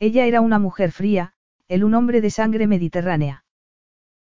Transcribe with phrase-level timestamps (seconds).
[0.00, 1.34] Ella era una mujer fría,
[1.68, 3.44] el un hombre de sangre mediterránea.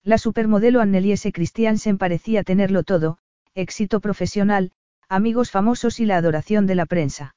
[0.02, 3.18] La supermodelo Anneliese Christiansen parecía tenerlo todo,
[3.54, 4.72] éxito profesional,
[5.08, 7.36] amigos famosos y la adoración de la prensa.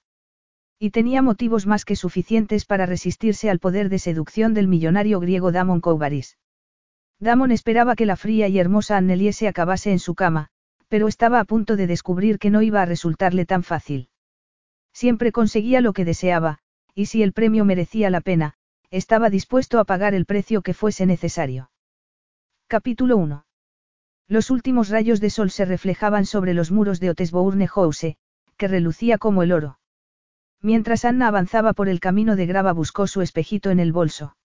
[0.79, 5.51] Y tenía motivos más que suficientes para resistirse al poder de seducción del millonario griego
[5.51, 6.39] Damon Kouvaris.
[7.19, 10.47] Damon esperaba que la fría y hermosa Anneliese acabase en su cama,
[10.87, 14.09] pero estaba a punto de descubrir que no iba a resultarle tan fácil.
[14.93, 16.57] Siempre conseguía lo que deseaba,
[16.95, 18.55] y si el premio merecía la pena,
[18.89, 21.71] estaba dispuesto a pagar el precio que fuese necesario.
[22.67, 23.45] Capítulo 1.
[24.27, 28.15] Los últimos rayos de sol se reflejaban sobre los muros de Otesbourne House,
[28.55, 29.79] que relucía como el oro.
[30.61, 34.37] Mientras Anna avanzaba por el camino de grava buscó su espejito en el bolso.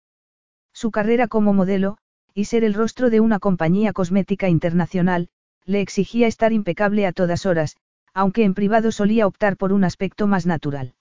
[0.73, 1.98] Su carrera como modelo,
[2.35, 5.29] y ser el rostro de una compañía cosmética internacional,
[5.65, 7.77] le exigía estar impecable a todas horas,
[8.13, 10.95] aunque en privado solía optar por un aspecto más natural.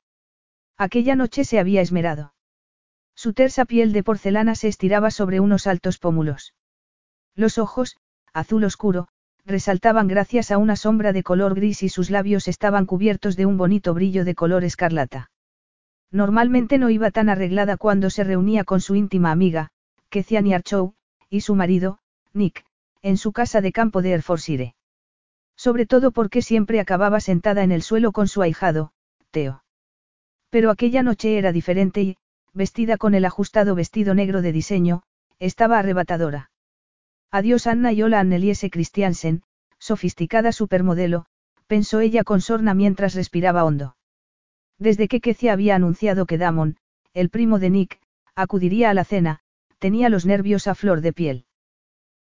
[0.78, 2.34] Aquella noche se había esmerado.
[3.16, 6.54] Su tersa piel de porcelana se estiraba sobre unos altos pómulos.
[7.34, 7.98] Los ojos,
[8.34, 9.08] azul oscuro,
[9.46, 13.58] resaltaban gracias a una sombra de color gris y sus labios estaban cubiertos de un
[13.58, 15.32] bonito brillo de color escarlata.
[16.12, 19.72] Normalmente no iba tan arreglada cuando se reunía con su íntima amiga,
[20.10, 20.94] Keciani Archow,
[21.30, 22.00] y su marido,
[22.34, 22.66] Nick,
[23.02, 24.76] en su casa de campo de Erforsire.
[25.56, 28.92] Sobre todo porque siempre acababa sentada en el suelo con su ahijado,
[29.32, 29.65] Theo.
[30.56, 32.18] Pero aquella noche era diferente y,
[32.54, 35.04] vestida con el ajustado vestido negro de diseño,
[35.38, 36.50] estaba arrebatadora.
[37.30, 39.44] Adiós Anna y hola Anneliese Christiansen,
[39.80, 41.26] sofisticada supermodelo,
[41.68, 43.98] pensó ella con sorna mientras respiraba hondo.
[44.80, 46.78] Desde que Kecia había anunciado que Damon,
[47.14, 48.00] el primo de Nick,
[48.34, 49.42] acudiría a la cena,
[49.78, 51.46] tenía los nervios a flor de piel.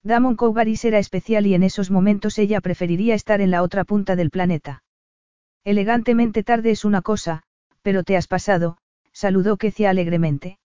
[0.03, 4.15] Damon Kougaris era especial y en esos momentos ella preferiría estar en la otra punta
[4.15, 4.83] del planeta.
[5.63, 7.41] Elegantemente tarde es una cosa,
[7.81, 8.77] pero te has pasado,
[9.11, 10.59] saludó Kecia alegremente.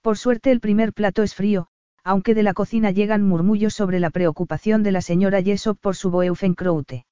[0.00, 1.68] Por suerte el primer plato es frío,
[2.04, 6.10] aunque de la cocina llegan murmullos sobre la preocupación de la señora Jessop por su
[6.10, 7.06] Boeufenkroute.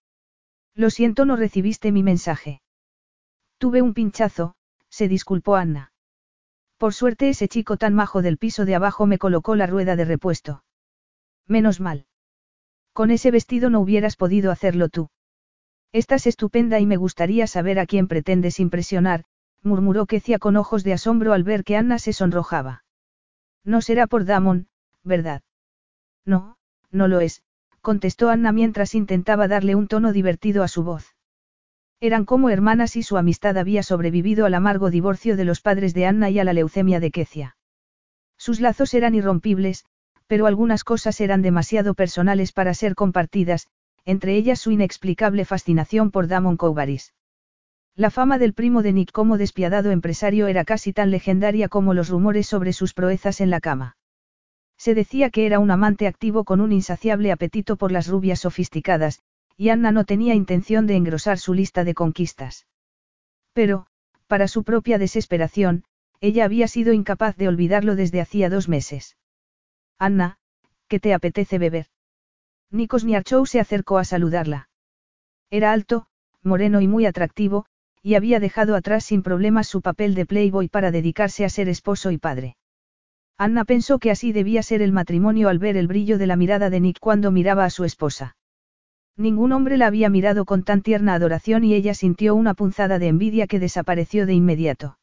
[0.74, 2.60] Lo siento, no recibiste mi mensaje.
[3.58, 4.54] Tuve un pinchazo,
[4.88, 5.92] se disculpó Anna.
[6.76, 10.04] Por suerte ese chico tan majo del piso de abajo me colocó la rueda de
[10.04, 10.64] repuesto.
[11.46, 12.06] Menos mal.
[12.92, 15.08] Con ese vestido no hubieras podido hacerlo tú.
[15.94, 19.22] Estás estupenda y me gustaría saber a quién pretendes impresionar,
[19.62, 22.82] murmuró Kecia con ojos de asombro al ver que Anna se sonrojaba.
[23.62, 24.66] No será por Damon,
[25.04, 25.42] ¿verdad?
[26.26, 26.56] No,
[26.90, 27.44] no lo es,
[27.80, 31.14] contestó Anna mientras intentaba darle un tono divertido a su voz.
[32.00, 36.06] Eran como hermanas y su amistad había sobrevivido al amargo divorcio de los padres de
[36.06, 37.56] Anna y a la leucemia de Kecia.
[38.36, 39.84] Sus lazos eran irrompibles,
[40.26, 43.68] pero algunas cosas eran demasiado personales para ser compartidas,
[44.04, 47.14] entre ellas su inexplicable fascinación por Damon Kouvaris.
[47.96, 52.08] La fama del primo de Nick como despiadado empresario era casi tan legendaria como los
[52.08, 53.96] rumores sobre sus proezas en la cama.
[54.76, 59.20] Se decía que era un amante activo con un insaciable apetito por las rubias sofisticadas,
[59.56, 62.66] y Anna no tenía intención de engrosar su lista de conquistas.
[63.52, 63.86] Pero,
[64.26, 65.84] para su propia desesperación,
[66.20, 69.16] ella había sido incapaz de olvidarlo desde hacía dos meses.
[69.98, 70.38] Anna,
[70.88, 71.86] ¿qué te apetece beber?
[72.74, 74.68] Nikos Niarchou se acercó a saludarla.
[75.48, 76.06] Era alto,
[76.42, 77.66] moreno y muy atractivo,
[78.02, 82.10] y había dejado atrás sin problemas su papel de playboy para dedicarse a ser esposo
[82.10, 82.56] y padre.
[83.38, 86.68] Anna pensó que así debía ser el matrimonio al ver el brillo de la mirada
[86.68, 88.36] de Nick cuando miraba a su esposa.
[89.16, 93.06] Ningún hombre la había mirado con tan tierna adoración y ella sintió una punzada de
[93.06, 94.98] envidia que desapareció de inmediato.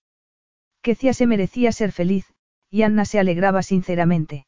[0.82, 2.26] Kecia se merecía ser feliz,
[2.70, 4.46] y Anna se alegraba sinceramente.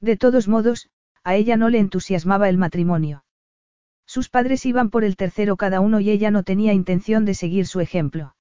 [0.00, 0.90] De todos modos,
[1.24, 3.24] a ella no le entusiasmaba el matrimonio.
[4.06, 7.66] Sus padres iban por el tercero cada uno y ella no tenía intención de seguir
[7.66, 8.36] su ejemplo.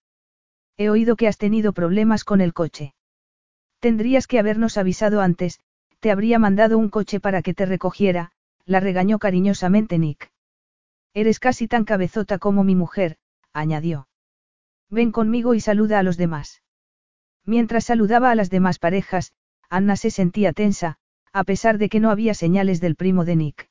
[0.78, 2.94] He oído que has tenido problemas con el coche.
[3.80, 5.60] Tendrías que habernos avisado antes,
[6.00, 8.32] te habría mandado un coche para que te recogiera,
[8.66, 10.32] la regañó cariñosamente Nick.
[11.14, 13.18] Eres casi tan cabezota como mi mujer,
[13.54, 14.08] añadió.
[14.90, 16.62] Ven conmigo y saluda a los demás.
[17.46, 19.34] Mientras saludaba a las demás parejas,
[19.70, 20.98] Anna se sentía tensa,
[21.34, 23.70] a pesar de que no había señales del primo de Nick.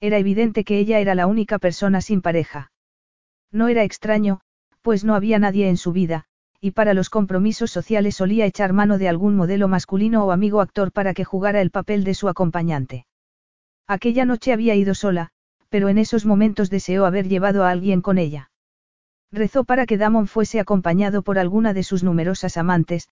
[0.00, 2.72] Era evidente que ella era la única persona sin pareja.
[3.52, 4.40] No era extraño,
[4.80, 6.24] pues no había nadie en su vida,
[6.60, 10.90] y para los compromisos sociales solía echar mano de algún modelo masculino o amigo actor
[10.90, 13.06] para que jugara el papel de su acompañante.
[13.86, 15.30] Aquella noche había ido sola,
[15.68, 18.50] pero en esos momentos deseó haber llevado a alguien con ella.
[19.30, 23.08] Rezó para que Damon fuese acompañado por alguna de sus numerosas amantes,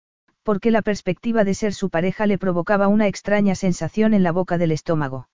[0.51, 4.59] porque la perspectiva de ser su pareja le provocaba una extraña sensación en la boca
[4.59, 5.29] del estómago.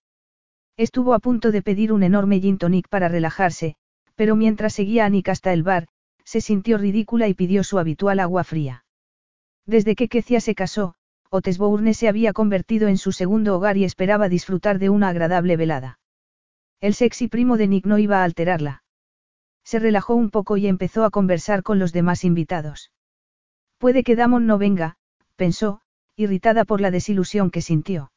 [0.76, 3.76] Estuvo a punto de pedir un enorme gin tonic para relajarse,
[4.14, 5.88] pero mientras seguía a Nick hasta el bar,
[6.24, 8.84] se sintió ridícula y pidió su habitual agua fría.
[9.64, 10.96] Desde que Kecia se casó,
[11.30, 15.98] Otesbourne se había convertido en su segundo hogar y esperaba disfrutar de una agradable velada.
[16.82, 18.82] El sexy primo de Nick no iba a alterarla.
[19.64, 22.92] Se relajó un poco y empezó a conversar con los demás invitados.
[23.78, 24.98] Puede que Damon no venga,
[25.36, 25.80] pensó,
[26.16, 28.10] irritada por la desilusión que sintió.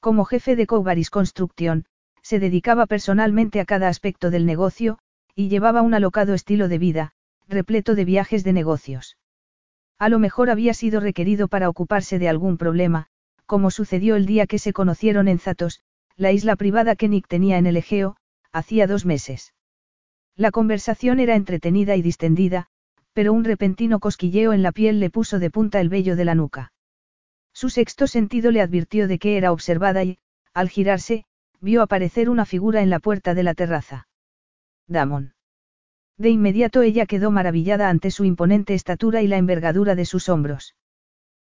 [0.00, 1.84] Como jefe de Couvaris Construction,
[2.22, 4.98] se dedicaba personalmente a cada aspecto del negocio,
[5.34, 7.12] y llevaba un alocado estilo de vida,
[7.48, 9.16] repleto de viajes de negocios.
[9.98, 13.06] A lo mejor había sido requerido para ocuparse de algún problema,
[13.46, 15.82] como sucedió el día que se conocieron en Zatos,
[16.16, 18.16] la isla privada que Nick tenía en el Egeo,
[18.52, 19.52] hacía dos meses.
[20.36, 22.68] La conversación era entretenida y distendida,
[23.12, 26.34] pero un repentino cosquilleo en la piel le puso de punta el vello de la
[26.34, 26.72] nuca.
[27.52, 30.18] Su sexto sentido le advirtió de que era observada y,
[30.54, 31.24] al girarse,
[31.60, 34.08] vio aparecer una figura en la puerta de la terraza.
[34.86, 35.34] Damon.
[36.16, 40.74] De inmediato ella quedó maravillada ante su imponente estatura y la envergadura de sus hombros.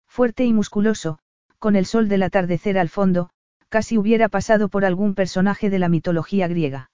[0.06, 1.18] Fuerte y musculoso,
[1.58, 3.30] con el sol del atardecer al fondo,
[3.68, 6.90] casi hubiera pasado por algún personaje de la mitología griega.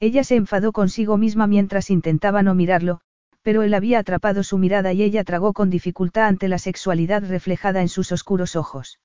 [0.00, 3.00] Ella se enfadó consigo misma mientras intentaba no mirarlo,
[3.42, 7.80] pero él había atrapado su mirada y ella tragó con dificultad ante la sexualidad reflejada
[7.80, 9.00] en sus oscuros ojos.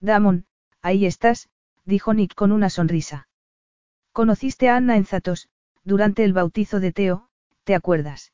[0.00, 0.46] Damon,
[0.80, 1.48] ahí estás,
[1.84, 3.28] dijo Nick con una sonrisa.
[4.12, 5.48] Conociste a Anna en Zatos,
[5.84, 7.28] durante el bautizo de Teo,
[7.64, 8.32] ¿te acuerdas?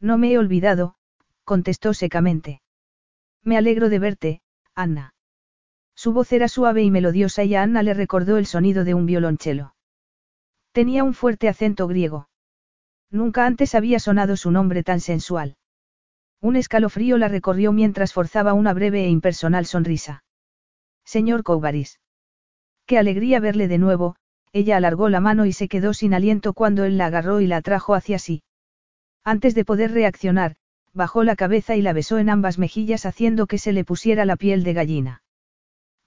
[0.00, 0.96] No me he olvidado,
[1.44, 2.62] contestó secamente.
[3.42, 4.42] Me alegro de verte,
[4.74, 5.14] Anna.
[5.94, 9.06] Su voz era suave y melodiosa y a Anna le recordó el sonido de un
[9.06, 9.74] violonchelo.
[10.72, 12.28] Tenía un fuerte acento griego.
[13.14, 15.54] Nunca antes había sonado su nombre tan sensual.
[16.40, 20.24] Un escalofrío la recorrió mientras forzaba una breve e impersonal sonrisa.
[21.04, 22.00] Señor Couvaris.
[22.86, 24.16] Qué alegría verle de nuevo,
[24.52, 27.58] ella alargó la mano y se quedó sin aliento cuando él la agarró y la
[27.58, 28.42] atrajo hacia sí.
[29.22, 30.56] Antes de poder reaccionar,
[30.92, 34.34] bajó la cabeza y la besó en ambas mejillas haciendo que se le pusiera la
[34.34, 35.22] piel de gallina.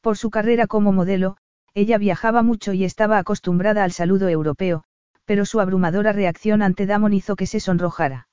[0.01, 1.37] Por su carrera como modelo,
[1.73, 4.83] ella viajaba mucho y estaba acostumbrada al saludo europeo,
[5.27, 8.29] pero su abrumadora reacción ante Damon hizo que se sonrojara.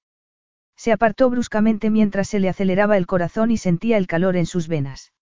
[0.77, 4.69] Se apartó bruscamente mientras se le aceleraba el corazón y sentía el calor en sus
[4.69, 5.13] venas.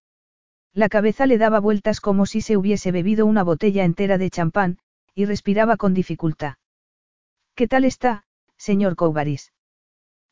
[0.71, 4.77] La cabeza le daba vueltas como si se hubiese bebido una botella entera de champán,
[5.15, 6.55] y respiraba con dificultad.
[7.55, 8.23] ¿Qué tal está,
[8.55, 9.51] señor Couvaris?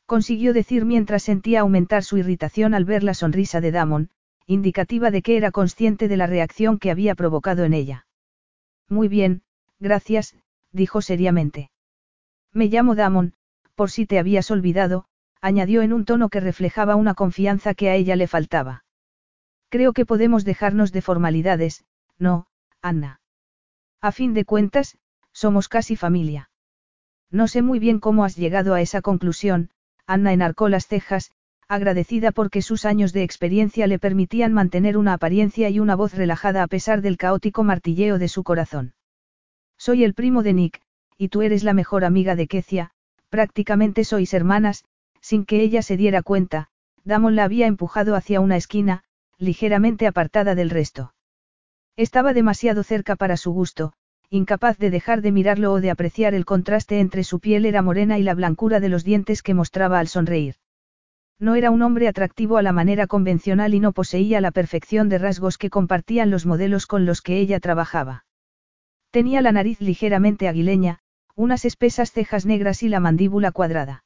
[0.06, 4.12] Consiguió decir mientras sentía aumentar su irritación al ver la sonrisa de Damon,
[4.46, 8.06] indicativa de que era consciente de la reacción que había provocado en ella.
[8.90, 9.42] Muy bien,
[9.80, 10.36] gracias,
[10.72, 11.72] dijo seriamente.
[12.54, 13.34] Me llamo Damon,
[13.76, 15.06] por si te habías olvidado,
[15.42, 18.84] añadió en un tono que reflejaba una confianza que a ella le faltaba.
[19.70, 21.86] Creo que podemos dejarnos de formalidades,
[22.20, 22.48] no,
[22.82, 23.22] Anna.
[24.02, 24.98] A fin de cuentas,
[25.32, 26.50] somos casi familia.
[27.32, 29.70] No sé muy bien cómo has llegado a esa conclusión,
[30.06, 31.32] Anna enarcó las cejas,
[31.68, 36.64] agradecida porque sus años de experiencia le permitían mantener una apariencia y una voz relajada
[36.64, 38.94] a pesar del caótico martilleo de su corazón.
[39.82, 40.80] Soy el primo de Nick,
[41.18, 42.92] y tú eres la mejor amiga de Kecia,
[43.32, 44.86] prácticamente sois hermanas,
[45.22, 46.68] sin que ella se diera cuenta,
[47.04, 49.04] Damon la había empujado hacia una esquina,
[49.40, 51.16] ligeramente apartada del resto.
[51.98, 53.94] Estaba demasiado cerca para su gusto,
[54.30, 58.20] incapaz de dejar de mirarlo o de apreciar el contraste entre su piel era morena
[58.20, 60.58] y la blancura de los dientes que mostraba al sonreír.
[61.40, 65.18] No era un hombre atractivo a la manera convencional y no poseía la perfección de
[65.18, 68.26] rasgos que compartían los modelos con los que ella trabajaba.
[69.12, 71.00] Tenía la nariz ligeramente aguileña,
[71.36, 74.04] unas espesas cejas negras y la mandíbula cuadrada.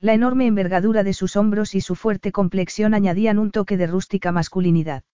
[0.00, 4.32] La enorme envergadura de sus hombros y su fuerte complexión añadían un toque de rústica
[4.32, 5.04] masculinidad.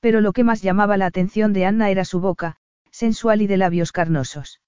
[0.00, 2.56] Pero lo que más llamaba la atención de Anna era su boca,
[2.90, 4.60] sensual y de labios carnosos.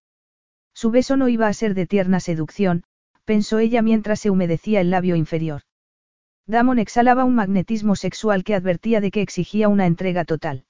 [0.73, 2.85] Su beso no iba a ser de tierna seducción,
[3.25, 5.63] pensó ella mientras se humedecía el labio inferior.
[6.47, 10.65] Damon exhalaba un magnetismo sexual que advertía de que exigía una entrega total.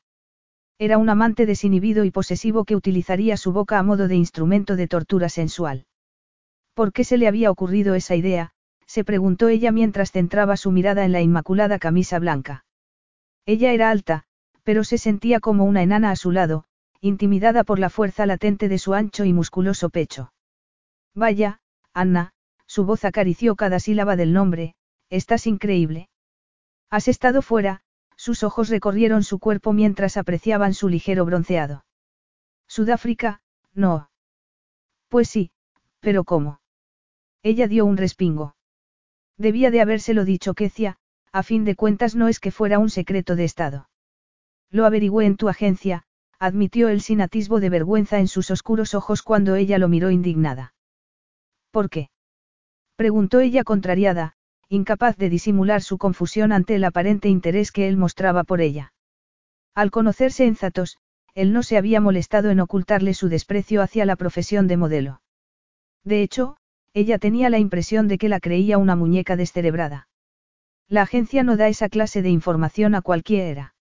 [0.79, 4.89] Era un amante desinhibido y posesivo que utilizaría su boca a modo de instrumento de
[4.89, 5.87] tortura sensual.
[6.75, 8.53] ¿Por qué se le había ocurrido esa idea?
[8.87, 12.65] se preguntó ella mientras centraba su mirada en la inmaculada camisa blanca.
[13.47, 14.25] Ella era alta,
[14.63, 16.65] pero se sentía como una enana a su lado,
[17.01, 20.33] intimidada por la fuerza latente de su ancho y musculoso pecho.
[21.15, 21.61] Vaya,
[21.95, 22.33] Anna,
[22.67, 24.75] su voz acarició cada sílaba del nombre,
[25.09, 26.09] estás increíble.
[26.91, 27.83] Has estado fuera,
[28.17, 31.85] sus ojos recorrieron su cuerpo mientras apreciaban su ligero bronceado.
[32.67, 33.41] Sudáfrica,
[33.75, 34.11] no.
[35.09, 35.51] Pues sí,
[36.01, 36.61] pero ¿cómo?
[37.43, 38.57] Ella dio un respingo.
[39.37, 40.99] Debía de habérselo dicho Kecia,
[41.31, 43.89] a fin de cuentas no es que fuera un secreto de Estado.
[44.71, 46.05] Lo averigüé en tu agencia,
[46.39, 50.75] admitió él sin atisbo de vergüenza en sus oscuros ojos cuando ella lo miró indignada.
[51.71, 52.11] ¿Por qué?
[52.97, 54.36] preguntó ella contrariada,
[54.69, 58.93] incapaz de disimular su confusión ante el aparente interés que él mostraba por ella.
[59.75, 60.99] Al conocerse en Zatos,
[61.35, 65.21] él no se había molestado en ocultarle su desprecio hacia la profesión de modelo.
[66.03, 66.57] De hecho,
[66.95, 70.09] ella tenía la impresión de que la creía una muñeca descerebrada.
[70.89, 73.75] La agencia no da esa clase de información a cualquiera.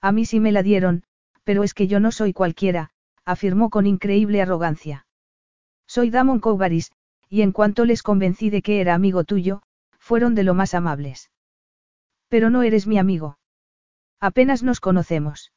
[0.00, 1.04] A mí sí me la dieron,
[1.44, 2.90] pero es que yo no soy cualquiera,
[3.24, 5.06] afirmó con increíble arrogancia.
[5.86, 6.90] Soy Damon Cougaris,
[7.28, 9.62] y en cuanto les convencí de que era amigo tuyo,
[10.02, 11.30] fueron de lo más amables.
[12.28, 13.38] Pero no eres mi amigo.
[14.18, 15.52] Apenas nos conocemos.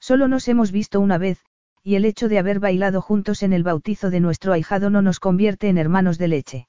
[0.00, 1.44] Solo nos hemos visto una vez,
[1.82, 5.20] y el hecho de haber bailado juntos en el bautizo de nuestro ahijado no nos
[5.20, 6.68] convierte en hermanos de leche.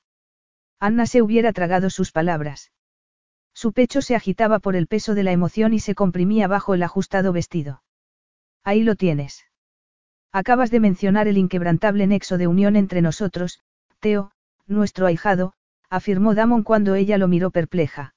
[0.80, 2.72] Anna se hubiera tragado sus palabras.
[3.54, 6.84] Su pecho se agitaba por el peso de la emoción y se comprimía bajo el
[6.84, 7.82] ajustado vestido.
[8.66, 9.46] Ahí lo tienes.
[10.34, 13.62] Acabas de mencionar el inquebrantable nexo de unión entre nosotros,
[14.00, 14.32] Teo,
[14.68, 15.54] nuestro ahijado,
[15.90, 18.14] afirmó Damon cuando ella lo miró perpleja.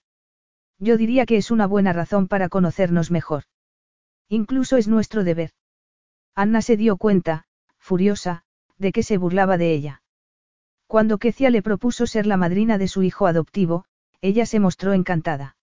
[0.79, 3.45] Yo diría que es una buena razón para conocernos mejor.
[4.29, 5.51] Incluso es nuestro deber.
[6.35, 7.45] Anna se dio cuenta,
[7.79, 8.45] furiosa,
[8.79, 10.03] de que se burlaba de ella.
[10.87, 13.85] Cuando Kecia le propuso ser la madrina de su hijo adoptivo,
[14.21, 15.57] ella se mostró encantada.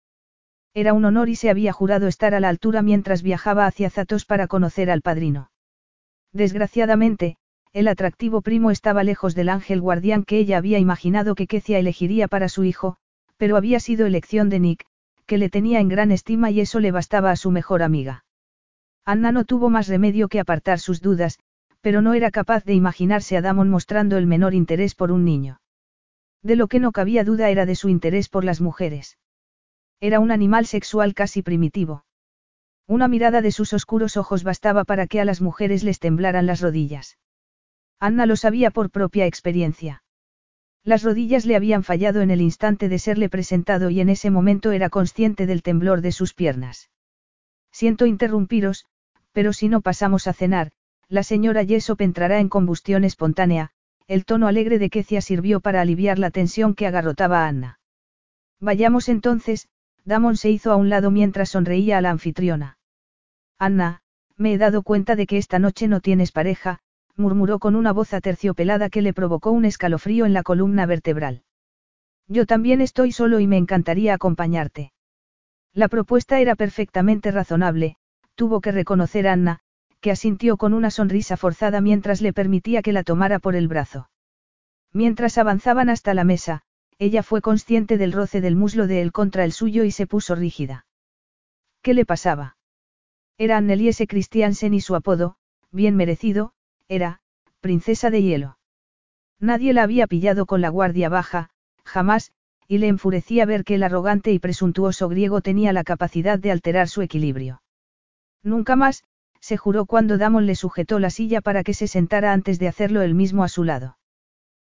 [0.73, 4.25] Era un honor y se había jurado estar a la altura mientras viajaba hacia Zatos
[4.25, 5.51] para conocer al padrino.
[6.31, 7.37] Desgraciadamente,
[7.71, 12.27] el atractivo primo estaba lejos del ángel guardián que ella había imaginado que Kecia elegiría
[12.27, 12.97] para su hijo,
[13.38, 14.85] pero había sido elección de Nick,
[15.27, 18.25] que le tenía en gran estima y eso le bastaba a su mejor amiga.
[19.05, 21.38] Anna no tuvo más remedio que apartar sus dudas,
[21.81, 25.61] pero no era capaz de imaginarse a Damon mostrando el menor interés por un niño.
[26.41, 29.17] De lo que no cabía duda era de su interés por las mujeres.
[29.99, 32.05] Era un animal sexual casi primitivo.
[32.88, 36.61] Una mirada de sus oscuros ojos bastaba para que a las mujeres les temblaran las
[36.61, 37.17] rodillas.
[38.00, 40.03] Anna lo sabía por propia experiencia.
[40.84, 44.72] Las rodillas le habían fallado en el instante de serle presentado y en ese momento
[44.72, 46.89] era consciente del temblor de sus piernas.
[47.72, 48.86] Siento interrumpiros,
[49.34, 50.72] pero si no pasamos a cenar,
[51.10, 53.72] la señora Jessop entrará en combustión espontánea,
[54.08, 57.79] el tono alegre de Kecia sirvió para aliviar la tensión que agarrotaba a Anna.
[58.60, 59.68] Vayamos entonces,
[60.06, 62.77] Damon se hizo a un lado mientras sonreía a la anfitriona.
[63.58, 64.01] Anna,
[64.38, 66.79] me he dado cuenta de que esta noche no tienes pareja,
[67.19, 71.43] murmuró con una voz aterciopelada que le provocó un escalofrío en la columna vertebral.
[72.27, 74.93] Yo también estoy solo y me encantaría acompañarte.
[75.73, 77.97] La propuesta era perfectamente razonable,
[78.35, 79.59] tuvo que reconocer Anna,
[79.99, 84.09] que asintió con una sonrisa forzada mientras le permitía que la tomara por el brazo.
[84.93, 86.61] Mientras avanzaban hasta la mesa,
[86.97, 90.35] ella fue consciente del roce del muslo de él contra el suyo y se puso
[90.35, 90.85] rígida.
[91.81, 92.57] ¿Qué le pasaba?
[93.38, 95.35] Era Anneliese Christiansen y su apodo,
[95.71, 96.53] bien merecido,
[96.89, 97.22] era,
[97.62, 98.58] princesa de hielo.
[99.39, 101.51] Nadie la había pillado con la guardia baja,
[101.86, 102.31] jamás,
[102.67, 106.89] y le enfurecía ver que el arrogante y presuntuoso griego tenía la capacidad de alterar
[106.89, 107.62] su equilibrio.
[108.43, 109.03] Nunca más,
[109.39, 113.01] se juró cuando Damon le sujetó la silla para que se sentara antes de hacerlo
[113.01, 113.98] él mismo a su lado.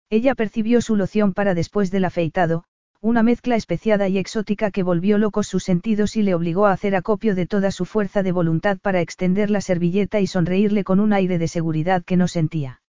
[0.10, 2.66] Ella percibió su loción para después del afeitado,
[3.02, 6.96] una mezcla especiada y exótica que volvió locos sus sentidos y le obligó a hacer
[6.96, 11.14] acopio de toda su fuerza de voluntad para extender la servilleta y sonreírle con un
[11.14, 12.82] aire de seguridad que no sentía.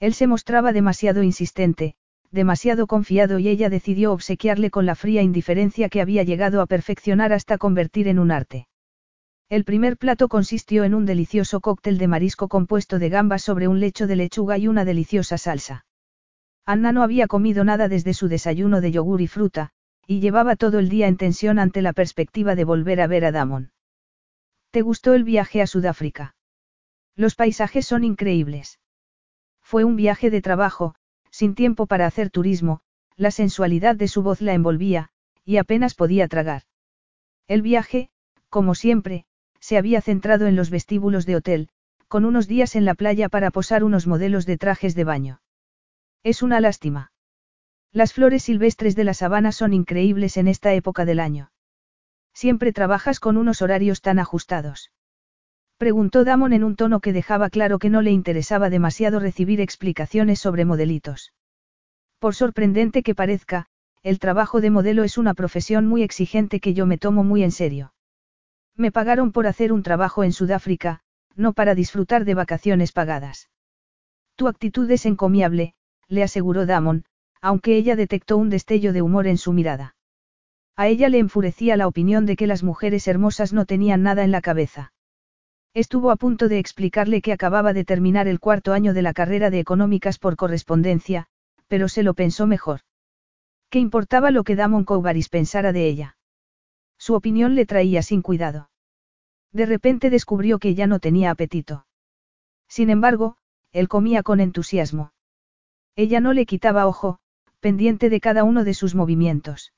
[0.00, 1.96] Él se mostraba demasiado insistente,
[2.30, 7.32] demasiado confiado y ella decidió obsequiarle con la fría indiferencia que había llegado a perfeccionar
[7.32, 8.68] hasta convertir en un arte.
[9.48, 13.80] El primer plato consistió en un delicioso cóctel de marisco compuesto de gambas sobre un
[13.80, 15.85] lecho de lechuga y una deliciosa salsa.
[16.66, 19.70] Anna no había comido nada desde su desayuno de yogur y fruta,
[20.04, 23.30] y llevaba todo el día en tensión ante la perspectiva de volver a ver a
[23.30, 23.70] Damon.
[24.72, 26.34] ¿Te gustó el viaje a Sudáfrica?
[27.14, 28.80] Los paisajes son increíbles.
[29.62, 30.96] Fue un viaje de trabajo,
[31.30, 32.80] sin tiempo para hacer turismo,
[33.16, 35.10] la sensualidad de su voz la envolvía,
[35.44, 36.62] y apenas podía tragar.
[37.46, 38.10] El viaje,
[38.48, 39.24] como siempre,
[39.60, 41.68] se había centrado en los vestíbulos de hotel,
[42.08, 45.40] con unos días en la playa para posar unos modelos de trajes de baño.
[46.26, 47.12] Es una lástima.
[47.92, 51.52] Las flores silvestres de la sabana son increíbles en esta época del año.
[52.34, 54.90] Siempre trabajas con unos horarios tan ajustados.
[55.76, 60.40] Preguntó Damon en un tono que dejaba claro que no le interesaba demasiado recibir explicaciones
[60.40, 61.32] sobre modelitos.
[62.18, 63.68] Por sorprendente que parezca,
[64.02, 67.52] el trabajo de modelo es una profesión muy exigente que yo me tomo muy en
[67.52, 67.94] serio.
[68.74, 71.02] Me pagaron por hacer un trabajo en Sudáfrica,
[71.36, 73.48] no para disfrutar de vacaciones pagadas.
[74.34, 75.76] Tu actitud es encomiable,
[76.08, 77.04] le aseguró Damon,
[77.40, 79.94] aunque ella detectó un destello de humor en su mirada.
[80.76, 84.30] A ella le enfurecía la opinión de que las mujeres hermosas no tenían nada en
[84.30, 84.92] la cabeza.
[85.74, 89.50] Estuvo a punto de explicarle que acababa de terminar el cuarto año de la carrera
[89.50, 91.26] de económicas por correspondencia,
[91.68, 92.80] pero se lo pensó mejor.
[93.70, 96.16] ¿Qué importaba lo que Damon Couvaris pensara de ella?
[96.98, 98.70] Su opinión le traía sin cuidado.
[99.52, 101.86] De repente descubrió que ya no tenía apetito.
[102.68, 103.36] Sin embargo,
[103.72, 105.12] él comía con entusiasmo.
[105.96, 107.18] Ella no le quitaba ojo,
[107.60, 109.72] pendiente de cada uno de sus movimientos.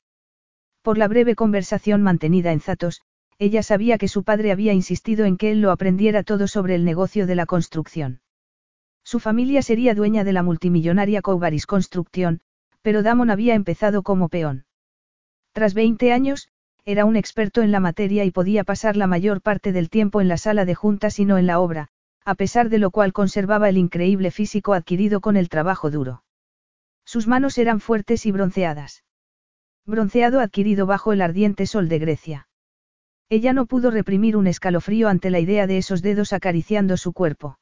[0.81, 3.01] Por la breve conversación mantenida en Zatos,
[3.37, 6.83] ella sabía que su padre había insistido en que él lo aprendiera todo sobre el
[6.83, 8.19] negocio de la construcción.
[9.01, 12.41] Su familia sería dueña de la multimillonaria Couvaris Construcción,
[12.81, 14.65] pero Damon había empezado como peón.
[15.53, 16.49] Tras 20 años,
[16.85, 20.27] era un experto en la materia y podía pasar la mayor parte del tiempo en
[20.27, 21.89] la sala de juntas y no en la obra,
[22.25, 26.23] a pesar de lo cual conservaba el increíble físico adquirido con el trabajo duro.
[27.05, 29.03] Sus manos eran fuertes y bronceadas.
[29.85, 32.47] Bronceado adquirido bajo el ardiente sol de Grecia.
[33.29, 37.57] Ella no pudo reprimir un escalofrío ante la idea de esos dedos acariciando su cuerpo.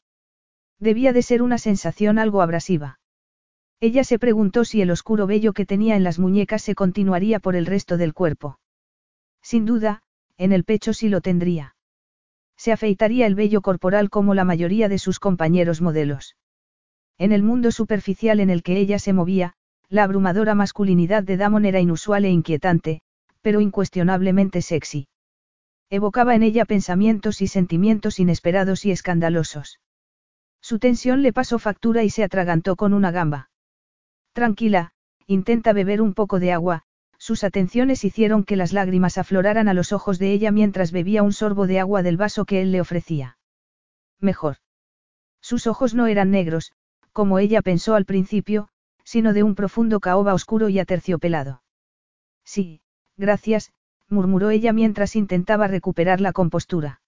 [0.79, 2.99] Debía de ser una sensación algo abrasiva.
[3.79, 7.55] Ella se preguntó si el oscuro vello que tenía en las muñecas se continuaría por
[7.55, 8.59] el resto del cuerpo.
[9.41, 10.01] Sin duda,
[10.37, 11.76] en el pecho sí lo tendría.
[12.57, 16.35] Se afeitaría el vello corporal como la mayoría de sus compañeros modelos.
[17.17, 19.53] En el mundo superficial en el que ella se movía,
[19.89, 23.01] la abrumadora masculinidad de Damon era inusual e inquietante,
[23.41, 25.07] pero incuestionablemente sexy.
[25.89, 29.79] Evocaba en ella pensamientos y sentimientos inesperados y escandalosos.
[30.61, 33.49] Su tensión le pasó factura y se atragantó con una gamba.
[34.33, 34.91] Tranquila,
[35.25, 36.83] intenta beber un poco de agua,
[37.17, 41.33] sus atenciones hicieron que las lágrimas afloraran a los ojos de ella mientras bebía un
[41.33, 43.37] sorbo de agua del vaso que él le ofrecía.
[44.19, 44.57] Mejor.
[45.41, 46.73] Sus ojos no eran negros,
[47.13, 48.69] como ella pensó al principio,
[49.03, 51.63] sino de un profundo caoba oscuro y aterciopelado.
[52.43, 52.81] Sí,
[53.15, 53.71] gracias,
[54.09, 57.01] murmuró ella mientras intentaba recuperar la compostura.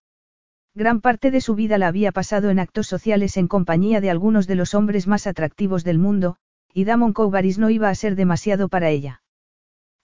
[0.75, 4.47] Gran parte de su vida la había pasado en actos sociales en compañía de algunos
[4.47, 6.37] de los hombres más atractivos del mundo,
[6.73, 9.21] y Damon Couvaris no iba a ser demasiado para ella.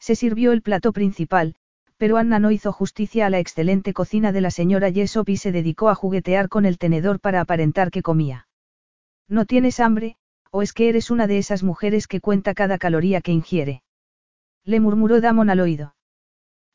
[0.06, 1.56] Se sirvió el plato principal,
[1.98, 5.52] pero Anna no hizo justicia a la excelente cocina de la señora Jessop y se
[5.52, 8.48] dedicó a juguetear con el tenedor para aparentar que comía.
[9.28, 10.18] ¿No tienes hambre,
[10.52, 13.82] o es que eres una de esas mujeres que cuenta cada caloría que ingiere?
[14.64, 15.96] Le murmuró Damon al oído.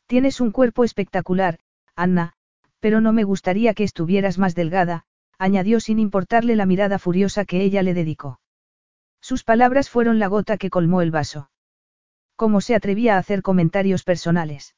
[0.08, 1.60] Tienes un cuerpo espectacular,
[1.94, 2.32] Anna,
[2.80, 5.04] pero no me gustaría que estuvieras más delgada,
[5.38, 8.40] añadió sin importarle la mirada furiosa que ella le dedicó.
[9.20, 11.48] Sus palabras fueron la gota que colmó el vaso.
[12.40, 14.74] ¿Cómo se atrevía a hacer comentarios personales?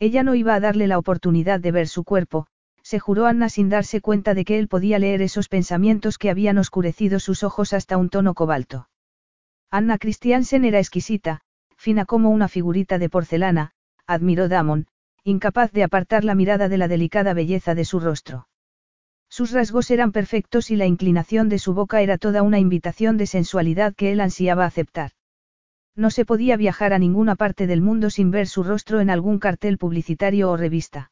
[0.00, 2.48] Ella no iba a darle la oportunidad de ver su cuerpo,
[2.82, 6.58] se juró Anna sin darse cuenta de que él podía leer esos pensamientos que habían
[6.58, 8.88] oscurecido sus ojos hasta un tono cobalto.
[9.70, 11.42] Anna Christiansen era exquisita,
[11.76, 13.70] fina como una figurita de porcelana,
[14.08, 14.88] admiró Damon,
[15.22, 18.48] incapaz de apartar la mirada de la delicada belleza de su rostro.
[19.28, 23.28] Sus rasgos eran perfectos y la inclinación de su boca era toda una invitación de
[23.28, 25.12] sensualidad que él ansiaba aceptar.
[25.94, 29.38] No se podía viajar a ninguna parte del mundo sin ver su rostro en algún
[29.38, 31.10] cartel publicitario o revista.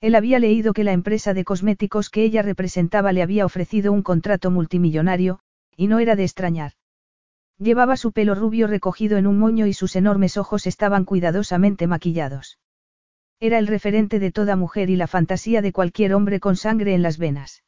[0.00, 4.02] Él había leído que la empresa de cosméticos que ella representaba le había ofrecido un
[4.02, 5.40] contrato multimillonario,
[5.76, 6.72] y no era de extrañar.
[7.58, 12.58] Llevaba su pelo rubio recogido en un moño y sus enormes ojos estaban cuidadosamente maquillados.
[13.38, 17.02] Era el referente de toda mujer y la fantasía de cualquier hombre con sangre en
[17.02, 17.62] las venas.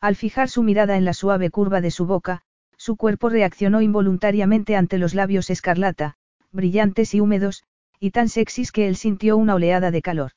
[0.00, 2.42] Al fijar su mirada en la suave curva de su boca,
[2.76, 6.16] su cuerpo reaccionó involuntariamente ante los labios escarlata,
[6.52, 7.64] brillantes y húmedos,
[8.00, 10.32] y tan sexys que él sintió una oleada de calor.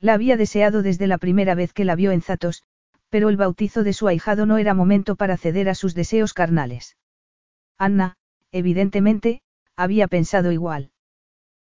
[0.00, 2.62] La había deseado desde la primera vez que la vio en Zatos,
[3.10, 6.96] pero el bautizo de su ahijado no era momento para ceder a sus deseos carnales.
[7.76, 8.16] Anna,
[8.52, 9.42] evidentemente,
[9.76, 10.92] había pensado igual.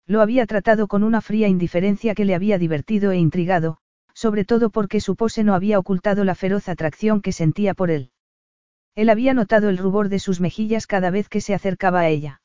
[0.06, 3.78] Lo había tratado con una fría indiferencia que le había divertido e intrigado,
[4.14, 8.11] sobre todo porque su pose no había ocultado la feroz atracción que sentía por él.
[8.94, 12.42] Él había notado el rubor de sus mejillas cada vez que se acercaba a ella.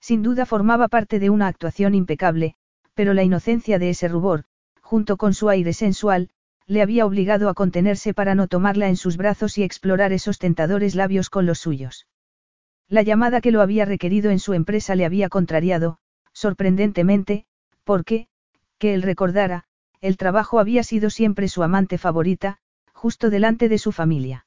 [0.00, 2.54] Sin duda formaba parte de una actuación impecable,
[2.94, 4.44] pero la inocencia de ese rubor,
[4.80, 6.30] junto con su aire sensual,
[6.66, 10.94] le había obligado a contenerse para no tomarla en sus brazos y explorar esos tentadores
[10.94, 12.06] labios con los suyos.
[12.88, 15.98] La llamada que lo había requerido en su empresa le había contrariado,
[16.32, 17.44] sorprendentemente,
[17.84, 18.26] porque,
[18.78, 19.64] que él recordara,
[20.00, 22.58] el trabajo había sido siempre su amante favorita,
[22.92, 24.46] justo delante de su familia.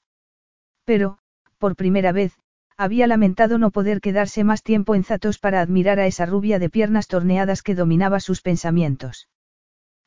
[0.85, 1.17] Pero,
[1.57, 2.37] por primera vez,
[2.77, 6.69] Había lamentado no poder quedarse más tiempo en Zatos para admirar a esa rubia de
[6.69, 9.29] piernas torneadas que dominaba sus pensamientos.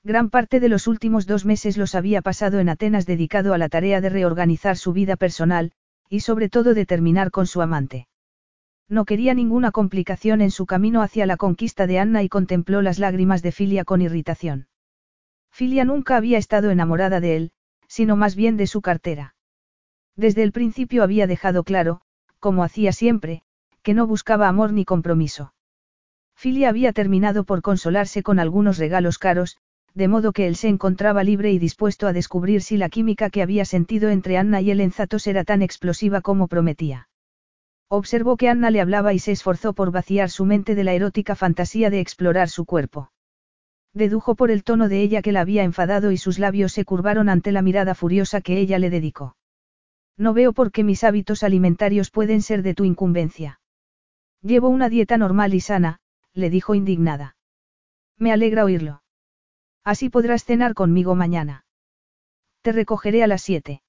[0.02, 3.68] Gran parte de los últimos dos meses los había pasado en Atenas dedicado a la
[3.68, 5.72] tarea de reorganizar su vida personal,
[6.08, 8.08] y sobre todo de terminar con su amante.
[8.88, 12.98] No quería ninguna complicación en su camino hacia la conquista de Anna y contempló las
[12.98, 14.68] lágrimas de Filia con irritación.
[15.50, 17.50] Filia nunca había estado enamorada de él,
[17.88, 19.35] sino más bien de su cartera.
[20.16, 22.00] Desde el principio había dejado claro,
[22.40, 23.42] como hacía siempre,
[23.82, 25.52] que no buscaba amor ni compromiso.
[26.34, 29.58] Filia había terminado por consolarse con algunos regalos caros,
[29.94, 33.42] de modo que él se encontraba libre y dispuesto a descubrir si la química que
[33.42, 37.08] había sentido entre Anna y él en Zatos era tan explosiva como prometía.
[37.88, 41.34] Observó que Anna le hablaba y se esforzó por vaciar su mente de la erótica
[41.34, 43.10] fantasía de explorar su cuerpo.
[43.94, 47.28] Dedujo por el tono de ella que la había enfadado y sus labios se curvaron
[47.28, 49.36] ante la mirada furiosa que ella le dedicó.
[50.16, 53.60] No veo por qué mis hábitos alimentarios pueden ser de tu incumbencia.
[54.42, 56.00] Llevo una dieta normal y sana,
[56.32, 57.36] le dijo indignada.
[58.18, 59.02] Me alegra oírlo.
[59.84, 61.64] Así podrás cenar conmigo mañana.
[62.62, 63.82] Te recogeré a las siete.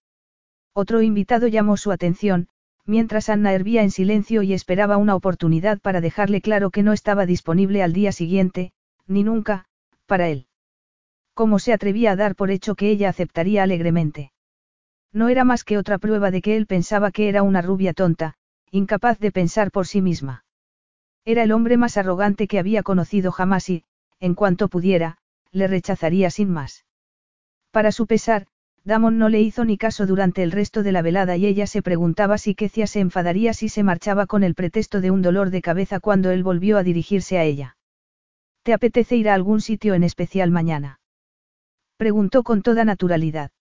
[0.74, 2.50] Otro invitado llamó su atención,
[2.86, 7.26] mientras Anna hervía en silencio y esperaba una oportunidad para dejarle claro que no estaba
[7.26, 8.74] disponible al día siguiente,
[9.08, 9.66] ni nunca,
[10.06, 10.48] para él.
[11.34, 14.32] ¿Cómo se atrevía a dar por hecho que ella aceptaría alegremente?
[15.14, 18.36] No era más que otra prueba de que él pensaba que era una rubia tonta,
[18.72, 20.46] incapaz de pensar por sí misma.
[21.26, 23.84] Era el hombre más arrogante que había conocido jamás y,
[24.20, 25.18] en cuanto pudiera,
[25.52, 26.86] le rechazaría sin más.
[27.72, 28.48] Para su pesar,
[28.84, 31.82] Damon no le hizo ni caso durante el resto de la velada y ella se
[31.82, 35.62] preguntaba si Kecia se enfadaría si se marchaba con el pretexto de un dolor de
[35.62, 37.76] cabeza cuando él volvió a dirigirse a ella.
[38.64, 41.02] ¿Te apetece ir a algún sitio en especial mañana?
[41.98, 43.52] Preguntó con toda naturalidad.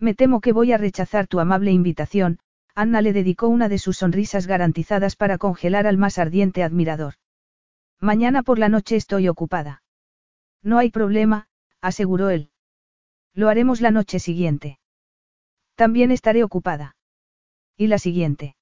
[0.00, 2.38] Me temo que voy a rechazar tu amable invitación,
[2.74, 7.14] Anna le dedicó una de sus sonrisas garantizadas para congelar al más ardiente admirador.
[8.00, 9.82] Mañana por la noche estoy ocupada.
[10.62, 11.48] No hay problema,
[11.82, 12.50] aseguró él.
[13.34, 14.78] Lo haremos la noche siguiente.
[15.74, 16.96] También estaré ocupada.
[17.76, 18.56] ¿Y la siguiente?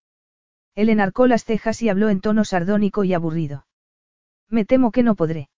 [0.75, 3.65] Él enarcó las cejas y habló en tono sardónico y aburrido.
[4.49, 5.51] Me temo que no podré.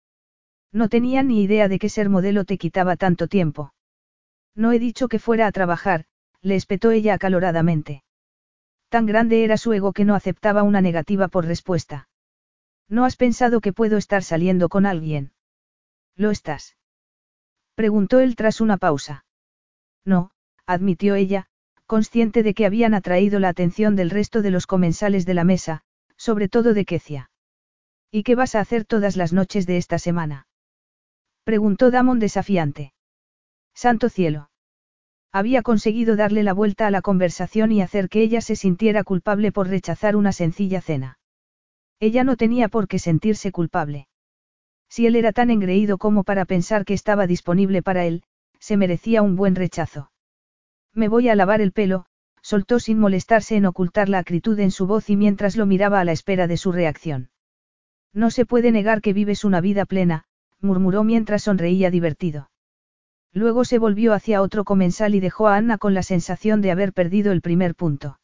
[0.73, 3.73] No tenía ni idea de que ser modelo te quitaba tanto tiempo.
[4.55, 6.05] No he dicho que fuera a trabajar,
[6.43, 8.03] le espetó ella acaloradamente.
[8.89, 12.09] Tan grande era su ego que no aceptaba una negativa por respuesta.
[12.89, 15.33] ¿No has pensado que puedo estar saliendo con alguien?
[16.17, 16.77] ¿Lo estás?
[17.77, 19.25] Preguntó él tras una pausa.
[20.05, 20.33] No,
[20.67, 21.47] admitió ella,
[21.87, 25.83] consciente de que habían atraído la atención del resto de los comensales de la mesa,
[26.17, 27.31] sobre todo de Kecia.
[28.11, 30.49] ¿Y qué vas a hacer todas las noches de esta semana?
[31.45, 32.93] Preguntó Damon desafiante.
[33.83, 34.51] Santo cielo.
[35.33, 39.53] Había conseguido darle la vuelta a la conversación y hacer que ella se sintiera culpable
[39.53, 41.19] por rechazar una sencilla cena.
[41.99, 44.07] Ella no tenía por qué sentirse culpable.
[44.91, 48.23] Si él era tan engreído como para pensar que estaba disponible para él,
[48.59, 50.13] se merecía un buen rechazo.
[50.93, 52.05] Me voy a lavar el pelo,
[52.43, 56.05] soltó sin molestarse en ocultar la acritud en su voz y mientras lo miraba a
[56.05, 57.31] la espera de su reacción.
[58.13, 60.25] No se puede negar que vives una vida plena,
[60.61, 62.51] murmuró mientras sonreía divertido.
[63.33, 66.93] Luego se volvió hacia otro comensal y dejó a Anna con la sensación de haber
[66.93, 68.19] perdido el primer punto.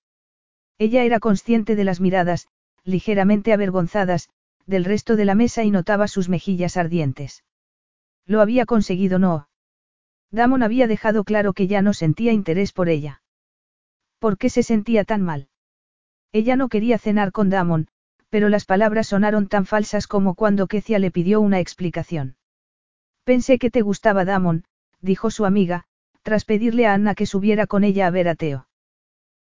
[0.79, 2.49] Ella era consciente de las miradas,
[2.85, 4.29] ligeramente avergonzadas,
[4.67, 7.45] del resto de la mesa y notaba sus mejillas ardientes.
[8.27, 9.49] Lo había conseguido no.
[10.31, 13.23] Damon había dejado claro que ya no sentía interés por ella.
[14.19, 15.49] ¿Por qué se sentía tan mal?
[16.33, 17.89] Ella no quería cenar con Damon,
[18.29, 22.37] pero las palabras sonaron tan falsas como cuando Kecia le pidió una explicación.
[23.25, 24.65] Pensé que te gustaba Damon,
[25.01, 25.85] dijo su amiga,
[26.23, 28.69] tras pedirle a Anna que subiera con ella a ver a Teo.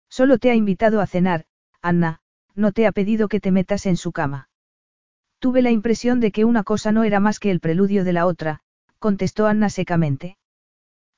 [0.08, 1.44] Solo te ha invitado a cenar,
[1.82, 2.20] Anna,
[2.54, 4.48] no te ha pedido que te metas en su cama.
[5.38, 8.26] Tuve la impresión de que una cosa no era más que el preludio de la
[8.26, 8.60] otra,
[8.98, 10.38] contestó Anna secamente.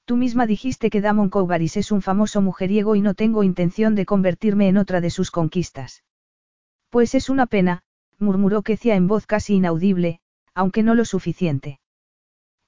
[0.05, 4.07] Tú misma dijiste que Damon Koubaris es un famoso mujeriego y no tengo intención de
[4.07, 6.03] convertirme en otra de sus conquistas.
[6.89, 7.83] Pues es una pena,
[8.19, 10.21] murmuró Kecia en voz casi inaudible,
[10.55, 11.79] aunque no lo suficiente.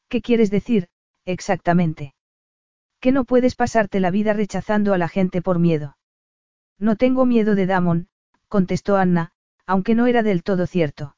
[0.09, 0.89] ¿Qué quieres decir,
[1.33, 2.15] exactamente?
[3.01, 5.97] Que no puedes pasarte la vida rechazando a la gente por miedo.
[6.79, 8.09] No tengo miedo de Damon,
[8.49, 9.33] contestó Anna,
[9.67, 11.17] aunque no era del todo cierto.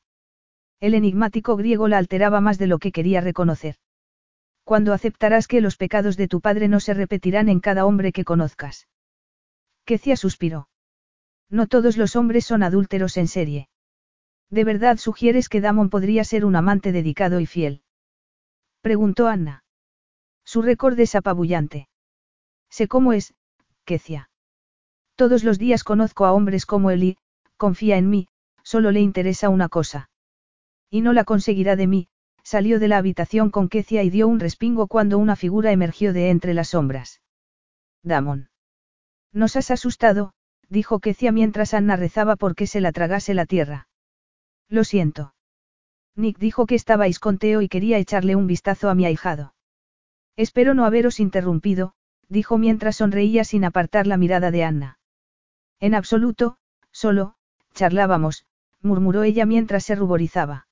[0.81, 3.77] El enigmático griego la alteraba más de lo que quería reconocer.
[4.65, 8.25] Cuando aceptarás que los pecados de tu padre no se repetirán en cada hombre que
[8.25, 8.89] conozcas.
[9.85, 10.69] Kecia suspiró.
[11.51, 13.69] No todos los hombres son adúlteros en serie.
[14.51, 17.83] ¿De verdad sugieres que Damon podría ser un amante dedicado y fiel?
[18.81, 19.65] Preguntó Anna.
[20.53, 21.89] Su récord es apabullante.
[22.69, 23.33] Sé cómo es,
[23.87, 24.29] Kecia.
[25.17, 27.17] Todos los días conozco a hombres como él
[27.57, 28.29] confía en mí,
[28.63, 30.11] solo le interesa una cosa.
[30.91, 32.09] Y no la conseguirá de mí,
[32.43, 36.29] salió de la habitación con Kecia y dio un respingo cuando una figura emergió de
[36.29, 37.23] entre las sombras.
[38.03, 38.51] Damon.
[39.33, 40.35] Nos has asustado,
[40.69, 43.89] dijo Kecia mientras Anna rezaba porque se la tragase la tierra.
[44.69, 45.35] Lo siento.
[46.15, 49.55] Nick dijo que estabais con Teo y quería echarle un vistazo a mi ahijado.
[50.37, 51.95] Espero no haberos interrumpido,
[52.29, 54.99] dijo mientras sonreía sin apartar la mirada de Anna.
[55.81, 56.57] En absoluto,
[56.91, 57.35] solo,
[57.75, 58.47] charlábamos,
[58.81, 60.67] murmuró ella mientras se ruborizaba.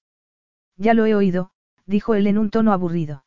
[0.77, 1.51] Ya lo he oído,
[1.87, 3.25] dijo él en un tono aburrido.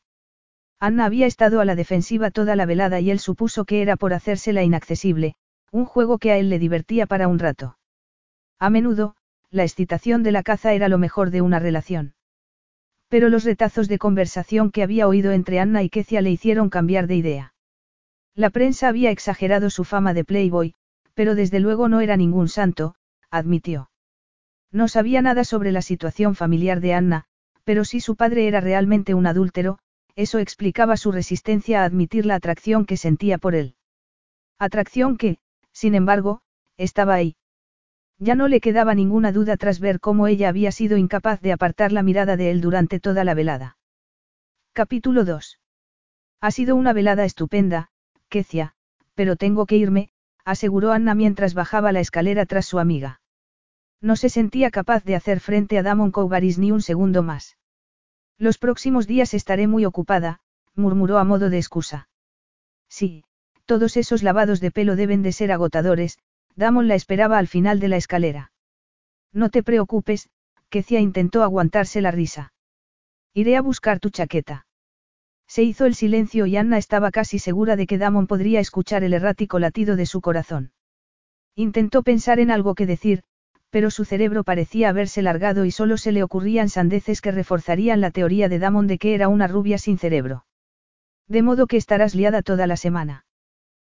[0.79, 4.13] Anna había estado a la defensiva toda la velada y él supuso que era por
[4.13, 5.35] hacérsela inaccesible,
[5.71, 7.77] un juego que a él le divertía para un rato.
[8.59, 9.15] A menudo,
[9.49, 12.15] la excitación de la caza era lo mejor de una relación.
[13.13, 17.05] Pero los retazos de conversación que había oído entre Anna y Kecia le hicieron cambiar
[17.05, 17.53] de idea.
[18.33, 20.73] La prensa había exagerado su fama de Playboy,
[21.13, 22.95] pero desde luego no era ningún santo,
[23.29, 23.91] admitió.
[24.71, 27.25] No sabía nada sobre la situación familiar de Anna,
[27.63, 29.77] pero si su padre era realmente un adúltero,
[30.15, 33.75] eso explicaba su resistencia a admitir la atracción que sentía por él.
[34.57, 35.37] Atracción que,
[35.71, 36.41] sin embargo,
[36.77, 37.35] estaba ahí.
[38.23, 41.91] Ya no le quedaba ninguna duda tras ver cómo ella había sido incapaz de apartar
[41.91, 43.75] la mirada de él durante toda la velada.
[44.71, 45.59] Capítulo 2.
[46.39, 47.89] Ha sido una velada estupenda,
[48.29, 48.75] Kecia,
[49.13, 50.09] pero tengo que irme,
[50.45, 53.19] aseguró Anna mientras bajaba la escalera tras su amiga.
[53.99, 57.57] No se sentía capaz de hacer frente a Damon Cougaris ni un segundo más.
[58.37, 60.39] Los próximos días estaré muy ocupada,
[60.75, 62.07] murmuró a modo de excusa.
[62.87, 63.25] Sí,
[63.65, 66.19] todos esos lavados de pelo deben de ser agotadores,
[66.55, 68.51] Damon la esperaba al final de la escalera.
[69.31, 70.29] No te preocupes,
[70.69, 72.53] Kecia intentó aguantarse la risa.
[73.33, 74.65] Iré a buscar tu chaqueta.
[75.47, 79.13] Se hizo el silencio y Anna estaba casi segura de que Damon podría escuchar el
[79.13, 80.71] errático latido de su corazón.
[81.55, 83.23] Intentó pensar en algo que decir,
[83.69, 88.11] pero su cerebro parecía haberse largado y solo se le ocurrían sandeces que reforzarían la
[88.11, 90.45] teoría de Damon de que era una rubia sin cerebro.
[91.27, 93.25] De modo que estarás liada toda la semana.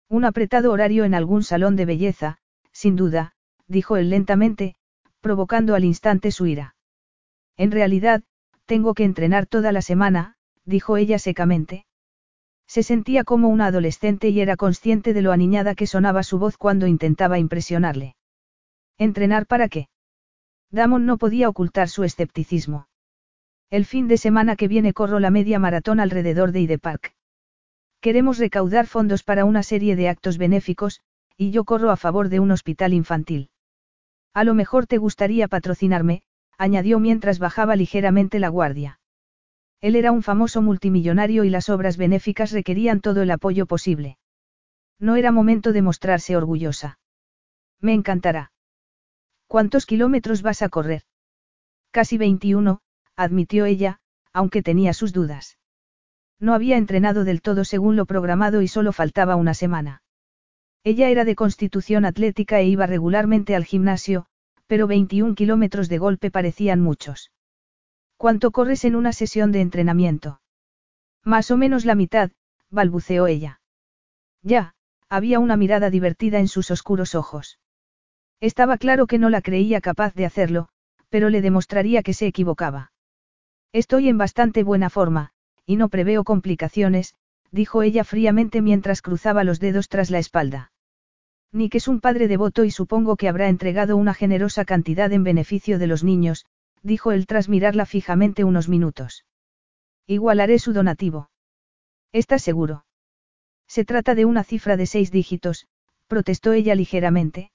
[0.08, 2.38] Un apretado horario en algún salón de belleza,
[2.76, 3.32] sin duda,
[3.66, 4.74] dijo él lentamente,
[5.22, 6.76] provocando al instante su ira.
[7.56, 8.22] En realidad,
[8.66, 10.34] tengo que entrenar toda la semana,
[10.66, 11.86] dijo ella secamente.
[12.66, 16.58] Se sentía como una adolescente y era consciente de lo aniñada que sonaba su voz
[16.58, 18.14] cuando intentaba impresionarle.
[18.98, 19.88] ¿Entrenar para qué?
[20.70, 22.88] Damon no podía ocultar su escepticismo.
[23.70, 27.14] El fin de semana que viene corro la media maratón alrededor de Ide Park.
[28.02, 31.00] Queremos recaudar fondos para una serie de actos benéficos,
[31.36, 33.50] y yo corro a favor de un hospital infantil.
[34.32, 36.22] A lo mejor te gustaría patrocinarme,
[36.58, 39.00] añadió mientras bajaba ligeramente la guardia.
[39.80, 44.18] Él era un famoso multimillonario y las obras benéficas requerían todo el apoyo posible.
[44.98, 46.98] No era momento de mostrarse orgullosa.
[47.80, 48.52] Me encantará.
[49.46, 51.02] ¿Cuántos kilómetros vas a correr?
[51.90, 52.80] Casi 21,
[53.14, 54.00] admitió ella,
[54.32, 55.58] aunque tenía sus dudas.
[56.40, 60.02] No había entrenado del todo según lo programado y solo faltaba una semana.
[60.86, 64.26] Ella era de constitución atlética e iba regularmente al gimnasio,
[64.68, 67.32] pero 21 kilómetros de golpe parecían muchos.
[68.16, 70.40] ¿Cuánto corres en una sesión de entrenamiento?
[71.24, 72.30] Más o menos la mitad,
[72.70, 73.60] balbuceó ella.
[74.42, 74.76] Ya,
[75.08, 77.58] había una mirada divertida en sus oscuros ojos.
[78.38, 80.68] Estaba claro que no la creía capaz de hacerlo,
[81.08, 82.92] pero le demostraría que se equivocaba.
[83.72, 85.32] Estoy en bastante buena forma,
[85.66, 87.16] y no preveo complicaciones,
[87.50, 90.70] dijo ella fríamente mientras cruzaba los dedos tras la espalda.
[91.52, 95.78] Nick es un padre devoto y supongo que habrá entregado una generosa cantidad en beneficio
[95.78, 96.44] de los niños,
[96.82, 99.24] dijo él tras mirarla fijamente unos minutos.
[100.06, 101.30] Igualaré su donativo.
[102.12, 102.84] ¿Estás seguro?
[103.66, 105.66] Se trata de una cifra de seis dígitos,
[106.06, 107.50] protestó ella ligeramente.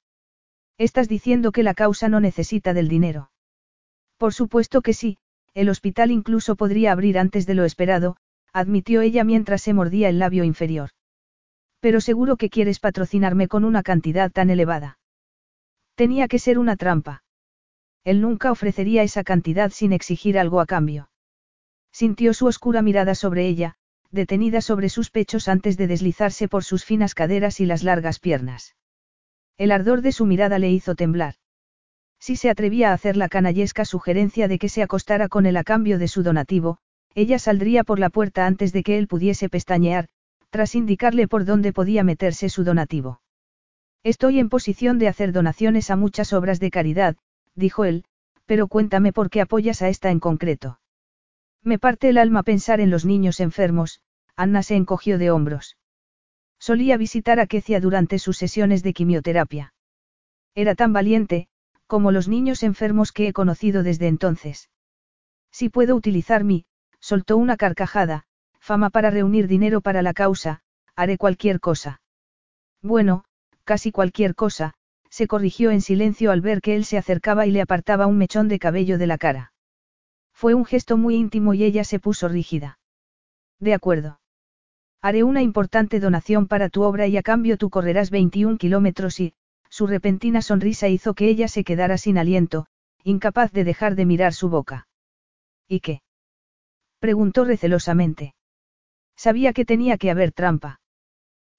[0.77, 3.31] Estás diciendo que la causa no necesita del dinero.
[4.17, 5.17] Por supuesto que sí,
[5.53, 8.17] el hospital incluso podría abrir antes de lo esperado,
[8.53, 10.91] admitió ella mientras se mordía el labio inferior.
[11.81, 14.99] Pero seguro que quieres patrocinarme con una cantidad tan elevada.
[15.95, 17.23] Tenía que ser una trampa.
[18.03, 21.09] Él nunca ofrecería esa cantidad sin exigir algo a cambio.
[21.91, 23.75] Sintió su oscura mirada sobre ella,
[24.11, 28.75] detenida sobre sus pechos antes de deslizarse por sus finas caderas y las largas piernas.
[29.57, 31.35] El ardor de su mirada le hizo temblar.
[32.19, 35.63] Si se atrevía a hacer la canallesca sugerencia de que se acostara con él a
[35.63, 36.77] cambio de su donativo,
[37.15, 40.07] ella saldría por la puerta antes de que él pudiese pestañear,
[40.51, 43.21] tras indicarle por dónde podía meterse su donativo.
[44.03, 47.15] Estoy en posición de hacer donaciones a muchas obras de caridad,
[47.55, 48.03] dijo él,
[48.45, 50.79] pero cuéntame por qué apoyas a esta en concreto.
[51.63, 54.01] Me parte el alma pensar en los niños enfermos,
[54.35, 55.77] Anna se encogió de hombros.
[56.59, 59.73] Solía visitar a Kecia durante sus sesiones de quimioterapia.
[60.53, 61.47] Era tan valiente,
[61.87, 64.69] como los niños enfermos que he conocido desde entonces.
[65.51, 66.65] Si puedo utilizar mi,
[66.99, 68.25] soltó una carcajada,
[68.71, 70.61] fama para reunir dinero para la causa,
[70.95, 71.99] haré cualquier cosa.
[72.81, 73.25] Bueno,
[73.65, 74.75] casi cualquier cosa,
[75.09, 78.47] se corrigió en silencio al ver que él se acercaba y le apartaba un mechón
[78.47, 79.51] de cabello de la cara.
[80.33, 82.79] Fue un gesto muy íntimo y ella se puso rígida.
[83.59, 84.21] De acuerdo.
[85.01, 89.33] Haré una importante donación para tu obra y a cambio tú correrás 21 kilómetros y,
[89.69, 92.67] su repentina sonrisa hizo que ella se quedara sin aliento,
[93.03, 94.87] incapaz de dejar de mirar su boca.
[95.67, 96.03] ¿Y qué?
[96.99, 98.33] preguntó recelosamente.
[99.15, 100.79] Sabía que tenía que haber trampa.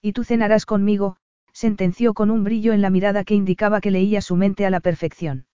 [0.01, 1.17] Y tú cenarás conmigo,
[1.53, 4.81] sentenció con un brillo en la mirada que indicaba que leía su mente a la
[4.81, 5.47] perfección.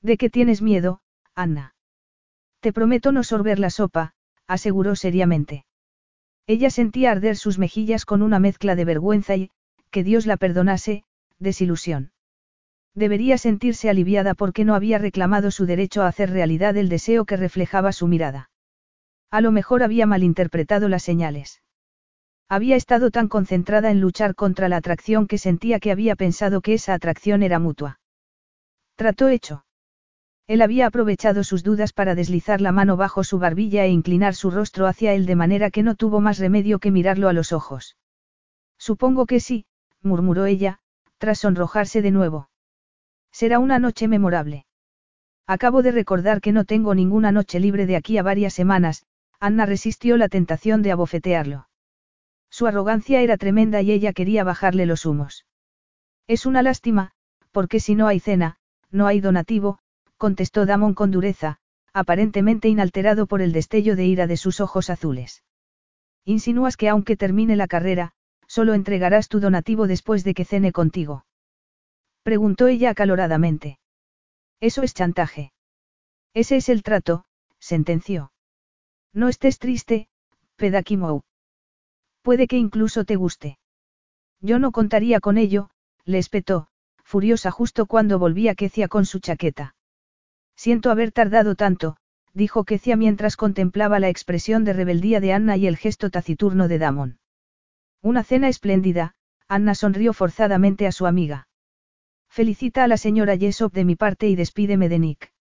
[0.00, 1.00] ¿De qué tienes miedo,
[1.34, 1.74] Anna?
[2.60, 4.14] Te prometo no sorber la sopa,
[4.46, 5.64] aseguró seriamente.
[6.46, 9.50] Ella sentía arder sus mejillas con una mezcla de vergüenza y,
[9.90, 11.04] que Dios la perdonase,
[11.38, 12.12] desilusión.
[12.94, 17.36] Debería sentirse aliviada porque no había reclamado su derecho a hacer realidad el deseo que
[17.36, 18.50] reflejaba su mirada.
[19.30, 21.62] A lo mejor había malinterpretado las señales.
[22.48, 26.74] Había estado tan concentrada en luchar contra la atracción que sentía que había pensado que
[26.74, 28.00] esa atracción era mutua.
[28.96, 29.64] Trató hecho.
[30.46, 34.50] Él había aprovechado sus dudas para deslizar la mano bajo su barbilla e inclinar su
[34.50, 37.96] rostro hacia él de manera que no tuvo más remedio que mirarlo a los ojos.
[38.78, 39.64] Supongo que sí,
[40.02, 40.80] murmuró ella,
[41.16, 42.50] tras sonrojarse de nuevo.
[43.32, 44.66] Será una noche memorable.
[45.46, 49.06] Acabo de recordar que no tengo ninguna noche libre de aquí a varias semanas,
[49.44, 51.68] Anna resistió la tentación de abofetearlo.
[52.50, 55.46] Su arrogancia era tremenda y ella quería bajarle los humos.
[56.26, 57.12] Es una lástima,
[57.52, 58.56] porque si no hay cena,
[58.90, 59.78] no hay donativo,
[60.16, 61.58] contestó Damon con dureza,
[61.92, 65.44] aparentemente inalterado por el destello de ira de sus ojos azules.
[66.24, 68.14] Insinúas que aunque termine la carrera,
[68.46, 71.24] Solo entregarás tu donativo después de que cene contigo.
[72.22, 73.78] Preguntó ella acaloradamente.
[74.60, 75.52] Eso es chantaje.
[76.34, 77.24] Ese es el trato,
[77.58, 78.32] sentenció.
[79.14, 80.08] No estés triste,
[80.56, 81.22] Pedakimou.
[82.22, 83.58] Puede que incluso te guste.
[84.40, 85.70] Yo no contaría con ello,
[86.04, 86.66] le espetó,
[87.04, 89.76] furiosa justo cuando volvía Kecia con su chaqueta.
[90.56, 91.96] Siento haber tardado tanto,
[92.32, 96.78] dijo Kecia mientras contemplaba la expresión de rebeldía de Anna y el gesto taciturno de
[96.78, 97.18] Damon.
[98.02, 99.14] Una cena espléndida,
[99.46, 101.48] Anna sonrió forzadamente a su amiga.
[102.28, 105.32] Felicita a la señora Jessop de mi parte y despídeme de Nick.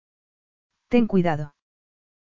[0.90, 1.56] Ten cuidado.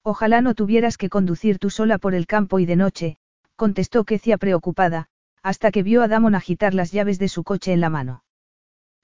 [0.03, 3.19] Ojalá no tuvieras que conducir tú sola por el campo y de noche,
[3.57, 5.09] contestó Kecia preocupada,
[5.43, 8.25] hasta que vio a Damon agitar las llaves de su coche en la mano.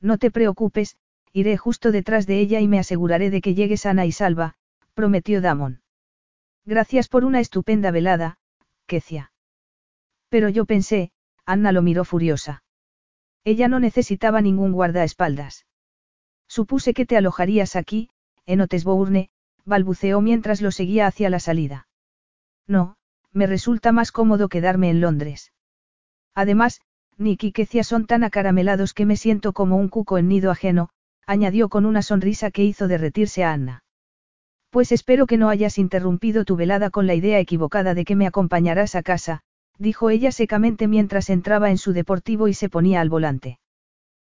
[0.01, 0.97] No te preocupes,
[1.33, 4.55] iré justo detrás de ella y me aseguraré de que llegue sana y salva,
[4.95, 5.83] prometió Damon.
[6.65, 8.39] Gracias por una estupenda velada,
[8.87, 9.33] Kecia.
[10.29, 11.13] Pero yo pensé,
[11.45, 12.65] Anna lo miró furiosa.
[13.45, 15.67] Ella no necesitaba ningún guardaespaldas.
[16.49, 18.11] Supuse que te alojarías aquí,
[18.47, 19.31] en Otesbourne,
[19.67, 21.89] balbuceó mientras lo seguía hacia la salida.
[22.67, 22.97] No,
[23.33, 25.53] me resulta más cómodo quedarme en Londres.
[26.35, 26.81] Además,
[27.19, 30.89] Nick y Kecia son tan acaramelados que me siento como un cuco en nido ajeno,
[31.27, 33.85] añadió con una sonrisa que hizo derretirse a Anna.
[34.71, 38.27] Pues espero que no hayas interrumpido tu velada con la idea equivocada de que me
[38.27, 39.41] acompañarás a casa,
[39.79, 43.59] dijo ella secamente mientras entraba en su deportivo y se ponía al volante.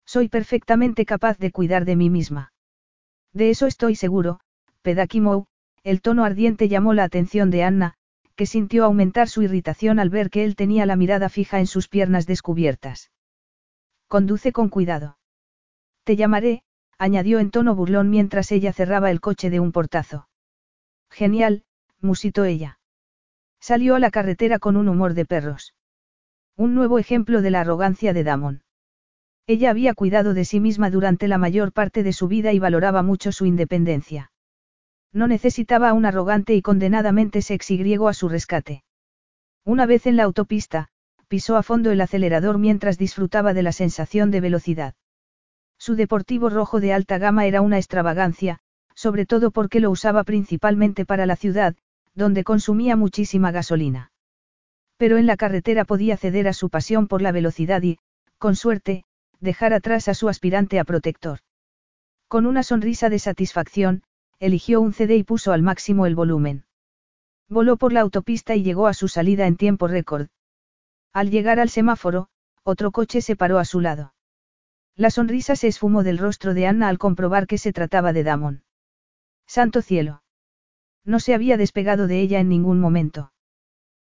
[0.06, 2.54] Soy perfectamente capaz de cuidar de mí misma.
[3.34, 4.40] De eso estoy seguro,
[4.82, 5.46] Pedakimou,
[5.84, 7.96] el tono ardiente llamó la atención de Anna,
[8.36, 11.88] que sintió aumentar su irritación al ver que él tenía la mirada fija en sus
[11.88, 13.12] piernas descubiertas.
[14.08, 15.18] Conduce con cuidado.
[16.04, 16.64] Te llamaré,
[16.98, 20.28] añadió en tono burlón mientras ella cerraba el coche de un portazo.
[21.10, 21.64] Genial,
[22.00, 22.80] musitó ella.
[23.60, 25.76] Salió a la carretera con un humor de perros.
[26.58, 28.64] Un nuevo ejemplo de la arrogancia de Damon.
[29.46, 33.04] Ella había cuidado de sí misma durante la mayor parte de su vida y valoraba
[33.04, 34.31] mucho su independencia.
[35.14, 38.84] No necesitaba a un arrogante y condenadamente sexy griego a su rescate.
[39.66, 40.88] Una vez en la autopista,
[41.28, 44.96] pisó a fondo el acelerador mientras disfrutaba de la sensación de velocidad.
[45.78, 48.60] Su deportivo rojo de alta gama era una extravagancia,
[48.96, 51.76] sobre todo porque lo usaba principalmente para la ciudad,
[52.14, 54.12] donde consumía muchísima gasolina.
[54.98, 57.98] Pero en la carretera podía ceder a su pasión por la velocidad y,
[58.38, 59.06] con suerte,
[59.40, 61.40] dejar atrás a su aspirante a protector.
[62.28, 64.04] Con una sonrisa de satisfacción,
[64.42, 66.66] eligió un CD y puso al máximo el volumen.
[67.48, 70.30] Voló por la autopista y llegó a su salida en tiempo récord.
[71.14, 72.28] Al llegar al semáforo,
[72.64, 74.16] otro coche se paró a su lado.
[74.96, 78.64] La sonrisa se esfumó del rostro de Anna al comprobar que se trataba de Damon.
[79.46, 80.24] Santo cielo.
[81.06, 83.34] No se había despegado de ella en ningún momento.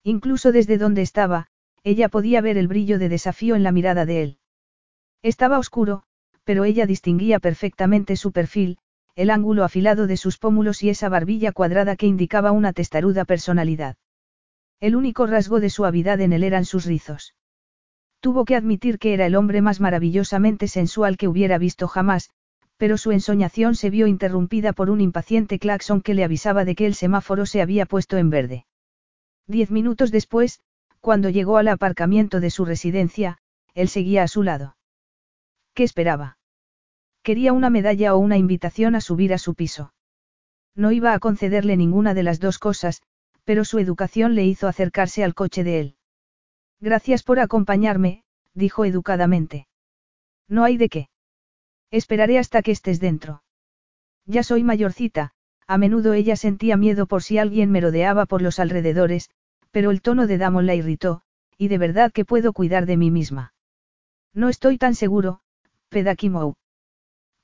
[0.05, 1.49] Incluso desde donde estaba,
[1.83, 4.39] ella podía ver el brillo de desafío en la mirada de él.
[5.23, 6.05] Estaba oscuro,
[6.45, 8.79] pero ella distinguía perfectamente su perfil,
[9.17, 13.97] el ángulo afilado de sus pómulos y esa barbilla cuadrada que indicaba una testaruda personalidad.
[14.81, 17.35] El único rasgo de suavidad en él eran sus rizos.
[18.21, 22.31] Tuvo que admitir que era el hombre más maravillosamente sensual que hubiera visto jamás,
[22.77, 26.87] pero su ensoñación se vio interrumpida por un impaciente claxon que le avisaba de que
[26.87, 28.67] el semáforo se había puesto en verde.
[29.47, 30.61] Diez minutos después,
[31.01, 33.39] cuando llegó al aparcamiento de su residencia,
[33.75, 34.77] él seguía a su lado.
[35.75, 36.39] ¿Qué esperaba?
[37.23, 39.93] Quería una medalla o una invitación a subir a su piso.
[40.75, 43.03] No iba a concederle ninguna de las dos cosas,
[43.45, 45.97] pero su educación le hizo acercarse al coche de él.
[46.81, 49.67] Gracias por acompañarme, dijo educadamente.
[50.49, 51.09] No hay de qué.
[51.91, 53.43] Esperaré hasta que estés dentro.
[54.25, 55.33] Ya soy mayorcita,
[55.67, 59.31] a menudo ella sentía miedo por si alguien merodeaba por los alrededores,
[59.71, 61.23] pero el tono de Damon la irritó,
[61.59, 63.53] y de verdad que puedo cuidar de mí misma.
[64.33, 65.41] No estoy tan seguro,
[65.89, 66.55] Pedakimou.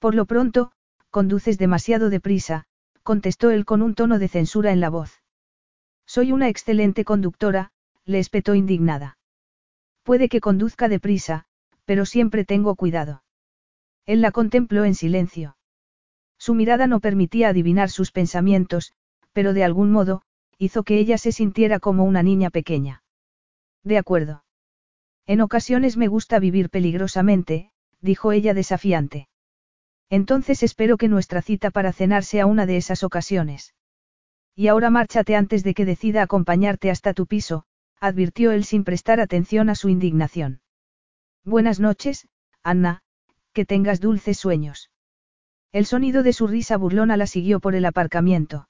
[0.06, 0.70] Por lo pronto,
[1.10, 2.66] conduces demasiado deprisa,
[3.02, 5.20] contestó él con un tono de censura en la voz.
[6.06, 7.72] Soy una excelente conductora,
[8.04, 9.18] le espetó indignada.
[10.04, 11.46] Puede que conduzca deprisa,
[11.86, 13.24] pero siempre tengo cuidado.
[14.04, 15.56] Él la contempló en silencio.
[16.38, 18.92] Su mirada no permitía adivinar sus pensamientos,
[19.32, 20.22] pero de algún modo,
[20.56, 23.02] hizo que ella se sintiera como una niña pequeña.
[23.82, 24.44] De acuerdo.
[25.26, 29.26] En ocasiones me gusta vivir peligrosamente, dijo ella desafiante.
[30.10, 33.74] Entonces espero que nuestra cita para cenar sea una de esas ocasiones.
[34.54, 37.64] Y ahora márchate antes de que decida acompañarte hasta tu piso,
[38.00, 40.60] advirtió él sin prestar atención a su indignación.
[41.44, 42.28] Buenas noches,
[42.62, 43.02] Anna,
[43.52, 44.90] que tengas dulces sueños.
[45.72, 48.68] El sonido de su risa burlona la siguió por el aparcamiento.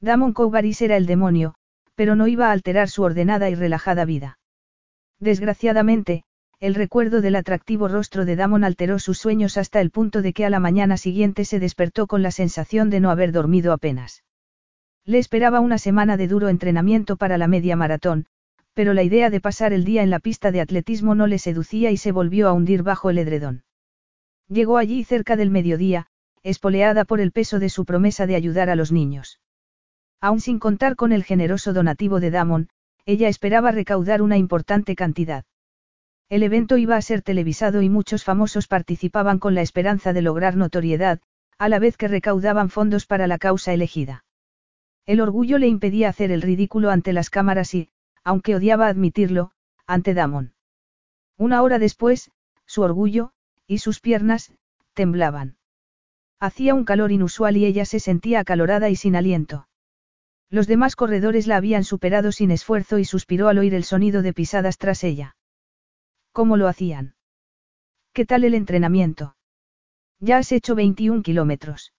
[0.00, 1.54] Damon Cougaris era el demonio,
[1.94, 4.38] pero no iba a alterar su ordenada y relajada vida.
[5.18, 6.24] Desgraciadamente,
[6.58, 10.46] el recuerdo del atractivo rostro de Damon alteró sus sueños hasta el punto de que
[10.46, 14.24] a la mañana siguiente se despertó con la sensación de no haber dormido apenas.
[15.04, 18.26] Le esperaba una semana de duro entrenamiento para la media maratón,
[18.72, 21.90] pero la idea de pasar el día en la pista de atletismo no le seducía
[21.90, 23.64] y se volvió a hundir bajo el edredón.
[24.48, 26.06] Llegó allí cerca del mediodía,
[26.42, 29.40] espoleada por el peso de su promesa de ayudar a los niños.
[30.22, 32.68] Aún sin contar con el generoso donativo de Damon,
[33.04, 35.44] ella esperaba recaudar una importante cantidad.
[36.28, 40.56] El evento iba a ser televisado y muchos famosos participaban con la esperanza de lograr
[40.56, 41.20] notoriedad,
[41.56, 44.24] a la vez que recaudaban fondos para la causa elegida.
[45.06, 47.90] El orgullo le impedía hacer el ridículo ante las cámaras y,
[48.24, 49.52] aunque odiaba admitirlo,
[49.86, 50.54] ante Damon.
[51.36, 52.32] Una hora después,
[52.66, 53.30] su orgullo,
[53.68, 54.52] y sus piernas,
[54.94, 55.58] temblaban.
[56.40, 59.68] Hacía un calor inusual y ella se sentía acalorada y sin aliento.
[60.50, 64.32] Los demás corredores la habían superado sin esfuerzo y suspiró al oír el sonido de
[64.32, 65.35] pisadas tras ella.
[66.36, 67.14] ¿Cómo lo hacían?
[68.12, 69.36] ¿Qué tal el entrenamiento?
[70.20, 71.94] Ya has hecho 21 kilómetros.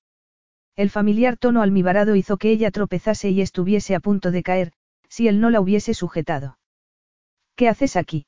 [0.75, 4.73] El familiar tono almibarado hizo que ella tropezase y estuviese a punto de caer,
[5.09, 6.59] si él no la hubiese sujetado.
[7.55, 8.27] ¿Qué haces aquí?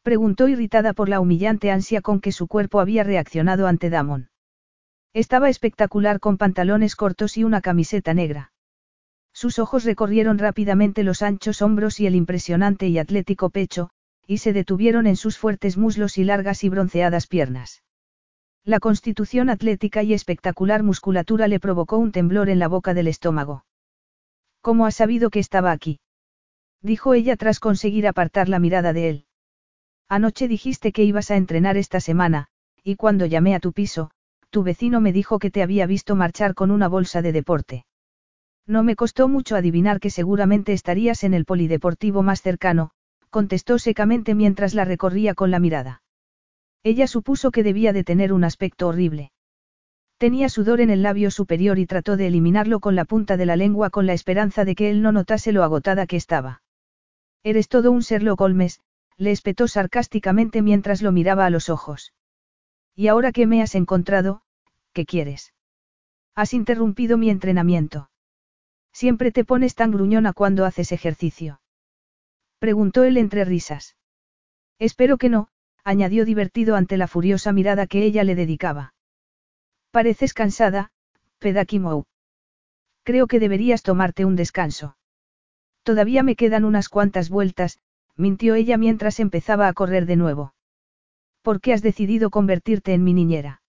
[0.00, 4.30] preguntó irritada por la humillante ansia con que su cuerpo había reaccionado ante Damon.
[5.12, 8.54] Estaba espectacular con pantalones cortos y una camiseta negra.
[9.34, 13.90] Sus ojos recorrieron rápidamente los anchos hombros y el impresionante y atlético pecho,
[14.28, 17.82] y se detuvieron en sus fuertes muslos y largas y bronceadas piernas.
[18.62, 23.64] La constitución atlética y espectacular musculatura le provocó un temblor en la boca del estómago.
[24.60, 26.00] ¿Cómo has sabido que estaba aquí?
[26.82, 29.24] dijo ella tras conseguir apartar la mirada de él.
[30.10, 32.48] Anoche dijiste que ibas a entrenar esta semana,
[32.84, 34.10] y cuando llamé a tu piso,
[34.50, 37.86] tu vecino me dijo que te había visto marchar con una bolsa de deporte.
[38.66, 42.90] No me costó mucho adivinar que seguramente estarías en el polideportivo más cercano,
[43.30, 46.02] contestó secamente mientras la recorría con la mirada.
[46.82, 49.32] Ella supuso que debía de tener un aspecto horrible.
[50.18, 53.56] Tenía sudor en el labio superior y trató de eliminarlo con la punta de la
[53.56, 56.62] lengua con la esperanza de que él no notase lo agotada que estaba.
[57.44, 58.80] Eres todo un Sherlock Holmes,
[59.16, 62.14] le espetó sarcásticamente mientras lo miraba a los ojos.
[62.96, 64.42] Y ahora que me has encontrado,
[64.92, 65.52] ¿qué quieres?
[66.34, 68.10] Has interrumpido mi entrenamiento.
[68.92, 71.60] Siempre te pones tan gruñona cuando haces ejercicio.
[72.58, 73.96] Preguntó él entre risas.
[74.78, 75.48] Espero que no,
[75.84, 78.94] añadió divertido ante la furiosa mirada que ella le dedicaba.
[79.90, 80.90] Pareces cansada,
[81.38, 82.04] Pedakimou.
[83.04, 84.96] Creo que deberías tomarte un descanso.
[85.82, 87.78] Todavía me quedan unas cuantas vueltas,
[88.16, 90.54] mintió ella mientras empezaba a correr de nuevo.
[91.42, 93.62] ¿Por qué has decidido convertirte en mi niñera?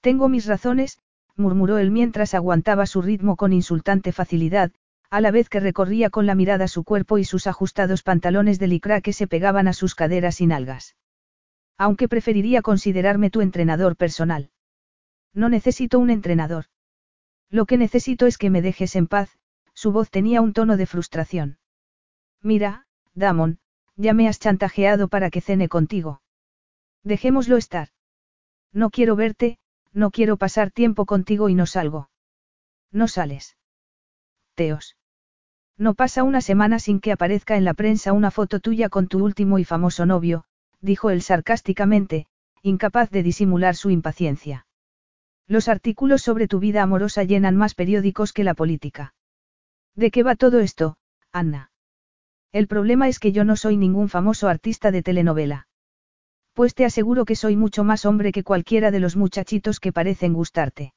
[0.00, 0.98] Tengo mis razones,
[1.36, 4.70] murmuró él mientras aguantaba su ritmo con insultante facilidad,
[5.12, 8.66] a la vez que recorría con la mirada su cuerpo y sus ajustados pantalones de
[8.66, 10.96] licra que se pegaban a sus caderas y nalgas.
[11.76, 14.52] Aunque preferiría considerarme tu entrenador personal.
[15.34, 16.64] No necesito un entrenador.
[17.50, 19.38] Lo que necesito es que me dejes en paz,
[19.74, 21.58] su voz tenía un tono de frustración.
[22.40, 23.58] Mira, Damon,
[23.96, 26.22] ya me has chantajeado para que cene contigo.
[27.04, 27.88] Dejémoslo estar.
[28.72, 29.58] No quiero verte,
[29.92, 32.08] no quiero pasar tiempo contigo y no salgo.
[32.90, 33.58] No sales.
[34.54, 34.96] Teos.
[35.82, 39.24] No pasa una semana sin que aparezca en la prensa una foto tuya con tu
[39.24, 40.44] último y famoso novio,
[40.80, 42.28] dijo él sarcásticamente,
[42.62, 44.64] incapaz de disimular su impaciencia.
[45.48, 49.14] Los artículos sobre tu vida amorosa llenan más periódicos que la política.
[49.96, 50.98] ¿De qué va todo esto,
[51.32, 51.72] Anna?
[52.52, 55.66] El problema es que yo no soy ningún famoso artista de telenovela.
[56.52, 60.32] Pues te aseguro que soy mucho más hombre que cualquiera de los muchachitos que parecen
[60.32, 60.94] gustarte.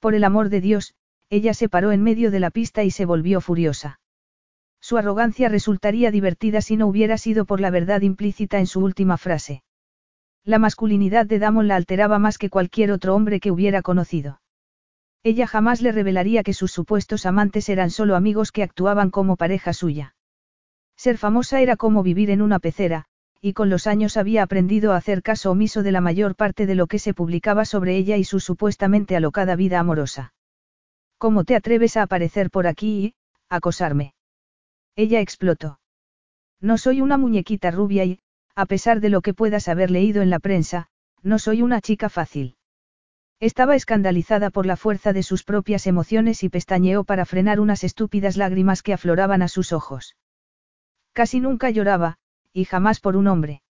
[0.00, 0.96] Por el amor de Dios,
[1.32, 4.00] ella se paró en medio de la pista y se volvió furiosa.
[4.82, 9.16] Su arrogancia resultaría divertida si no hubiera sido por la verdad implícita en su última
[9.16, 9.62] frase.
[10.44, 14.42] La masculinidad de Damon la alteraba más que cualquier otro hombre que hubiera conocido.
[15.22, 19.72] Ella jamás le revelaría que sus supuestos amantes eran solo amigos que actuaban como pareja
[19.72, 20.14] suya.
[20.98, 23.06] Ser famosa era como vivir en una pecera,
[23.40, 26.74] y con los años había aprendido a hacer caso omiso de la mayor parte de
[26.74, 30.34] lo que se publicaba sobre ella y su supuestamente alocada vida amorosa.
[31.22, 33.14] ¿Cómo te atreves a aparecer por aquí y,
[33.48, 34.12] acosarme?
[34.96, 35.78] Ella explotó.
[36.60, 38.18] No soy una muñequita rubia y,
[38.56, 40.88] a pesar de lo que puedas haber leído en la prensa,
[41.22, 42.56] no soy una chica fácil.
[43.38, 48.36] Estaba escandalizada por la fuerza de sus propias emociones y pestañeó para frenar unas estúpidas
[48.36, 50.16] lágrimas que afloraban a sus ojos.
[51.12, 52.18] Casi nunca lloraba,
[52.52, 53.62] y jamás por un hombre.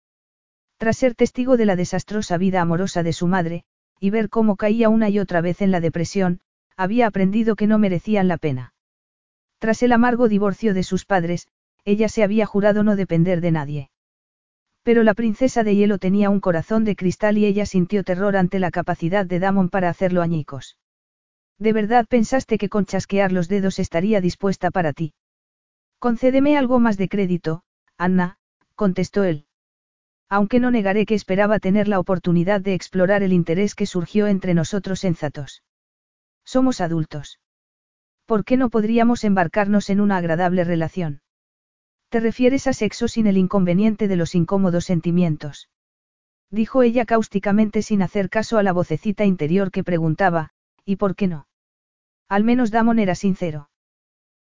[0.78, 3.64] Tras ser testigo de la desastrosa vida amorosa de su madre,
[4.00, 6.40] y ver cómo caía una y otra vez en la depresión,
[6.76, 8.74] había aprendido que no merecían la pena.
[9.58, 11.48] Tras el amargo divorcio de sus padres,
[11.84, 13.90] ella se había jurado no depender de nadie.
[14.82, 18.58] Pero la princesa de hielo tenía un corazón de cristal y ella sintió terror ante
[18.58, 20.76] la capacidad de Damon para hacerlo añicos.
[21.58, 25.14] ¿De verdad pensaste que con chasquear los dedos estaría dispuesta para ti?
[26.00, 27.62] Concédeme algo más de crédito,
[27.96, 28.38] Anna,
[28.74, 29.46] contestó él.
[30.28, 34.54] Aunque no negaré que esperaba tener la oportunidad de explorar el interés que surgió entre
[34.54, 35.62] nosotros en Zatos.
[36.52, 37.40] Somos adultos.
[38.26, 41.22] ¿Por qué no podríamos embarcarnos en una agradable relación?
[42.10, 45.70] ¿Te refieres a sexo sin el inconveniente de los incómodos sentimientos?
[46.50, 50.50] Dijo ella cáusticamente sin hacer caso a la vocecita interior que preguntaba,
[50.84, 51.46] ¿y por qué no?
[52.28, 53.70] Al menos Damon era sincero.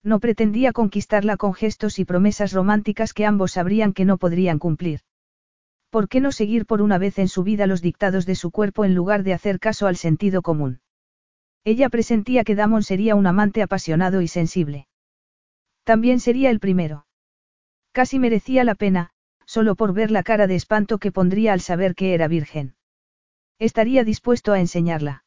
[0.03, 5.01] No pretendía conquistarla con gestos y promesas románticas que ambos sabrían que no podrían cumplir.
[5.89, 8.85] ¿Por qué no seguir por una vez en su vida los dictados de su cuerpo
[8.85, 10.81] en lugar de hacer caso al sentido común?
[11.65, 14.87] Ella presentía que Damon sería un amante apasionado y sensible.
[15.83, 17.07] También sería el primero.
[17.93, 19.11] Casi merecía la pena,
[19.47, 22.75] solo por ver la cara de espanto que pondría al saber que era virgen.
[23.59, 25.25] Estaría dispuesto a enseñarla.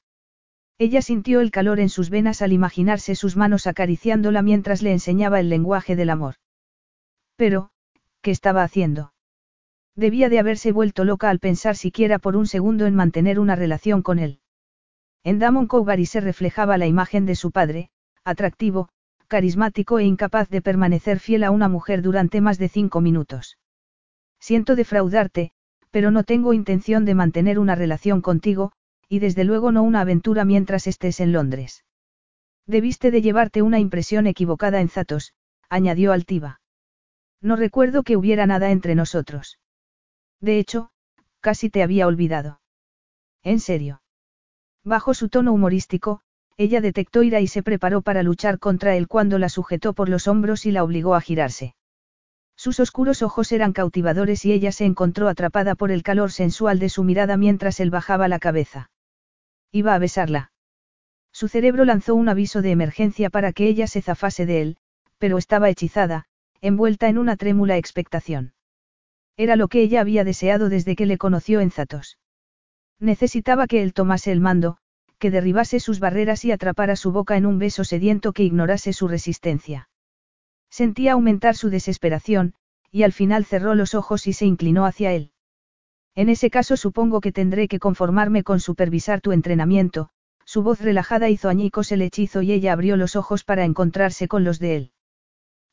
[0.78, 5.40] Ella sintió el calor en sus venas al imaginarse sus manos acariciándola mientras le enseñaba
[5.40, 6.36] el lenguaje del amor.
[7.36, 7.72] Pero,
[8.22, 9.14] ¿qué estaba haciendo?
[9.96, 14.04] Debía de haberse vuelto loca al pensar siquiera por un segundo en mantener una relación
[14.04, 14.40] con él.
[15.24, 17.90] En Damon Cowgary se reflejaba la imagen de su padre,
[18.24, 18.90] atractivo,
[19.28, 23.58] carismático e incapaz de permanecer fiel a una mujer durante más de cinco minutos.
[24.40, 25.52] Siento defraudarte,
[25.92, 28.72] pero no tengo intención de mantener una relación contigo,
[29.10, 31.86] y desde luego no una aventura mientras estés en Londres.
[32.66, 35.34] Debiste de llevarte una impresión equivocada en Zatos,
[35.70, 36.62] añadió altiva.
[37.42, 39.60] No recuerdo que hubiera nada entre nosotros.
[40.42, 40.92] De hecho,
[41.40, 42.60] casi te había olvidado.
[43.44, 44.02] En serio.
[44.88, 46.22] Bajo su tono humorístico,
[46.56, 50.30] ella detectó ira y se preparó para luchar contra él cuando la sujetó por los
[50.30, 51.76] hombros y la obligó a girarse.
[52.56, 56.88] Sus oscuros ojos eran cautivadores y ella se encontró atrapada por el calor sensual de
[56.88, 58.90] su mirada mientras él bajaba la cabeza.
[59.74, 60.54] Iba a besarla.
[61.34, 64.78] Su cerebro lanzó un aviso de emergencia para que ella se zafase de él,
[65.18, 66.28] pero estaba hechizada,
[66.62, 68.54] envuelta en una trémula expectación.
[69.36, 72.18] Era lo que ella había deseado desde que le conoció en Zatos.
[73.00, 74.78] Necesitaba que él tomase el mando,
[75.20, 79.08] que derribase sus barreras y atrapara su boca en un beso sediento que ignorase su
[79.08, 79.90] resistencia.
[80.70, 82.54] Sentía aumentar su desesperación,
[82.92, 85.32] y al final cerró los ojos y se inclinó hacia él.
[86.16, 90.10] En ese caso supongo que tendré que conformarme con supervisar tu entrenamiento,
[90.46, 94.44] su voz relajada hizo añicos el hechizo y ella abrió los ojos para encontrarse con
[94.44, 94.92] los de él.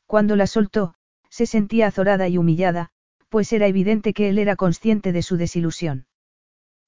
[0.07, 0.95] Cuando la soltó,
[1.31, 2.91] se sentía azorada y humillada,
[3.29, 6.07] pues era evidente que él era consciente de su desilusión.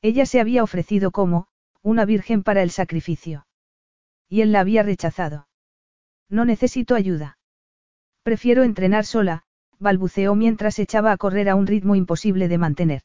[0.03, 1.49] Ella se había ofrecido como,
[1.83, 3.47] una virgen para el sacrificio.
[4.29, 5.49] Y él la había rechazado.
[6.29, 7.39] No necesito ayuda.
[8.23, 9.45] Prefiero entrenar sola,
[9.79, 13.03] balbuceó mientras echaba a correr a un ritmo imposible de mantener.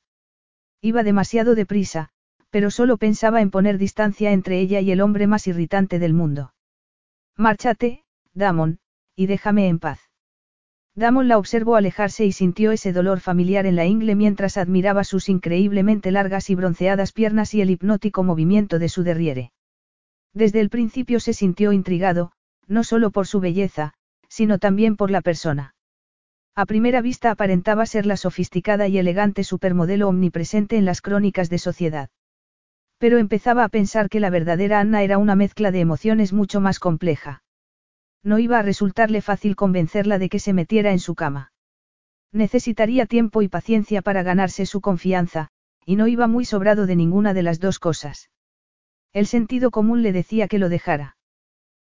[0.82, 2.10] Iba demasiado deprisa,
[2.50, 6.54] pero solo pensaba en poner distancia entre ella y el hombre más irritante del mundo.
[7.38, 8.80] Márchate, Damon,
[9.16, 10.11] y déjame en paz.
[10.96, 15.30] Damon la observó alejarse y sintió ese dolor familiar en la ingle mientras admiraba sus
[15.30, 19.52] increíblemente largas y bronceadas piernas y el hipnótico movimiento de su derriere.
[20.34, 22.34] Desde el principio se sintió intrigado,
[22.68, 23.94] no solo por su belleza,
[24.28, 25.76] sino también por la persona.
[26.56, 31.58] A primera vista aparentaba ser la sofisticada y elegante supermodelo omnipresente en las crónicas de
[31.58, 32.10] sociedad.
[32.98, 36.80] Pero empezaba a pensar que la verdadera Anna era una mezcla de emociones mucho más
[36.80, 37.42] compleja.
[38.24, 41.52] No iba a resultarle fácil convencerla de que se metiera en su cama.
[42.32, 45.50] Necesitaría tiempo y paciencia para ganarse su confianza,
[45.86, 48.30] y no iba muy sobrado de ninguna de las dos cosas.
[49.12, 51.18] El sentido común le decía que lo dejara.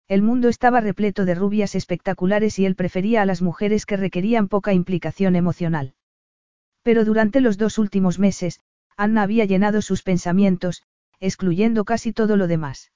[0.08, 4.48] El mundo estaba repleto de rubias espectaculares y él prefería a las mujeres que requerían
[4.48, 5.94] poca implicación emocional.
[6.82, 8.60] Pero durante los dos últimos meses,
[8.98, 10.84] Anna había llenado sus pensamientos,
[11.20, 12.92] excluyendo casi todo lo demás.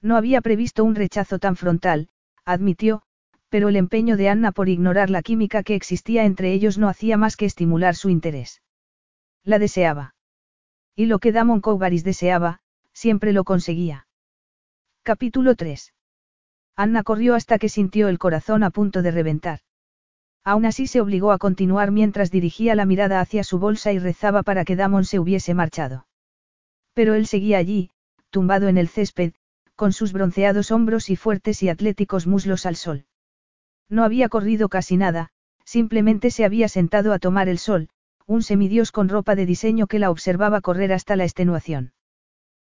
[0.00, 2.08] No había previsto un rechazo tan frontal,
[2.52, 3.02] admitió,
[3.48, 7.16] pero el empeño de Anna por ignorar la química que existía entre ellos no hacía
[7.16, 8.62] más que estimular su interés.
[9.44, 10.14] La deseaba.
[10.94, 12.60] Y lo que Damon Koubaris deseaba,
[12.92, 14.06] siempre lo conseguía.
[15.02, 15.94] Capítulo 3.
[16.76, 19.60] Anna corrió hasta que sintió el corazón a punto de reventar.
[20.44, 24.42] Aún así se obligó a continuar mientras dirigía la mirada hacia su bolsa y rezaba
[24.42, 26.06] para que Damon se hubiese marchado.
[26.94, 27.90] Pero él seguía allí,
[28.30, 29.32] tumbado en el césped,
[29.80, 33.06] con sus bronceados hombros y fuertes y atléticos muslos al sol.
[33.88, 35.30] No había corrido casi nada,
[35.64, 37.88] simplemente se había sentado a tomar el sol,
[38.26, 41.94] un semidios con ropa de diseño que la observaba correr hasta la extenuación.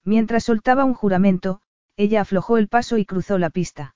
[0.04, 1.62] Mientras soltaba un juramento,
[1.96, 3.96] ella aflojó el paso y cruzó la pista.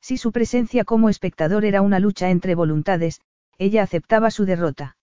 [0.00, 3.20] Si su presencia como espectador era una lucha entre voluntades,
[3.58, 4.96] ella aceptaba su derrota.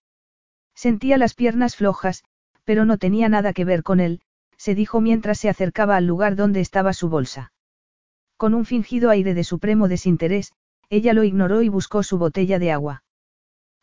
[0.74, 2.24] Sentía las piernas flojas,
[2.64, 4.20] pero no tenía nada que ver con él,
[4.60, 7.54] se dijo mientras se acercaba al lugar donde estaba su bolsa.
[8.36, 10.52] Con un fingido aire de supremo desinterés,
[10.90, 13.04] ella lo ignoró y buscó su botella de agua.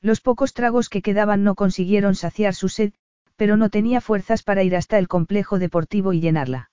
[0.02, 2.92] Los pocos tragos que quedaban no consiguieron saciar su sed,
[3.36, 6.70] pero no tenía fuerzas para ir hasta el complejo deportivo y llenarla.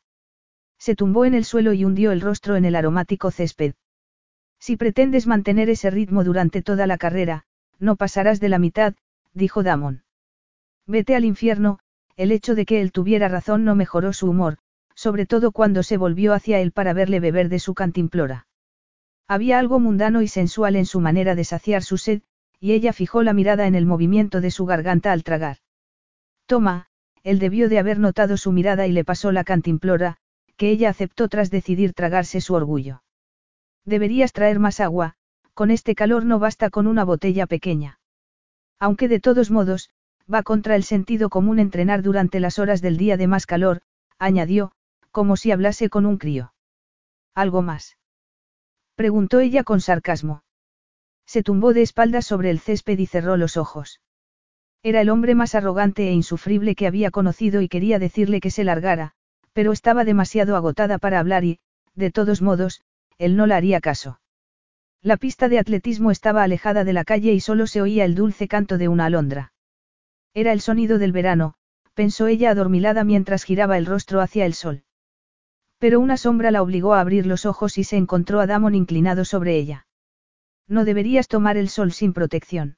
[0.77, 3.73] Se tumbó en el suelo y hundió el rostro en el aromático césped.
[4.59, 7.45] Si pretendes mantener ese ritmo durante toda la carrera,
[7.79, 8.95] no pasarás de la mitad,
[9.33, 10.03] dijo Damon.
[10.85, 11.79] Vete al infierno,
[12.15, 14.57] el hecho de que él tuviera razón no mejoró su humor,
[14.95, 18.47] sobre todo cuando se volvió hacia él para verle beber de su cantimplora.
[19.27, 22.21] Había algo mundano y sensual en su manera de saciar su sed,
[22.59, 25.57] y ella fijó la mirada en el movimiento de su garganta al tragar.
[26.45, 26.87] Toma,
[27.23, 30.17] él debió de haber notado su mirada y le pasó la cantimplora,
[30.57, 33.03] que ella aceptó tras decidir tragarse su orgullo.
[33.85, 35.15] Deberías traer más agua,
[35.53, 37.99] con este calor no basta con una botella pequeña.
[38.79, 39.89] Aunque de todos modos,
[40.31, 43.81] va contra el sentido común entrenar durante las horas del día de más calor,
[44.19, 44.71] añadió,
[45.11, 46.53] como si hablase con un crío.
[47.35, 47.97] ¿Algo más?
[48.95, 50.43] Preguntó ella con sarcasmo.
[51.25, 54.01] Se tumbó de espaldas sobre el césped y cerró los ojos.
[54.83, 58.63] Era el hombre más arrogante e insufrible que había conocido y quería decirle que se
[58.63, 59.13] largara,
[59.53, 61.59] pero estaba demasiado agotada para hablar y,
[61.95, 62.81] de todos modos,
[63.17, 64.19] él no la haría caso.
[65.01, 68.47] La pista de atletismo estaba alejada de la calle y solo se oía el dulce
[68.47, 69.52] canto de una alondra.
[70.33, 71.55] Era el sonido del verano,
[71.93, 74.83] pensó ella adormilada mientras giraba el rostro hacia el sol.
[75.77, 79.25] Pero una sombra la obligó a abrir los ojos y se encontró a Damon inclinado
[79.25, 79.85] sobre ella.
[80.67, 82.77] No deberías tomar el sol sin protección.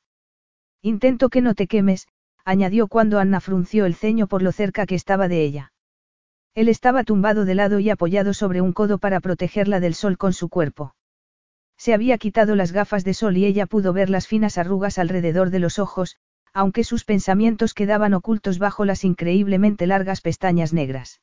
[0.81, 2.07] Intento que no te quemes,
[2.43, 5.71] añadió cuando Anna frunció el ceño por lo cerca que estaba de ella.
[6.55, 10.33] Él estaba tumbado de lado y apoyado sobre un codo para protegerla del sol con
[10.33, 10.95] su cuerpo.
[11.77, 15.49] Se había quitado las gafas de sol y ella pudo ver las finas arrugas alrededor
[15.49, 16.17] de los ojos,
[16.55, 21.19] aunque sus pensamientos quedaban ocultos bajo las increíblemente largas pestañas negras.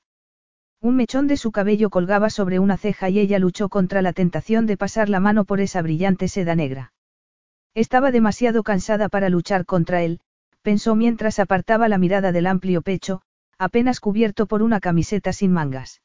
[0.82, 4.66] Un mechón de su cabello colgaba sobre una ceja y ella luchó contra la tentación
[4.66, 6.92] de pasar la mano por esa brillante seda negra.
[7.74, 10.20] Estaba demasiado cansada para luchar contra él,
[10.60, 13.22] pensó mientras apartaba la mirada del amplio pecho,
[13.56, 16.02] apenas cubierto por una camiseta sin mangas.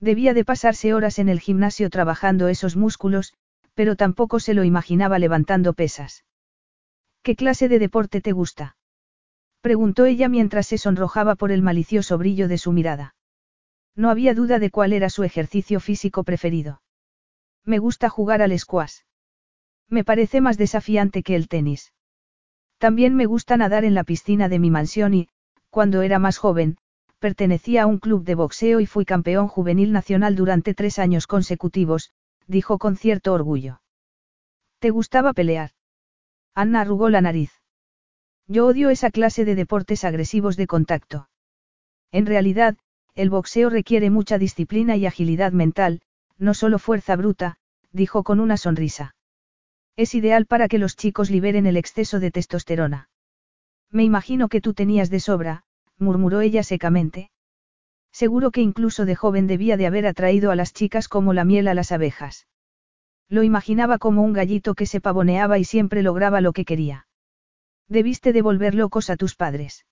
[0.00, 3.34] Debía de pasarse horas en el gimnasio trabajando esos músculos,
[3.74, 6.24] pero tampoco se lo imaginaba levantando pesas.
[7.22, 8.76] ¿Qué clase de deporte te gusta?
[9.60, 13.14] preguntó ella mientras se sonrojaba por el malicioso brillo de su mirada.
[13.94, 16.80] No había duda de cuál era su ejercicio físico preferido.
[17.64, 19.00] Me gusta jugar al squash.
[19.88, 21.92] Me parece más desafiante que el tenis.
[22.78, 25.28] También me gusta nadar en la piscina de mi mansión y,
[25.70, 26.78] cuando era más joven,
[27.18, 32.12] pertenecía a un club de boxeo y fui campeón juvenil nacional durante tres años consecutivos,
[32.46, 33.82] dijo con cierto orgullo.
[34.78, 35.72] ¿Te gustaba pelear?
[36.58, 37.52] Anna arrugó la nariz.
[38.48, 41.28] Yo odio esa clase de deportes agresivos de contacto.
[42.10, 42.76] En realidad,
[43.14, 46.00] el boxeo requiere mucha disciplina y agilidad mental,
[46.36, 47.58] no solo fuerza bruta,
[47.92, 49.14] dijo con una sonrisa.
[49.94, 53.08] Es ideal para que los chicos liberen el exceso de testosterona.
[53.92, 55.62] Me imagino que tú tenías de sobra,
[55.96, 57.30] murmuró ella secamente.
[58.10, 61.68] Seguro que incluso de joven debía de haber atraído a las chicas como la miel
[61.68, 62.48] a las abejas.
[63.28, 67.06] Lo imaginaba como un gallito que se pavoneaba y siempre lograba lo que quería.
[67.88, 69.86] Debiste devolver locos a tus padres.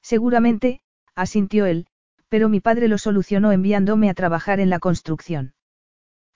[0.00, 0.80] Seguramente,
[1.14, 1.86] asintió él,
[2.28, 5.54] pero mi padre lo solucionó enviándome a trabajar en la construcción.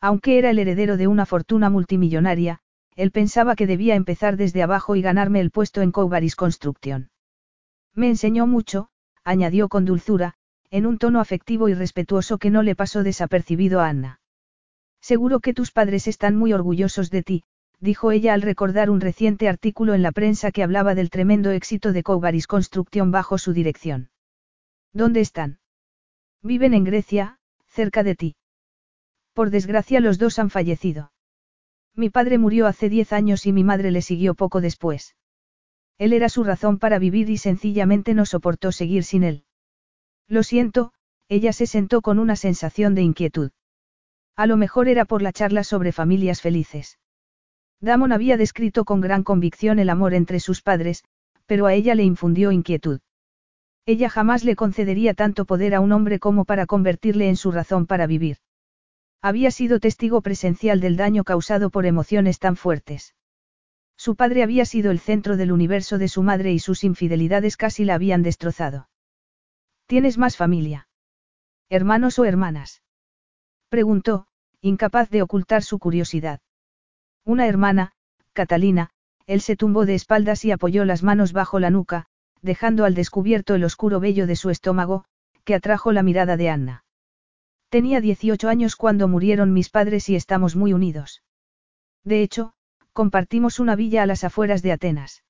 [0.01, 2.61] Aunque era el heredero de una fortuna multimillonaria,
[2.97, 7.11] él pensaba que debía empezar desde abajo y ganarme el puesto en Couvaris Construction.
[7.95, 8.89] Me enseñó mucho,
[9.25, 10.35] añadió con dulzura,
[10.71, 14.21] en un tono afectivo y respetuoso que no le pasó desapercibido a Anna.
[15.11, 17.45] Seguro que tus padres están muy orgullosos de ti,
[17.79, 21.93] dijo ella al recordar un reciente artículo en la prensa que hablaba del tremendo éxito
[21.93, 24.11] de Couvaris Construction bajo su dirección.
[24.93, 25.61] ¿Dónde están?
[26.43, 27.39] Viven en Grecia,
[27.69, 28.35] cerca de ti.
[29.33, 31.13] Por desgracia los dos han fallecido.
[31.95, 35.15] Mi padre murió hace diez años y mi madre le siguió poco después.
[35.99, 39.45] Él era su razón para vivir y sencillamente no soportó seguir sin él.
[40.27, 40.93] Lo siento,
[41.29, 43.53] ella se sentó con una sensación de inquietud.
[44.37, 46.99] A lo mejor era por la charla sobre familias felices.
[47.81, 51.05] Damon había descrito con gran convicción el amor entre sus padres,
[51.47, 53.01] pero a ella le infundió inquietud.
[53.87, 57.87] Ella jamás le concedería tanto poder a un hombre como para convertirle en su razón
[57.87, 58.39] para vivir.
[59.23, 63.15] Había sido testigo presencial del daño causado por emociones tan fuertes.
[63.97, 67.85] Su padre había sido el centro del universo de su madre y sus infidelidades casi
[67.85, 68.89] la habían destrozado.
[69.87, 70.89] ¿Tienes más familia?
[71.71, 72.83] ¿Hermanos o hermanas?
[73.69, 74.27] Preguntó,
[74.61, 76.41] incapaz de ocultar su curiosidad.
[77.25, 77.93] Una hermana,
[78.33, 78.91] Catalina,
[79.27, 82.07] él se tumbó de espaldas y apoyó las manos bajo la nuca,
[82.43, 85.05] dejando al descubierto el oscuro vello de su estómago,
[85.45, 86.85] que atrajo la mirada de Anna.
[87.69, 91.23] Tenía 18 años cuando murieron mis padres y estamos muy unidos.
[92.05, 92.53] De hecho,
[92.93, 95.25] compartimos una villa a las afueras de Atenas.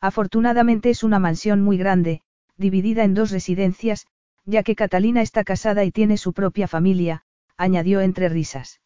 [0.00, 2.22] Afortunadamente es una mansión muy grande,
[2.56, 4.06] dividida en dos residencias,
[4.44, 7.24] ya que Catalina está casada y tiene su propia familia,
[7.62, 8.80] añadió entre risas.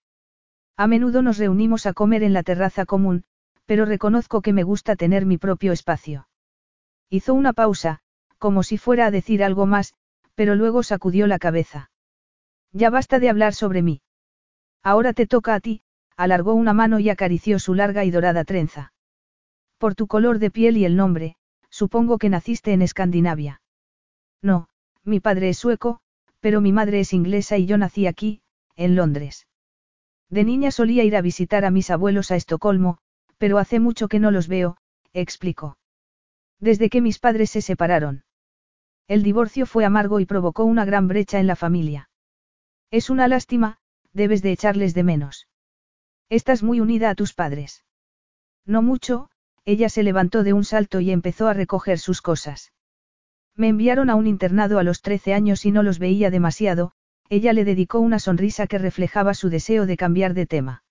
[0.77, 3.25] A menudo nos reunimos a comer en la terraza común,
[3.65, 6.29] pero reconozco que me gusta tener mi propio espacio.
[7.09, 8.01] Hizo una pausa,
[8.37, 9.95] como si fuera a decir algo más,
[10.35, 11.91] pero luego sacudió la cabeza.
[12.71, 14.03] Ya basta de hablar sobre mí.
[14.83, 15.81] Ahora te toca a ti,
[16.15, 18.93] alargó una mano y acarició su larga y dorada trenza.
[19.79, 21.37] Por tu color de piel y el nombre,
[21.71, 23.63] supongo que naciste en Escandinavia.
[24.43, 24.69] No,
[25.03, 26.01] mi padre es sueco,
[26.41, 28.43] pero mi madre es inglesa y yo nací aquí,
[28.77, 29.47] en Londres.
[30.29, 32.99] De niña solía ir a visitar a mis abuelos a Estocolmo,
[33.39, 34.77] pero hace mucho que no los veo,
[35.13, 35.79] explicó.
[36.61, 38.25] Desde que mis padres se separaron.
[39.09, 42.11] El divorcio fue amargo y provocó una gran brecha en la familia.
[42.91, 43.79] Es una lástima,
[44.13, 45.49] debes de echarles de menos.
[46.29, 47.85] Estás muy unida a tus padres.
[48.65, 49.31] No mucho,
[49.65, 52.73] ella se levantó de un salto y empezó a recoger sus cosas.
[53.55, 56.93] Me enviaron a un internado a los 13 años y no los veía demasiado,
[57.29, 60.85] ella le dedicó una sonrisa que reflejaba su deseo de cambiar de tema.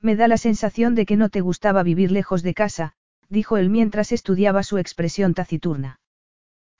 [0.00, 2.94] Me da la sensación de que no te gustaba vivir lejos de casa,
[3.28, 6.00] dijo él mientras estudiaba su expresión taciturna.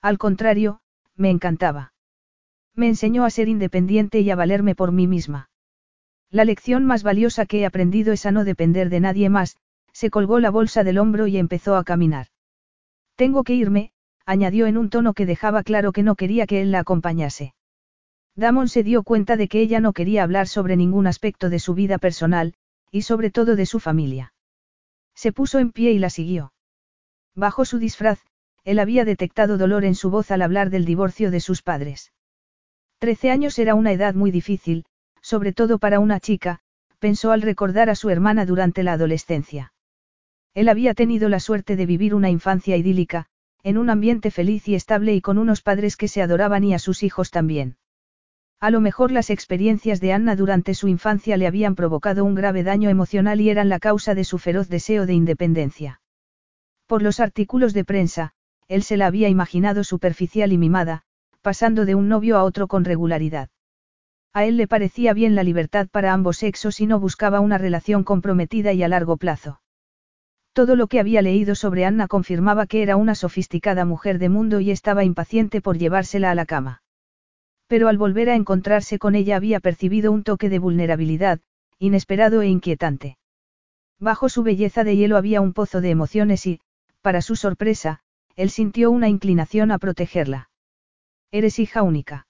[0.01, 0.81] Al contrario,
[1.15, 1.93] me encantaba.
[2.75, 5.49] Me enseñó a ser independiente y a valerme por mí misma.
[6.29, 9.57] La lección más valiosa que he aprendido es a no depender de nadie más,
[9.93, 12.27] se colgó la bolsa del hombro y empezó a caminar.
[13.15, 13.91] Tengo que irme,
[14.25, 17.53] añadió en un tono que dejaba claro que no quería que él la acompañase.
[18.35, 21.73] Damon se dio cuenta de que ella no quería hablar sobre ningún aspecto de su
[21.75, 22.55] vida personal,
[22.91, 24.33] y sobre todo de su familia.
[25.15, 26.53] Se puso en pie y la siguió.
[27.35, 28.19] Bajo su disfraz,
[28.63, 32.11] él había detectado dolor en su voz al hablar del divorcio de sus padres.
[32.97, 34.85] Trece años era una edad muy difícil,
[35.21, 36.59] sobre todo para una chica,
[36.99, 39.73] pensó al recordar a su hermana durante la adolescencia.
[40.53, 43.27] Él había tenido la suerte de vivir una infancia idílica,
[43.63, 46.79] en un ambiente feliz y estable y con unos padres que se adoraban y a
[46.79, 47.77] sus hijos también.
[48.63, 52.63] A lo mejor las experiencias de Anna durante su infancia le habían provocado un grave
[52.63, 55.99] daño emocional y eran la causa de su feroz deseo de independencia.
[56.87, 58.31] Por los artículos de prensa,
[58.69, 61.01] él se la había imaginado superficial y mimada,
[61.41, 63.49] pasando de un novio a otro con regularidad.
[64.31, 68.05] A él le parecía bien la libertad para ambos sexos y no buscaba una relación
[68.05, 69.59] comprometida y a largo plazo.
[70.53, 74.61] Todo lo que había leído sobre Anna confirmaba que era una sofisticada mujer de mundo
[74.61, 76.82] y estaba impaciente por llevársela a la cama.
[77.67, 81.39] Pero al volver a encontrarse con ella había percibido un toque de vulnerabilidad,
[81.79, 83.17] inesperado e inquietante.
[83.99, 86.59] Bajo su belleza de hielo había un pozo de emociones y,
[87.01, 88.01] para su sorpresa,
[88.35, 90.49] él sintió una inclinación a protegerla.
[91.31, 92.27] ¿Eres hija única?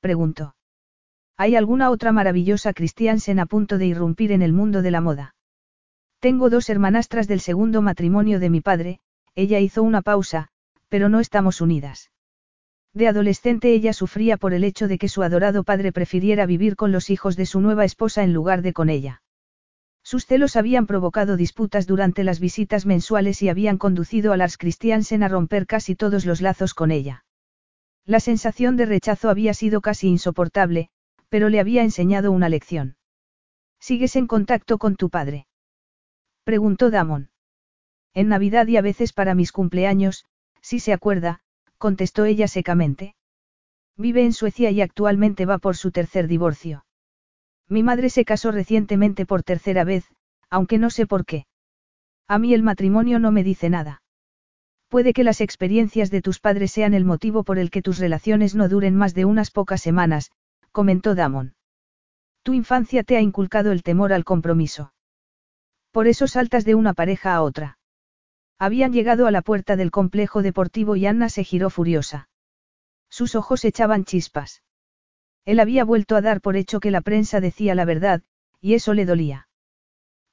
[0.00, 0.54] Preguntó.
[1.36, 5.34] ¿Hay alguna otra maravillosa Christiansen a punto de irrumpir en el mundo de la moda?
[6.18, 9.00] Tengo dos hermanastras del segundo matrimonio de mi padre,
[9.34, 10.48] ella hizo una pausa,
[10.88, 12.10] pero no estamos unidas.
[12.92, 16.90] De adolescente ella sufría por el hecho de que su adorado padre prefiriera vivir con
[16.90, 19.22] los hijos de su nueva esposa en lugar de con ella.
[20.02, 25.22] Sus celos habían provocado disputas durante las visitas mensuales y habían conducido a Lars Christiansen
[25.22, 27.24] a romper casi todos los lazos con ella.
[28.06, 30.88] La sensación de rechazo había sido casi insoportable,
[31.28, 32.96] pero le había enseñado una lección.
[33.78, 35.46] ¿Sigues en contacto con tu padre?
[36.44, 37.30] Preguntó Damon.
[38.12, 40.24] En Navidad y a veces para mis cumpleaños,
[40.60, 41.42] si se acuerda,
[41.80, 43.14] contestó ella secamente.
[43.96, 46.84] Vive en Suecia y actualmente va por su tercer divorcio.
[47.68, 50.04] Mi madre se casó recientemente por tercera vez,
[50.50, 51.46] aunque no sé por qué.
[52.28, 54.02] A mí el matrimonio no me dice nada.
[54.88, 58.54] Puede que las experiencias de tus padres sean el motivo por el que tus relaciones
[58.54, 60.32] no duren más de unas pocas semanas,
[60.72, 61.54] comentó Damon.
[62.42, 64.92] Tu infancia te ha inculcado el temor al compromiso.
[65.92, 67.79] Por eso saltas de una pareja a otra.
[68.60, 72.28] Habían llegado a la puerta del complejo deportivo y Anna se giró furiosa.
[73.08, 74.62] Sus ojos echaban chispas.
[75.46, 78.22] Él había vuelto a dar por hecho que la prensa decía la verdad,
[78.60, 79.48] y eso le dolía.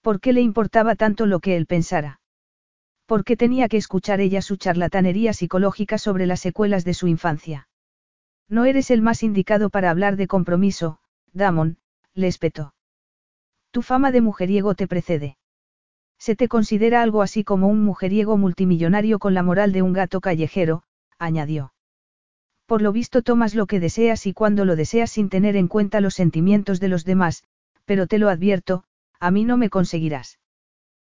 [0.02, 2.20] ¿Por qué le importaba tanto lo que él pensara?
[3.06, 7.70] ¿Por qué tenía que escuchar ella su charlatanería psicológica sobre las secuelas de su infancia?
[8.50, 11.00] No eres el más indicado para hablar de compromiso,
[11.32, 11.78] Damon,
[12.14, 12.74] le espetó.
[13.72, 15.38] Tu fama de mujeriego te precede.
[16.20, 20.20] Se te considera algo así como un mujeriego multimillonario con la moral de un gato
[20.22, 20.84] callejero,
[21.20, 21.74] añadió.
[22.66, 26.02] Por lo visto tomas lo que deseas y cuando lo deseas sin tener en cuenta
[26.02, 27.44] los sentimientos de los demás,
[27.86, 28.84] pero te lo advierto,
[29.20, 30.40] a mí no me conseguirás.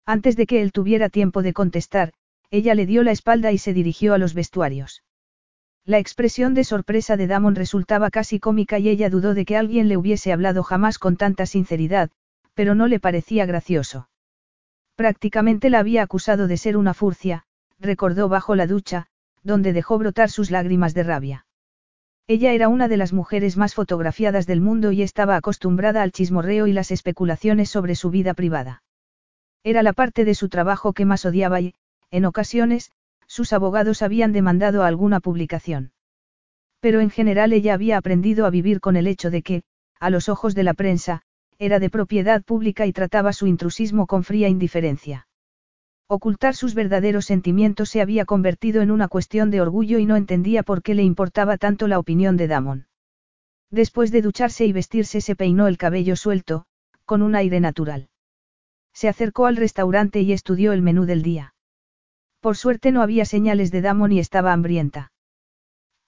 [0.06, 2.12] Antes de que él tuviera tiempo de contestar,
[2.50, 5.02] ella le dio la espalda y se dirigió a los vestuarios.
[5.84, 9.88] La expresión de sorpresa de Damon resultaba casi cómica y ella dudó de que alguien
[9.88, 12.10] le hubiese hablado jamás con tanta sinceridad,
[12.54, 14.08] pero no le parecía gracioso.
[15.02, 17.42] Prácticamente la había acusado de ser una furcia,
[17.80, 19.08] recordó bajo la ducha,
[19.42, 21.44] donde dejó brotar sus lágrimas de rabia.
[22.28, 26.68] Ella era una de las mujeres más fotografiadas del mundo y estaba acostumbrada al chismorreo
[26.68, 28.84] y las especulaciones sobre su vida privada.
[29.64, 31.74] Era la parte de su trabajo que más odiaba y,
[32.12, 32.92] en ocasiones,
[33.26, 35.90] sus abogados habían demandado alguna publicación.
[36.78, 39.62] Pero en general ella había aprendido a vivir con el hecho de que,
[39.98, 41.22] a los ojos de la prensa,
[41.62, 45.28] era de propiedad pública y trataba su intrusismo con fría indiferencia.
[46.08, 50.64] Ocultar sus verdaderos sentimientos se había convertido en una cuestión de orgullo y no entendía
[50.64, 52.88] por qué le importaba tanto la opinión de Damon.
[53.70, 56.64] Después de ducharse y vestirse se peinó el cabello suelto,
[57.04, 58.08] con un aire natural.
[58.92, 61.54] Se acercó al restaurante y estudió el menú del día.
[62.40, 65.12] Por suerte no había señales de Damon y estaba hambrienta.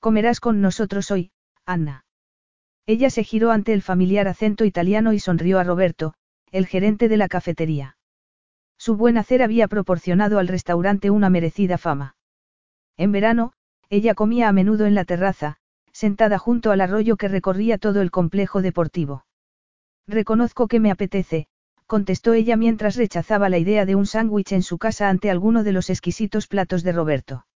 [0.00, 1.30] Comerás con nosotros hoy,
[1.64, 2.03] Anna.
[2.86, 6.14] Ella se giró ante el familiar acento italiano y sonrió a Roberto,
[6.50, 7.96] el gerente de la cafetería.
[8.76, 12.16] Su buen hacer había proporcionado al restaurante una merecida fama.
[12.96, 13.52] En verano,
[13.88, 15.56] ella comía a menudo en la terraza,
[15.92, 19.24] sentada junto al arroyo que recorría todo el complejo deportivo.
[20.06, 21.46] Reconozco que me apetece,
[21.86, 25.72] contestó ella mientras rechazaba la idea de un sándwich en su casa ante alguno de
[25.72, 27.46] los exquisitos platos de Roberto.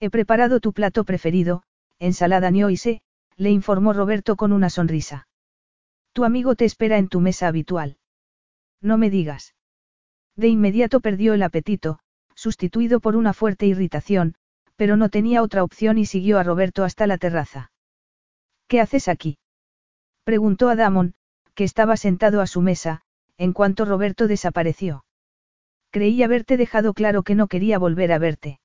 [0.00, 1.62] He preparado tu plato preferido,
[1.98, 3.00] ensalada gnocchi,
[3.36, 5.28] le informó Roberto con una sonrisa.
[6.12, 7.98] Tu amigo te espera en tu mesa habitual.
[8.80, 9.54] No me digas.
[10.34, 11.98] De inmediato perdió el apetito,
[12.34, 14.34] sustituido por una fuerte irritación,
[14.76, 17.72] pero no tenía otra opción y siguió a Roberto hasta la terraza.
[18.68, 19.38] ¿Qué haces aquí?
[20.24, 21.14] preguntó a Damon,
[21.54, 23.02] que estaba sentado a su mesa,
[23.38, 25.04] en cuanto Roberto desapareció.
[25.90, 28.60] Creí haberte dejado claro que no quería volver a verte.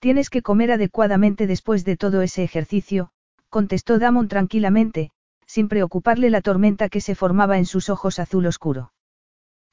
[0.00, 3.10] Tienes que comer adecuadamente después de todo ese ejercicio,
[3.50, 5.10] contestó Damon tranquilamente,
[5.46, 8.92] sin preocuparle la tormenta que se formaba en sus ojos azul oscuro.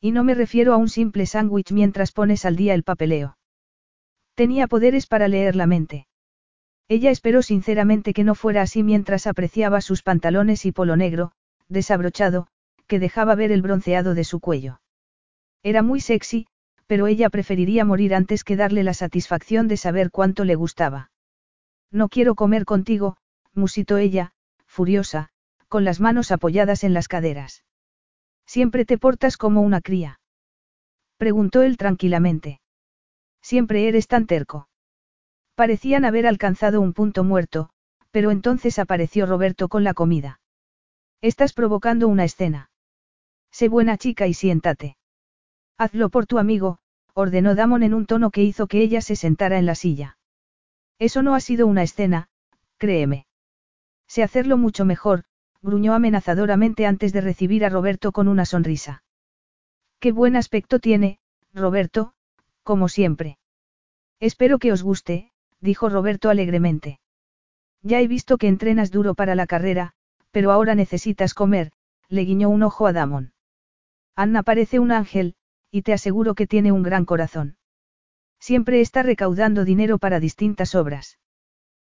[0.01, 3.37] Y no me refiero a un simple sándwich mientras pones al día el papeleo.
[4.35, 6.07] Tenía poderes para leer la mente.
[6.89, 11.31] Ella esperó sinceramente que no fuera así mientras apreciaba sus pantalones y polo negro,
[11.67, 12.47] desabrochado,
[12.87, 14.79] que dejaba ver el bronceado de su cuello.
[15.63, 16.47] Era muy sexy,
[16.87, 21.11] pero ella preferiría morir antes que darle la satisfacción de saber cuánto le gustaba.
[21.91, 23.17] No quiero comer contigo,
[23.57, 24.31] musitó ella,
[24.65, 25.29] furiosa,
[25.67, 27.63] con las manos apoyadas en las caderas.
[28.45, 30.19] Siempre te portas como una cría.
[31.17, 32.61] Preguntó él tranquilamente.
[33.41, 34.69] Siempre eres tan terco.
[35.55, 37.69] Parecían haber alcanzado un punto muerto,
[38.11, 40.39] pero entonces apareció Roberto con la comida.
[41.21, 42.69] Estás provocando una escena.
[43.51, 44.97] Sé buena chica y siéntate.
[45.77, 46.79] Hazlo por tu amigo,
[47.13, 50.17] ordenó Damon en un tono que hizo que ella se sentara en la silla.
[50.99, 52.29] Eso no ha sido una escena,
[52.77, 53.26] créeme.
[54.07, 55.23] Sé hacerlo mucho mejor,
[55.61, 59.03] gruñó amenazadoramente antes de recibir a Roberto con una sonrisa.
[59.99, 61.19] Qué buen aspecto tiene,
[61.53, 62.13] Roberto,
[62.63, 63.37] como siempre.
[64.19, 66.99] Espero que os guste, dijo Roberto alegremente.
[67.81, 69.93] Ya he visto que entrenas duro para la carrera,
[70.31, 71.71] pero ahora necesitas comer,
[72.09, 73.33] le guiñó un ojo a Damon.
[74.15, 75.35] Anna parece un ángel,
[75.71, 77.57] y te aseguro que tiene un gran corazón.
[78.39, 81.19] Siempre está recaudando dinero para distintas obras.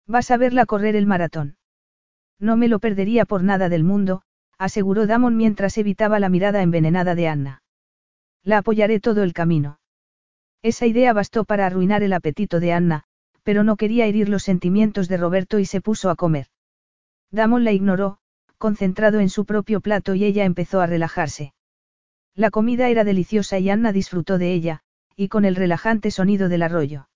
[0.08, 1.58] Vas a verla correr el maratón.
[2.40, 4.24] No me lo perdería por nada del mundo,
[4.58, 7.64] aseguró Damon mientras evitaba la mirada envenenada de Anna.
[8.44, 9.80] La apoyaré todo el camino.
[10.62, 13.04] Esa idea bastó para arruinar el apetito de Anna,
[13.44, 16.48] pero no quería herir los sentimientos de Roberto y se puso a comer.
[17.32, 18.20] Damon la ignoró,
[18.58, 21.54] concentrado en su propio plato y ella empezó a relajarse.
[22.36, 24.82] La comida era deliciosa y Anna disfrutó de ella,
[25.16, 27.10] y con el relajante sonido del arroyo.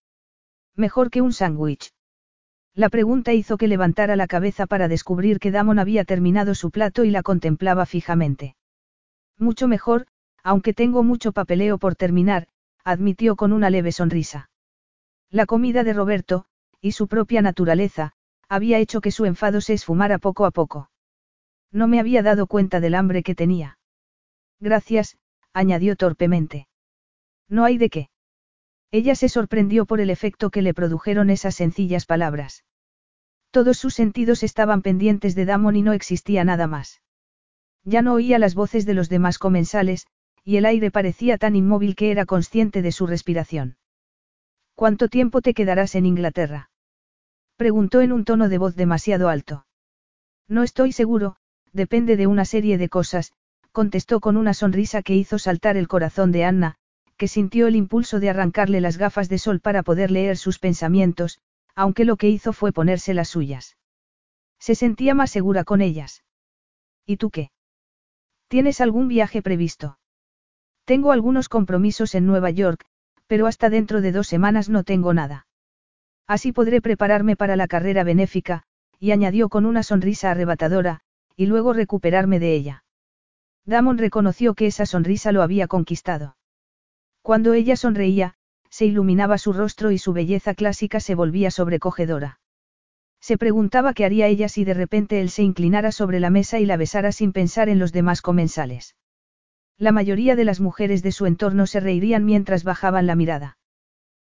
[0.76, 1.92] Mejor que un sándwich.
[2.78, 7.04] La pregunta hizo que levantara la cabeza para descubrir que Damon había terminado su plato
[7.06, 8.56] y la contemplaba fijamente.
[9.40, 10.06] Mucho mejor,
[10.44, 12.50] aunque tengo mucho papeleo por terminar,
[12.84, 14.52] admitió con una leve sonrisa.
[15.32, 16.46] La comida de Roberto,
[16.80, 18.14] y su propia naturaleza,
[18.48, 20.92] había hecho que su enfado se esfumara poco a poco.
[21.72, 23.80] No me había dado cuenta del hambre que tenía.
[24.60, 25.18] Gracias,
[25.52, 26.68] añadió torpemente.
[27.50, 28.10] No hay de qué.
[28.92, 32.64] Ella se sorprendió por el efecto que le produjeron esas sencillas palabras.
[33.52, 37.02] Todos sus sentidos estaban pendientes de Damon y no existía nada más.
[37.84, 40.08] Ya no oía las voces de los demás comensales,
[40.44, 43.78] y el aire parecía tan inmóvil que era consciente de su respiración.
[44.76, 46.70] ¿Cuánto tiempo te quedarás en Inglaterra?
[47.56, 49.66] Preguntó en un tono de voz demasiado alto.
[50.48, 51.38] No estoy seguro,
[51.74, 53.34] depende de una serie de cosas,
[53.72, 56.76] contestó con una sonrisa que hizo saltar el corazón de Anna,
[57.18, 61.40] que sintió el impulso de arrancarle las gafas de sol para poder leer sus pensamientos,
[61.78, 63.78] aunque lo que hizo fue ponerse las suyas.
[64.60, 66.24] Se sentía más segura con ellas.
[67.06, 67.52] ¿Y tú qué?
[68.48, 70.00] ¿Tienes algún viaje previsto?
[70.86, 72.84] Tengo algunos compromisos en Nueva York,
[73.28, 75.46] pero hasta dentro de dos semanas no tengo nada.
[76.26, 78.64] Así podré prepararme para la carrera benéfica,
[79.00, 81.02] y añadió con una sonrisa arrebatadora,
[81.36, 82.84] y luego recuperarme de ella.
[83.66, 86.38] Damon reconoció que esa sonrisa lo había conquistado.
[87.22, 88.34] Cuando ella sonreía,
[88.70, 92.40] se iluminaba su rostro y su belleza clásica se volvía sobrecogedora.
[93.20, 96.66] Se preguntaba qué haría ella si de repente él se inclinara sobre la mesa y
[96.66, 98.96] la besara sin pensar en los demás comensales.
[99.78, 103.58] La mayoría de las mujeres de su entorno se reirían mientras bajaban la mirada.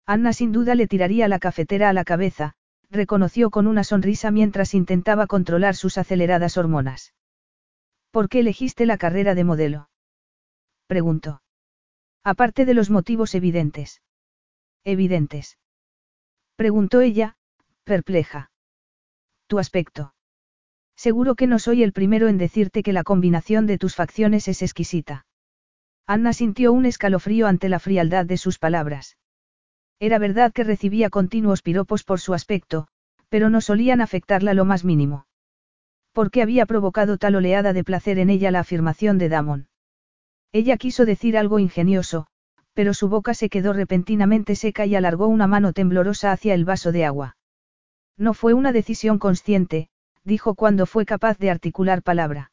[0.06, 2.54] Anna sin duda le tiraría la cafetera a la cabeza,
[2.90, 7.14] reconoció con una sonrisa mientras intentaba controlar sus aceleradas hormonas.
[8.12, 9.90] ¿Por qué elegiste la carrera de modelo?
[10.88, 11.42] preguntó.
[12.24, 14.02] Aparte de los motivos evidentes.
[14.86, 15.58] Evidentes.
[16.56, 17.36] Preguntó ella,
[17.84, 18.52] perpleja.
[19.48, 20.14] Tu aspecto.
[20.96, 24.62] Seguro que no soy el primero en decirte que la combinación de tus facciones es
[24.62, 25.26] exquisita.
[26.06, 29.18] Anna sintió un escalofrío ante la frialdad de sus palabras.
[30.00, 32.88] Era verdad que recibía continuos piropos por su aspecto,
[33.28, 35.26] pero no solían afectarla lo más mínimo.
[36.12, 39.68] ¿Por qué había provocado tal oleada de placer en ella la afirmación de Damon?
[40.52, 42.28] Ella quiso decir algo ingenioso,
[42.76, 46.92] pero su boca se quedó repentinamente seca y alargó una mano temblorosa hacia el vaso
[46.92, 47.38] de agua.
[48.18, 49.90] No fue una decisión consciente,
[50.26, 52.52] dijo cuando fue capaz de articular palabra.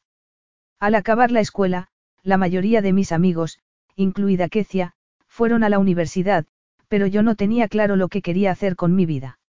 [0.79, 1.89] Al acabar la escuela,
[2.23, 3.59] la mayoría de mis amigos,
[3.97, 4.95] incluida Kecia,
[5.27, 6.47] fueron a la universidad,
[6.87, 9.41] pero yo no tenía claro lo que quería hacer con mi vida.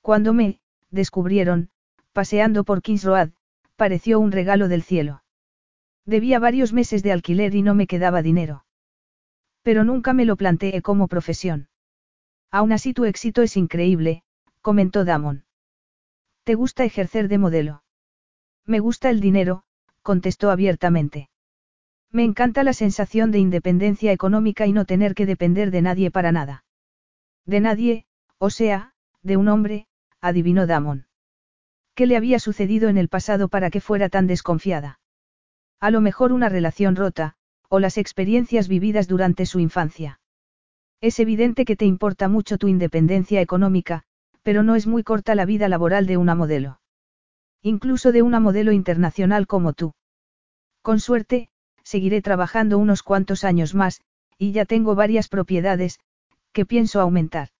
[0.00, 1.68] Cuando me, descubrieron,
[2.12, 3.30] paseando por Kings Road,
[3.76, 5.22] pareció un regalo del cielo.
[6.06, 8.64] Debía varios meses de alquiler y no me quedaba dinero.
[9.62, 11.68] Pero nunca me lo planteé como profesión.
[12.50, 14.22] Aún así tu éxito es increíble,
[14.60, 15.44] comentó Damon.
[16.44, 17.82] ¿Te gusta ejercer de modelo?
[18.66, 19.62] Me gusta el dinero,
[20.02, 21.28] contestó abiertamente.
[22.10, 26.32] Me encanta la sensación de independencia económica y no tener que depender de nadie para
[26.32, 26.64] nada.
[27.46, 28.04] De nadie,
[28.38, 29.86] o sea, de un hombre,
[30.20, 31.06] adivinó Damon.
[31.94, 34.98] ¿Qué le había sucedido en el pasado para que fuera tan desconfiada?
[35.78, 37.36] A lo mejor una relación rota,
[37.70, 40.20] o las experiencias vividas durante su infancia.
[41.00, 44.02] Es evidente que te importa mucho tu independencia económica,
[44.42, 46.80] pero no es muy corta la vida laboral de una modelo.
[47.62, 49.92] Incluso de una modelo internacional como tú.
[50.82, 51.48] Con suerte,
[51.84, 54.00] seguiré trabajando unos cuantos años más,
[54.36, 56.00] y ya tengo varias propiedades,
[56.52, 57.50] que pienso aumentar.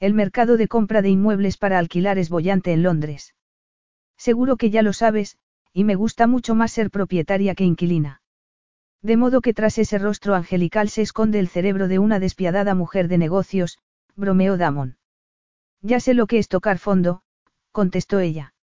[0.00, 3.34] El mercado de compra de inmuebles para alquilar es bollante en Londres.
[4.16, 5.36] Seguro que ya lo sabes,
[5.74, 8.22] y me gusta mucho más ser propietaria que inquilina.
[9.02, 13.08] De modo que tras ese rostro angelical se esconde el cerebro de una despiadada mujer
[13.08, 13.78] de negocios,
[14.16, 14.96] bromeó Damon.
[15.82, 17.22] Ya sé lo que es tocar fondo,
[17.72, 18.54] contestó ella.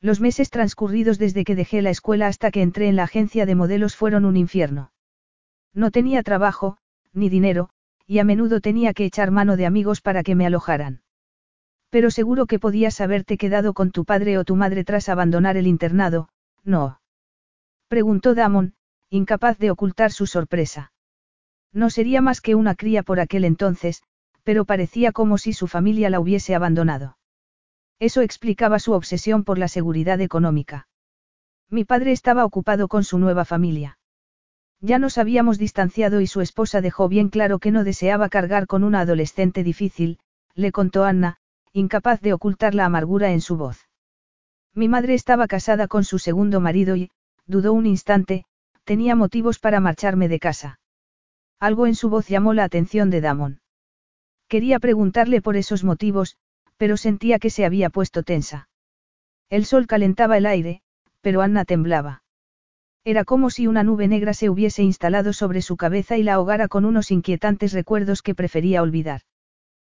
[0.00, 3.54] Los meses transcurridos desde que dejé la escuela hasta que entré en la agencia de
[3.54, 4.92] modelos fueron un infierno.
[5.72, 6.76] No tenía trabajo,
[7.12, 7.70] ni dinero,
[8.06, 11.02] y a menudo tenía que echar mano de amigos para que me alojaran.
[11.88, 15.66] Pero seguro que podías haberte quedado con tu padre o tu madre tras abandonar el
[15.66, 16.28] internado,
[16.64, 17.00] ¿no?
[17.88, 18.74] Preguntó Damon,
[19.12, 20.90] incapaz de ocultar su sorpresa.
[21.70, 24.02] No sería más que una cría por aquel entonces,
[24.42, 27.18] pero parecía como si su familia la hubiese abandonado.
[27.98, 30.88] Eso explicaba su obsesión por la seguridad económica.
[31.68, 33.98] Mi padre estaba ocupado con su nueva familia.
[34.80, 38.82] Ya nos habíamos distanciado y su esposa dejó bien claro que no deseaba cargar con
[38.82, 40.20] una adolescente difícil,
[40.54, 41.36] le contó Anna,
[41.74, 43.90] incapaz de ocultar la amargura en su voz.
[44.74, 47.10] Mi madre estaba casada con su segundo marido y,
[47.44, 48.46] dudó un instante,
[48.84, 50.80] tenía motivos para marcharme de casa.
[51.60, 53.60] Algo en su voz llamó la atención de Damon.
[54.48, 56.36] Quería preguntarle por esos motivos,
[56.76, 58.68] pero sentía que se había puesto tensa.
[59.48, 60.82] El sol calentaba el aire,
[61.20, 62.22] pero Anna temblaba.
[63.04, 66.68] Era como si una nube negra se hubiese instalado sobre su cabeza y la ahogara
[66.68, 69.22] con unos inquietantes recuerdos que prefería olvidar.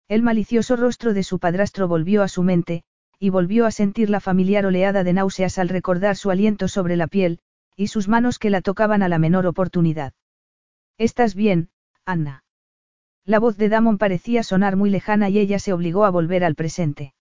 [0.08, 2.82] El malicioso rostro de su padrastro volvió a su mente,
[3.18, 7.06] y volvió a sentir la familiar oleada de náuseas al recordar su aliento sobre la
[7.06, 7.40] piel,
[7.76, 10.12] y sus manos que la tocaban a la menor oportunidad.
[10.98, 11.70] ¿Estás bien,
[12.04, 12.44] Anna?
[13.24, 16.54] La voz de Damon parecía sonar muy lejana y ella se obligó a volver al
[16.54, 17.14] presente.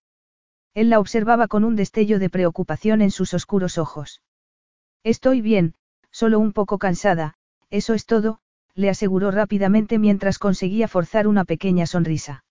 [0.73, 4.21] Él la observaba con un destello de preocupación en sus oscuros ojos.
[5.03, 5.75] Estoy bien,
[6.11, 7.35] solo un poco cansada,
[7.69, 8.39] eso es todo,
[8.75, 12.43] le aseguró rápidamente mientras conseguía forzar una pequeña sonrisa.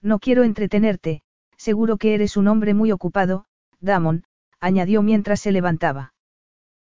[0.00, 1.22] No quiero entretenerte,
[1.56, 3.44] seguro que eres un hombre muy ocupado,
[3.80, 4.24] Damon,
[4.60, 6.14] añadió mientras se levantaba.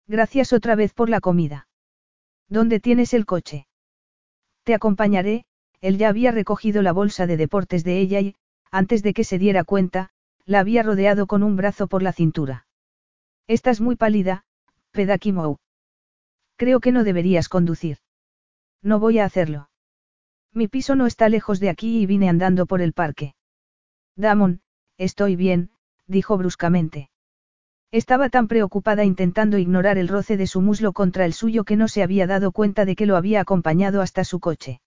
[0.06, 1.68] Gracias otra vez por la comida.
[2.48, 3.66] ¿Dónde tienes el coche?
[4.64, 5.44] Te acompañaré,
[5.80, 8.34] él ya había recogido la bolsa de deportes de ella y,
[8.70, 10.10] antes de que se diera cuenta,
[10.44, 12.66] la había rodeado con un brazo por la cintura.
[13.46, 14.44] Estás muy pálida,
[14.92, 15.58] Pedakimou.
[16.56, 17.98] Creo que no deberías conducir.
[18.82, 19.70] No voy a hacerlo.
[20.52, 23.34] Mi piso no está lejos de aquí y vine andando por el parque.
[24.16, 24.60] Damon,
[24.98, 25.70] estoy bien,
[26.06, 27.10] dijo bruscamente.
[27.92, 31.88] Estaba tan preocupada intentando ignorar el roce de su muslo contra el suyo que no
[31.88, 34.80] se había dado cuenta de que lo había acompañado hasta su coche.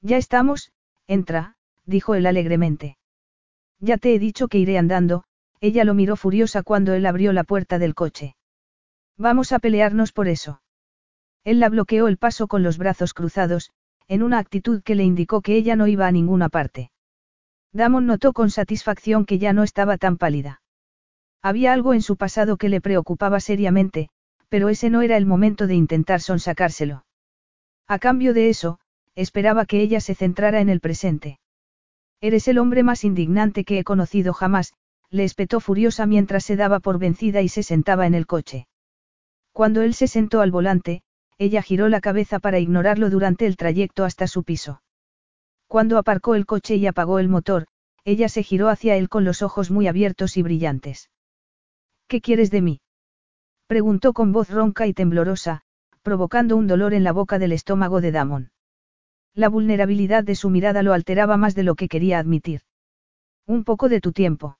[0.00, 0.72] Ya estamos,
[1.08, 1.56] entra,
[1.86, 2.98] dijo él alegremente.
[3.80, 5.24] Ya te he dicho que iré andando,
[5.60, 8.36] ella lo miró furiosa cuando él abrió la puerta del coche.
[9.18, 10.62] Vamos a pelearnos por eso.
[11.42, 13.72] Él la bloqueó el paso con los brazos cruzados,
[14.06, 16.92] en una actitud que le indicó que ella no iba a ninguna parte.
[17.72, 20.62] Damon notó con satisfacción que ya no estaba tan pálida.
[21.42, 24.08] Había algo en su pasado que le preocupaba seriamente,
[24.48, 27.04] pero ese no era el momento de intentar sonsacárselo.
[27.86, 28.78] A cambio de eso,
[29.14, 31.40] esperaba que ella se centrara en el presente.
[32.20, 34.74] Eres el hombre más indignante que he conocido jamás,
[35.08, 38.66] le espetó furiosa mientras se daba por vencida y se sentaba en el coche.
[39.52, 41.02] Cuando él se sentó al volante,
[41.38, 44.82] ella giró la cabeza para ignorarlo durante el trayecto hasta su piso.
[45.66, 47.66] Cuando aparcó el coche y apagó el motor,
[48.04, 51.08] ella se giró hacia él con los ojos muy abiertos y brillantes.
[52.10, 52.80] ¿Qué quieres de mí?
[53.68, 55.60] preguntó con voz ronca y temblorosa,
[56.02, 58.50] provocando un dolor en la boca del estómago de Damon.
[59.32, 62.62] La vulnerabilidad de su mirada lo alteraba más de lo que quería admitir.
[63.46, 64.58] Un poco de tu tiempo.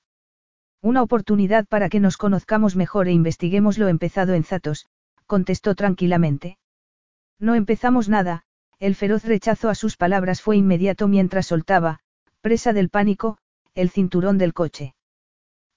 [0.81, 4.87] Una oportunidad para que nos conozcamos mejor e investiguemos lo empezado en Zatos,
[5.27, 6.57] contestó tranquilamente.
[7.37, 8.43] No empezamos nada,
[8.79, 11.99] el feroz rechazo a sus palabras fue inmediato mientras soltaba,
[12.39, 13.39] presa del pánico,
[13.75, 14.95] el cinturón del coche.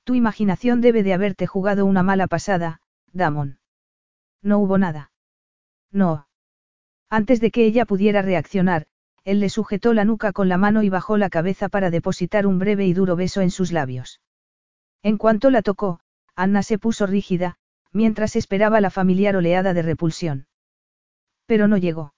[0.04, 2.80] Tu imaginación debe de haberte jugado una mala pasada,
[3.12, 3.58] Damon.
[4.42, 5.10] No hubo nada.
[5.90, 6.28] No.
[7.08, 8.86] Antes de que ella pudiera reaccionar,
[9.24, 12.58] él le sujetó la nuca con la mano y bajó la cabeza para depositar un
[12.58, 14.20] breve y duro beso en sus labios.
[15.02, 16.00] En cuanto la tocó,
[16.36, 17.56] Anna se puso rígida,
[17.92, 20.46] mientras esperaba la familiar oleada de repulsión.
[21.46, 22.14] Pero no llegó.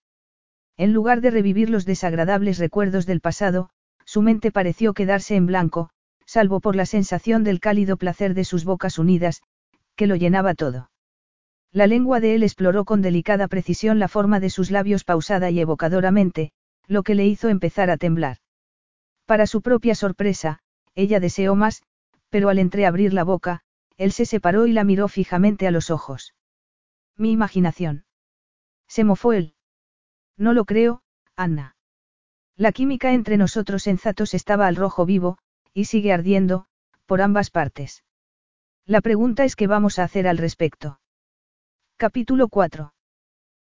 [0.76, 3.70] En lugar de revivir los desagradables recuerdos del pasado,
[4.04, 5.90] su mente pareció quedarse en blanco,
[6.26, 9.42] salvo por la sensación del cálido placer de sus bocas unidas,
[9.94, 10.90] que lo llenaba todo.
[11.72, 15.60] La lengua de él exploró con delicada precisión la forma de sus labios pausada y
[15.60, 16.52] evocadoramente,
[16.86, 18.38] lo que le hizo empezar a temblar.
[19.24, 20.60] Para su propia sorpresa,
[20.94, 21.82] ella deseó más,
[22.30, 23.62] pero al entreabrir la boca,
[23.96, 26.34] él se separó y la miró fijamente a los ojos.
[27.16, 28.04] Mi imaginación.
[28.88, 29.54] Se mofó él.
[30.36, 31.02] No lo creo,
[31.34, 31.76] Anna.
[32.56, 35.38] La química entre nosotros en Zatos estaba al rojo vivo,
[35.76, 36.64] y sigue ardiendo,
[37.04, 38.02] por ambas partes.
[38.86, 41.00] La pregunta es qué vamos a hacer al respecto.
[41.98, 42.94] Capítulo 4.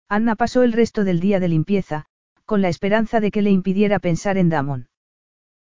[0.07, 2.07] Anna pasó el resto del día de limpieza,
[2.45, 4.89] con la esperanza de que le impidiera pensar en Damon.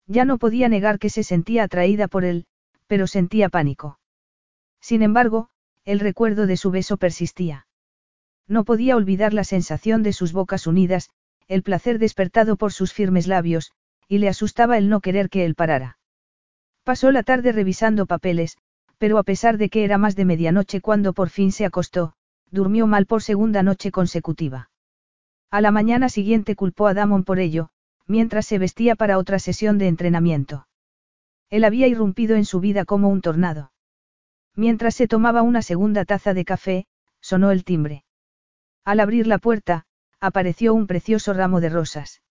[0.06, 2.46] Ya no podía negar que se sentía atraída por él,
[2.88, 3.98] pero sentía pánico.
[4.82, 5.48] Sin embargo,
[5.86, 7.68] el recuerdo de su beso persistía.
[8.50, 11.10] No podía olvidar la sensación de sus bocas unidas,
[11.48, 13.72] el placer despertado por sus firmes labios,
[14.10, 16.00] y le asustaba el no querer que él parara.
[16.84, 18.58] Pasó la tarde revisando papeles,
[18.98, 22.14] pero a pesar de que era más de medianoche cuando por fin se acostó,
[22.52, 24.70] durmió mal por segunda noche consecutiva.
[25.50, 27.70] A la mañana siguiente culpó a Damon por ello,
[28.08, 30.68] mientras se vestía para otra sesión de entrenamiento.
[31.50, 33.72] Él había irrumpido en su vida como un tornado.
[34.56, 36.86] Mientras se tomaba una segunda taza de café,
[37.22, 38.04] sonó el timbre.
[38.84, 39.86] Al abrir la puerta,
[40.20, 42.22] apareció un precioso ramo de rosas.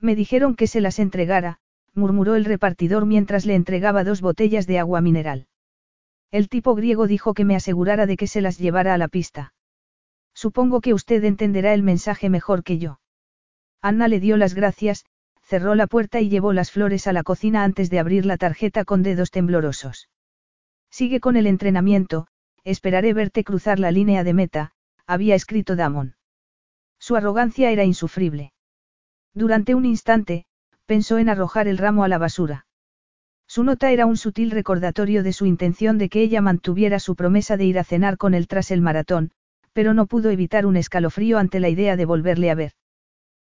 [0.00, 1.60] Me dijeron que se las entregara,
[1.94, 5.46] murmuró el repartidor mientras le entregaba dos botellas de agua mineral.
[6.30, 9.54] El tipo griego dijo que me asegurara de que se las llevara a la pista.
[10.34, 13.00] Supongo que usted entenderá el mensaje mejor que yo.
[13.80, 15.04] Anna le dio las gracias,
[15.42, 18.84] cerró la puerta y llevó las flores a la cocina antes de abrir la tarjeta
[18.84, 20.08] con dedos temblorosos.
[20.90, 22.26] Sigue con el entrenamiento,
[22.64, 24.72] esperaré verte cruzar la línea de meta,
[25.06, 26.16] había escrito Damon.
[26.98, 28.52] Su arrogancia era insufrible.
[29.32, 30.44] Durante un instante,
[30.88, 32.64] pensó en arrojar el ramo a la basura.
[33.46, 37.58] Su nota era un sutil recordatorio de su intención de que ella mantuviera su promesa
[37.58, 39.30] de ir a cenar con él tras el maratón,
[39.74, 42.72] pero no pudo evitar un escalofrío ante la idea de volverle a ver.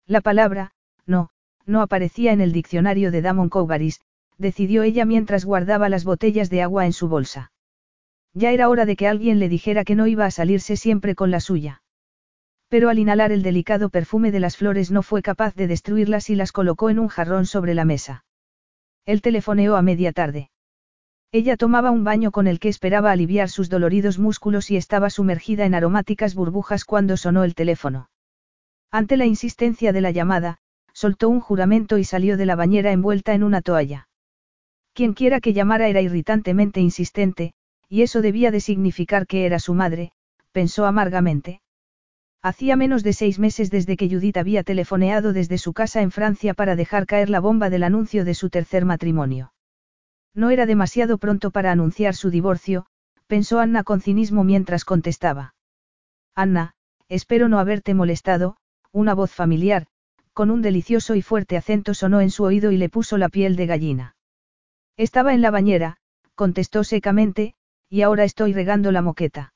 [0.05, 0.73] La palabra,
[1.06, 1.31] no,
[1.65, 4.01] no aparecía en el diccionario de Damon Cougaris,
[4.36, 7.52] decidió ella mientras guardaba las botellas de agua en su bolsa.
[8.35, 11.31] Ya era hora de que alguien le dijera que no iba a salirse siempre con
[11.31, 11.82] la suya.
[12.69, 16.35] Pero al inhalar el delicado perfume de las flores no fue capaz de destruirlas y
[16.35, 18.24] las colocó en un jarrón sobre la mesa.
[19.07, 20.51] Él telefoneó a media tarde.
[21.32, 25.66] Ella tomaba un baño con el que esperaba aliviar sus doloridos músculos y estaba sumergida
[25.66, 28.11] en aromáticas burbujas cuando sonó el teléfono.
[28.90, 30.59] Ante la insistencia de la llamada,
[30.93, 34.09] soltó un juramento y salió de la bañera envuelta en una toalla.
[34.95, 37.53] Quienquiera que llamara era irritantemente insistente,
[37.89, 40.12] y eso debía de significar que era su madre,
[40.53, 41.61] pensó amargamente.
[42.43, 46.55] Hacía menos de seis meses desde que Judith había telefoneado desde su casa en Francia
[46.55, 49.52] para dejar caer la bomba del anuncio de su tercer matrimonio.
[50.35, 52.86] No era demasiado pronto para anunciar su divorcio,
[53.27, 55.55] pensó Anna con cinismo mientras contestaba.
[56.35, 56.74] Anna,
[57.09, 58.56] espero no haberte molestado,
[58.93, 59.86] una voz familiar,
[60.32, 63.56] con un delicioso y fuerte acento sonó en su oído y le puso la piel
[63.56, 64.16] de gallina.
[64.97, 65.97] Estaba en la bañera,
[66.36, 67.55] contestó secamente,
[67.89, 69.52] y ahora estoy regando la moqueta.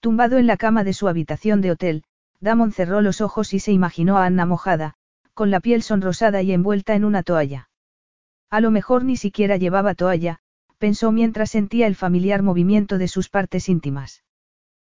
[0.00, 2.04] Tumbado en la cama de su habitación de hotel,
[2.40, 4.94] Damon cerró los ojos y se imaginó a Anna mojada,
[5.34, 7.68] con la piel sonrosada y envuelta en una toalla.
[8.48, 10.40] A lo mejor ni siquiera llevaba toalla,
[10.78, 14.24] pensó mientras sentía el familiar movimiento de sus partes íntimas.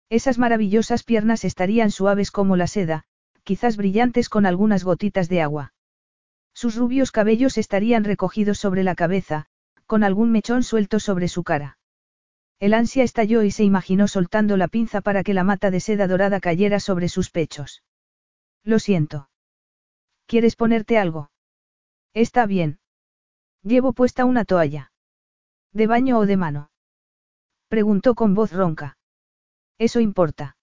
[0.09, 3.03] Esas maravillosas piernas estarían suaves como la seda,
[3.43, 5.73] quizás brillantes con algunas gotitas de agua.
[6.53, 9.45] Sus rubios cabellos estarían recogidos sobre la cabeza,
[9.85, 11.77] con algún mechón suelto sobre su cara.
[12.59, 16.07] El ansia estalló y se imaginó soltando la pinza para que la mata de seda
[16.07, 17.83] dorada cayera sobre sus pechos.
[18.63, 19.29] Lo siento.
[20.25, 21.31] ¿Quieres ponerte algo?
[22.13, 22.79] Está bien.
[23.61, 24.91] Llevo puesta una toalla.
[25.73, 26.71] ¿De baño o de mano?
[27.67, 28.97] Preguntó con voz ronca.
[29.77, 30.55] Eso importa.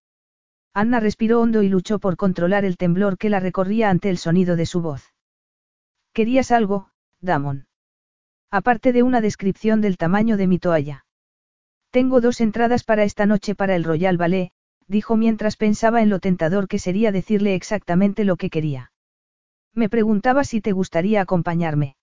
[0.73, 4.56] Anna respiró hondo y luchó por controlar el temblor que la recorría ante el sonido
[4.56, 5.12] de su voz.
[6.14, 6.90] ¿Querías algo,
[7.20, 7.66] Damon?
[8.51, 11.05] Aparte de una descripción del tamaño de mi toalla.
[11.93, 14.51] Tengo dos entradas para esta noche para el Royal Ballet,
[14.89, 18.93] dijo mientras pensaba en lo tentador que sería decirle exactamente lo que quería.
[19.74, 21.97] Me preguntaba si te gustaría acompañarme.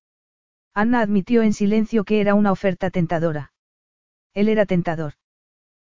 [0.76, 3.52] Anna admitió en silencio que era una oferta tentadora.
[4.36, 5.14] Él era tentador.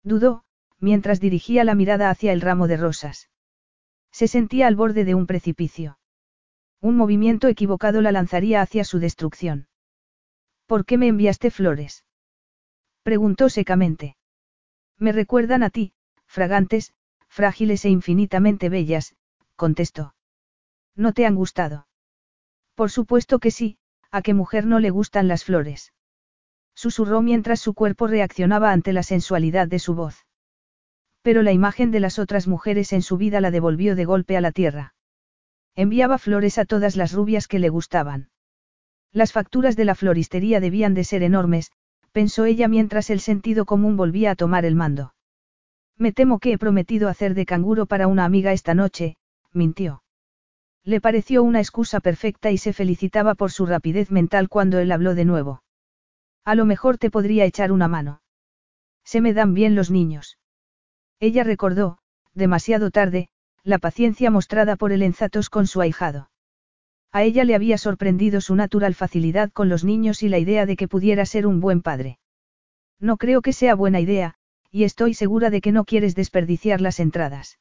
[0.04, 0.44] Dudó,
[0.78, 3.30] mientras dirigía la mirada hacia el ramo de rosas.
[4.12, 6.00] Se sentía al borde de un precipicio.
[6.82, 9.70] Un movimiento equivocado la lanzaría hacia su destrucción.
[10.66, 12.05] ¿Por qué me enviaste flores?
[13.06, 14.18] Preguntó secamente.
[14.98, 15.94] Me recuerdan a ti,
[16.26, 16.92] fragantes,
[17.28, 19.14] frágiles e infinitamente bellas,
[19.56, 20.16] contestó.
[20.96, 21.88] ¿No te han gustado?
[22.74, 23.78] Por supuesto que sí,
[24.10, 25.94] a qué mujer no le gustan las flores.
[26.74, 30.26] Susurró mientras su cuerpo reaccionaba ante la sensualidad de su voz.
[31.22, 34.42] Pero la imagen de las otras mujeres en su vida la devolvió de golpe a
[34.42, 34.96] la tierra.
[35.76, 38.32] Enviaba flores a todas las rubias que le gustaban.
[39.12, 41.72] Las facturas de la floristería debían de ser enormes,
[42.16, 45.14] pensó ella mientras el sentido común volvía a tomar el mando.
[45.98, 49.18] Me temo que he prometido hacer de canguro para una amiga esta noche,
[49.52, 50.02] mintió.
[50.86, 55.14] Le pareció una excusa perfecta y se felicitaba por su rapidez mental cuando él habló
[55.14, 55.62] de nuevo.
[56.46, 58.22] A lo mejor te podría echar una mano.
[59.04, 60.38] Se me dan bien los niños.
[61.20, 61.98] Ella recordó,
[62.34, 63.28] demasiado tarde,
[63.62, 66.30] la paciencia mostrada por el enzatos con su ahijado.
[67.16, 70.76] A ella le había sorprendido su natural facilidad con los niños y la idea de
[70.76, 72.20] que pudiera ser un buen padre.
[73.00, 74.36] No creo que sea buena idea,
[74.70, 77.58] y estoy segura de que no quieres desperdiciar las entradas.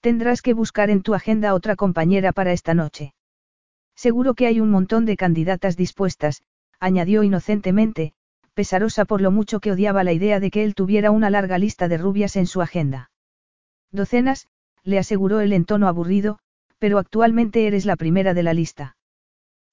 [0.00, 3.12] Tendrás que buscar en tu agenda otra compañera para esta noche.
[3.96, 6.44] Seguro que hay un montón de candidatas dispuestas,
[6.78, 8.12] añadió inocentemente,
[8.54, 11.88] pesarosa por lo mucho que odiaba la idea de que él tuviera una larga lista
[11.88, 13.10] de rubias en su agenda.
[13.90, 14.46] Docenas,
[14.84, 16.38] le aseguró él en tono aburrido,
[16.80, 18.96] pero actualmente eres la primera de la lista.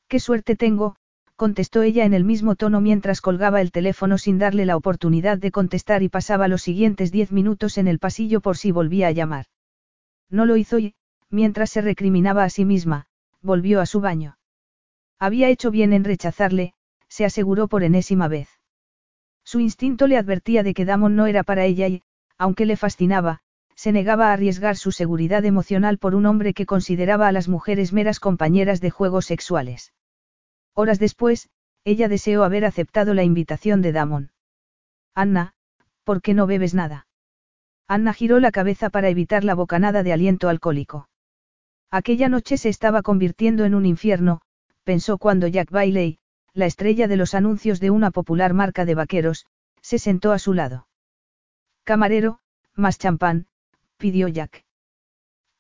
[0.07, 0.97] Qué suerte tengo,
[1.35, 5.51] contestó ella en el mismo tono mientras colgaba el teléfono sin darle la oportunidad de
[5.51, 9.45] contestar y pasaba los siguientes diez minutos en el pasillo por si volvía a llamar.
[10.29, 10.95] No lo hizo y,
[11.29, 13.07] mientras se recriminaba a sí misma,
[13.41, 14.37] volvió a su baño.
[15.17, 16.73] Había hecho bien en rechazarle,
[17.07, 18.49] se aseguró por enésima vez.
[19.45, 22.03] Su instinto le advertía de que Damon no era para ella y,
[22.37, 23.39] aunque le fascinaba,
[23.77, 27.93] se negaba a arriesgar su seguridad emocional por un hombre que consideraba a las mujeres
[27.93, 29.93] meras compañeras de juegos sexuales.
[30.73, 31.49] Horas después,
[31.83, 34.31] ella deseó haber aceptado la invitación de Damon.
[35.13, 35.53] Anna,
[36.03, 37.07] ¿por qué no bebes nada?
[37.87, 41.07] Anna giró la cabeza para evitar la bocanada de aliento alcohólico.
[41.91, 44.41] Aquella noche se estaba convirtiendo en un infierno,
[44.83, 46.17] pensó cuando Jack Bailey,
[46.53, 49.45] la estrella de los anuncios de una popular marca de vaqueros,
[49.81, 50.87] se sentó a su lado.
[51.83, 52.39] Camarero,
[52.75, 53.47] más champán,
[53.97, 54.63] pidió Jack.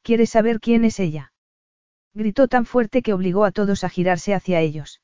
[0.03, 1.33] ¿Quieres saber quién es ella?
[2.13, 5.01] Gritó tan fuerte que obligó a todos a girarse hacia ellos.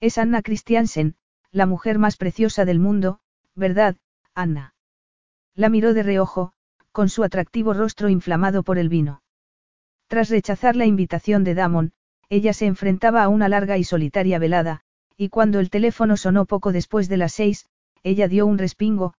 [0.00, 1.16] Es Anna Christiansen,
[1.50, 3.20] la mujer más preciosa del mundo,
[3.54, 3.96] ¿verdad,
[4.34, 4.74] Anna?
[5.54, 6.52] La miró de reojo,
[6.90, 9.22] con su atractivo rostro inflamado por el vino.
[10.08, 11.92] Tras rechazar la invitación de Damon,
[12.28, 14.82] ella se enfrentaba a una larga y solitaria velada,
[15.16, 17.68] y cuando el teléfono sonó poco después de las seis,
[18.02, 19.14] ella dio un respingo,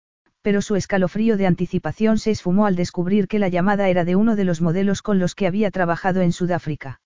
[0.45, 4.35] pero su escalofrío de anticipación se esfumó al descubrir que la llamada era de uno
[4.35, 7.01] de los modelos con los que había trabajado en Sudáfrica.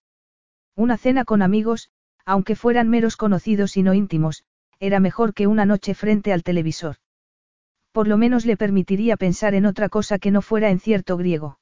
[0.76, 1.90] Una cena con amigos,
[2.26, 4.44] aunque fueran meros conocidos y no íntimos,
[4.82, 6.98] era mejor que una noche frente al televisor.
[7.94, 11.60] Por lo menos le permitiría pensar en otra cosa que no fuera en cierto griego.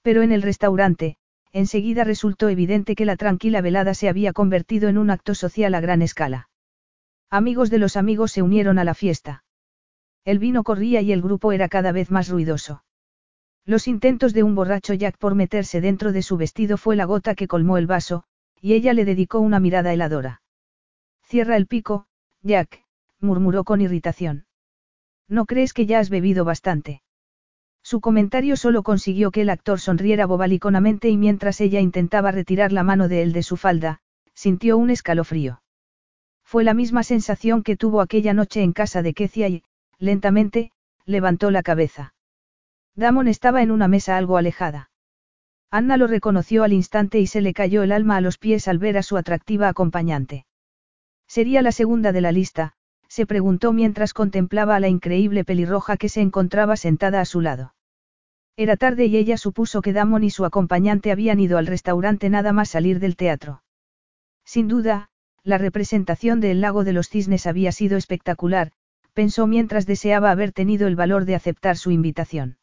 [0.00, 1.18] Pero en el restaurante,
[1.52, 5.80] enseguida resultó evidente que la tranquila velada se había convertido en un acto social a
[5.80, 6.48] gran escala.
[7.28, 9.44] Amigos de los amigos se unieron a la fiesta.
[10.26, 12.82] El vino corría y el grupo era cada vez más ruidoso.
[13.64, 17.36] Los intentos de un borracho Jack por meterse dentro de su vestido fue la gota
[17.36, 18.24] que colmó el vaso,
[18.60, 20.42] y ella le dedicó una mirada heladora.
[21.22, 22.06] Cierra el pico,
[22.42, 22.84] Jack,
[23.20, 24.46] murmuró con irritación.
[25.28, 27.02] ¿No crees que ya has bebido bastante?
[27.82, 32.82] Su comentario solo consiguió que el actor sonriera bobaliconamente y mientras ella intentaba retirar la
[32.82, 34.00] mano de él de su falda,
[34.34, 35.62] sintió un escalofrío.
[36.42, 39.62] Fue la misma sensación que tuvo aquella noche en casa de Kecia y,
[39.98, 40.72] lentamente,
[41.04, 42.14] levantó la cabeza.
[42.94, 44.90] Damon estaba en una mesa algo alejada.
[45.70, 48.78] Anna lo reconoció al instante y se le cayó el alma a los pies al
[48.78, 50.46] ver a su atractiva acompañante.
[51.26, 52.74] Sería la segunda de la lista,
[53.08, 57.74] se preguntó mientras contemplaba a la increíble pelirroja que se encontraba sentada a su lado.
[58.56, 62.52] Era tarde y ella supuso que Damon y su acompañante habían ido al restaurante nada
[62.52, 63.62] más salir del teatro.
[64.44, 65.10] Sin duda,
[65.42, 68.72] la representación del lago de los cisnes había sido espectacular,
[69.16, 72.58] pensó mientras deseaba haber tenido el valor de aceptar su invitación.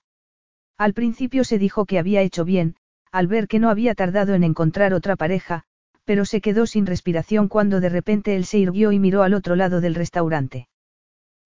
[0.78, 2.76] Al principio se dijo que había hecho bien,
[3.12, 5.64] al ver que no había tardado en encontrar otra pareja,
[6.06, 9.56] pero se quedó sin respiración cuando de repente él se irguió y miró al otro
[9.56, 10.68] lado del restaurante.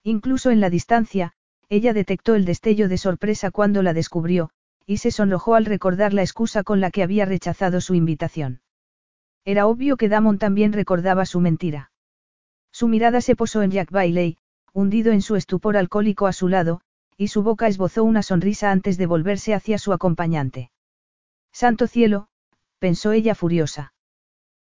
[0.03, 1.31] Incluso en la distancia,
[1.69, 4.49] ella detectó el destello de sorpresa cuando la descubrió,
[4.85, 8.59] y se sonrojó al recordar la excusa con la que había rechazado su invitación.
[9.45, 11.91] Era obvio que Damon también recordaba su mentira.
[12.73, 14.37] Su mirada se posó en Jack Bailey,
[14.73, 16.81] hundido en su estupor alcohólico a su lado,
[17.17, 20.71] y su boca esbozó una sonrisa antes de volverse hacia su acompañante.
[21.51, 22.27] Santo cielo,
[22.79, 23.93] pensó ella furiosa.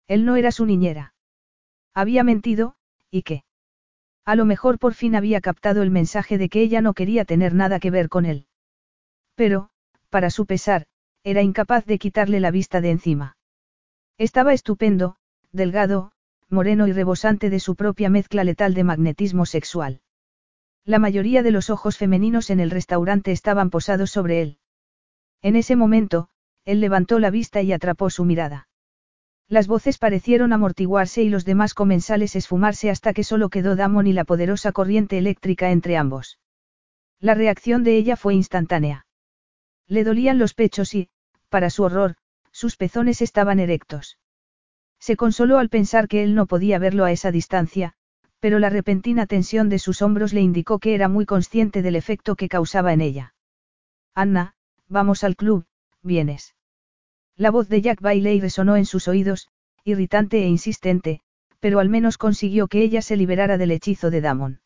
[0.08, 1.14] Él no era su niñera.
[1.94, 2.74] Había mentido,
[3.10, 3.44] ¿y qué?
[4.24, 7.54] A lo mejor por fin había captado el mensaje de que ella no quería tener
[7.54, 8.46] nada que ver con él.
[9.34, 9.70] Pero,
[10.08, 10.86] para su pesar,
[11.22, 13.36] era incapaz de quitarle la vista de encima.
[14.18, 15.16] Estaba estupendo,
[15.52, 16.12] delgado,
[16.50, 20.00] moreno y rebosante de su propia mezcla letal de magnetismo sexual.
[20.84, 24.58] La mayoría de los ojos femeninos en el restaurante estaban posados sobre él.
[25.42, 26.28] En ese momento,
[26.64, 28.68] él levantó la vista y atrapó su mirada.
[29.48, 34.12] Las voces parecieron amortiguarse y los demás comensales esfumarse hasta que solo quedó Damon y
[34.12, 36.38] la poderosa corriente eléctrica entre ambos.
[37.18, 39.06] La reacción de ella fue instantánea.
[39.88, 41.08] Le dolían los pechos y,
[41.48, 42.14] para su horror,
[42.52, 44.19] sus pezones estaban erectos.
[45.00, 47.94] Se consoló al pensar que él no podía verlo a esa distancia,
[48.38, 52.36] pero la repentina tensión de sus hombros le indicó que era muy consciente del efecto
[52.36, 53.34] que causaba en ella.
[54.14, 54.54] Anna,
[54.88, 55.64] vamos al club,
[56.02, 56.54] ¿vienes?
[57.36, 59.48] La voz de Jack Bailey resonó en sus oídos,
[59.84, 61.22] irritante e insistente,
[61.58, 64.60] pero al menos consiguió que ella se liberara del hechizo de Damon.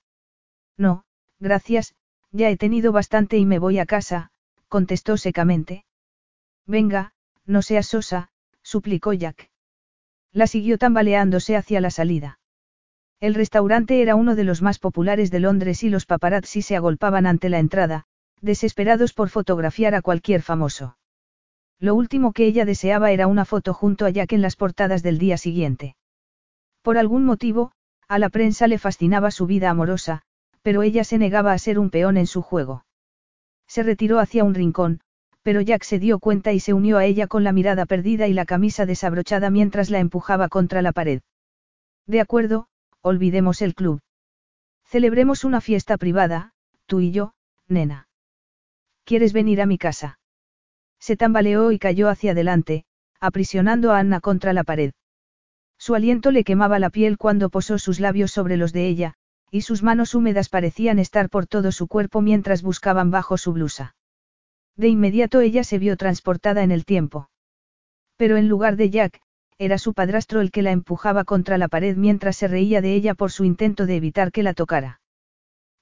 [0.76, 1.04] No,
[1.38, 1.94] gracias,
[2.32, 4.32] ya he tenido bastante y me voy a casa,
[4.68, 5.84] contestó secamente.
[6.66, 7.12] Venga,
[7.46, 8.30] no seas sosa,
[8.62, 9.50] suplicó Jack.
[10.34, 12.40] La siguió tambaleándose hacia la salida.
[13.20, 17.24] El restaurante era uno de los más populares de Londres y los paparazzi se agolpaban
[17.24, 18.04] ante la entrada,
[18.40, 20.98] desesperados por fotografiar a cualquier famoso.
[21.78, 25.18] Lo último que ella deseaba era una foto junto a Jack en las portadas del
[25.18, 25.94] día siguiente.
[26.82, 27.70] Por algún motivo,
[28.08, 30.22] a la prensa le fascinaba su vida amorosa,
[30.62, 32.84] pero ella se negaba a ser un peón en su juego.
[33.68, 35.00] Se retiró hacia un rincón,
[35.44, 38.32] pero Jack se dio cuenta y se unió a ella con la mirada perdida y
[38.32, 41.20] la camisa desabrochada mientras la empujaba contra la pared.
[42.06, 42.66] De acuerdo,
[43.02, 44.00] olvidemos el club.
[44.86, 46.54] Celebremos una fiesta privada,
[46.86, 47.34] tú y yo,
[47.68, 48.08] nena.
[49.04, 50.18] ¿Quieres venir a mi casa?
[50.98, 52.86] Se tambaleó y cayó hacia adelante,
[53.20, 54.92] aprisionando a Anna contra la pared.
[55.76, 59.14] Su aliento le quemaba la piel cuando posó sus labios sobre los de ella,
[59.50, 63.94] y sus manos húmedas parecían estar por todo su cuerpo mientras buscaban bajo su blusa.
[64.76, 67.28] De inmediato ella se vio transportada en el tiempo.
[68.16, 69.20] Pero en lugar de Jack,
[69.58, 73.14] era su padrastro el que la empujaba contra la pared mientras se reía de ella
[73.14, 75.00] por su intento de evitar que la tocara.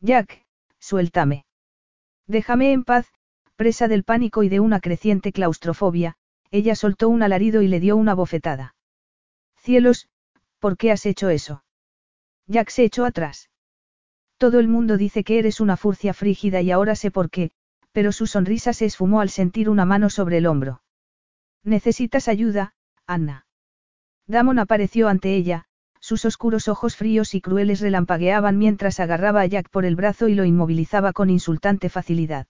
[0.00, 0.44] Jack,
[0.78, 1.46] suéltame.
[2.26, 3.10] Déjame en paz,
[3.56, 6.16] presa del pánico y de una creciente claustrofobia,
[6.50, 8.74] ella soltó un alarido y le dio una bofetada.
[9.56, 10.08] Cielos,
[10.58, 11.64] ¿por qué has hecho eso?
[12.46, 13.48] Jack se echó atrás.
[14.36, 17.52] Todo el mundo dice que eres una furcia frígida y ahora sé por qué,
[17.92, 20.82] pero su sonrisa se esfumó al sentir una mano sobre el hombro.
[21.62, 22.74] Necesitas ayuda,
[23.06, 23.46] Anna.
[24.26, 25.66] Damon apareció ante ella,
[26.00, 30.34] sus oscuros ojos fríos y crueles relampagueaban mientras agarraba a Jack por el brazo y
[30.34, 32.48] lo inmovilizaba con insultante facilidad.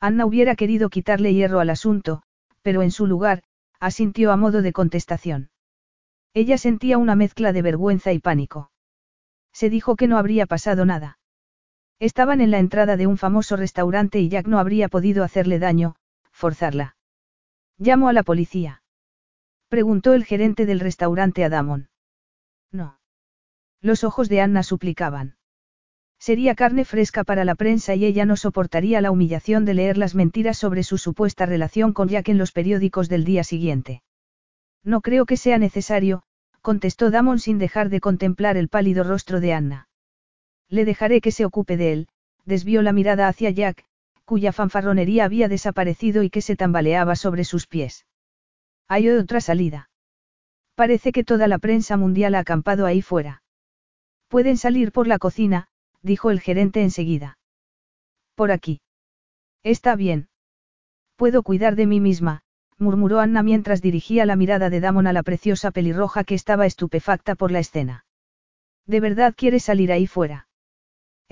[0.00, 2.22] Anna hubiera querido quitarle hierro al asunto,
[2.62, 3.42] pero en su lugar,
[3.78, 5.50] asintió a modo de contestación.
[6.34, 8.70] Ella sentía una mezcla de vergüenza y pánico.
[9.52, 11.18] Se dijo que no habría pasado nada.
[12.02, 15.94] Estaban en la entrada de un famoso restaurante y Jack no habría podido hacerle daño,
[16.32, 16.96] forzarla.
[17.78, 18.82] ¿Llamo a la policía?
[19.68, 21.90] Preguntó el gerente del restaurante a Damon.
[22.72, 22.98] No.
[23.80, 25.36] Los ojos de Anna suplicaban.
[26.18, 30.16] Sería carne fresca para la prensa y ella no soportaría la humillación de leer las
[30.16, 34.02] mentiras sobre su supuesta relación con Jack en los periódicos del día siguiente.
[34.82, 36.24] No creo que sea necesario,
[36.62, 39.88] contestó Damon sin dejar de contemplar el pálido rostro de Anna.
[40.72, 42.08] Le dejaré que se ocupe de él,
[42.46, 43.84] desvió la mirada hacia Jack,
[44.24, 48.06] cuya fanfarronería había desaparecido y que se tambaleaba sobre sus pies.
[48.88, 49.90] Hay otra salida.
[50.74, 53.42] Parece que toda la prensa mundial ha acampado ahí fuera.
[54.28, 55.68] Pueden salir por la cocina,
[56.00, 57.36] dijo el gerente enseguida.
[58.34, 58.80] Por aquí.
[59.62, 60.30] Está bien.
[61.16, 62.44] Puedo cuidar de mí misma,
[62.78, 67.34] murmuró Anna mientras dirigía la mirada de Damon a la preciosa pelirroja que estaba estupefacta
[67.34, 68.06] por la escena.
[68.86, 70.48] ¿De verdad quieres salir ahí fuera?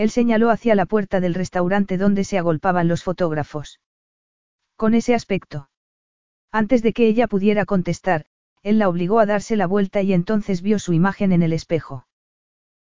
[0.00, 3.80] Él señaló hacia la puerta del restaurante donde se agolpaban los fotógrafos.
[4.74, 5.68] Con ese aspecto.
[6.50, 8.24] Antes de que ella pudiera contestar,
[8.62, 12.06] él la obligó a darse la vuelta y entonces vio su imagen en el espejo.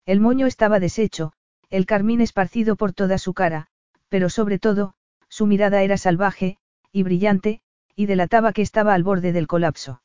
[0.06, 1.34] El moño estaba deshecho,
[1.72, 3.66] el carmín esparcido por toda su cara,
[4.10, 4.94] pero sobre todo,
[5.28, 6.60] su mirada era salvaje,
[6.92, 7.62] y brillante,
[7.96, 10.04] y delataba que estaba al borde del colapso.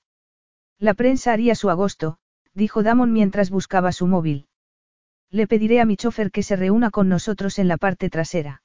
[0.78, 2.16] La prensa haría su agosto,
[2.54, 4.46] dijo Damon mientras buscaba su móvil.
[5.32, 8.62] Le pediré a mi chofer que se reúna con nosotros en la parte trasera.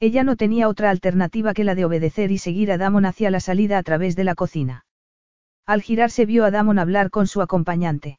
[0.00, 3.40] Ella no tenía otra alternativa que la de obedecer y seguir a Damon hacia la
[3.40, 4.84] salida a través de la cocina.
[5.64, 8.18] Al girarse vio a Damon hablar con su acompañante.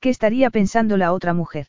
[0.00, 1.66] ¿Qué estaría pensando la otra mujer?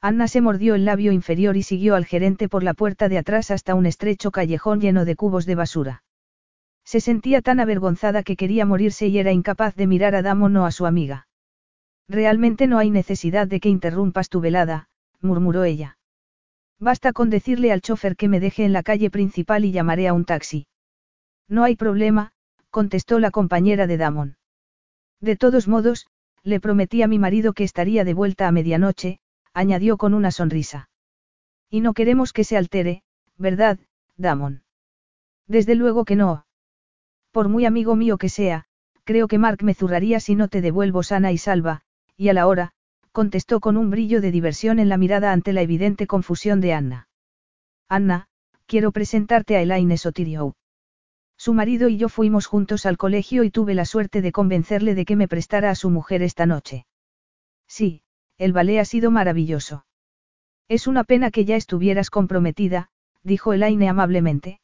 [0.00, 3.50] Anna se mordió el labio inferior y siguió al gerente por la puerta de atrás
[3.50, 6.04] hasta un estrecho callejón lleno de cubos de basura.
[6.84, 10.64] Se sentía tan avergonzada que quería morirse y era incapaz de mirar a Damon o
[10.64, 11.26] a su amiga.
[12.08, 14.88] Realmente no hay necesidad de que interrumpas tu velada,
[15.20, 15.98] murmuró ella.
[16.78, 20.12] Basta con decirle al chofer que me deje en la calle principal y llamaré a
[20.12, 20.66] un taxi.
[21.48, 22.32] No hay problema,
[22.70, 24.36] contestó la compañera de Damon.
[25.20, 26.08] De todos modos,
[26.42, 29.20] le prometí a mi marido que estaría de vuelta a medianoche,
[29.54, 30.88] añadió con una sonrisa.
[31.70, 33.02] Y no queremos que se altere,
[33.38, 33.78] ¿verdad,
[34.16, 34.64] Damon?
[35.46, 36.46] Desde luego que no.
[37.30, 38.64] Por muy amigo mío que sea,
[39.04, 41.82] creo que Mark me zurraría si no te devuelvo sana y salva,
[42.22, 42.70] y a la hora,
[43.10, 47.08] contestó con un brillo de diversión en la mirada ante la evidente confusión de Anna.
[47.88, 48.28] Anna,
[48.66, 50.54] quiero presentarte a Elaine Sotirio.
[51.36, 55.04] Su marido y yo fuimos juntos al colegio y tuve la suerte de convencerle de
[55.04, 56.86] que me prestara a su mujer esta noche.
[57.66, 58.02] Sí,
[58.38, 59.84] el ballet ha sido maravilloso.
[60.68, 62.90] Es una pena que ya estuvieras comprometida,
[63.24, 64.60] dijo Elaine amablemente.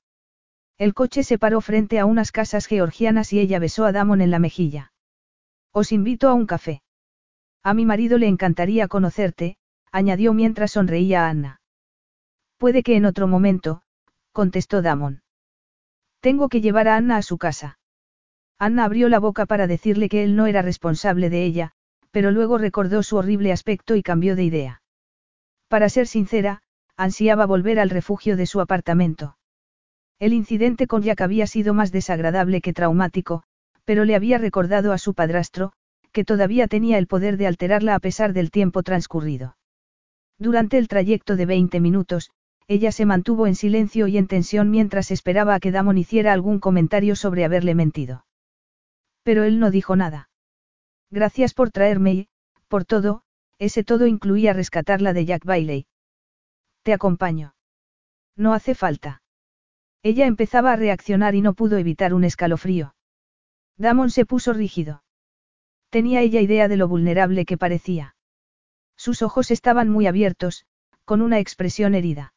[0.78, 4.30] El coche se paró frente a unas casas georgianas y ella besó a Damon en
[4.30, 4.92] la mejilla.
[5.72, 6.82] Os invito a un café.
[7.62, 9.56] A mi marido le encantaría conocerte,
[9.92, 11.60] añadió mientras sonreía a Anna.
[12.56, 13.82] Puede que en otro momento,
[14.32, 15.22] contestó Damon.
[16.20, 17.78] Tengo que llevar a Anna a su casa.
[18.58, 21.72] Anna abrió la boca para decirle que él no era responsable de ella,
[22.10, 24.82] pero luego recordó su horrible aspecto y cambió de idea.
[25.68, 26.62] Para ser sincera,
[26.96, 29.36] ansiaba volver al refugio de su apartamento.
[30.18, 33.44] El incidente con Jack había sido más desagradable que traumático,
[33.84, 35.72] pero le había recordado a su padrastro,
[36.12, 39.56] que todavía tenía el poder de alterarla a pesar del tiempo transcurrido.
[40.38, 42.30] Durante el trayecto de 20 minutos,
[42.68, 46.60] ella se mantuvo en silencio y en tensión mientras esperaba a que Damon hiciera algún
[46.60, 48.26] comentario sobre haberle mentido.
[49.22, 50.28] Pero él no dijo nada.
[51.10, 52.28] Gracias por traerme y,
[52.68, 53.22] por todo,
[53.58, 55.86] ese todo incluía rescatarla de Jack Bailey.
[56.82, 57.54] Te acompaño.
[58.36, 59.22] No hace falta.
[60.02, 62.94] Ella empezaba a reaccionar y no pudo evitar un escalofrío.
[63.76, 65.02] Damon se puso rígido.
[65.90, 68.14] Tenía ella idea de lo vulnerable que parecía.
[68.96, 70.66] Sus ojos estaban muy abiertos,
[71.04, 72.34] con una expresión herida.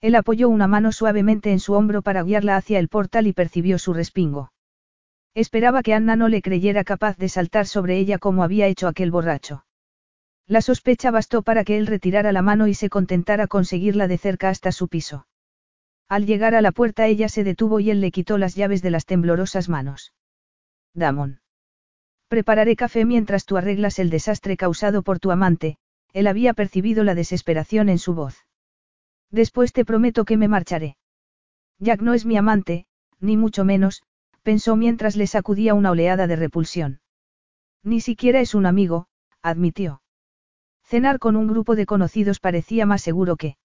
[0.00, 3.78] Él apoyó una mano suavemente en su hombro para guiarla hacia el portal y percibió
[3.78, 4.52] su respingo.
[5.34, 9.10] Esperaba que Anna no le creyera capaz de saltar sobre ella como había hecho aquel
[9.10, 9.64] borracho.
[10.46, 14.18] La sospecha bastó para que él retirara la mano y se contentara con seguirla de
[14.18, 15.26] cerca hasta su piso.
[16.08, 18.90] Al llegar a la puerta ella se detuvo y él le quitó las llaves de
[18.90, 20.12] las temblorosas manos.
[20.92, 21.40] Damon.
[22.28, 25.76] Prepararé café mientras tú arreglas el desastre causado por tu amante,
[26.12, 28.46] él había percibido la desesperación en su voz.
[29.30, 30.96] Después te prometo que me marcharé.
[31.78, 32.86] Jack no es mi amante,
[33.20, 34.02] ni mucho menos,
[34.42, 37.00] pensó mientras le sacudía una oleada de repulsión.
[37.82, 39.06] Ni siquiera es un amigo,
[39.42, 40.02] admitió.
[40.84, 43.56] Cenar con un grupo de conocidos parecía más seguro que...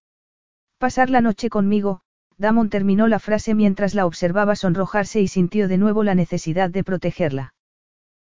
[0.77, 2.01] Pasar la noche conmigo,
[2.37, 6.83] Damon terminó la frase mientras la observaba sonrojarse y sintió de nuevo la necesidad de
[6.85, 7.53] protegerla.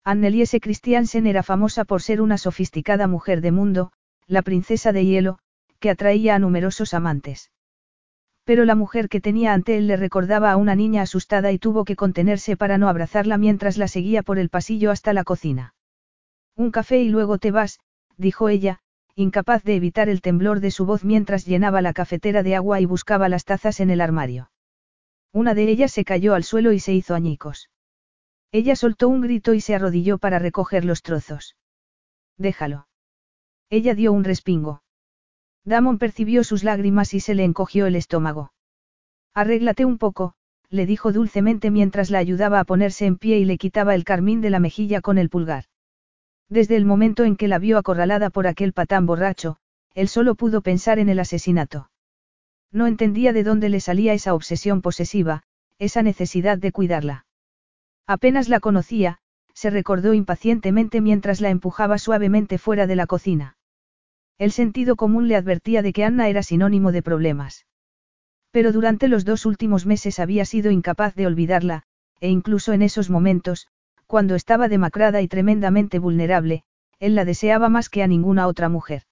[0.05, 3.93] Anneliese Christiansen era famosa por ser una sofisticada mujer de mundo,
[4.27, 5.39] la princesa de hielo,
[5.81, 7.51] que atraía a numerosos amantes.
[8.45, 11.85] Pero la mujer que tenía ante él le recordaba a una niña asustada y tuvo
[11.85, 15.75] que contenerse para no abrazarla mientras la seguía por el pasillo hasta la cocina.
[16.57, 17.79] Un café y luego te vas,
[18.17, 18.81] dijo ella,
[19.15, 22.87] incapaz de evitar el temblor de su voz mientras llenaba la cafetera de agua y
[22.87, 24.51] buscaba las tazas en el armario.
[25.33, 27.69] Una de ellas se cayó al suelo y se hizo añicos.
[28.51, 31.57] Ella soltó un grito y se arrodilló para recoger los trozos.
[32.39, 32.89] Déjalo.
[33.69, 34.83] Ella dio un respingo.
[35.65, 38.53] Damon percibió sus lágrimas y se le encogió el estómago.
[39.35, 40.35] Arréglate un poco,
[40.71, 44.41] le dijo dulcemente mientras la ayudaba a ponerse en pie y le quitaba el carmín
[44.41, 45.65] de la mejilla con el pulgar.
[46.49, 49.59] Desde el momento en que la vio acorralada por aquel patán borracho,
[49.95, 51.91] él solo pudo pensar en el asesinato.
[52.73, 55.43] No entendía de dónde le salía esa obsesión posesiva,
[55.79, 57.27] esa necesidad de cuidarla.
[58.09, 59.19] Apenas la conocía,
[59.53, 63.59] se recordó impacientemente mientras la empujaba suavemente fuera de la cocina.
[64.39, 67.67] El sentido común le advertía de que Anna era sinónimo de problemas.
[68.51, 71.83] Pero durante los dos últimos meses había sido incapaz de olvidarla,
[72.19, 73.69] e incluso en esos momentos,
[74.07, 76.65] cuando estaba demacrada y tremendamente vulnerable,
[77.01, 79.03] él la deseaba más que a ninguna otra mujer.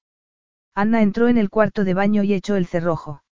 [0.74, 3.22] Anna entró en el cuarto de baño y echó el cerrojo.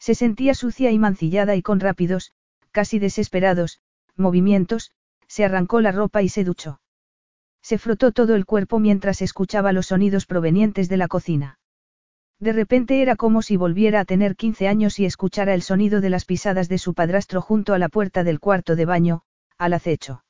[0.00, 2.32] Se sentía sucia y mancillada y con rápidos,
[2.72, 3.80] casi desesperados,
[4.20, 4.92] movimientos,
[5.26, 6.80] se arrancó la ropa y se duchó.
[7.62, 11.58] Se frotó todo el cuerpo mientras escuchaba los sonidos provenientes de la cocina.
[12.38, 16.08] De repente era como si volviera a tener 15 años y escuchara el sonido de
[16.08, 19.22] las pisadas de su padrastro junto a la puerta del cuarto de baño,
[19.58, 20.24] al acecho.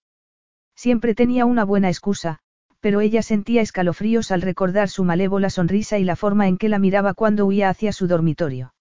[0.75, 2.41] Siempre tenía una buena excusa,
[2.81, 6.79] pero ella sentía escalofríos al recordar su malévola sonrisa y la forma en que la
[6.79, 8.75] miraba cuando huía hacia su dormitorio.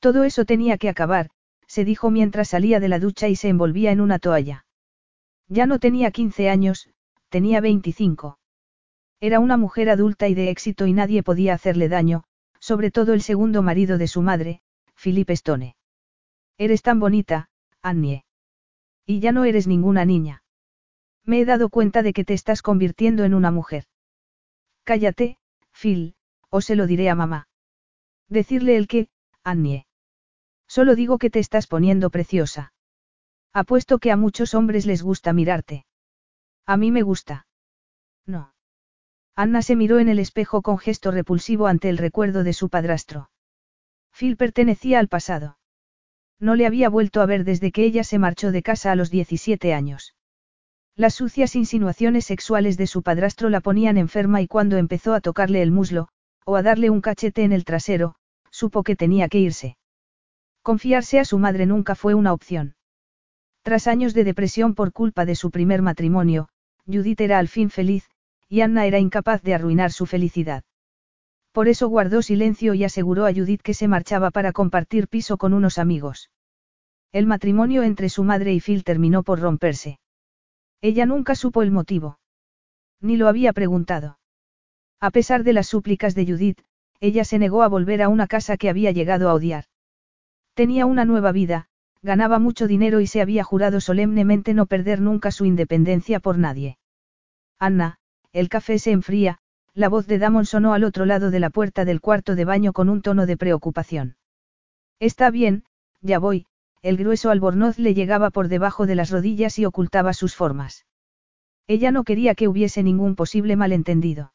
[0.00, 1.30] Todo eso tenía que acabar,
[1.70, 4.66] se dijo mientras salía de la ducha y se envolvía en una toalla.
[5.46, 6.90] Ya no tenía 15 años,
[7.28, 8.40] tenía 25.
[9.20, 12.24] Era una mujer adulta y de éxito y nadie podía hacerle daño,
[12.58, 14.62] sobre todo el segundo marido de su madre,
[15.00, 15.76] Philip Stone.
[16.58, 17.50] Eres tan bonita,
[17.82, 18.24] Annie.
[19.06, 20.42] Y ya no eres ninguna niña.
[21.24, 23.84] Me he dado cuenta de que te estás convirtiendo en una mujer.
[24.82, 25.38] Cállate,
[25.70, 26.16] Phil,
[26.48, 27.46] o se lo diré a mamá.
[28.28, 29.08] Decirle el que,
[29.44, 29.86] Annie.
[30.70, 32.72] Solo digo que te estás poniendo preciosa.
[33.52, 35.84] Apuesto que a muchos hombres les gusta mirarte.
[36.64, 37.48] A mí me gusta.
[38.24, 38.54] No.
[39.34, 43.30] Anna se miró en el espejo con gesto repulsivo ante el recuerdo de su padrastro.
[44.16, 45.58] Phil pertenecía al pasado.
[46.38, 49.10] No le había vuelto a ver desde que ella se marchó de casa a los
[49.10, 50.14] 17 años.
[50.94, 55.62] Las sucias insinuaciones sexuales de su padrastro la ponían enferma y cuando empezó a tocarle
[55.62, 56.10] el muslo,
[56.44, 58.14] o a darle un cachete en el trasero,
[58.52, 59.76] supo que tenía que irse.
[60.62, 62.74] Confiarse a su madre nunca fue una opción.
[63.62, 66.48] Tras años de depresión por culpa de su primer matrimonio,
[66.86, 68.08] Judith era al fin feliz,
[68.48, 70.64] y Anna era incapaz de arruinar su felicidad.
[71.52, 75.52] Por eso guardó silencio y aseguró a Judith que se marchaba para compartir piso con
[75.52, 76.30] unos amigos.
[77.12, 79.98] El matrimonio entre su madre y Phil terminó por romperse.
[80.80, 82.18] Ella nunca supo el motivo.
[83.00, 84.18] Ni lo había preguntado.
[85.00, 86.60] A pesar de las súplicas de Judith,
[87.00, 89.64] ella se negó a volver a una casa que había llegado a odiar.
[90.60, 91.68] Tenía una nueva vida,
[92.02, 96.76] ganaba mucho dinero y se había jurado solemnemente no perder nunca su independencia por nadie.
[97.58, 97.96] Anna,
[98.34, 99.38] el café se enfría,
[99.72, 102.74] la voz de Damon sonó al otro lado de la puerta del cuarto de baño
[102.74, 104.16] con un tono de preocupación.
[104.98, 105.64] Está bien,
[106.02, 106.44] ya voy,
[106.82, 110.84] el grueso albornoz le llegaba por debajo de las rodillas y ocultaba sus formas.
[111.68, 114.34] Ella no quería que hubiese ningún posible malentendido.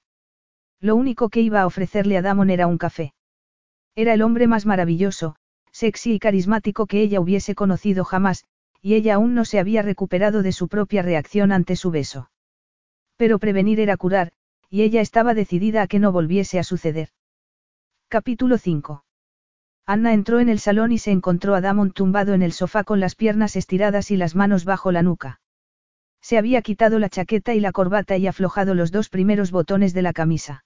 [0.80, 3.14] Lo único que iba a ofrecerle a Damon era un café.
[3.94, 5.36] Era el hombre más maravilloso,
[5.76, 8.46] sexy y carismático que ella hubiese conocido jamás,
[8.82, 12.32] y ella aún no se había recuperado de su propia reacción ante su beso.
[13.18, 14.32] Pero prevenir era curar,
[14.70, 17.10] y ella estaba decidida a que no volviese a suceder.
[18.08, 19.04] Capítulo 5.
[19.86, 23.02] Anna entró en el salón y se encontró a Damon tumbado en el sofá con
[23.02, 25.42] las piernas estiradas y las manos bajo la nuca.
[26.22, 30.04] Se había quitado la chaqueta y la corbata y aflojado los dos primeros botones de
[30.04, 30.64] la camisa.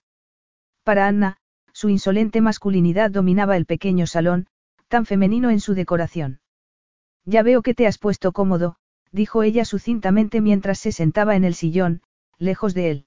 [0.84, 1.38] Para Anna,
[1.74, 4.48] su insolente masculinidad dominaba el pequeño salón,
[4.90, 6.42] tan femenino en su decoración.
[7.24, 8.76] Ya veo que te has puesto cómodo,
[9.12, 12.02] dijo ella sucintamente mientras se sentaba en el sillón,
[12.38, 13.06] lejos de él.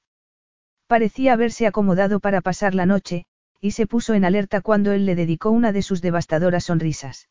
[0.86, 3.26] Parecía haberse acomodado para pasar la noche,
[3.60, 7.28] y se puso en alerta cuando él le dedicó una de sus devastadoras sonrisas.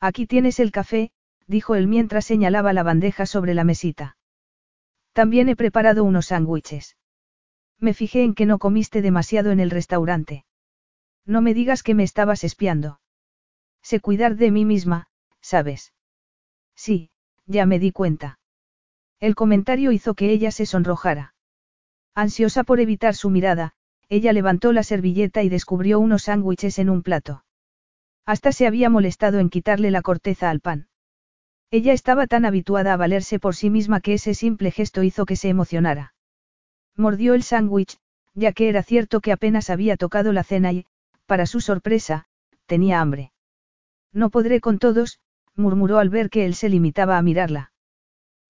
[0.00, 1.10] Aquí tienes el café,
[1.46, 4.16] dijo él mientras señalaba la bandeja sobre la mesita.
[5.12, 6.96] También he preparado unos sándwiches.
[7.78, 10.44] Me fijé en que no comiste demasiado en el restaurante.
[11.26, 13.01] No me digas que me estabas espiando.
[13.82, 15.08] Sé cuidar de mí misma,
[15.40, 15.92] ¿sabes?
[16.74, 17.10] Sí,
[17.46, 18.38] ya me di cuenta.
[19.20, 21.34] El comentario hizo que ella se sonrojara.
[22.14, 23.74] Ansiosa por evitar su mirada,
[24.08, 27.44] ella levantó la servilleta y descubrió unos sándwiches en un plato.
[28.26, 30.88] Hasta se había molestado en quitarle la corteza al pan.
[31.70, 35.36] Ella estaba tan habituada a valerse por sí misma que ese simple gesto hizo que
[35.36, 36.14] se emocionara.
[36.96, 37.96] Mordió el sándwich,
[38.34, 40.86] ya que era cierto que apenas había tocado la cena y,
[41.26, 42.26] para su sorpresa,
[42.66, 43.32] tenía hambre.
[44.12, 45.20] No podré con todos,
[45.54, 47.72] murmuró al ver que él se limitaba a mirarla.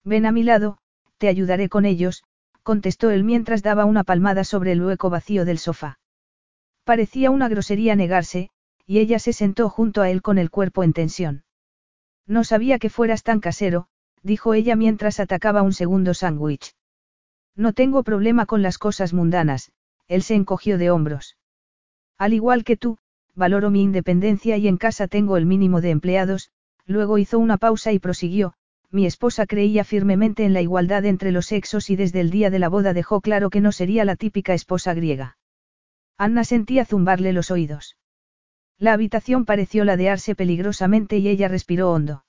[0.03, 0.77] Ven a mi lado,
[1.17, 2.23] te ayudaré con ellos,
[2.63, 5.99] contestó él mientras daba una palmada sobre el hueco vacío del sofá.
[6.83, 8.49] Parecía una grosería negarse,
[8.85, 11.43] y ella se sentó junto a él con el cuerpo en tensión.
[12.27, 13.87] No sabía que fueras tan casero,
[14.21, 16.75] dijo ella mientras atacaba un segundo sándwich.
[17.55, 19.71] No tengo problema con las cosas mundanas,
[20.07, 21.37] él se encogió de hombros.
[22.17, 22.97] Al igual que tú,
[23.35, 26.51] valoro mi independencia y en casa tengo el mínimo de empleados,
[26.85, 28.53] luego hizo una pausa y prosiguió,
[28.91, 32.59] mi esposa creía firmemente en la igualdad entre los sexos y desde el día de
[32.59, 35.37] la boda dejó claro que no sería la típica esposa griega.
[36.17, 37.97] Anna sentía zumbarle los oídos.
[38.77, 42.23] La habitación pareció ladearse peligrosamente y ella respiró hondo.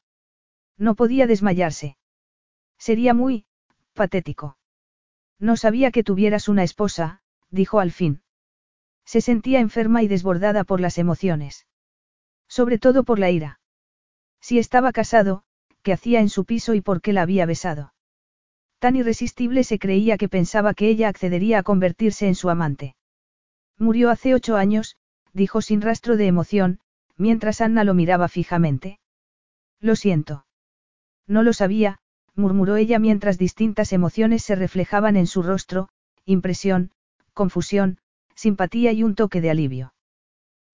[0.79, 1.99] No podía desmayarse.
[2.79, 3.45] Sería muy,
[3.93, 4.57] patético.
[5.39, 7.21] No sabía que tuvieras una esposa,
[7.51, 8.23] dijo al fin.
[9.05, 11.67] Se sentía enferma y desbordada por las emociones.
[12.49, 13.61] Sobre todo por la ira.
[14.41, 15.45] Si estaba casado,
[15.83, 17.95] qué hacía en su piso y por qué la había besado.
[18.79, 22.97] Tan irresistible se creía que pensaba que ella accedería a convertirse en su amante.
[23.79, 24.97] Murió hace ocho años,
[25.33, 26.81] dijo sin rastro de emoción,
[27.17, 29.01] mientras Anna lo miraba fijamente.
[29.81, 30.47] Lo siento.
[31.27, 31.99] No lo sabía,
[32.35, 35.89] murmuró ella mientras distintas emociones se reflejaban en su rostro,
[36.25, 36.91] impresión,
[37.33, 37.99] confusión,
[38.35, 39.95] simpatía y un toque de alivio.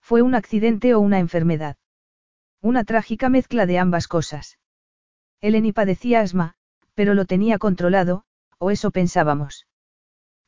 [0.00, 1.76] ¿Fue un accidente o una enfermedad?
[2.60, 4.58] Una trágica mezcla de ambas cosas.
[5.40, 6.54] Eleni padecía asma,
[6.94, 8.24] pero lo tenía controlado,
[8.58, 9.66] o eso pensábamos.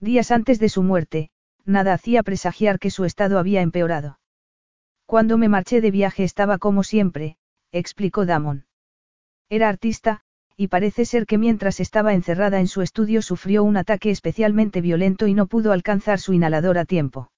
[0.00, 1.30] Días antes de su muerte,
[1.64, 4.18] nada hacía presagiar que su estado había empeorado.
[5.06, 7.36] Cuando me marché de viaje estaba como siempre,
[7.70, 8.66] explicó Damon.
[9.48, 10.24] Era artista,
[10.56, 15.26] y parece ser que mientras estaba encerrada en su estudio sufrió un ataque especialmente violento
[15.26, 17.30] y no pudo alcanzar su inhalador a tiempo.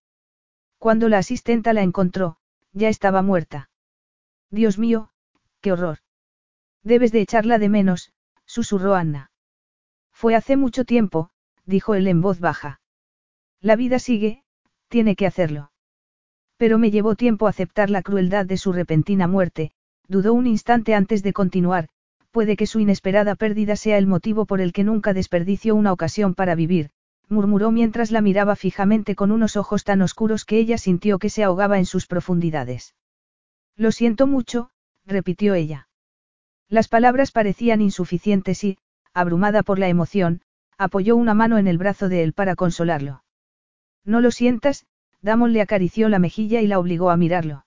[0.79, 2.37] Cuando la asistenta la encontró,
[2.73, 3.71] ya estaba muerta.
[4.51, 5.11] Dios mío,
[5.61, 5.99] qué horror.
[6.83, 8.13] Debes de echarla de menos,
[8.45, 9.31] susurró Anna.
[10.13, 11.31] Fue hace mucho tiempo,
[11.65, 12.81] dijo él en voz baja.
[13.61, 14.45] La vida sigue,
[14.89, 15.73] tiene que hacerlo.
[16.57, 19.73] Pero me llevó tiempo aceptar la crueldad de su repentina muerte,
[20.07, 21.89] dudó un instante antes de continuar,
[22.35, 26.35] puede que su inesperada pérdida sea el motivo por el que nunca desperdició una ocasión
[26.35, 26.91] para vivir,
[27.29, 31.45] murmuró mientras la miraba fijamente con unos ojos tan oscuros que ella sintió que se
[31.45, 32.97] ahogaba en sus profundidades.
[33.77, 34.71] Lo siento mucho,
[35.07, 35.89] repitió ella.
[36.69, 38.79] Las palabras parecían insuficientes y,
[39.13, 40.41] abrumada por la emoción,
[40.77, 43.23] apoyó una mano en el brazo de él para consolarlo.
[44.05, 44.87] No lo sientas,
[45.23, 47.65] Damon le acarició la mejilla y la obligó a mirarlo.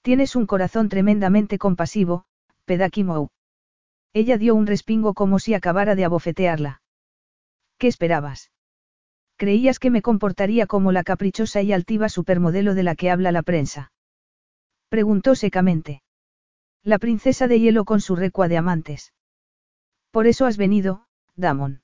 [0.00, 2.24] Tienes un corazón tremendamente compasivo,
[2.64, 3.28] Pedakimou.
[4.14, 6.80] Ella dio un respingo como si acabara de abofetearla.
[7.78, 8.52] ¿Qué esperabas?
[9.36, 13.42] ¿Creías que me comportaría como la caprichosa y altiva supermodelo de la que habla la
[13.42, 13.92] prensa?
[14.88, 16.02] Preguntó secamente.
[16.84, 19.12] La princesa de hielo con su recua de amantes.
[20.12, 21.82] Por eso has venido, Damon.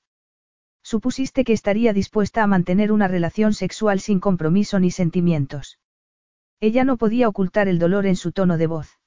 [0.83, 5.79] Supusiste que estaría dispuesta a mantener una relación sexual sin compromiso ni sentimientos.
[6.61, 9.00] Ella no podía ocultar el dolor en su tono de voz.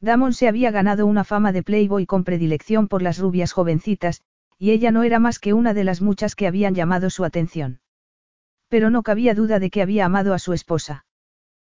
[0.00, 4.22] Damon se había ganado una fama de playboy con predilección por las rubias jovencitas,
[4.58, 7.80] y ella no era más que una de las muchas que habían llamado su atención.
[8.68, 11.06] Pero no cabía duda de que había amado a su esposa.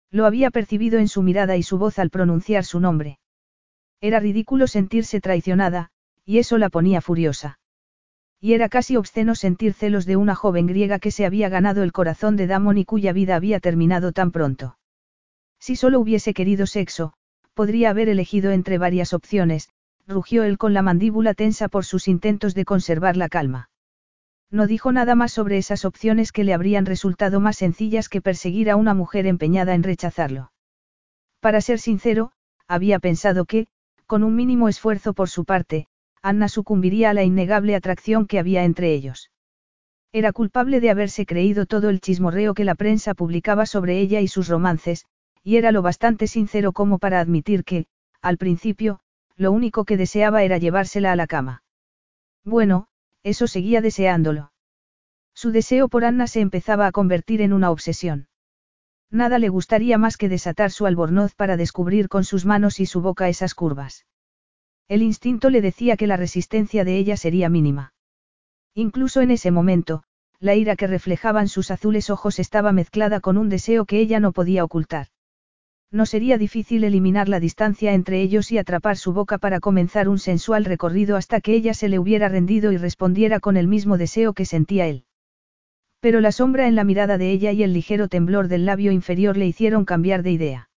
[0.09, 3.19] Lo había percibido en su mirada y su voz al pronunciar su nombre.
[3.99, 5.89] Era ridículo sentirse traicionada,
[6.25, 7.59] y eso la ponía furiosa.
[8.39, 11.93] Y era casi obsceno sentir celos de una joven griega que se había ganado el
[11.93, 14.77] corazón de Damon y cuya vida había terminado tan pronto.
[15.59, 17.13] Si solo hubiese querido sexo,
[17.53, 19.69] podría haber elegido entre varias opciones,
[20.07, 23.69] rugió él con la mandíbula tensa por sus intentos de conservar la calma.
[24.51, 28.69] No dijo nada más sobre esas opciones que le habrían resultado más sencillas que perseguir
[28.69, 30.51] a una mujer empeñada en rechazarlo.
[31.39, 32.31] Para ser sincero,
[32.67, 33.67] había pensado que,
[34.05, 35.87] con un mínimo esfuerzo por su parte,
[36.21, 39.31] Anna sucumbiría a la innegable atracción que había entre ellos.
[40.11, 44.27] Era culpable de haberse creído todo el chismorreo que la prensa publicaba sobre ella y
[44.27, 45.05] sus romances,
[45.43, 47.85] y era lo bastante sincero como para admitir que,
[48.21, 49.01] al principio,
[49.35, 51.63] lo único que deseaba era llevársela a la cama.
[52.45, 52.87] Bueno,
[53.23, 54.51] eso seguía deseándolo.
[55.33, 58.27] Su deseo por Anna se empezaba a convertir en una obsesión.
[59.09, 63.01] Nada le gustaría más que desatar su albornoz para descubrir con sus manos y su
[63.01, 64.05] boca esas curvas.
[64.87, 67.93] El instinto le decía que la resistencia de ella sería mínima.
[68.73, 70.03] Incluso en ese momento,
[70.39, 74.31] la ira que reflejaban sus azules ojos estaba mezclada con un deseo que ella no
[74.31, 75.07] podía ocultar.
[75.93, 80.17] No sería difícil eliminar la distancia entre ellos y atrapar su boca para comenzar un
[80.17, 84.33] sensual recorrido hasta que ella se le hubiera rendido y respondiera con el mismo deseo
[84.33, 85.05] que sentía él.
[85.99, 89.37] Pero la sombra en la mirada de ella y el ligero temblor del labio inferior
[89.37, 90.69] le hicieron cambiar de idea.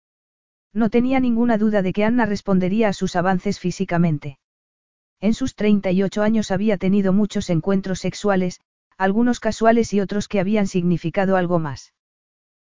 [0.75, 4.39] No tenía ninguna duda de que Anna respondería a sus avances físicamente.
[5.23, 8.61] En sus 38 años había tenido muchos encuentros sexuales,
[8.99, 11.95] algunos casuales y otros que habían significado algo más.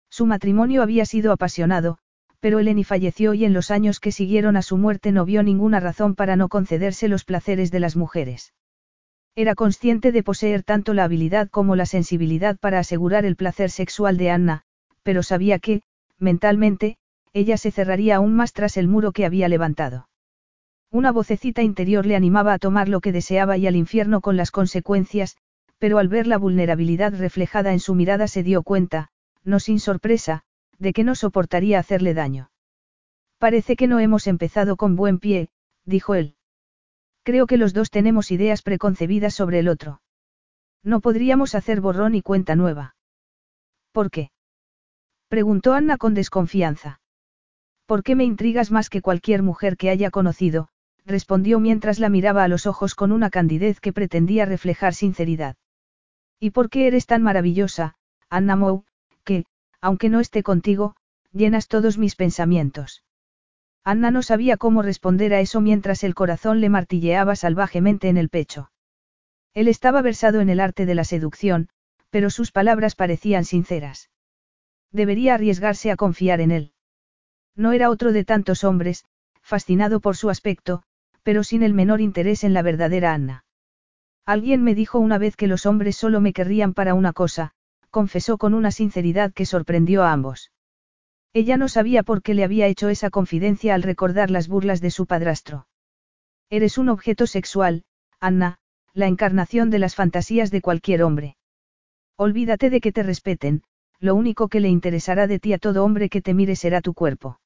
[0.10, 1.98] Su matrimonio había sido apasionado,
[2.42, 5.80] pero Eleni falleció y en los años que siguieron a su muerte no vio ninguna
[5.80, 8.54] razón para no concederse los placeres de las mujeres.
[9.36, 14.18] Era consciente de poseer tanto la habilidad como la sensibilidad para asegurar el placer sexual
[14.18, 14.64] de Anna,
[15.04, 15.84] pero sabía que,
[16.18, 16.98] mentalmente,
[17.32, 20.10] ella se cerraría aún más tras el muro que había levantado.
[20.90, 24.52] Una vocecita interior le animaba a tomar lo que deseaba y al infierno con las
[24.52, 25.38] consecuencias,
[25.78, 29.10] pero al ver la vulnerabilidad reflejada en su mirada se dio cuenta,
[29.44, 30.44] no sin sorpresa,
[30.82, 32.50] de que no soportaría hacerle daño.
[33.38, 35.50] Parece que no hemos empezado con buen pie,
[35.86, 36.36] dijo él.
[37.24, 40.02] Creo que los dos tenemos ideas preconcebidas sobre el otro.
[40.84, 42.96] No podríamos hacer borrón y cuenta nueva.
[43.92, 44.32] ¿Por qué?
[45.28, 47.00] preguntó Anna con desconfianza.
[47.86, 50.70] ¿Por qué me intrigas más que cualquier mujer que haya conocido?
[51.06, 55.58] respondió mientras la miraba a los ojos con una candidez que pretendía reflejar sinceridad.
[56.40, 57.96] ¿Y por qué eres tan maravillosa,
[58.30, 58.84] Anna Moe,
[59.24, 59.46] que,
[59.82, 60.96] aunque no esté contigo,
[61.32, 63.04] llenas todos mis pensamientos.
[63.84, 68.30] Anna no sabía cómo responder a eso mientras el corazón le martilleaba salvajemente en el
[68.30, 68.72] pecho.
[69.54, 71.70] Él estaba versado en el arte de la seducción,
[72.10, 74.10] pero sus palabras parecían sinceras.
[74.92, 76.74] Debería arriesgarse a confiar en él.
[77.56, 79.06] No era otro de tantos hombres,
[79.42, 80.84] fascinado por su aspecto,
[81.24, 83.46] pero sin el menor interés en la verdadera Anna.
[84.26, 87.54] Alguien me dijo una vez que los hombres solo me querrían para una cosa,
[87.92, 90.52] confesó con una sinceridad que sorprendió a ambos.
[91.34, 94.92] Ella no sabía por qué le había hecho esa confidencia al recordar las burlas de
[94.92, 95.68] su padrastro.
[96.50, 97.84] Eres un objeto sexual,
[98.20, 98.58] Anna,
[98.94, 101.38] la encarnación de las fantasías de cualquier hombre.
[102.18, 103.64] Olvídate de que te respeten,
[104.00, 106.94] lo único que le interesará de ti a todo hombre que te mire será tu
[106.94, 107.40] cuerpo.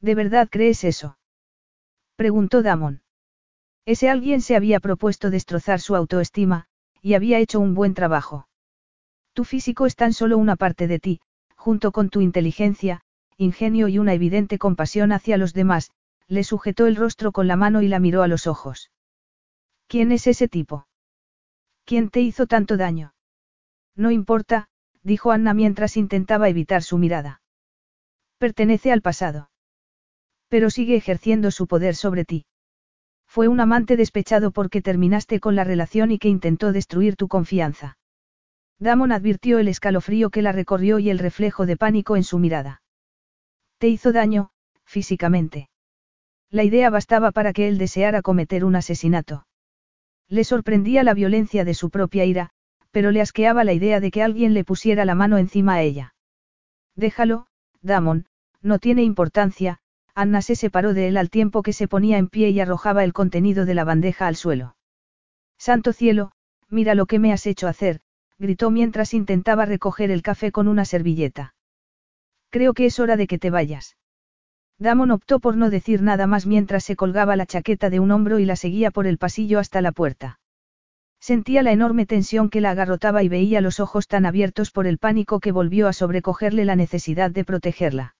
[0.00, 1.18] ¿De verdad crees eso?
[2.16, 3.02] preguntó Damon.
[3.86, 6.66] Ese alguien se había propuesto destrozar su autoestima,
[7.02, 8.46] y había hecho un buen trabajo.
[9.40, 11.20] Tu físico es tan solo una parte de ti,
[11.56, 13.00] junto con tu inteligencia,
[13.38, 15.92] ingenio y una evidente compasión hacia los demás,
[16.28, 18.90] le sujetó el rostro con la mano y la miró a los ojos.
[19.86, 20.86] ¿Quién es ese tipo?
[21.86, 23.14] ¿Quién te hizo tanto daño?
[23.96, 24.68] No importa,
[25.02, 27.40] dijo Anna mientras intentaba evitar su mirada.
[28.36, 29.50] Pertenece al pasado.
[30.48, 32.44] Pero sigue ejerciendo su poder sobre ti.
[33.26, 37.96] Fue un amante despechado porque terminaste con la relación y que intentó destruir tu confianza.
[38.80, 42.82] Damon advirtió el escalofrío que la recorrió y el reflejo de pánico en su mirada.
[43.78, 44.50] Te hizo daño,
[44.84, 45.68] físicamente.
[46.50, 49.46] La idea bastaba para que él deseara cometer un asesinato.
[50.28, 52.50] Le sorprendía la violencia de su propia ira,
[52.90, 56.14] pero le asqueaba la idea de que alguien le pusiera la mano encima a ella.
[56.96, 57.46] Déjalo,
[57.82, 58.26] Damon,
[58.62, 59.78] no tiene importancia,
[60.14, 63.12] Anna se separó de él al tiempo que se ponía en pie y arrojaba el
[63.12, 64.76] contenido de la bandeja al suelo.
[65.58, 66.32] Santo cielo,
[66.68, 68.00] mira lo que me has hecho hacer,
[68.40, 71.54] gritó mientras intentaba recoger el café con una servilleta.
[72.48, 73.96] Creo que es hora de que te vayas.
[74.78, 78.38] Damon optó por no decir nada más mientras se colgaba la chaqueta de un hombro
[78.38, 80.40] y la seguía por el pasillo hasta la puerta.
[81.20, 84.96] Sentía la enorme tensión que la agarrotaba y veía los ojos tan abiertos por el
[84.96, 88.16] pánico que volvió a sobrecogerle la necesidad de protegerla.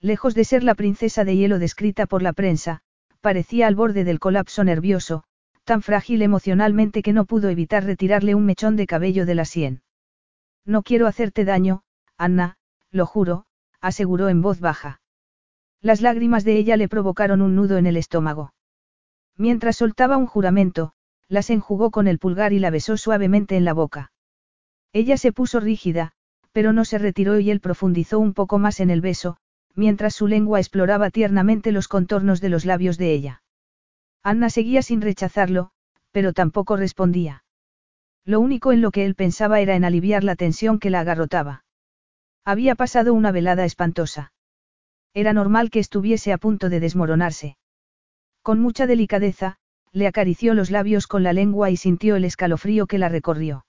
[0.00, 2.80] Lejos de ser la princesa de hielo descrita por la prensa,
[3.20, 5.24] parecía al borde del colapso nervioso,
[5.64, 9.82] tan frágil emocionalmente que no pudo evitar retirarle un mechón de cabello de la sien.
[10.64, 11.82] No quiero hacerte daño,
[12.16, 12.56] Anna,
[12.90, 13.46] lo juro,
[13.80, 15.00] aseguró en voz baja.
[15.80, 18.54] Las lágrimas de ella le provocaron un nudo en el estómago.
[19.36, 20.92] Mientras soltaba un juramento,
[21.28, 24.12] las enjugó con el pulgar y la besó suavemente en la boca.
[24.92, 26.12] Ella se puso rígida,
[26.52, 29.36] pero no se retiró y él profundizó un poco más en el beso,
[29.74, 33.42] mientras su lengua exploraba tiernamente los contornos de los labios de ella.
[34.24, 35.70] Anna seguía sin rechazarlo,
[36.10, 37.44] pero tampoco respondía.
[38.24, 41.64] Lo único en lo que él pensaba era en aliviar la tensión que la agarrotaba.
[42.42, 44.32] Había pasado una velada espantosa.
[45.12, 47.58] Era normal que estuviese a punto de desmoronarse.
[48.42, 49.58] Con mucha delicadeza,
[49.92, 53.66] le acarició los labios con la lengua y sintió el escalofrío que la recorrió.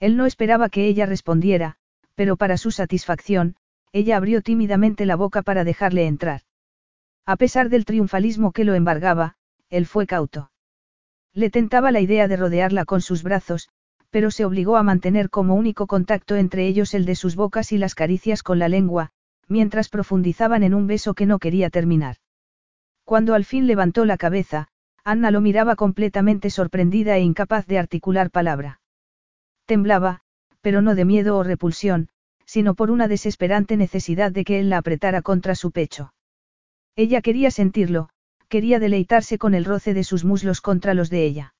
[0.00, 1.76] Él no esperaba que ella respondiera,
[2.14, 3.56] pero para su satisfacción,
[3.92, 6.40] ella abrió tímidamente la boca para dejarle entrar.
[7.26, 9.35] A pesar del triunfalismo que lo embargaba,
[9.70, 10.50] él fue cauto.
[11.32, 13.68] Le tentaba la idea de rodearla con sus brazos,
[14.10, 17.78] pero se obligó a mantener como único contacto entre ellos el de sus bocas y
[17.78, 19.10] las caricias con la lengua,
[19.48, 22.16] mientras profundizaban en un beso que no quería terminar.
[23.04, 24.68] Cuando al fin levantó la cabeza,
[25.04, 28.80] Anna lo miraba completamente sorprendida e incapaz de articular palabra.
[29.66, 30.22] Temblaba,
[30.60, 32.08] pero no de miedo o repulsión,
[32.44, 36.12] sino por una desesperante necesidad de que él la apretara contra su pecho.
[36.96, 38.08] Ella quería sentirlo,
[38.48, 41.54] quería deleitarse con el roce de sus muslos contra los de ella.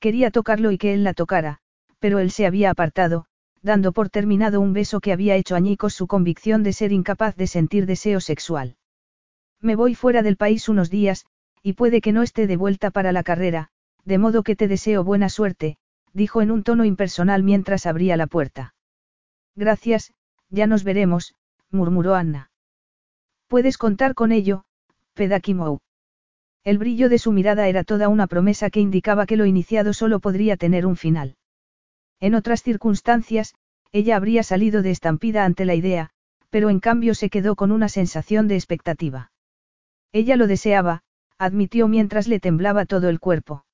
[0.00, 1.58] Quería tocarlo y que él la tocara,
[1.98, 3.26] pero él se había apartado,
[3.62, 7.46] dando por terminado un beso que había hecho añicos su convicción de ser incapaz de
[7.46, 8.76] sentir deseo sexual.
[9.60, 11.26] Me voy fuera del país unos días,
[11.62, 13.70] y puede que no esté de vuelta para la carrera,
[14.04, 15.78] de modo que te deseo buena suerte,
[16.12, 18.74] dijo en un tono impersonal mientras abría la puerta.
[19.56, 20.12] Gracias,
[20.48, 21.34] ya nos veremos,
[21.70, 22.50] murmuró Anna.
[23.48, 24.64] Puedes contar con ello,
[25.14, 25.80] Pedakimou.
[26.66, 30.18] El brillo de su mirada era toda una promesa que indicaba que lo iniciado solo
[30.18, 31.36] podría tener un final.
[32.18, 33.54] En otras circunstancias,
[33.92, 36.10] ella habría salido de estampida ante la idea,
[36.50, 39.30] pero en cambio se quedó con una sensación de expectativa.
[40.10, 41.04] Ella lo deseaba,
[41.38, 43.64] admitió mientras le temblaba todo el cuerpo.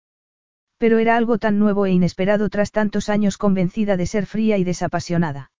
[0.76, 4.64] Pero era algo tan nuevo e inesperado tras tantos años convencida de ser fría y
[4.64, 5.50] desapasionada.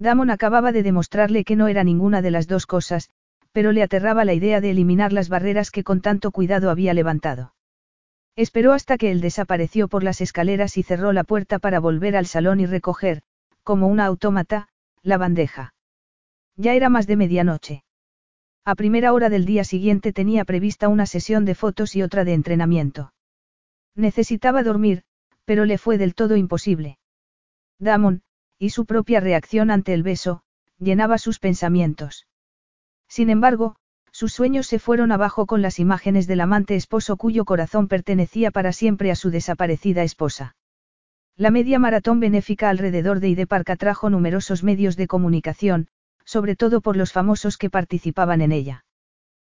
[0.00, 3.10] Damon acababa de demostrarle que no era ninguna de las dos cosas,
[3.52, 7.54] pero le aterraba la idea de eliminar las barreras que con tanto cuidado había levantado.
[8.36, 12.26] Esperó hasta que él desapareció por las escaleras y cerró la puerta para volver al
[12.26, 13.22] salón y recoger,
[13.64, 14.68] como una autómata,
[15.02, 15.74] la bandeja.
[16.56, 17.84] Ya era más de medianoche.
[18.64, 22.34] A primera hora del día siguiente tenía prevista una sesión de fotos y otra de
[22.34, 23.12] entrenamiento.
[23.96, 25.02] Necesitaba dormir,
[25.44, 26.98] pero le fue del todo imposible.
[27.80, 28.22] Damon,
[28.56, 30.42] y su propia reacción ante el beso,
[30.78, 32.27] llenaba sus pensamientos.
[33.08, 33.76] Sin embargo,
[34.12, 38.72] sus sueños se fueron abajo con las imágenes del amante esposo cuyo corazón pertenecía para
[38.72, 40.56] siempre a su desaparecida esposa.
[41.36, 45.86] La media maratón benéfica alrededor de Idepark atrajo numerosos medios de comunicación,
[46.24, 48.84] sobre todo por los famosos que participaban en ella.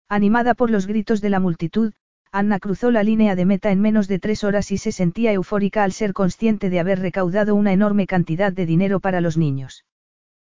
[0.07, 1.93] Animada por los gritos de la multitud,
[2.31, 5.83] Anna cruzó la línea de meta en menos de tres horas y se sentía eufórica
[5.83, 9.83] al ser consciente de haber recaudado una enorme cantidad de dinero para los niños.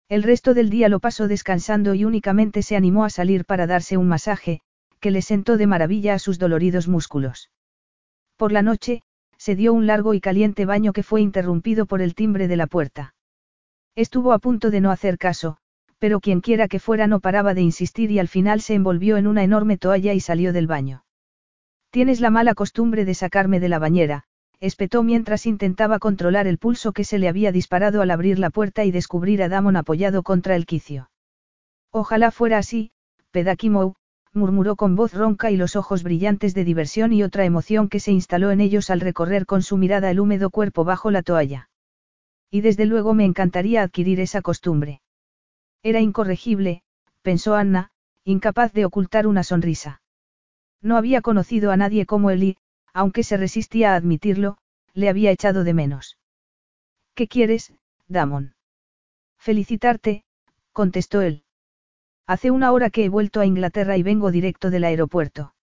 [0.10, 3.98] El resto del día lo pasó descansando y únicamente se animó a salir para darse
[3.98, 4.62] un masaje,
[5.00, 7.50] que le sentó de maravilla a sus doloridos músculos.
[8.38, 9.02] Por la noche,
[9.38, 12.68] se dio un largo y caliente baño que fue interrumpido por el timbre de la
[12.68, 13.14] puerta.
[13.96, 15.58] Estuvo a punto de no hacer caso,
[16.00, 19.44] pero quienquiera que fuera no paraba de insistir y al final se envolvió en una
[19.44, 21.06] enorme toalla y salió del baño.
[21.92, 24.24] Tienes la mala costumbre de sacarme de la bañera,
[24.64, 28.86] espetó mientras intentaba controlar el pulso que se le había disparado al abrir la puerta
[28.86, 31.10] y descubrir a Damon apoyado contra el quicio.
[31.92, 32.92] Ojalá fuera así,
[33.32, 33.96] Pedakimou,
[34.32, 38.14] murmuró con voz ronca y los ojos brillantes de diversión y otra emoción que se
[38.14, 41.70] instaló en ellos al recorrer con su mirada el húmedo cuerpo bajo la toalla.
[42.50, 45.02] Y desde luego me encantaría adquirir esa costumbre.
[45.84, 46.84] Era incorregible,
[47.22, 47.92] pensó Anna,
[48.24, 50.02] incapaz de ocultar una sonrisa.
[50.82, 52.58] No había conocido a nadie como él y,
[52.94, 54.58] aunque se resistía a admitirlo,
[54.94, 56.18] le había echado de menos.
[57.16, 57.74] ¿Qué quieres,
[58.08, 58.56] Damon?
[59.38, 60.24] Felicitarte,
[60.72, 61.44] contestó él.
[62.26, 65.54] Hace una hora que he vuelto a Inglaterra y vengo directo del aeropuerto.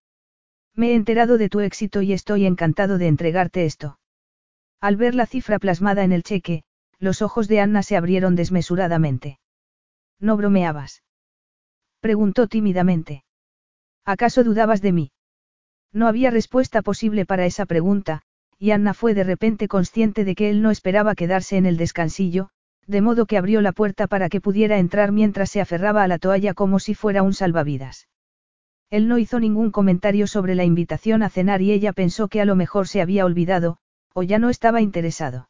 [0.75, 3.99] Me he enterado de tu éxito y estoy encantado de entregarte esto.
[4.79, 6.63] Al ver la cifra plasmada en el cheque,
[6.99, 9.39] los ojos de Anna se abrieron desmesuradamente.
[10.19, 11.03] ¿No bromeabas?
[11.99, 13.23] Preguntó tímidamente.
[14.05, 15.11] ¿Acaso dudabas de mí?
[15.93, 18.21] No había respuesta posible para esa pregunta,
[18.57, 22.49] y Anna fue de repente consciente de que él no esperaba quedarse en el descansillo,
[22.87, 26.19] de modo que abrió la puerta para que pudiera entrar mientras se aferraba a la
[26.19, 28.07] toalla como si fuera un salvavidas.
[28.89, 32.45] Él no hizo ningún comentario sobre la invitación a cenar y ella pensó que a
[32.45, 33.77] lo mejor se había olvidado,
[34.13, 35.49] o ya no estaba interesado.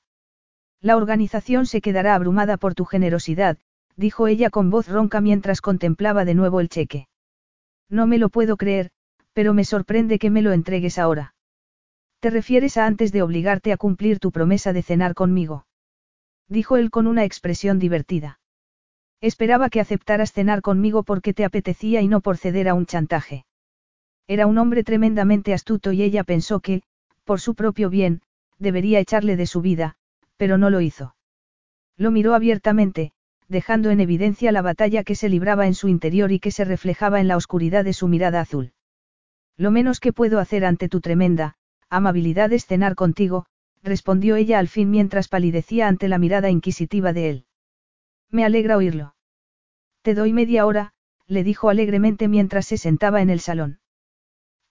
[0.79, 3.57] La organización se quedará abrumada por tu generosidad,
[3.95, 7.07] dijo ella con voz ronca mientras contemplaba de nuevo el cheque.
[7.89, 8.91] No me lo puedo creer,
[9.33, 11.33] pero me sorprende que me lo entregues ahora.
[12.19, 15.65] ¿Te refieres a antes de obligarte a cumplir tu promesa de cenar conmigo?
[16.47, 18.39] dijo él con una expresión divertida.
[19.21, 23.45] Esperaba que aceptaras cenar conmigo porque te apetecía y no por ceder a un chantaje.
[24.27, 26.83] Era un hombre tremendamente astuto y ella pensó que,
[27.23, 28.21] por su propio bien,
[28.59, 29.95] debería echarle de su vida,
[30.37, 31.15] pero no lo hizo.
[31.97, 33.13] Lo miró abiertamente,
[33.47, 37.19] dejando en evidencia la batalla que se libraba en su interior y que se reflejaba
[37.19, 38.73] en la oscuridad de su mirada azul.
[39.61, 41.53] Lo menos que puedo hacer ante tu tremenda,
[41.87, 43.45] amabilidad es cenar contigo,
[43.83, 47.45] respondió ella al fin mientras palidecía ante la mirada inquisitiva de él.
[48.31, 49.13] Me alegra oírlo.
[50.01, 50.93] Te doy media hora,
[51.27, 53.81] le dijo alegremente mientras se sentaba en el salón.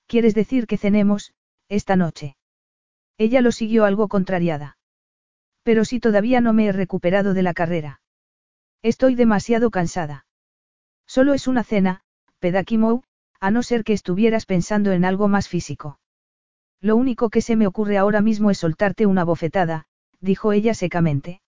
[0.08, 1.34] ¿Quieres decir que cenemos,
[1.68, 2.36] esta noche?
[3.16, 4.76] Ella lo siguió algo contrariada.
[5.62, 8.00] Pero si todavía no me he recuperado de la carrera.
[8.82, 10.26] Estoy demasiado cansada.
[11.06, 12.02] Solo es una cena,
[12.40, 13.04] Pedakimou,
[13.40, 15.98] a no ser que estuvieras pensando en algo más físico.
[16.80, 19.86] Lo único que se me ocurre ahora mismo es soltarte una bofetada,
[20.20, 21.40] dijo ella secamente.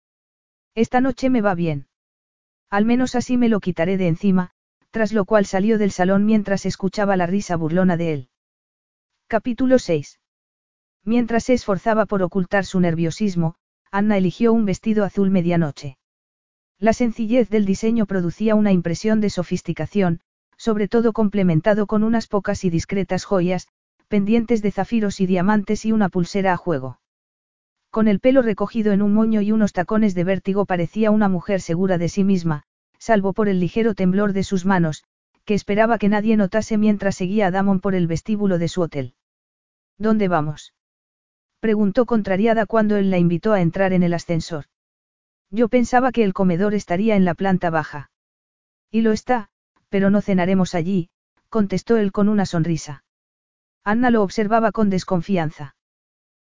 [0.75, 1.87] Esta noche me va bien.
[2.71, 4.51] Al menos así me lo quitaré de encima,
[4.91, 8.29] tras lo cual salió del salón mientras escuchaba la risa burlona de él.
[9.27, 10.19] Capítulo 6.
[11.05, 13.57] Mientras se esforzaba por ocultar su nerviosismo,
[13.91, 15.99] Anna eligió un vestido azul medianoche.
[16.79, 20.21] La sencillez del diseño producía una impresión de sofisticación,
[20.63, 23.67] sobre todo complementado con unas pocas y discretas joyas,
[24.07, 27.01] pendientes de zafiros y diamantes y una pulsera a juego.
[27.91, 31.61] Con el pelo recogido en un moño y unos tacones de vértigo parecía una mujer
[31.61, 32.63] segura de sí misma,
[32.97, 35.03] salvo por el ligero temblor de sus manos,
[35.45, 39.15] que esperaba que nadie notase mientras seguía a Damon por el vestíbulo de su hotel.
[39.99, 40.75] ¿Dónde vamos?
[41.59, 44.67] preguntó contrariada cuando él la invitó a entrar en el ascensor.
[45.51, 48.13] Yo pensaba que el comedor estaría en la planta baja.
[48.93, 49.51] Y lo está,
[49.93, 51.11] pero no cenaremos allí,
[51.51, 53.05] contestó él con una sonrisa.
[53.85, 55.77] Anna lo observaba con desconfianza.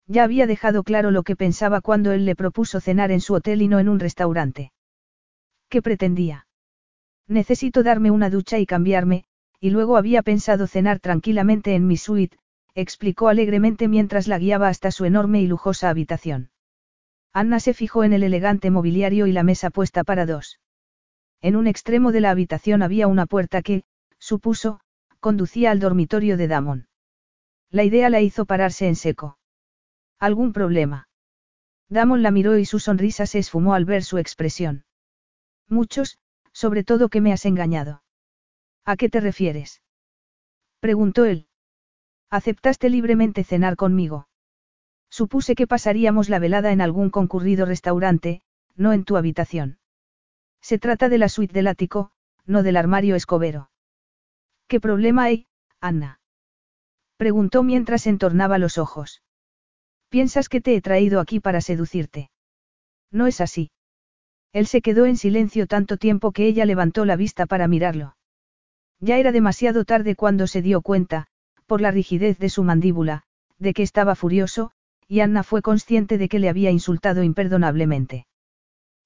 [0.05, 3.63] Ya había dejado claro lo que pensaba cuando él le propuso cenar en su hotel
[3.63, 4.71] y no en un restaurante.
[5.69, 6.45] ¿Qué pretendía?
[7.27, 9.23] Necesito darme una ducha y cambiarme,
[9.59, 12.37] y luego había pensado cenar tranquilamente en mi suite,
[12.75, 16.51] explicó alegremente mientras la guiaba hasta su enorme y lujosa habitación.
[17.33, 20.59] Anna se fijó en el elegante mobiliario y la mesa puesta para dos.
[21.41, 23.83] En un extremo de la habitación había una puerta que,
[24.19, 24.79] supuso,
[25.19, 26.87] conducía al dormitorio de Damon.
[27.71, 29.37] La idea la hizo pararse en seco.
[30.19, 31.07] ¿Algún problema?
[31.89, 34.85] Damon la miró y su sonrisa se esfumó al ver su expresión.
[35.67, 36.19] Muchos,
[36.53, 38.03] sobre todo que me has engañado.
[38.85, 39.81] ¿A qué te refieres?
[40.79, 41.47] Preguntó él.
[42.29, 44.29] ¿Aceptaste libremente cenar conmigo?
[45.09, 48.41] Supuse que pasaríamos la velada en algún concurrido restaurante,
[48.75, 49.80] no en tu habitación.
[50.61, 52.11] Se trata de la suite del ático,
[52.45, 53.71] no del armario escobero.
[54.67, 55.47] ¿Qué problema hay,
[55.79, 56.19] Anna?
[57.17, 59.21] Preguntó mientras entornaba los ojos.
[60.09, 62.31] ¿Piensas que te he traído aquí para seducirte?
[63.11, 63.71] No es así.
[64.53, 68.15] Él se quedó en silencio tanto tiempo que ella levantó la vista para mirarlo.
[68.99, 71.27] Ya era demasiado tarde cuando se dio cuenta,
[71.65, 73.23] por la rigidez de su mandíbula,
[73.57, 74.71] de que estaba furioso,
[75.07, 78.27] y Anna fue consciente de que le había insultado imperdonablemente.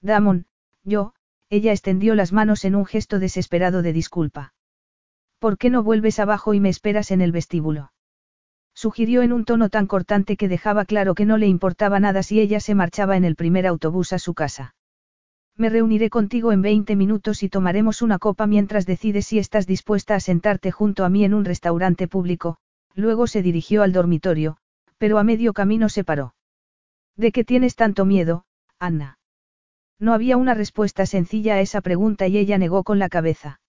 [0.01, 0.47] Damon,
[0.83, 1.13] yo,
[1.49, 4.53] ella extendió las manos en un gesto desesperado de disculpa.
[5.39, 7.91] ¿Por qué no vuelves abajo y me esperas en el vestíbulo?
[8.73, 12.39] Sugirió en un tono tan cortante que dejaba claro que no le importaba nada si
[12.39, 14.75] ella se marchaba en el primer autobús a su casa.
[15.55, 20.15] Me reuniré contigo en 20 minutos y tomaremos una copa mientras decides si estás dispuesta
[20.15, 22.57] a sentarte junto a mí en un restaurante público,
[22.93, 24.57] luego se dirigió al dormitorio,
[24.97, 26.35] pero a medio camino se paró.
[27.15, 28.45] ¿De qué tienes tanto miedo,
[28.79, 29.19] Anna?
[29.99, 33.61] No había una respuesta sencilla a esa pregunta y ella negó con la cabeza.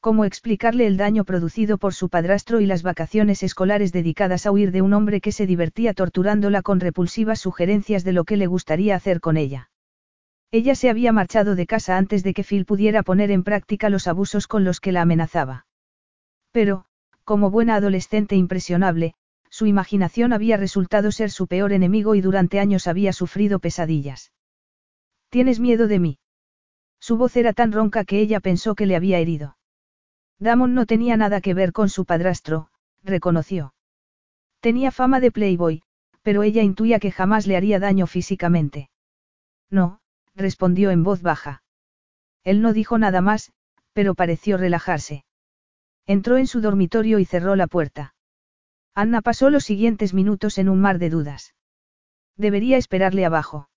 [0.00, 4.72] ¿Cómo explicarle el daño producido por su padrastro y las vacaciones escolares dedicadas a huir
[4.72, 8.96] de un hombre que se divertía torturándola con repulsivas sugerencias de lo que le gustaría
[8.96, 9.70] hacer con ella?
[10.52, 14.06] Ella se había marchado de casa antes de que Phil pudiera poner en práctica los
[14.06, 15.66] abusos con los que la amenazaba.
[16.50, 16.86] Pero,
[17.24, 19.14] como buena adolescente impresionable,
[19.50, 24.32] su imaginación había resultado ser su peor enemigo y durante años había sufrido pesadillas.
[25.30, 26.18] ¿Tienes miedo de mí?
[26.98, 29.56] Su voz era tan ronca que ella pensó que le había herido.
[30.38, 32.68] Damon no tenía nada que ver con su padrastro,
[33.02, 33.72] reconoció.
[34.60, 35.82] Tenía fama de playboy,
[36.22, 38.90] pero ella intuía que jamás le haría daño físicamente.
[39.70, 40.00] No,
[40.34, 41.62] respondió en voz baja.
[42.42, 43.52] Él no dijo nada más,
[43.92, 45.24] pero pareció relajarse.
[46.06, 48.14] Entró en su dormitorio y cerró la puerta.
[48.94, 51.54] Anna pasó los siguientes minutos en un mar de dudas.
[52.36, 53.69] Debería esperarle abajo.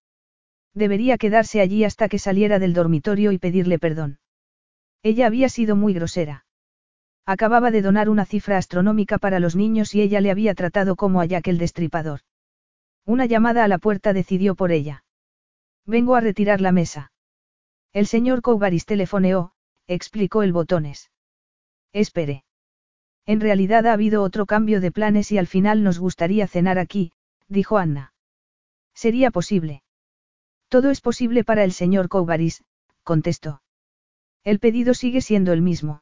[0.73, 4.19] Debería quedarse allí hasta que saliera del dormitorio y pedirle perdón.
[5.03, 6.45] Ella había sido muy grosera.
[7.25, 11.21] Acababa de donar una cifra astronómica para los niños y ella le había tratado como
[11.21, 12.21] a Jack el destripador.
[13.05, 15.03] Una llamada a la puerta decidió por ella.
[15.85, 17.11] Vengo a retirar la mesa.
[17.91, 19.51] El señor Cougaris telefoneó,
[19.87, 21.11] explicó el botones.
[21.91, 22.43] Espere.
[23.25, 27.11] En realidad ha habido otro cambio de planes y al final nos gustaría cenar aquí,
[27.47, 28.13] dijo Anna.
[28.93, 29.83] Sería posible.
[30.73, 32.63] Todo es posible para el señor Cougaris,
[33.03, 33.61] contestó.
[34.43, 36.01] El pedido sigue siendo el mismo.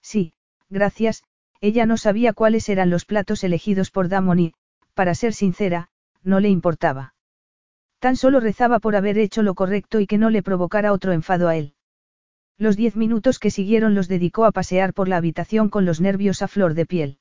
[0.00, 0.32] Sí,
[0.68, 1.24] gracias,
[1.60, 4.54] ella no sabía cuáles eran los platos elegidos por Damon y,
[4.94, 5.88] para ser sincera,
[6.22, 7.16] no le importaba.
[7.98, 11.48] Tan solo rezaba por haber hecho lo correcto y que no le provocara otro enfado
[11.48, 11.74] a él.
[12.58, 16.42] Los diez minutos que siguieron los dedicó a pasear por la habitación con los nervios
[16.42, 17.18] a flor de piel.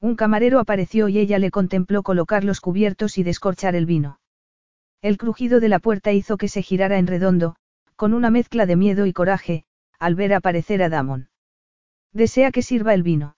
[0.00, 4.20] Un camarero apareció y ella le contempló colocar los cubiertos y descorchar el vino.
[5.00, 7.56] El crujido de la puerta hizo que se girara en redondo,
[7.94, 9.64] con una mezcla de miedo y coraje,
[9.98, 11.30] al ver aparecer a Damon.
[12.12, 13.36] Desea que sirva el vino.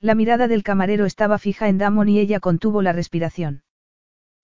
[0.00, 3.62] La mirada del camarero estaba fija en Damon y ella contuvo la respiración.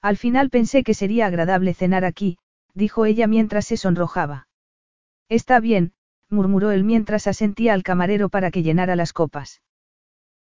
[0.03, 2.39] Al final pensé que sería agradable cenar aquí,
[2.75, 4.49] dijo ella mientras se sonrojaba.
[5.29, 5.95] Está bien,
[6.29, 9.63] murmuró él mientras asentía al camarero para que llenara las copas.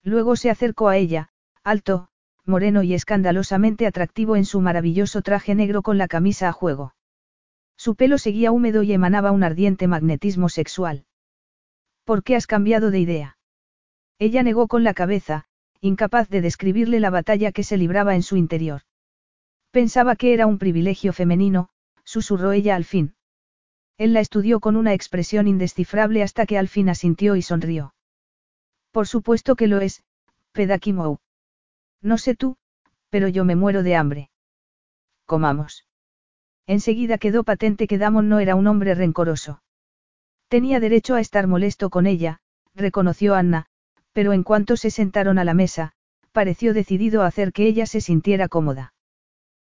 [0.03, 1.29] Luego se acercó a ella,
[1.63, 2.09] alto,
[2.45, 6.93] moreno y escandalosamente atractivo en su maravilloso traje negro con la camisa a juego.
[7.77, 11.05] Su pelo seguía húmedo y emanaba un ardiente magnetismo sexual.
[12.03, 13.37] ¿Por qué has cambiado de idea?
[14.19, 15.45] Ella negó con la cabeza,
[15.81, 18.81] incapaz de describirle la batalla que se libraba en su interior.
[19.71, 21.69] Pensaba que era un privilegio femenino,
[22.03, 23.15] susurró ella al fin.
[23.97, 27.93] Él la estudió con una expresión indescifrable hasta que al fin asintió y sonrió.
[28.91, 30.03] Por supuesto que lo es,
[30.53, 31.17] Pedakimou.
[32.01, 32.57] No sé tú,
[33.09, 34.29] pero yo me muero de hambre.
[35.25, 35.85] Comamos.
[36.67, 39.61] Enseguida quedó patente que Damon no era un hombre rencoroso.
[40.47, 42.39] Tenía derecho a estar molesto con ella,
[42.73, 43.67] reconoció Anna,
[44.13, 45.93] pero en cuanto se sentaron a la mesa,
[46.31, 48.93] pareció decidido a hacer que ella se sintiera cómoda.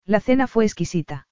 [0.04, 1.28] La cena fue exquisita.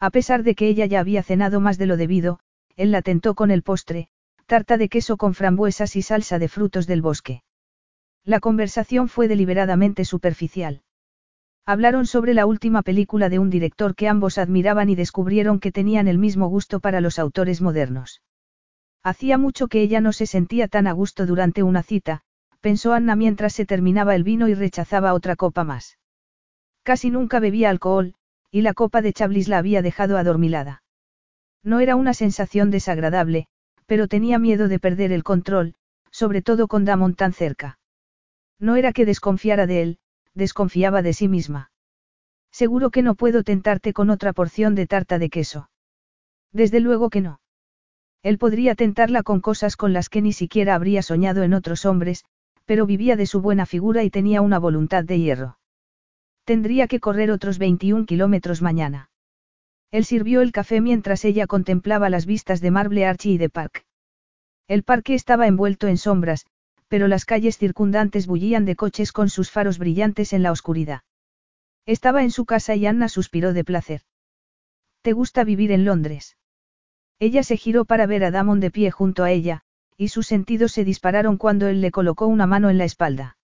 [0.00, 2.40] A pesar de que ella ya había cenado más de lo debido,
[2.76, 4.08] él la tentó con el postre,
[4.46, 7.42] tarta de queso con frambuesas y salsa de frutos del bosque.
[8.28, 10.82] La conversación fue deliberadamente superficial.
[11.64, 16.08] Hablaron sobre la última película de un director que ambos admiraban y descubrieron que tenían
[16.08, 18.20] el mismo gusto para los autores modernos.
[19.02, 22.20] Hacía mucho que ella no se sentía tan a gusto durante una cita,
[22.60, 25.96] pensó Anna mientras se terminaba el vino y rechazaba otra copa más.
[26.82, 28.14] Casi nunca bebía alcohol,
[28.50, 30.82] y la copa de Chablis la había dejado adormilada.
[31.62, 33.46] No era una sensación desagradable,
[33.86, 35.76] pero tenía miedo de perder el control,
[36.10, 37.77] sobre todo con Damon tan cerca.
[38.58, 39.98] No era que desconfiara de él,
[40.34, 41.70] desconfiaba de sí misma.
[42.50, 45.70] Seguro que no puedo tentarte con otra porción de tarta de queso.
[46.52, 47.40] Desde luego que no.
[48.22, 52.24] Él podría tentarla con cosas con las que ni siquiera habría soñado en otros hombres,
[52.64, 55.58] pero vivía de su buena figura y tenía una voluntad de hierro.
[56.44, 59.10] Tendría que correr otros 21 kilómetros mañana.
[59.90, 63.86] Él sirvió el café mientras ella contemplaba las vistas de Marble Archie y de Park.
[64.66, 66.44] El parque estaba envuelto en sombras,
[66.88, 71.02] pero las calles circundantes bullían de coches con sus faros brillantes en la oscuridad.
[71.86, 74.02] Estaba en su casa y Anna suspiró de placer.
[75.02, 76.36] ¿Te gusta vivir en Londres?
[77.18, 79.62] Ella se giró para ver a Damon de pie junto a ella,
[79.96, 83.36] y sus sentidos se dispararon cuando él le colocó una mano en la espalda.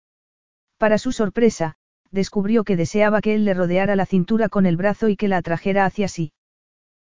[0.77, 1.75] Para su sorpresa,
[2.11, 5.37] descubrió que deseaba que él le rodeara la cintura con el brazo y que la
[5.37, 6.31] atrajera hacia sí.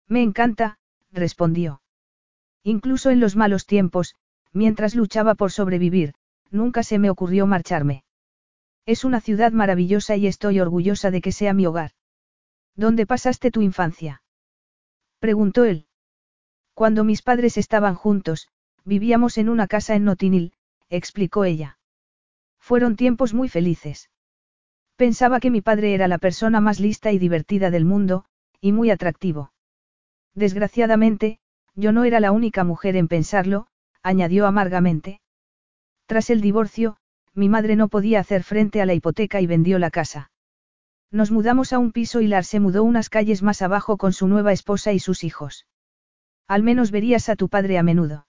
[0.08, 0.78] Me encanta,
[1.12, 1.80] respondió.
[2.64, 4.16] Incluso en los malos tiempos,
[4.52, 6.14] mientras luchaba por sobrevivir,
[6.50, 8.04] nunca se me ocurrió marcharme.
[8.86, 11.92] Es una ciudad maravillosa y estoy orgullosa de que sea mi hogar.
[12.76, 14.22] ¿Dónde pasaste tu infancia?
[15.18, 15.86] preguntó él.
[16.74, 18.48] Cuando mis padres estaban juntos,
[18.84, 20.52] vivíamos en una casa en Notinil,
[20.88, 21.78] explicó ella.
[22.60, 24.10] Fueron tiempos muy felices.
[24.96, 28.24] Pensaba que mi padre era la persona más lista y divertida del mundo,
[28.60, 29.52] y muy atractivo.
[30.34, 31.38] Desgraciadamente,
[31.74, 33.66] yo no era la única mujer en pensarlo,
[34.02, 35.20] añadió amargamente.
[36.06, 36.96] Tras el divorcio,
[37.34, 40.30] mi madre no podía hacer frente a la hipoteca y vendió la casa.
[41.10, 44.28] Nos mudamos a un piso y Lars se mudó unas calles más abajo con su
[44.28, 45.66] nueva esposa y sus hijos.
[46.48, 48.26] Al menos verías a tu padre a menudo.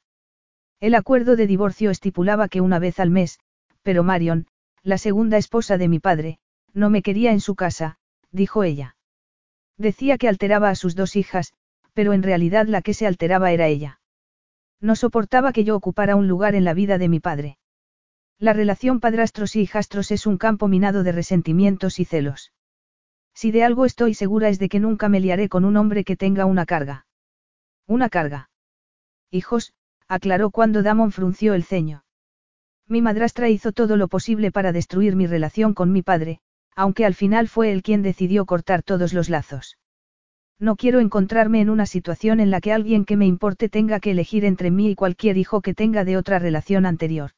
[0.79, 3.39] El acuerdo de divorcio estipulaba que una vez al mes,
[3.83, 4.47] pero Marion,
[4.83, 6.39] la segunda esposa de mi padre,
[6.73, 7.97] no me quería en su casa,
[8.31, 8.95] dijo ella.
[9.77, 11.53] Decía que alteraba a sus dos hijas,
[11.93, 13.99] pero en realidad la que se alteraba era ella.
[14.79, 17.57] No soportaba que yo ocupara un lugar en la vida de mi padre.
[18.39, 22.53] La relación padrastros y hijastros es un campo minado de resentimientos y celos.
[23.33, 26.15] Si de algo estoy segura es de que nunca me liaré con un hombre que
[26.15, 27.07] tenga una carga.
[27.87, 28.51] Una carga.
[29.31, 29.73] Hijos,
[30.07, 32.03] aclaró cuando Damon frunció el ceño.
[32.87, 36.39] Mi madrastra hizo todo lo posible para destruir mi relación con mi padre,
[36.75, 39.79] aunque al final fue él quien decidió cortar todos los lazos.
[40.59, 44.11] No quiero encontrarme en una situación en la que alguien que me importe tenga que
[44.11, 47.31] elegir entre mí y cualquier hijo que tenga de otra relación anterior.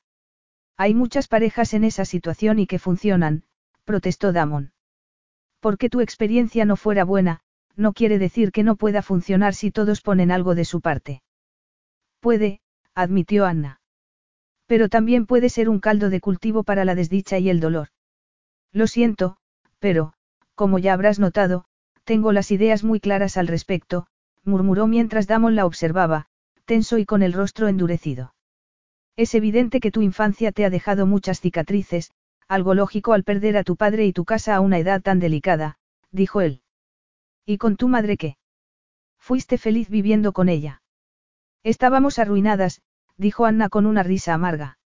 [0.82, 3.44] Hay muchas parejas en esa situación y que funcionan,
[3.84, 4.72] protestó Damon.
[5.60, 7.42] Porque tu experiencia no fuera buena,
[7.76, 11.22] no quiere decir que no pueda funcionar si todos ponen algo de su parte.
[12.22, 12.62] Puede,
[12.96, 13.82] admitió Anna.
[14.68, 17.90] Pero también puede ser un caldo de cultivo para la desdicha y el dolor.
[18.72, 19.36] Lo siento,
[19.80, 20.14] pero,
[20.56, 21.66] como ya habrás notado,
[22.06, 24.08] tengo las ideas muy claras al respecto,
[24.46, 26.28] murmuró mientras Damon la observaba,
[26.64, 28.34] tenso y con el rostro endurecido.
[29.20, 32.14] Es evidente que tu infancia te ha dejado muchas cicatrices,
[32.48, 35.78] algo lógico al perder a tu padre y tu casa a una edad tan delicada,
[36.10, 36.62] dijo él.
[37.46, 38.38] ¿Y con tu madre qué?
[39.18, 40.84] Fuiste feliz viviendo con ella.
[41.64, 42.82] Estábamos arruinadas,
[43.18, 44.78] dijo Anna con una risa amarga.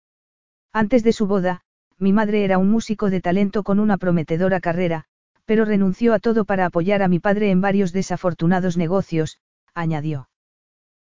[0.71, 1.61] Antes de su boda,
[1.99, 5.05] mi madre era un músico de talento con una prometedora carrera,
[5.45, 9.37] pero renunció a todo para apoyar a mi padre en varios desafortunados negocios,
[9.75, 10.27] añadió.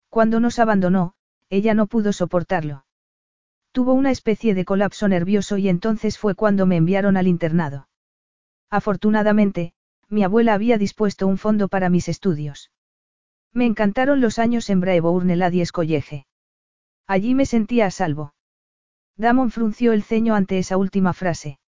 [0.08, 1.12] Cuando nos abandonó,
[1.50, 2.86] ella no pudo soportarlo.
[3.72, 7.88] Tuvo una especie de colapso nervioso y entonces fue cuando me enviaron al internado.
[8.70, 9.72] Afortunadamente,
[10.08, 12.70] mi abuela había dispuesto un fondo para mis estudios.
[13.52, 16.26] Me encantaron los años en Braevournelad y Escollege.
[17.06, 18.34] Allí me sentía a salvo.
[19.16, 21.58] Damon frunció el ceño ante esa última frase.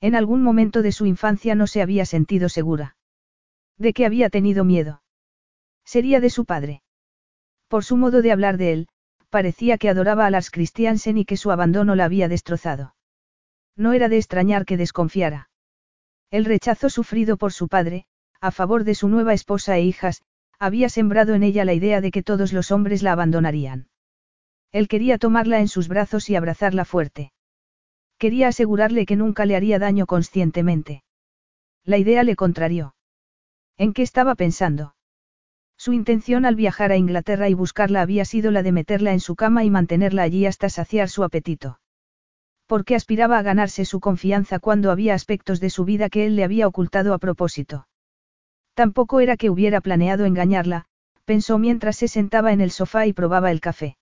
[0.00, 2.96] En algún momento de su infancia no se había sentido segura.
[3.76, 5.02] ¿De qué había tenido miedo?
[5.84, 6.82] Sería de su padre.
[7.68, 8.88] Por su modo de hablar de él,
[9.30, 12.94] parecía que adoraba a Lars Christiansen y que su abandono la había destrozado.
[13.76, 15.50] No era de extrañar que desconfiara.
[16.30, 18.06] El rechazo sufrido por su padre,
[18.40, 20.22] a favor de su nueva esposa e hijas,
[20.58, 23.88] había sembrado en ella la idea de que todos los hombres la abandonarían.
[24.72, 27.32] Él quería tomarla en sus brazos y abrazarla fuerte.
[28.18, 31.04] Quería asegurarle que nunca le haría daño conscientemente.
[31.84, 32.94] La idea le contrarió.
[33.76, 34.94] ¿En qué estaba pensando?
[35.78, 39.36] Su intención al viajar a Inglaterra y buscarla había sido la de meterla en su
[39.36, 41.78] cama y mantenerla allí hasta saciar su apetito.
[42.66, 46.42] Porque aspiraba a ganarse su confianza cuando había aspectos de su vida que él le
[46.42, 47.86] había ocultado a propósito.
[48.74, 50.86] Tampoco era que hubiera planeado engañarla,
[51.24, 53.96] pensó mientras se sentaba en el sofá y probaba el café.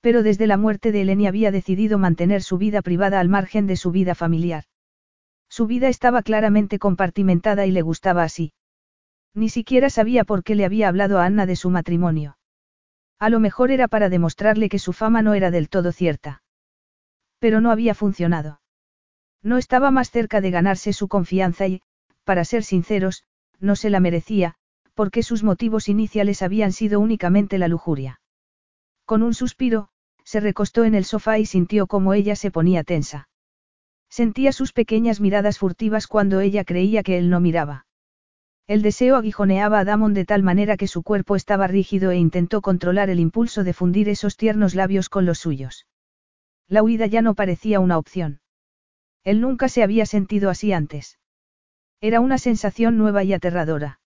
[0.00, 3.76] Pero desde la muerte de Eleni había decidido mantener su vida privada al margen de
[3.76, 4.64] su vida familiar.
[5.48, 8.52] Su vida estaba claramente compartimentada y le gustaba así.
[9.36, 12.38] Ni siquiera sabía por qué le había hablado a Anna de su matrimonio.
[13.18, 16.42] A lo mejor era para demostrarle que su fama no era del todo cierta.
[17.38, 18.62] Pero no había funcionado.
[19.42, 21.82] No estaba más cerca de ganarse su confianza y,
[22.24, 23.24] para ser sinceros,
[23.60, 24.54] no se la merecía,
[24.94, 28.22] porque sus motivos iniciales habían sido únicamente la lujuria.
[29.04, 29.90] Con un suspiro,
[30.24, 33.28] se recostó en el sofá y sintió cómo ella se ponía tensa.
[34.08, 37.85] Sentía sus pequeñas miradas furtivas cuando ella creía que él no miraba.
[38.66, 42.60] El deseo aguijoneaba a Damon de tal manera que su cuerpo estaba rígido e intentó
[42.60, 45.86] controlar el impulso de fundir esos tiernos labios con los suyos.
[46.66, 48.40] La huida ya no parecía una opción.
[49.22, 51.20] Él nunca se había sentido así antes.
[52.00, 54.00] Era una sensación nueva y aterradora.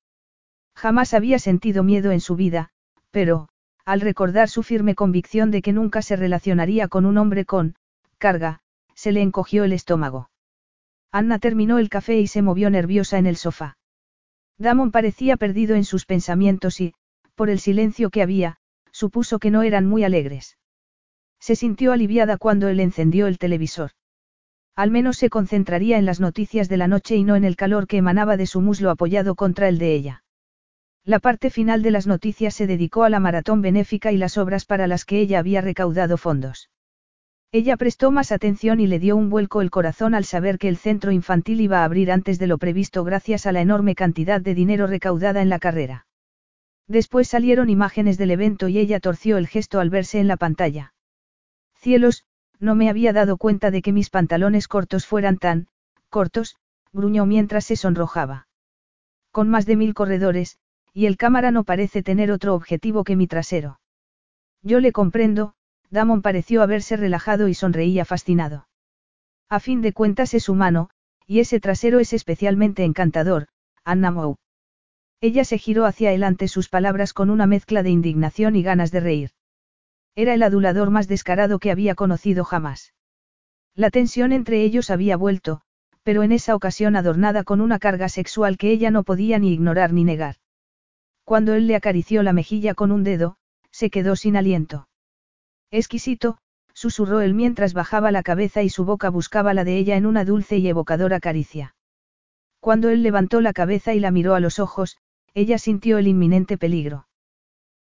[0.75, 2.71] Jamás había sentido miedo en su vida,
[3.11, 3.49] pero,
[3.87, 7.77] al recordar su firme convicción de que nunca se relacionaría con un hombre con,
[8.19, 8.61] carga,
[8.95, 10.31] se le encogió el estómago.
[11.11, 13.79] Anna terminó el café y se movió nerviosa en el sofá.
[14.61, 16.93] Damon parecía perdido en sus pensamientos y,
[17.35, 18.59] por el silencio que había,
[18.93, 20.59] supuso que no eran muy alegres.
[21.41, 23.93] Se sintió aliviada cuando él encendió el televisor.
[24.77, 27.87] Al menos se concentraría en las noticias de la noche y no en el calor
[27.87, 30.25] que emanaba de su muslo apoyado contra el de ella.
[31.05, 34.67] La parte final de las noticias se dedicó a la maratón benéfica y las obras
[34.67, 36.69] para las que ella había recaudado fondos.
[37.53, 40.77] Ella prestó más atención y le dio un vuelco el corazón al saber que el
[40.77, 44.55] centro infantil iba a abrir antes de lo previsto gracias a la enorme cantidad de
[44.55, 46.07] dinero recaudada en la carrera.
[46.87, 50.95] Después salieron imágenes del evento y ella torció el gesto al verse en la pantalla.
[51.75, 52.25] Cielos,
[52.61, 55.67] no me había dado cuenta de que mis pantalones cortos fueran tan,
[56.09, 56.57] cortos,
[56.93, 58.47] gruñó mientras se sonrojaba.
[59.33, 60.59] Con más de mil corredores,
[60.93, 63.81] y el cámara no parece tener otro objetivo que mi trasero.
[64.63, 65.55] Yo le comprendo,
[65.91, 68.69] Damon pareció haberse relajado y sonreía fascinado.
[69.49, 70.91] A fin de cuentas es humano,
[71.27, 73.49] y ese trasero es especialmente encantador,
[73.85, 74.37] Anna Moe.
[75.21, 78.91] Ella se giró hacia él ante sus palabras con una mezcla de indignación y ganas
[78.91, 79.31] de reír.
[80.15, 82.95] Era el adulador más descarado que había conocido jamás.
[83.75, 85.63] La tensión entre ellos había vuelto,
[86.03, 89.93] pero en esa ocasión adornada con una carga sexual que ella no podía ni ignorar
[89.93, 90.37] ni negar.
[91.25, 93.37] Cuando él le acarició la mejilla con un dedo,
[93.71, 94.89] se quedó sin aliento.
[95.71, 96.39] Exquisito,
[96.75, 100.25] susurró él mientras bajaba la cabeza y su boca buscaba la de ella en una
[100.25, 101.75] dulce y evocadora caricia.
[102.59, 104.99] Cuando él levantó la cabeza y la miró a los ojos,
[105.35, 107.07] ella sintió el inminente peligro.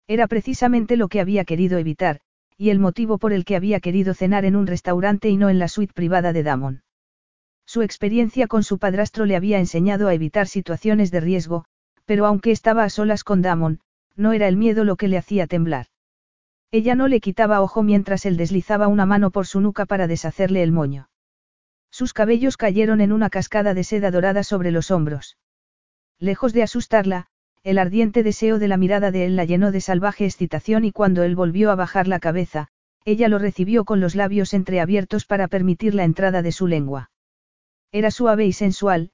[0.07, 2.21] Era precisamente lo que había querido evitar,
[2.57, 5.59] y el motivo por el que había querido cenar en un restaurante y no en
[5.59, 6.83] la suite privada de Damon.
[7.67, 11.65] Su experiencia con su padrastro le había enseñado a evitar situaciones de riesgo,
[12.05, 13.81] pero aunque estaba a solas con Damon,
[14.17, 15.87] no era el miedo lo que le hacía temblar.
[16.71, 20.63] Ella no le quitaba ojo mientras él deslizaba una mano por su nuca para deshacerle
[20.63, 21.09] el moño.
[21.91, 25.39] Sus cabellos cayeron en una cascada de seda dorada sobre los hombros.
[26.19, 27.29] Lejos de asustarla,
[27.63, 31.23] el ardiente deseo de la mirada de él la llenó de salvaje excitación y cuando
[31.23, 32.69] él volvió a bajar la cabeza,
[33.05, 37.11] ella lo recibió con los labios entreabiertos para permitir la entrada de su lengua.
[37.91, 39.13] Era suave y sensual,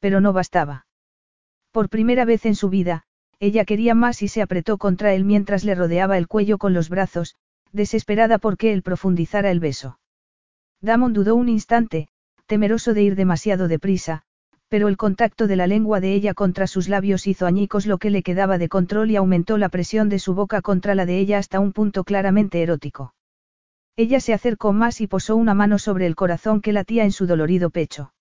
[0.00, 0.86] pero no bastaba.
[1.70, 3.04] Por primera vez en su vida,
[3.40, 6.88] ella quería más y se apretó contra él mientras le rodeaba el cuello con los
[6.88, 7.36] brazos,
[7.72, 9.98] desesperada porque él profundizara el beso.
[10.80, 12.08] Damon dudó un instante,
[12.46, 14.22] temeroso de ir demasiado deprisa,
[14.68, 18.10] pero el contacto de la lengua de ella contra sus labios hizo añicos lo que
[18.10, 21.38] le quedaba de control y aumentó la presión de su boca contra la de ella
[21.38, 23.14] hasta un punto claramente erótico.
[23.96, 27.26] Ella se acercó más y posó una mano sobre el corazón que latía en su
[27.26, 28.12] dolorido pecho.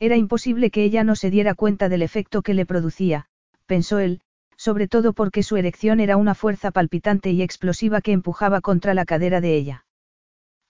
[0.00, 3.26] Era imposible que ella no se diera cuenta del efecto que le producía,
[3.66, 4.20] pensó él,
[4.58, 9.06] sobre todo porque su erección era una fuerza palpitante y explosiva que empujaba contra la
[9.06, 9.86] cadera de ella.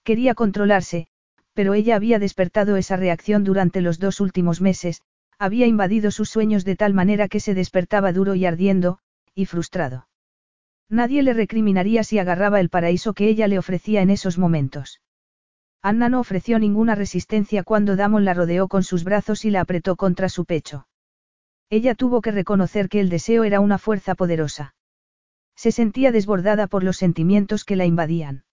[0.03, 1.07] Quería controlarse,
[1.53, 5.01] pero ella había despertado esa reacción durante los dos últimos meses,
[5.39, 8.99] había invadido sus sueños de tal manera que se despertaba duro y ardiendo,
[9.33, 10.07] y frustrado.
[10.89, 15.01] Nadie le recriminaría si agarraba el paraíso que ella le ofrecía en esos momentos.
[15.81, 19.95] Anna no ofreció ninguna resistencia cuando Damon la rodeó con sus brazos y la apretó
[19.95, 20.88] contra su pecho.
[21.69, 24.73] Ella tuvo que reconocer que el deseo era una fuerza poderosa.
[25.55, 28.43] Se sentía desbordada por los sentimientos que la invadían.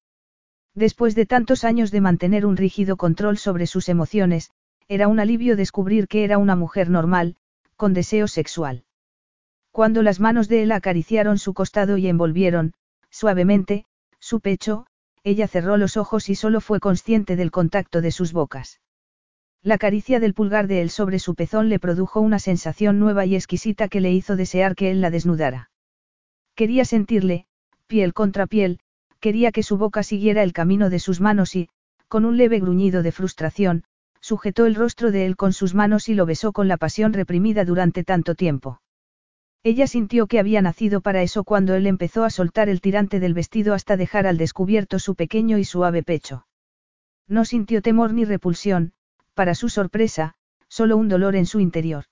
[0.74, 4.50] Después de tantos años de mantener un rígido control sobre sus emociones,
[4.88, 7.36] era un alivio descubrir que era una mujer normal,
[7.76, 8.84] con deseo sexual.
[9.72, 12.74] Cuando las manos de él acariciaron su costado y envolvieron,
[13.10, 13.86] suavemente,
[14.18, 14.86] su pecho,
[15.22, 18.80] ella cerró los ojos y solo fue consciente del contacto de sus bocas.
[19.66, 23.34] La caricia del pulgar de él sobre su pezón le produjo una sensación nueva y
[23.34, 25.70] exquisita que le hizo desear que él la desnudara.
[26.54, 27.46] Quería sentirle,
[27.88, 28.78] piel contra piel,
[29.18, 31.68] quería que su boca siguiera el camino de sus manos y,
[32.06, 33.82] con un leve gruñido de frustración,
[34.20, 37.64] sujetó el rostro de él con sus manos y lo besó con la pasión reprimida
[37.64, 38.80] durante tanto tiempo.
[39.64, 43.34] Ella sintió que había nacido para eso cuando él empezó a soltar el tirante del
[43.34, 46.46] vestido hasta dejar al descubierto su pequeño y suave pecho.
[47.26, 48.92] No sintió temor ni repulsión,
[49.36, 50.32] para su sorpresa,
[50.66, 52.06] solo un dolor en su interior.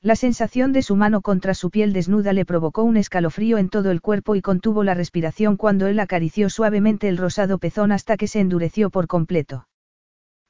[0.00, 3.90] La sensación de su mano contra su piel desnuda le provocó un escalofrío en todo
[3.90, 8.28] el cuerpo y contuvo la respiración cuando él acarició suavemente el rosado pezón hasta que
[8.28, 9.68] se endureció por completo.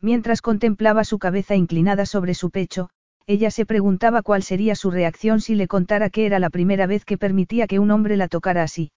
[0.00, 2.90] Mientras contemplaba su cabeza inclinada sobre su pecho,
[3.26, 7.04] ella se preguntaba cuál sería su reacción si le contara que era la primera vez
[7.04, 8.92] que permitía que un hombre la tocara así.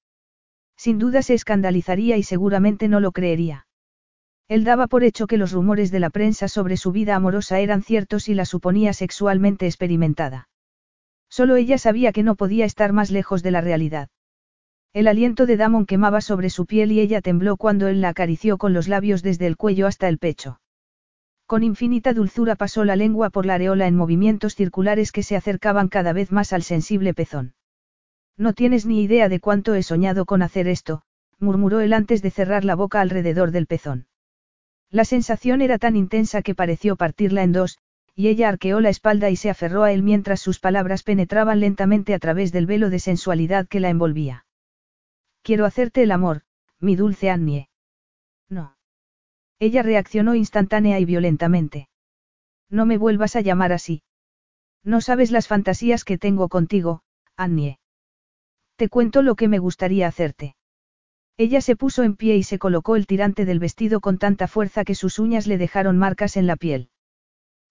[0.77, 3.65] Sin duda se escandalizaría y seguramente no lo creería.
[4.51, 7.83] Él daba por hecho que los rumores de la prensa sobre su vida amorosa eran
[7.83, 10.49] ciertos y la suponía sexualmente experimentada.
[11.29, 14.09] Solo ella sabía que no podía estar más lejos de la realidad.
[14.91, 18.57] El aliento de Damon quemaba sobre su piel y ella tembló cuando él la acarició
[18.57, 20.59] con los labios desde el cuello hasta el pecho.
[21.45, 25.87] Con infinita dulzura pasó la lengua por la areola en movimientos circulares que se acercaban
[25.87, 27.53] cada vez más al sensible pezón.
[28.35, 31.03] No tienes ni idea de cuánto he soñado con hacer esto,
[31.39, 34.07] murmuró él antes de cerrar la boca alrededor del pezón.
[34.91, 37.79] La sensación era tan intensa que pareció partirla en dos,
[38.13, 42.13] y ella arqueó la espalda y se aferró a él mientras sus palabras penetraban lentamente
[42.13, 44.45] a través del velo de sensualidad que la envolvía.
[45.43, 46.41] Quiero hacerte el amor,
[46.79, 47.69] mi dulce Annie.
[48.49, 48.75] No.
[49.59, 51.87] Ella reaccionó instantánea y violentamente.
[52.69, 54.03] No me vuelvas a llamar así.
[54.83, 57.03] No sabes las fantasías que tengo contigo,
[57.37, 57.79] Annie.
[58.75, 60.55] Te cuento lo que me gustaría hacerte.
[61.37, 64.83] Ella se puso en pie y se colocó el tirante del vestido con tanta fuerza
[64.83, 66.89] que sus uñas le dejaron marcas en la piel.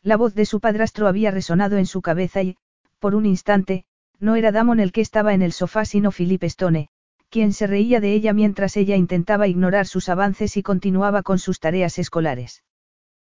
[0.03, 2.57] La voz de su padrastro había resonado en su cabeza y,
[2.99, 3.85] por un instante,
[4.19, 6.89] no era Damon el que estaba en el sofá sino Philip Stone,
[7.29, 11.61] quien se reía de ella mientras ella intentaba ignorar sus avances y continuaba con sus
[11.61, 12.65] tareas escolares.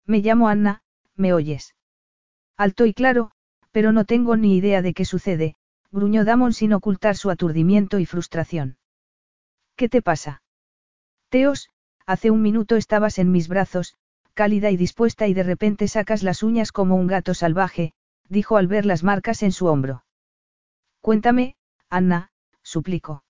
[0.07, 0.83] Me llamo Anna,
[1.17, 1.75] ¿me oyes?
[2.57, 3.31] Alto y claro,
[3.73, 5.57] pero no tengo ni idea de qué sucede,
[5.91, 8.77] gruñó Damon sin ocultar su aturdimiento y frustración.
[9.81, 10.43] ¿Qué te pasa?
[11.31, 11.71] Teos,
[12.05, 13.97] hace un minuto estabas en mis brazos,
[14.35, 17.95] cálida y dispuesta y de repente sacas las uñas como un gato salvaje,
[18.29, 20.05] dijo al ver las marcas en su hombro.
[21.01, 21.57] Cuéntame,
[21.89, 22.31] Anna,
[22.63, 23.25] suplicó.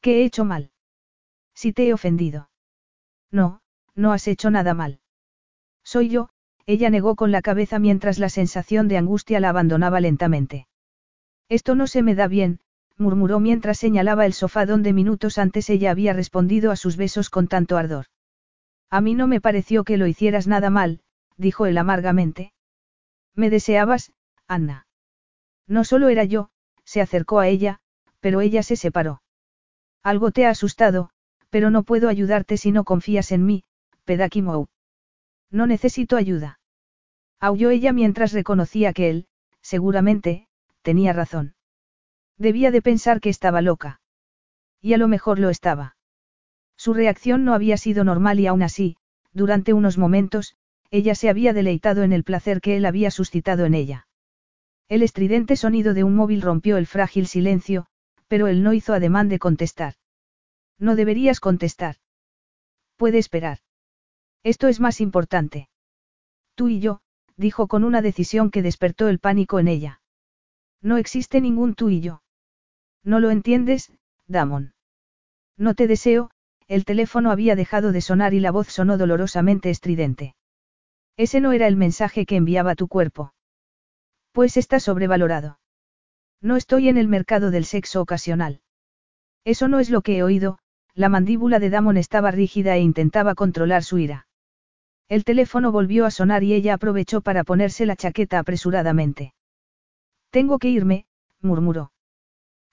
[0.00, 0.70] ¿Qué he hecho mal?
[1.52, 2.48] Si te he ofendido.
[3.30, 3.60] No,
[3.94, 5.00] no has hecho nada mal.
[5.84, 6.30] Soy yo,
[6.64, 10.68] ella negó con la cabeza mientras la sensación de angustia la abandonaba lentamente.
[11.50, 12.60] Esto no se me da bien,
[13.00, 17.48] murmuró mientras señalaba el sofá donde minutos antes ella había respondido a sus besos con
[17.48, 18.06] tanto ardor.
[18.90, 21.00] A mí no me pareció que lo hicieras nada mal,
[21.36, 22.52] dijo él amargamente.
[23.34, 24.12] Me deseabas,
[24.46, 24.86] Anna.
[25.66, 26.50] No solo era yo,
[26.84, 27.80] se acercó a ella,
[28.20, 29.22] pero ella se separó.
[30.02, 31.10] Algo te ha asustado,
[31.48, 33.64] pero no puedo ayudarte si no confías en mí,
[34.04, 34.68] Pedakimou.
[35.50, 36.60] No necesito ayuda.
[37.38, 39.26] Aulló ella mientras reconocía que él,
[39.62, 40.48] seguramente,
[40.82, 41.54] tenía razón.
[42.40, 44.00] Debía de pensar que estaba loca.
[44.80, 45.96] Y a lo mejor lo estaba.
[46.74, 48.96] Su reacción no había sido normal y aún así,
[49.34, 50.56] durante unos momentos,
[50.90, 54.08] ella se había deleitado en el placer que él había suscitado en ella.
[54.88, 57.88] El estridente sonido de un móvil rompió el frágil silencio,
[58.26, 59.96] pero él no hizo ademán de contestar.
[60.78, 61.96] No deberías contestar.
[62.96, 63.58] Puede esperar.
[64.44, 65.68] Esto es más importante.
[66.54, 67.02] Tú y yo,
[67.36, 70.00] dijo con una decisión que despertó el pánico en ella.
[70.80, 72.22] No existe ningún tú y yo.
[73.04, 73.92] No lo entiendes,
[74.26, 74.74] Damon.
[75.56, 76.30] No te deseo,
[76.68, 80.34] el teléfono había dejado de sonar y la voz sonó dolorosamente estridente.
[81.16, 83.34] Ese no era el mensaje que enviaba tu cuerpo.
[84.32, 85.58] Pues está sobrevalorado.
[86.40, 88.60] No estoy en el mercado del sexo ocasional.
[89.44, 90.58] Eso no es lo que he oído,
[90.94, 94.26] la mandíbula de Damon estaba rígida e intentaba controlar su ira.
[95.08, 99.34] El teléfono volvió a sonar y ella aprovechó para ponerse la chaqueta apresuradamente.
[100.30, 101.06] Tengo que irme,
[101.40, 101.90] murmuró.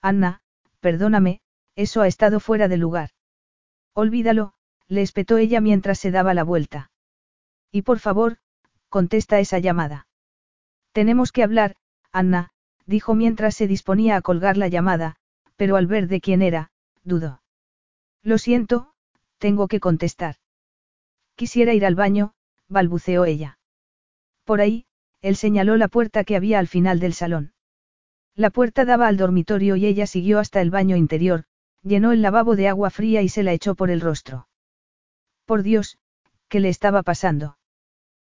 [0.00, 0.40] Anna,
[0.80, 1.40] perdóname,
[1.74, 3.10] eso ha estado fuera de lugar.
[3.94, 4.54] Olvídalo,
[4.86, 6.90] le espetó ella mientras se daba la vuelta.
[7.70, 8.38] Y por favor,
[8.88, 10.06] contesta esa llamada.
[10.92, 11.76] Tenemos que hablar,
[12.12, 12.50] Anna,
[12.86, 15.16] dijo mientras se disponía a colgar la llamada,
[15.56, 16.70] pero al ver de quién era,
[17.04, 17.42] dudó.
[18.22, 18.92] Lo siento,
[19.38, 20.36] tengo que contestar.
[21.34, 22.32] Quisiera ir al baño,
[22.68, 23.58] balbuceó ella.
[24.44, 24.86] Por ahí,
[25.20, 27.52] él señaló la puerta que había al final del salón.
[28.38, 31.42] La puerta daba al dormitorio y ella siguió hasta el baño interior,
[31.82, 34.46] llenó el lavabo de agua fría y se la echó por el rostro.
[35.44, 35.98] Por Dios,
[36.46, 37.58] ¿qué le estaba pasando?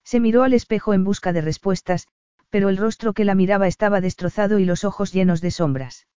[0.02, 2.08] Se miró al espejo en busca de respuestas,
[2.50, 6.08] pero el rostro que la miraba estaba destrozado y los ojos llenos de sombras.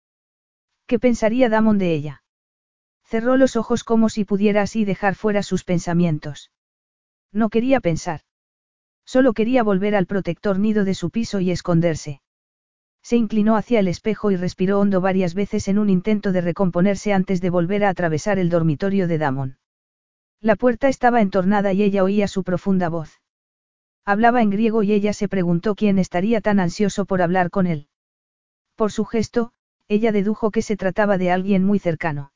[0.86, 2.23] ¿Qué pensaría Damon de ella?
[3.05, 6.51] Cerró los ojos como si pudiera así dejar fuera sus pensamientos.
[7.32, 8.23] No quería pensar.
[9.05, 12.23] Solo quería volver al protector nido de su piso y esconderse.
[13.05, 17.13] Se inclinó hacia el espejo y respiró hondo varias veces en un intento de recomponerse
[17.13, 19.59] antes de volver a atravesar el dormitorio de Damon.
[20.41, 23.21] La puerta estaba entornada y ella oía su profunda voz.
[24.07, 27.89] Hablaba en griego y ella se preguntó quién estaría tan ansioso por hablar con él.
[28.75, 29.53] Por su gesto,
[29.87, 32.33] ella dedujo que se trataba de alguien muy cercano.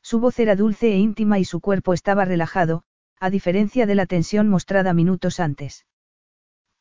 [0.00, 2.82] Su voz era dulce e íntima y su cuerpo estaba relajado,
[3.20, 5.84] a diferencia de la tensión mostrada minutos antes.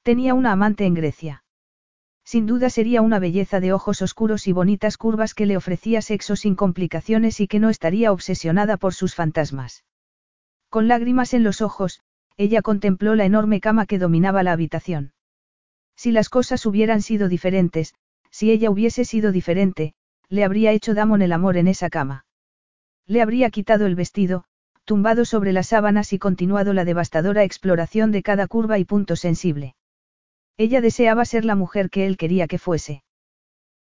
[0.01, 1.40] Tenía una amante en Grecia.
[2.23, 6.35] Sin duda sería una belleza de ojos oscuros y bonitas curvas que le ofrecía sexo
[6.35, 9.83] sin complicaciones y que no estaría obsesionada por sus fantasmas.
[10.69, 12.01] Con lágrimas en los ojos,
[12.37, 15.13] ella contempló la enorme cama que dominaba la habitación.
[15.95, 17.93] Si las cosas hubieran sido diferentes,
[18.29, 19.93] si ella hubiese sido diferente,
[20.29, 22.25] le habría hecho Damon el amor en esa cama.
[23.05, 24.45] Le habría quitado el vestido,
[24.85, 29.75] tumbado sobre las sábanas y continuado la devastadora exploración de cada curva y punto sensible.
[30.57, 33.03] Ella deseaba ser la mujer que él quería que fuese.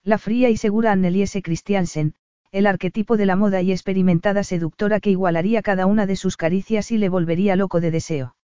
[0.02, 2.14] La fría y segura Anneliese Christiansen,
[2.52, 6.90] el arquetipo de la moda y experimentada seductora que igualaría cada una de sus caricias
[6.90, 8.36] y le volvería loco de deseo.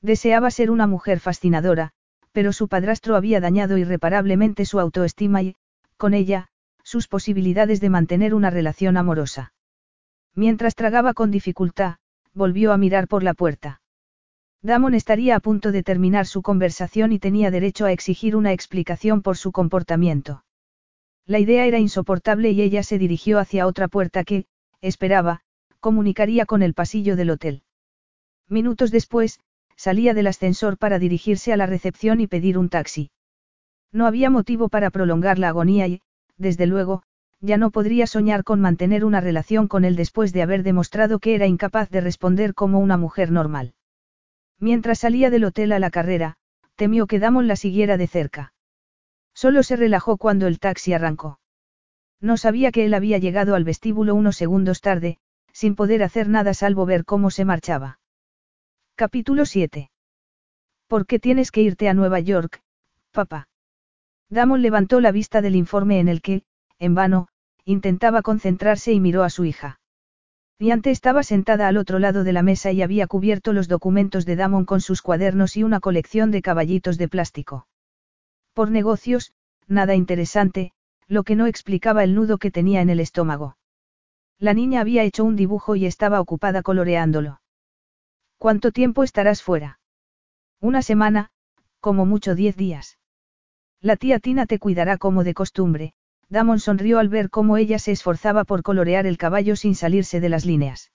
[0.00, 1.90] Deseaba ser una mujer fascinadora,
[2.32, 5.56] pero su padrastro había dañado irreparablemente su autoestima y,
[5.96, 6.48] con ella,
[6.82, 9.52] sus posibilidades de mantener una relación amorosa.
[10.34, 11.96] Mientras tragaba con dificultad,
[12.34, 13.80] volvió a mirar por la puerta.
[14.64, 19.20] Damon estaría a punto de terminar su conversación y tenía derecho a exigir una explicación
[19.20, 20.42] por su comportamiento.
[21.26, 24.46] La idea era insoportable y ella se dirigió hacia otra puerta que,
[24.80, 25.42] esperaba,
[25.80, 27.62] comunicaría con el pasillo del hotel.
[28.48, 29.38] Minutos después,
[29.76, 33.10] salía del ascensor para dirigirse a la recepción y pedir un taxi.
[33.92, 36.00] No había motivo para prolongar la agonía y,
[36.38, 37.02] desde luego,
[37.42, 41.34] ya no podría soñar con mantener una relación con él después de haber demostrado que
[41.34, 43.74] era incapaz de responder como una mujer normal.
[44.64, 46.38] Mientras salía del hotel a la carrera,
[46.74, 48.54] temió que Damon la siguiera de cerca.
[49.34, 51.38] Solo se relajó cuando el taxi arrancó.
[52.18, 55.18] No sabía que él había llegado al vestíbulo unos segundos tarde,
[55.52, 57.98] sin poder hacer nada salvo ver cómo se marchaba.
[58.94, 59.90] Capítulo 7.
[60.86, 62.62] ¿Por qué tienes que irte a Nueva York,
[63.10, 63.48] papá?
[64.30, 66.44] Damon levantó la vista del informe en el que,
[66.78, 67.28] en vano,
[67.66, 69.78] intentaba concentrarse y miró a su hija.
[70.58, 74.36] Diante estaba sentada al otro lado de la mesa y había cubierto los documentos de
[74.36, 77.66] Damon con sus cuadernos y una colección de caballitos de plástico.
[78.52, 79.32] Por negocios,
[79.66, 80.72] nada interesante,
[81.08, 83.56] lo que no explicaba el nudo que tenía en el estómago.
[84.38, 87.40] La niña había hecho un dibujo y estaba ocupada coloreándolo.
[88.38, 89.80] ¿Cuánto tiempo estarás fuera?
[90.60, 91.30] Una semana,
[91.80, 92.98] como mucho diez días.
[93.80, 95.94] La tía Tina te cuidará como de costumbre.
[96.28, 100.28] Damon sonrió al ver cómo ella se esforzaba por colorear el caballo sin salirse de
[100.28, 100.92] las líneas.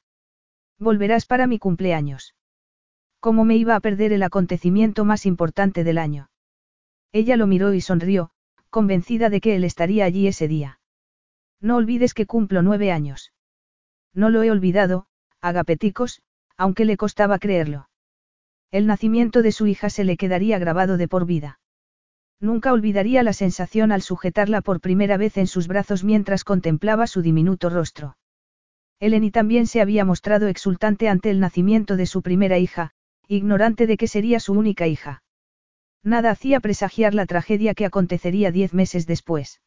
[0.78, 2.36] Volverás para mi cumpleaños.
[3.20, 6.30] ¿Cómo me iba a perder el acontecimiento más importante del año?
[7.12, 8.32] Ella lo miró y sonrió,
[8.70, 10.80] convencida de que él estaría allí ese día.
[11.60, 13.34] No olvides que cumplo nueve años.
[14.14, 15.08] No lo he olvidado,
[15.42, 16.22] agapeticos,
[16.56, 17.90] aunque le costaba creerlo.
[18.72, 21.60] El nacimiento de su hija se le quedaría grabado de por vida.
[22.42, 27.22] Nunca olvidaría la sensación al sujetarla por primera vez en sus brazos mientras contemplaba su
[27.22, 28.18] diminuto rostro.
[29.00, 32.92] Eleni también se había mostrado exultante ante el nacimiento de su primera hija,
[33.28, 35.24] ignorante de que sería su única hija.
[36.04, 39.62] Nada hacía presagiar la tragedia que acontecería diez meses después.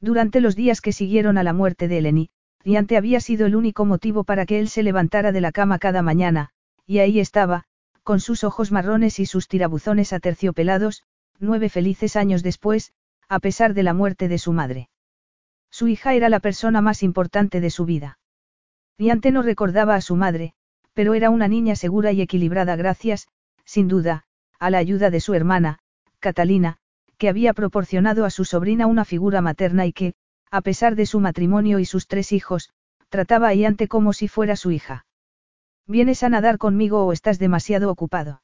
[0.00, 2.30] Durante los días que siguieron a la muerte de Eleni,
[2.62, 6.02] Riante había sido el único motivo para que él se levantara de la cama cada
[6.02, 6.50] mañana,
[6.86, 7.64] y ahí estaba,
[8.02, 11.02] con sus ojos marrones y sus tirabuzones aterciopelados,
[11.40, 12.92] nueve felices años después,
[13.28, 14.88] a pesar de la muerte de su madre.
[15.70, 18.18] Su hija era la persona más importante de su vida.
[18.98, 20.54] Riante no recordaba a su madre,
[20.94, 23.28] pero era una niña segura y equilibrada gracias,
[23.64, 24.24] sin duda,
[24.58, 25.80] a la ayuda de su hermana,
[26.20, 26.78] Catalina,
[27.18, 30.14] que había proporcionado a su sobrina una figura materna y que,
[30.50, 32.70] a pesar de su matrimonio y sus tres hijos,
[33.08, 35.06] trataba a Iante como si fuera su hija.
[35.86, 38.40] ¿Vienes a nadar conmigo o estás demasiado ocupado?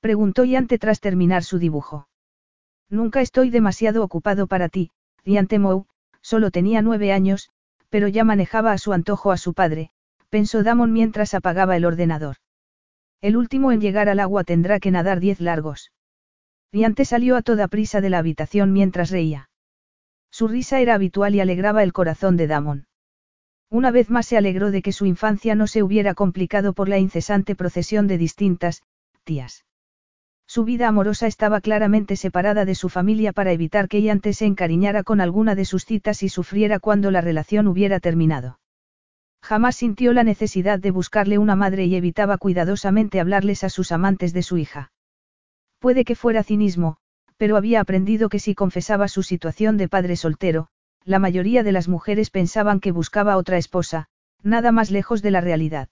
[0.00, 2.08] Preguntó Iante tras terminar su dibujo.
[2.88, 4.90] Nunca estoy demasiado ocupado para ti,
[5.24, 5.86] Iante Mou,
[6.20, 7.50] solo tenía nueve años,
[7.90, 9.90] pero ya manejaba a su antojo a su padre,
[10.28, 12.36] pensó Damon mientras apagaba el ordenador.
[13.20, 15.92] El último en llegar al agua tendrá que nadar diez largos.
[16.72, 19.48] Riante salió a toda prisa de la habitación mientras reía.
[20.30, 22.86] Su risa era habitual y alegraba el corazón de Damon.
[23.70, 26.98] Una vez más se alegró de que su infancia no se hubiera complicado por la
[26.98, 28.82] incesante procesión de distintas,
[29.24, 29.64] tías.
[30.46, 35.02] Su vida amorosa estaba claramente separada de su familia para evitar que Iante se encariñara
[35.02, 38.58] con alguna de sus citas y sufriera cuando la relación hubiera terminado.
[39.42, 44.32] Jamás sintió la necesidad de buscarle una madre y evitaba cuidadosamente hablarles a sus amantes
[44.32, 44.92] de su hija.
[45.78, 46.96] Puede que fuera cinismo,
[47.36, 50.68] pero había aprendido que si confesaba su situación de padre soltero,
[51.04, 54.06] la mayoría de las mujeres pensaban que buscaba otra esposa,
[54.42, 55.88] nada más lejos de la realidad.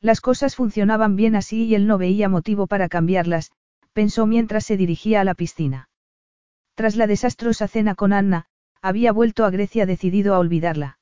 [0.00, 3.52] Las cosas funcionaban bien así y él no veía motivo para cambiarlas,
[3.94, 5.88] pensó mientras se dirigía a la piscina.
[6.74, 8.46] Tras la desastrosa cena con Anna,
[8.82, 10.98] había vuelto a Grecia decidido a olvidarla.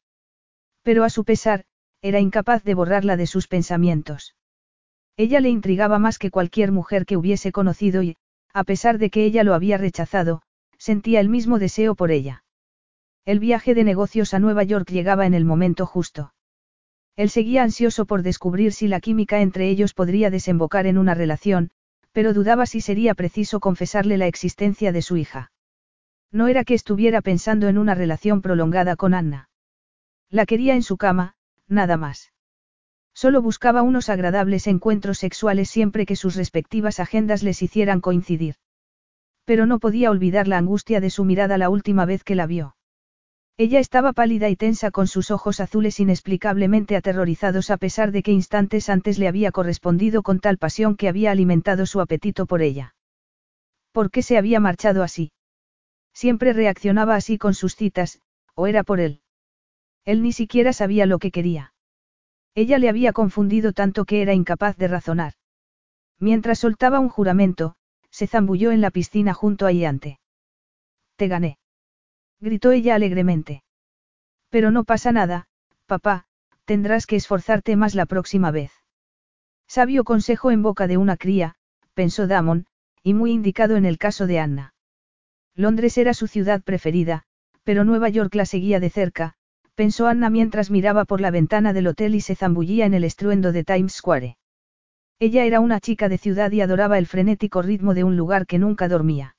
[0.83, 1.65] Pero a su pesar,
[2.03, 4.37] era incapaz de borrarla de sus pensamientos.
[5.17, 8.17] Ella le intrigaba más que cualquier mujer que hubiese conocido y,
[8.53, 10.43] a pesar de que ella lo había rechazado,
[10.79, 12.45] sentía el mismo deseo por ella.
[13.25, 16.35] El viaje de negocios a Nueva York llegaba en el momento justo.
[17.17, 21.71] Él seguía ansioso por descubrir si la química entre ellos podría desembocar en una relación,
[22.13, 25.51] pero dudaba si sería preciso confesarle la existencia de su hija.
[26.31, 29.49] No era que estuviera pensando en una relación prolongada con Anna.
[30.31, 31.35] La quería en su cama,
[31.69, 32.33] nada más.
[33.15, 38.57] Solo buscaba unos agradables encuentros sexuales siempre que sus respectivas agendas les hicieran coincidir.
[39.45, 42.77] Pero no podía olvidar la angustia de su mirada la última vez que la vio.
[43.59, 48.33] Ella estaba pálida y tensa con sus ojos azules inexplicablemente aterrorizados a pesar de que
[48.33, 52.95] instantes antes le había correspondido con tal pasión que había alimentado su apetito por ella.
[53.93, 55.33] ¿Por qué se había marchado así?
[56.15, 58.21] Siempre reaccionaba así con sus citas,
[58.55, 59.21] o era por él.
[60.07, 61.75] Él ni siquiera sabía lo que quería.
[62.55, 65.35] Ella le había confundido tanto que era incapaz de razonar.
[66.19, 67.77] Mientras soltaba un juramento,
[68.11, 70.21] se zambulló en la piscina junto a Iante.
[71.17, 71.59] Te gané
[72.43, 73.63] gritó ella alegremente.
[74.51, 75.47] Pero no pasa nada,
[75.87, 76.27] papá,
[76.65, 78.73] tendrás que esforzarte más la próxima vez.
[79.69, 81.55] Sabio consejo en boca de una cría,
[81.95, 82.67] pensó Damon,
[83.03, 84.75] y muy indicado en el caso de Anna.
[85.55, 87.23] Londres era su ciudad preferida,
[87.63, 89.35] pero Nueva York la seguía de cerca,
[89.77, 93.53] pensó Anna mientras miraba por la ventana del hotel y se zambullía en el estruendo
[93.53, 94.37] de Times Square.
[95.21, 98.59] Ella era una chica de ciudad y adoraba el frenético ritmo de un lugar que
[98.59, 99.37] nunca dormía.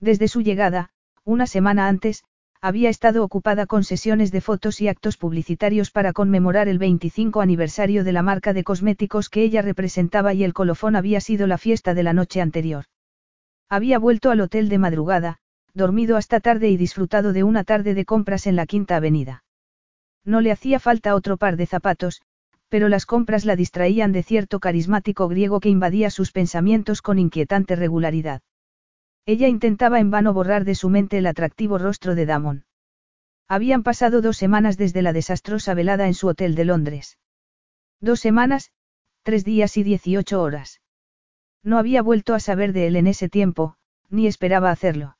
[0.00, 0.93] Desde su llegada,
[1.24, 2.24] una semana antes,
[2.60, 8.04] había estado ocupada con sesiones de fotos y actos publicitarios para conmemorar el 25 aniversario
[8.04, 11.92] de la marca de cosméticos que ella representaba y el colofón había sido la fiesta
[11.92, 12.84] de la noche anterior.
[13.68, 15.38] Había vuelto al hotel de madrugada,
[15.74, 19.44] dormido hasta tarde y disfrutado de una tarde de compras en la Quinta Avenida.
[20.24, 22.22] No le hacía falta otro par de zapatos,
[22.68, 27.76] pero las compras la distraían de cierto carismático griego que invadía sus pensamientos con inquietante
[27.76, 28.40] regularidad.
[29.26, 32.64] Ella intentaba en vano borrar de su mente el atractivo rostro de Damon.
[33.48, 37.18] Habían pasado dos semanas desde la desastrosa velada en su hotel de Londres.
[38.00, 38.70] Dos semanas,
[39.22, 40.82] tres días y dieciocho horas.
[41.62, 43.76] No había vuelto a saber de él en ese tiempo,
[44.10, 45.16] ni esperaba hacerlo.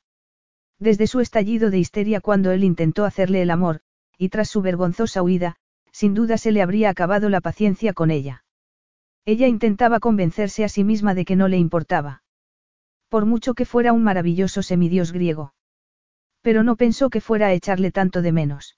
[0.79, 3.81] Desde su estallido de histeria cuando él intentó hacerle el amor,
[4.19, 5.57] y tras su vergonzosa huida,
[5.93, 8.45] sin duda se le habría acabado la paciencia con ella.
[9.25, 12.24] Ella intentaba convencerse a sí misma de que no le importaba.
[13.15, 15.55] Por mucho que fuera un maravilloso semidios griego.
[16.43, 18.77] Pero no pensó que fuera a echarle tanto de menos.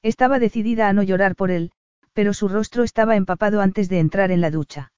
[0.00, 1.72] Estaba decidida a no llorar por él,
[2.12, 4.92] pero su rostro estaba empapado antes de entrar en la ducha.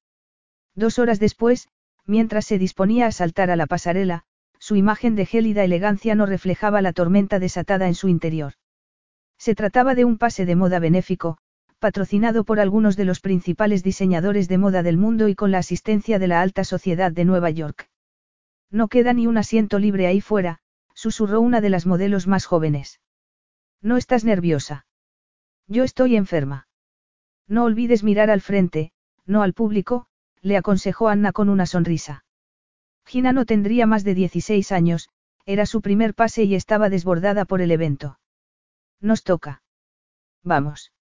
[0.74, 1.68] Dos horas después,
[2.04, 4.24] mientras se disponía a saltar a la pasarela,
[4.58, 8.52] su imagen de gélida elegancia no reflejaba la tormenta desatada en su interior.
[9.38, 11.38] Se trataba de un pase de moda benéfico,
[11.78, 16.18] patrocinado por algunos de los principales diseñadores de moda del mundo y con la asistencia
[16.18, 17.89] de la alta sociedad de Nueva York.
[18.70, 20.60] No queda ni un asiento libre ahí fuera,
[20.94, 23.00] susurró una de las modelos más jóvenes.
[23.82, 24.86] No estás nerviosa.
[25.66, 26.68] Yo estoy enferma.
[27.48, 28.92] No olvides mirar al frente,
[29.26, 30.06] no al público,
[30.42, 32.24] le aconsejó Anna con una sonrisa.
[33.04, 35.08] Gina no tendría más de 16 años,
[35.46, 38.20] era su primer pase y estaba desbordada por el evento.
[39.00, 39.62] Nos toca.
[40.44, 40.92] Vamos.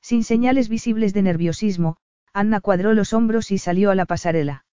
[0.00, 1.96] Sin señales visibles de nerviosismo,
[2.32, 4.64] Anna cuadró los hombros y salió a la pasarela.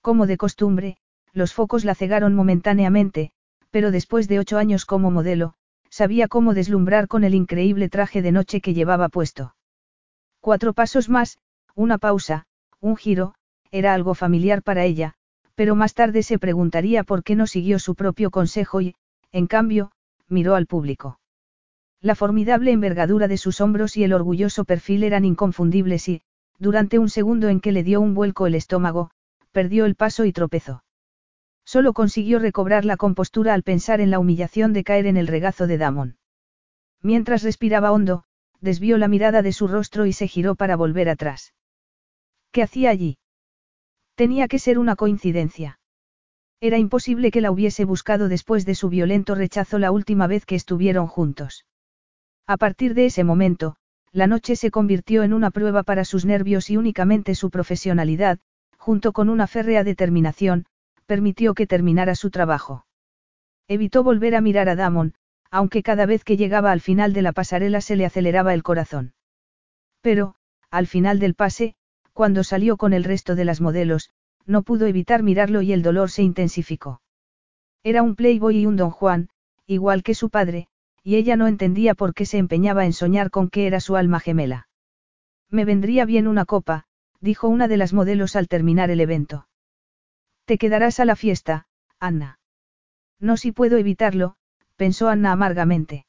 [0.00, 0.98] Como de costumbre,
[1.38, 3.30] los focos la cegaron momentáneamente,
[3.70, 5.54] pero después de ocho años como modelo,
[5.88, 9.54] sabía cómo deslumbrar con el increíble traje de noche que llevaba puesto.
[10.40, 11.38] Cuatro pasos más,
[11.74, 12.46] una pausa,
[12.80, 13.34] un giro,
[13.70, 15.14] era algo familiar para ella,
[15.54, 18.94] pero más tarde se preguntaría por qué no siguió su propio consejo y,
[19.32, 19.90] en cambio,
[20.28, 21.18] miró al público.
[22.00, 26.22] La formidable envergadura de sus hombros y el orgulloso perfil eran inconfundibles y,
[26.58, 29.10] durante un segundo en que le dio un vuelco el estómago,
[29.52, 30.82] perdió el paso y tropezó.
[31.68, 35.66] Solo consiguió recobrar la compostura al pensar en la humillación de caer en el regazo
[35.66, 36.16] de Damon.
[37.02, 38.24] Mientras respiraba hondo,
[38.62, 41.52] desvió la mirada de su rostro y se giró para volver atrás.
[42.52, 43.18] ¿Qué hacía allí?
[44.14, 45.78] Tenía que ser una coincidencia.
[46.58, 50.54] Era imposible que la hubiese buscado después de su violento rechazo la última vez que
[50.54, 51.66] estuvieron juntos.
[52.46, 53.76] A partir de ese momento,
[54.10, 58.38] la noche se convirtió en una prueba para sus nervios y únicamente su profesionalidad,
[58.78, 60.64] junto con una férrea determinación,
[61.08, 62.84] permitió que terminara su trabajo.
[63.66, 65.14] Evitó volver a mirar a Damon,
[65.50, 69.14] aunque cada vez que llegaba al final de la pasarela se le aceleraba el corazón.
[70.02, 70.34] Pero,
[70.70, 71.74] al final del pase,
[72.12, 74.10] cuando salió con el resto de las modelos,
[74.44, 77.00] no pudo evitar mirarlo y el dolor se intensificó.
[77.82, 79.30] Era un playboy y un don Juan,
[79.66, 80.68] igual que su padre,
[81.02, 84.20] y ella no entendía por qué se empeñaba en soñar con que era su alma
[84.20, 84.68] gemela.
[85.48, 86.84] Me vendría bien una copa,
[87.22, 89.47] dijo una de las modelos al terminar el evento.
[90.48, 91.66] Te quedarás a la fiesta,
[92.00, 92.40] Anna.
[93.20, 94.36] No si puedo evitarlo,
[94.76, 96.06] pensó Anna amargamente.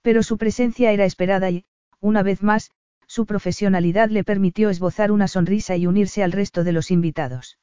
[0.00, 1.64] Pero su presencia era esperada y,
[1.98, 2.70] una vez más,
[3.08, 7.58] su profesionalidad le permitió esbozar una sonrisa y unirse al resto de los invitados.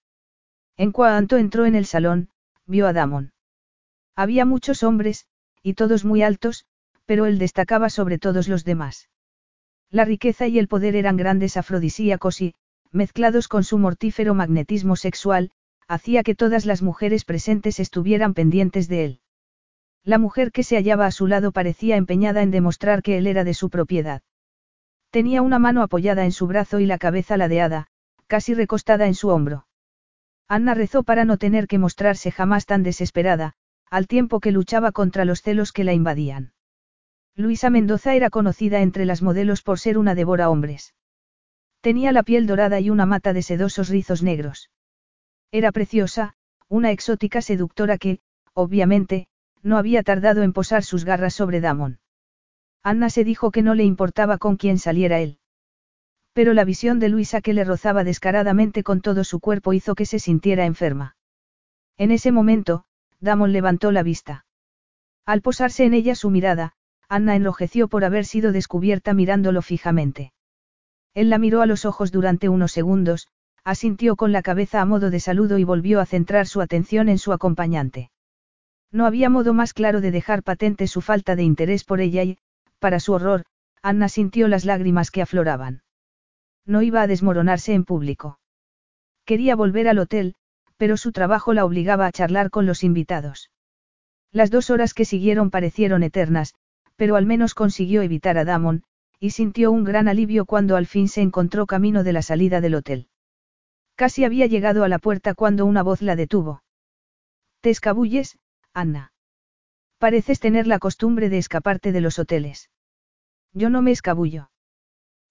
[0.75, 2.27] En cuanto entró en el salón,
[2.65, 3.32] vio a Damon.
[4.17, 5.27] Había muchos hombres,
[5.64, 6.65] y todos muy altos,
[7.06, 9.07] pero él destacaba sobre todos los demás.
[9.90, 12.53] La riqueza y el poder eran grandes afrodisíacos y,
[12.91, 15.51] mezclados con su mortífero magnetismo sexual,
[15.88, 19.19] hacía que todas las mujeres presentes estuvieran pendientes de él.
[20.03, 23.43] La mujer que se hallaba a su lado parecía empeñada en demostrar que él era
[23.43, 24.22] de su propiedad.
[25.09, 27.88] Tenía una mano apoyada en su brazo y la cabeza ladeada,
[28.27, 29.67] casi recostada en su hombro.
[30.47, 33.53] Anna rezó para no tener que mostrarse jamás tan desesperada,
[33.89, 36.53] al tiempo que luchaba contra los celos que la invadían.
[37.35, 40.93] Luisa Mendoza era conocida entre las modelos por ser una devora hombres.
[41.81, 44.69] Tenía la piel dorada y una mata de sedosos rizos negros.
[45.56, 46.34] Era preciosa,
[46.67, 48.19] una exótica seductora que,
[48.53, 49.30] obviamente,
[49.64, 52.00] no había tardado en posar sus garras sobre Damon.
[52.84, 55.40] Anna se dijo que no le importaba con quién saliera él.
[56.34, 60.06] Pero la visión de Luisa que le rozaba descaradamente con todo su cuerpo hizo que
[60.06, 61.16] se sintiera enferma.
[61.95, 62.84] En ese momento,
[63.22, 64.45] Damon levantó la vista.
[65.25, 66.74] Al posarse en ella su mirada,
[67.08, 70.34] Anna enrojeció por haber sido descubierta mirándolo fijamente.
[71.14, 73.30] Él la miró a los ojos durante unos segundos,
[73.65, 77.17] asintió con la cabeza a modo de saludo y volvió a centrar su atención en
[77.17, 78.11] su acompañante.
[78.91, 82.37] No había modo más claro de dejar patente su falta de interés por ella y,
[82.79, 83.43] para su horror,
[83.81, 85.81] Anna sintió las lágrimas que afloraban.
[86.65, 88.39] No iba a desmoronarse en público.
[89.25, 90.35] Quería volver al hotel,
[90.77, 93.49] pero su trabajo la obligaba a charlar con los invitados.
[94.31, 96.53] Las dos horas que siguieron parecieron eternas,
[96.95, 98.83] pero al menos consiguió evitar a Damon,
[99.19, 102.75] y sintió un gran alivio cuando al fin se encontró camino de la salida del
[102.75, 103.07] hotel.
[103.95, 106.64] Casi había llegado a la puerta cuando una voz la detuvo.
[107.61, 108.38] ¿Te escabulles,
[108.74, 109.14] Anna?
[109.98, 112.69] Pareces tener la costumbre de escaparte de los hoteles.
[113.53, 114.51] Yo no me escabullo.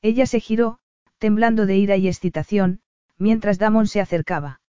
[0.01, 0.79] Ella se giró,
[1.19, 2.81] temblando de ira y excitación,
[3.19, 4.61] mientras Damon se acercaba.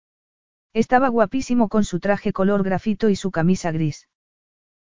[0.73, 4.09] Estaba guapísimo con su traje color grafito y su camisa gris.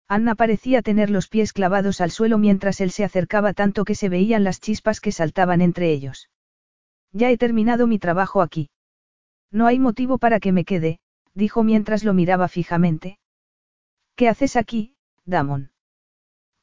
[0.07, 4.09] Anna parecía tener los pies clavados al suelo mientras él se acercaba tanto que se
[4.09, 6.29] veían las chispas que saltaban entre ellos.
[7.11, 8.69] Ya he terminado mi trabajo aquí.
[9.53, 10.99] No hay motivo para que me quede,
[11.35, 13.19] dijo mientras lo miraba fijamente.
[14.15, 15.71] ¿Qué haces aquí, Damon?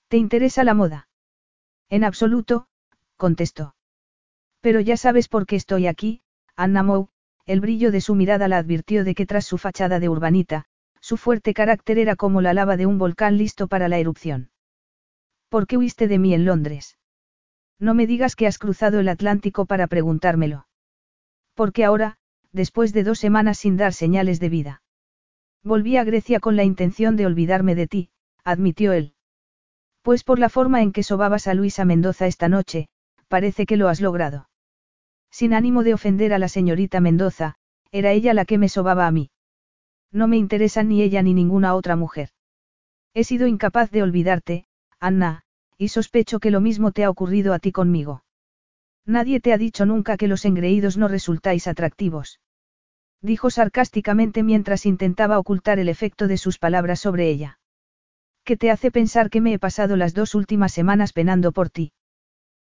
[0.08, 1.08] ¿Te interesa la moda?
[1.88, 2.66] En absoluto,
[3.16, 3.76] contestó.
[4.60, 6.22] Pero ya sabes por qué estoy aquí,
[6.56, 7.06] Anna Moe,
[7.46, 10.64] el brillo de su mirada la advirtió de que tras su fachada de urbanita,
[11.00, 14.50] su fuerte carácter era como la lava de un volcán listo para la erupción.
[15.48, 16.98] ¿Por qué huiste de mí en Londres?
[17.78, 20.66] No me digas que has cruzado el Atlántico para preguntármelo.
[21.54, 22.18] Porque ahora,
[22.52, 24.82] después de dos semanas sin dar señales de vida.
[25.62, 28.10] Volví a Grecia con la intención de olvidarme de ti,
[28.44, 29.14] admitió él.
[30.02, 32.88] Pues por la forma en que sobabas a Luisa Mendoza esta noche,
[33.28, 34.48] parece que lo has logrado.
[35.30, 37.56] Sin ánimo de ofender a la señorita Mendoza,
[37.92, 39.30] era ella la que me sobaba a mí.
[40.10, 42.30] No me interesa ni ella ni ninguna otra mujer.
[43.14, 44.66] He sido incapaz de olvidarte,
[44.98, 45.42] Anna,
[45.76, 48.22] y sospecho que lo mismo te ha ocurrido a ti conmigo.
[49.10, 52.38] Nadie te ha dicho nunca que los engreídos no resultáis atractivos.
[53.20, 57.58] Dijo sarcásticamente mientras intentaba ocultar el efecto de sus palabras sobre ella.
[58.44, 61.90] ¿Qué te hace pensar que me he pasado las dos últimas semanas penando por ti?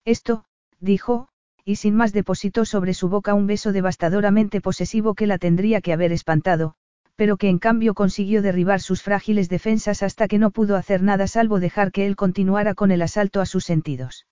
[0.03, 0.45] Esto,
[0.79, 1.27] dijo,
[1.63, 5.93] y sin más depositó sobre su boca un beso devastadoramente posesivo que la tendría que
[5.93, 6.73] haber espantado,
[7.15, 11.27] pero que en cambio consiguió derribar sus frágiles defensas hasta que no pudo hacer nada
[11.27, 14.25] salvo dejar que él continuara con el asalto a sus sentidos.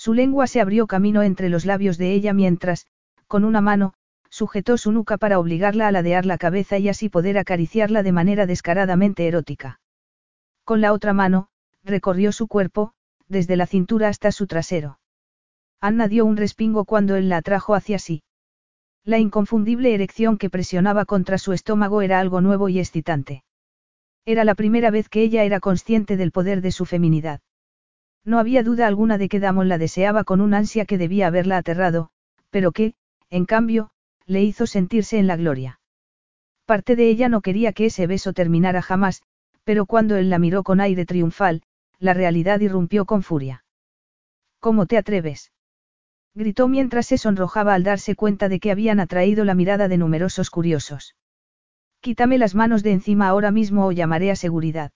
[0.00, 2.86] Su lengua se abrió camino entre los labios de ella mientras,
[3.26, 3.92] con una mano,
[4.30, 8.46] sujetó su nuca para obligarla a ladear la cabeza y así poder acariciarla de manera
[8.46, 9.78] descaradamente erótica.
[10.64, 11.48] Con la otra mano,
[11.84, 12.94] recorrió su cuerpo,
[13.28, 15.00] desde la cintura hasta su trasero.
[15.82, 18.22] Anna dio un respingo cuando él la atrajo hacia sí.
[19.04, 23.44] La inconfundible erección que presionaba contra su estómago era algo nuevo y excitante.
[24.24, 27.42] Era la primera vez que ella era consciente del poder de su feminidad.
[28.24, 31.56] No había duda alguna de que Damon la deseaba con un ansia que debía haberla
[31.56, 32.10] aterrado,
[32.50, 32.94] pero que,
[33.30, 33.90] en cambio,
[34.26, 35.80] le hizo sentirse en la gloria.
[36.66, 39.22] Parte de ella no quería que ese beso terminara jamás,
[39.64, 41.62] pero cuando él la miró con aire triunfal,
[41.98, 43.64] la realidad irrumpió con furia.
[44.60, 45.52] ¿Cómo te atreves?
[46.34, 50.50] gritó mientras se sonrojaba al darse cuenta de que habían atraído la mirada de numerosos
[50.50, 51.16] curiosos.
[52.00, 54.92] Quítame las manos de encima ahora mismo o llamaré a seguridad.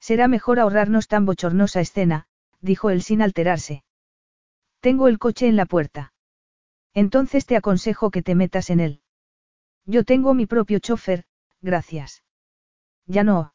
[0.00, 2.26] Será mejor ahorrarnos tan bochornosa escena,
[2.64, 3.84] dijo él sin alterarse.
[4.80, 6.12] Tengo el coche en la puerta.
[6.94, 9.00] Entonces te aconsejo que te metas en él.
[9.86, 11.24] Yo tengo mi propio chofer,
[11.60, 12.24] gracias.
[13.06, 13.52] Ya no.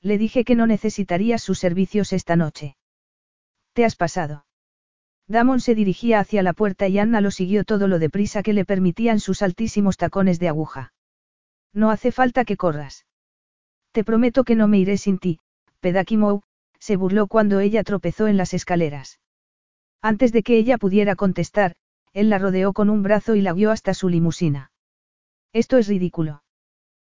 [0.00, 2.76] Le dije que no necesitarías sus servicios esta noche.
[3.72, 4.46] Te has pasado.
[5.26, 8.64] Damon se dirigía hacia la puerta y Anna lo siguió todo lo deprisa que le
[8.64, 10.92] permitían sus altísimos tacones de aguja.
[11.72, 13.06] No hace falta que corras.
[13.92, 15.40] Te prometo que no me iré sin ti,
[15.80, 16.42] Pedakimou,
[16.80, 19.20] se burló cuando ella tropezó en las escaleras.
[20.02, 21.76] Antes de que ella pudiera contestar,
[22.12, 24.72] él la rodeó con un brazo y la guió hasta su limusina.
[25.52, 26.42] Esto es ridículo.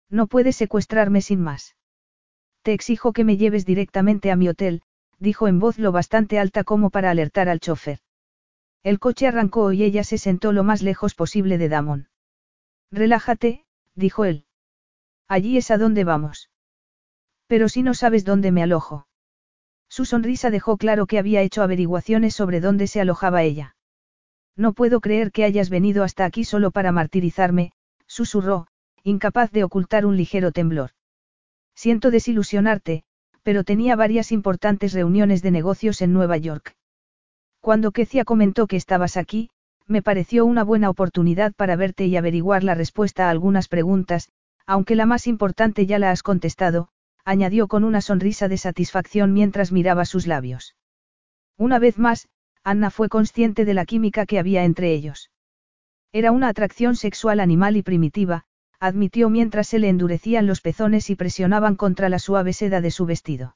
[0.10, 1.76] No puedes secuestrarme sin más.
[2.62, 4.82] Te exijo que me lleves directamente a mi hotel,
[5.20, 8.00] dijo en voz lo bastante alta como para alertar al chofer.
[8.84, 12.10] El coche arrancó y ella se sentó lo más lejos posible de Damon.
[12.92, 14.46] Relájate, dijo él.
[15.28, 16.52] Allí es a donde vamos.
[17.48, 19.08] Pero si no sabes dónde me alojo.
[19.96, 23.78] Su sonrisa dejó claro que había hecho averiguaciones sobre dónde se alojaba ella.
[24.58, 27.72] No puedo creer que hayas venido hasta aquí solo para martirizarme,
[28.06, 28.68] susurró,
[29.04, 30.90] incapaz de ocultar un ligero temblor.
[31.76, 33.06] Siento desilusionarte,
[33.42, 36.76] pero tenía varias importantes reuniones de negocios en Nueva York.
[37.62, 39.50] Cuando Kecia comentó que estabas aquí,
[39.88, 44.28] me pareció una buena oportunidad para verte y averiguar la respuesta a algunas preguntas,
[44.66, 46.90] aunque la más importante ya la has contestado,
[47.26, 50.76] añadió con una sonrisa de satisfacción mientras miraba sus labios.
[51.58, 52.28] Una vez más,
[52.64, 55.32] Anna fue consciente de la química que había entre ellos.
[56.12, 58.46] Era una atracción sexual animal y primitiva,
[58.80, 63.06] admitió mientras se le endurecían los pezones y presionaban contra la suave seda de su
[63.06, 63.56] vestido.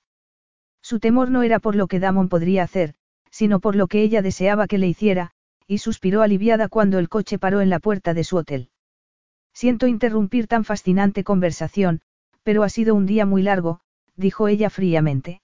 [0.81, 2.95] Su temor no era por lo que Damon podría hacer,
[3.29, 5.31] sino por lo que ella deseaba que le hiciera,
[5.67, 8.69] y suspiró aliviada cuando el coche paró en la puerta de su hotel.
[9.53, 12.01] Siento interrumpir tan fascinante conversación,
[12.43, 13.81] pero ha sido un día muy largo,
[14.15, 15.41] dijo ella fríamente.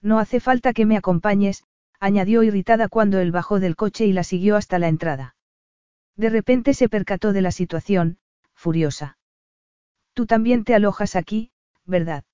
[0.00, 1.64] No hace falta que me acompañes,
[2.00, 5.34] añadió irritada cuando él bajó del coche y la siguió hasta la entrada.
[6.16, 8.18] De repente se percató de la situación,
[8.54, 9.18] furiosa.
[10.14, 11.50] Tú también te alojas aquí,
[11.84, 12.24] ¿verdad?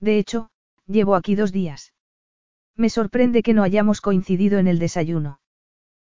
[0.00, 0.50] De hecho,
[0.86, 1.92] llevo aquí dos días.
[2.76, 5.40] Me sorprende que no hayamos coincidido en el desayuno.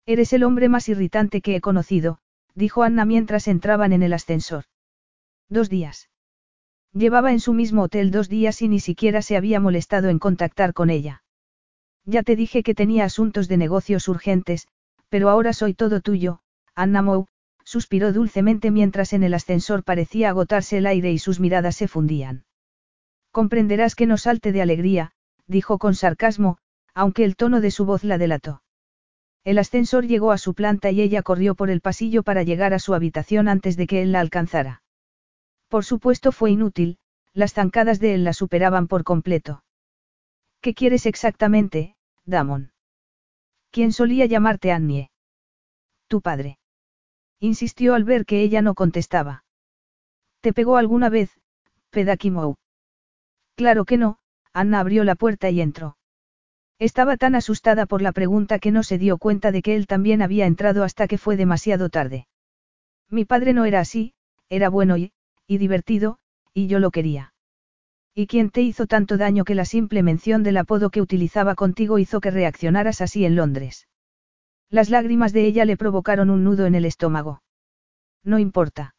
[0.06, 2.18] Eres el hombre más irritante que he conocido,
[2.54, 4.64] dijo Anna mientras entraban en el ascensor.
[5.48, 6.08] Dos días.
[6.94, 10.72] Llevaba en su mismo hotel dos días y ni siquiera se había molestado en contactar
[10.74, 11.24] con ella.
[12.04, 14.68] Ya te dije que tenía asuntos de negocios urgentes,
[15.08, 16.38] pero ahora soy todo tuyo,
[16.76, 17.26] Anna Moe,
[17.64, 22.44] suspiró dulcemente mientras en el ascensor parecía agotarse el aire y sus miradas se fundían.
[23.32, 25.10] Comprenderás que no salte de alegría,
[25.48, 26.58] dijo con sarcasmo,
[26.94, 28.62] aunque el tono de su voz la delató.
[29.42, 32.78] El ascensor llegó a su planta y ella corrió por el pasillo para llegar a
[32.78, 34.83] su habitación antes de que él la alcanzara.
[35.74, 36.98] Por supuesto fue inútil,
[37.32, 39.64] las zancadas de él la superaban por completo.
[40.60, 42.70] ¿Qué quieres exactamente, Damon?
[43.72, 45.10] ¿Quién solía llamarte Annie?
[46.06, 46.60] Tu padre.
[47.40, 49.44] Insistió al ver que ella no contestaba.
[50.42, 51.40] ¿Te pegó alguna vez,
[51.90, 52.54] Pedakimou?
[53.56, 54.18] Claro que no,
[54.52, 55.96] Anna abrió la puerta y entró.
[56.78, 60.22] Estaba tan asustada por la pregunta que no se dio cuenta de que él también
[60.22, 62.28] había entrado hasta que fue demasiado tarde.
[63.10, 64.14] Mi padre no era así,
[64.48, 65.10] era bueno y,
[65.46, 66.18] y divertido,
[66.52, 67.34] y yo lo quería.
[68.14, 71.98] ¿Y quién te hizo tanto daño que la simple mención del apodo que utilizaba contigo
[71.98, 73.88] hizo que reaccionaras así en Londres?
[74.70, 77.42] Las lágrimas de ella le provocaron un nudo en el estómago.
[78.22, 78.94] No importa.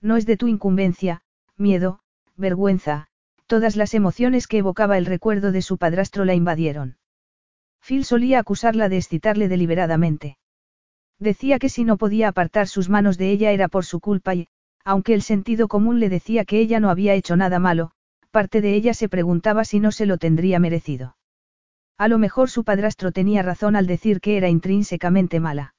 [0.00, 1.22] No es de tu incumbencia,
[1.56, 2.00] miedo,
[2.36, 3.08] vergüenza,
[3.46, 6.96] todas las emociones que evocaba el recuerdo de su padrastro la invadieron.
[7.82, 10.38] Phil solía acusarla de excitarle deliberadamente.
[11.18, 14.48] Decía que si no podía apartar sus manos de ella era por su culpa y,
[14.84, 17.92] aunque el sentido común le decía que ella no había hecho nada malo,
[18.30, 21.16] parte de ella se preguntaba si no se lo tendría merecido.
[21.98, 25.74] A lo mejor su padrastro tenía razón al decir que era intrínsecamente mala.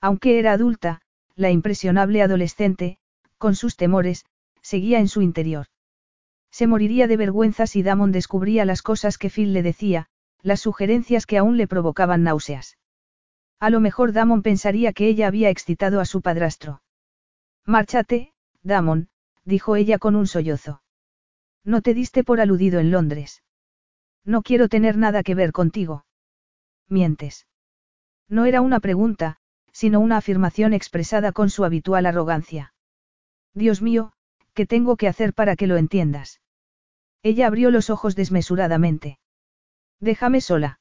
[0.00, 1.02] Aunque era adulta,
[1.36, 2.98] la impresionable adolescente,
[3.38, 4.24] con sus temores,
[4.62, 5.66] seguía en su interior.
[6.50, 10.06] Se moriría de vergüenza si Damon descubría las cosas que Phil le decía,
[10.42, 12.78] las sugerencias que aún le provocaban náuseas.
[13.60, 16.80] A lo mejor Damon pensaría que ella había excitado a su padrastro.
[17.66, 19.08] Márchate, Damon,
[19.44, 20.82] dijo ella con un sollozo.
[21.64, 23.42] No te diste por aludido en Londres.
[24.24, 26.06] No quiero tener nada que ver contigo.
[26.88, 27.48] Mientes.
[28.28, 29.38] No era una pregunta,
[29.72, 32.72] sino una afirmación expresada con su habitual arrogancia.
[33.52, 34.12] Dios mío,
[34.54, 36.40] ¿qué tengo que hacer para que lo entiendas?
[37.22, 39.18] Ella abrió los ojos desmesuradamente.
[39.98, 40.78] Déjame sola.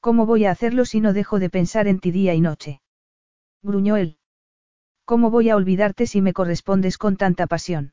[0.00, 2.82] ¿Cómo voy a hacerlo si no dejo de pensar en ti día y noche?
[3.62, 4.18] Gruñó él.
[5.04, 7.92] ¿Cómo voy a olvidarte si me correspondes con tanta pasión?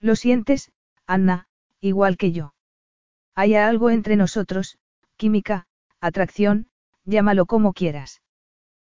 [0.00, 0.72] Lo sientes,
[1.06, 1.46] Anna,
[1.80, 2.54] igual que yo.
[3.34, 4.78] Hay algo entre nosotros,
[5.16, 5.66] química,
[6.00, 6.68] atracción,
[7.04, 8.22] llámalo como quieras.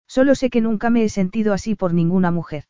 [0.07, 2.65] Solo sé que nunca me he sentido así por ninguna mujer.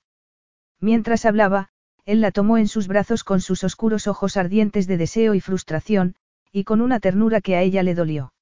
[0.78, 1.70] Mientras hablaba,
[2.04, 6.16] él la tomó en sus brazos con sus oscuros ojos ardientes de deseo y frustración,
[6.52, 8.32] y con una ternura que a ella le dolió.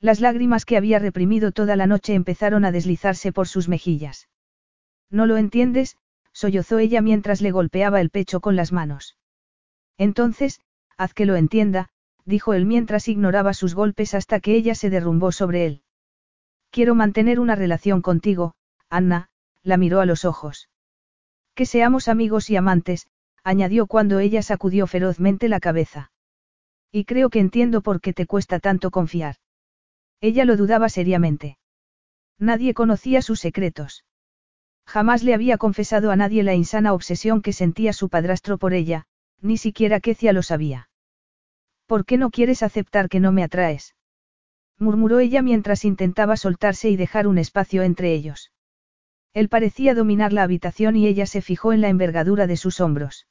[0.00, 4.28] Las lágrimas que había reprimido toda la noche empezaron a deslizarse por sus mejillas.
[5.10, 5.96] No lo entiendes,
[6.32, 9.16] sollozó ella mientras le golpeaba el pecho con las manos.
[9.98, 10.60] Entonces,
[10.96, 11.88] haz que lo entienda,
[12.24, 15.82] dijo él mientras ignoraba sus golpes hasta que ella se derrumbó sobre él.
[16.70, 18.54] Quiero mantener una relación contigo,
[18.90, 19.30] Anna,
[19.62, 20.68] la miró a los ojos.
[21.54, 23.06] Que seamos amigos y amantes,
[23.42, 26.10] añadió cuando ella sacudió ferozmente la cabeza.
[26.92, 29.36] Y creo que entiendo por qué te cuesta tanto confiar.
[30.20, 31.58] Ella lo dudaba seriamente.
[32.38, 34.04] Nadie conocía sus secretos.
[34.86, 39.06] Jamás le había confesado a nadie la insana obsesión que sentía su padrastro por ella,
[39.40, 40.88] ni siquiera Kecia lo sabía.
[41.86, 43.94] ¿Por qué no quieres aceptar que no me atraes?
[44.78, 48.52] murmuró ella mientras intentaba soltarse y dejar un espacio entre ellos.
[49.32, 53.26] Él parecía dominar la habitación y ella se fijó en la envergadura de sus hombros.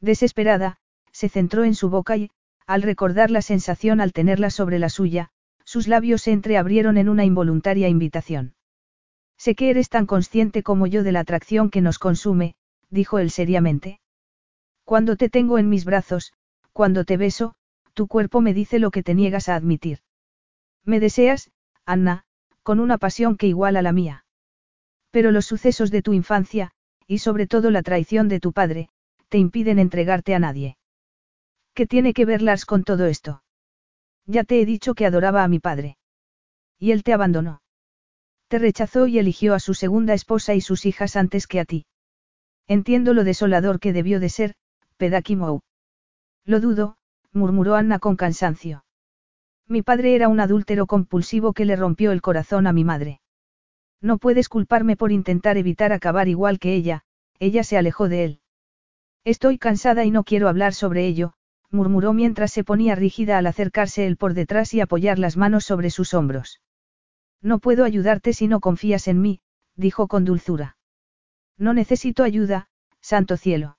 [0.00, 0.78] Desesperada,
[1.12, 2.30] se centró en su boca y,
[2.66, 5.30] al recordar la sensación al tenerla sobre la suya,
[5.64, 8.54] sus labios se entreabrieron en una involuntaria invitación.
[9.38, 12.56] Sé que eres tan consciente como yo de la atracción que nos consume,
[12.90, 14.00] dijo él seriamente.
[14.84, 16.32] Cuando te tengo en mis brazos,
[16.72, 17.54] cuando te beso,
[17.94, 20.00] tu cuerpo me dice lo que te niegas a admitir.
[20.84, 21.50] Me deseas,
[21.84, 22.24] Anna,
[22.62, 24.24] con una pasión que iguala la mía.
[25.10, 26.72] Pero los sucesos de tu infancia,
[27.06, 28.88] y sobre todo la traición de tu padre,
[29.28, 30.76] te impiden entregarte a nadie.
[31.74, 33.42] ¿Qué tiene que ver Lars con todo esto?
[34.26, 35.96] Ya te he dicho que adoraba a mi padre.
[36.78, 37.60] Y él te abandonó.
[38.48, 41.84] Te rechazó y eligió a su segunda esposa y sus hijas antes que a ti.
[42.66, 44.54] Entiendo lo desolador que debió de ser,
[44.96, 45.60] Pedakimou.
[46.44, 46.96] Lo dudo,
[47.32, 48.84] murmuró Anna con cansancio.
[49.66, 53.20] Mi padre era un adúltero compulsivo que le rompió el corazón a mi madre.
[54.00, 57.02] No puedes culparme por intentar evitar acabar igual que ella,
[57.38, 58.40] ella se alejó de él.
[59.24, 61.34] Estoy cansada y no quiero hablar sobre ello,
[61.70, 65.90] murmuró mientras se ponía rígida al acercarse él por detrás y apoyar las manos sobre
[65.90, 66.62] sus hombros.
[67.42, 69.40] No puedo ayudarte si no confías en mí,
[69.76, 70.76] dijo con dulzura.
[71.56, 72.68] No necesito ayuda,
[73.00, 73.78] santo cielo.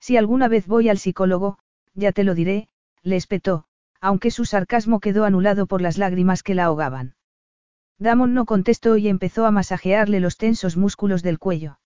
[0.00, 1.58] Si alguna vez voy al psicólogo,
[1.94, 2.68] ya te lo diré,
[3.02, 3.64] le espetó,
[4.00, 7.14] aunque su sarcasmo quedó anulado por las lágrimas que la ahogaban.
[7.98, 11.80] Damon no contestó y empezó a masajearle los tensos músculos del cuello.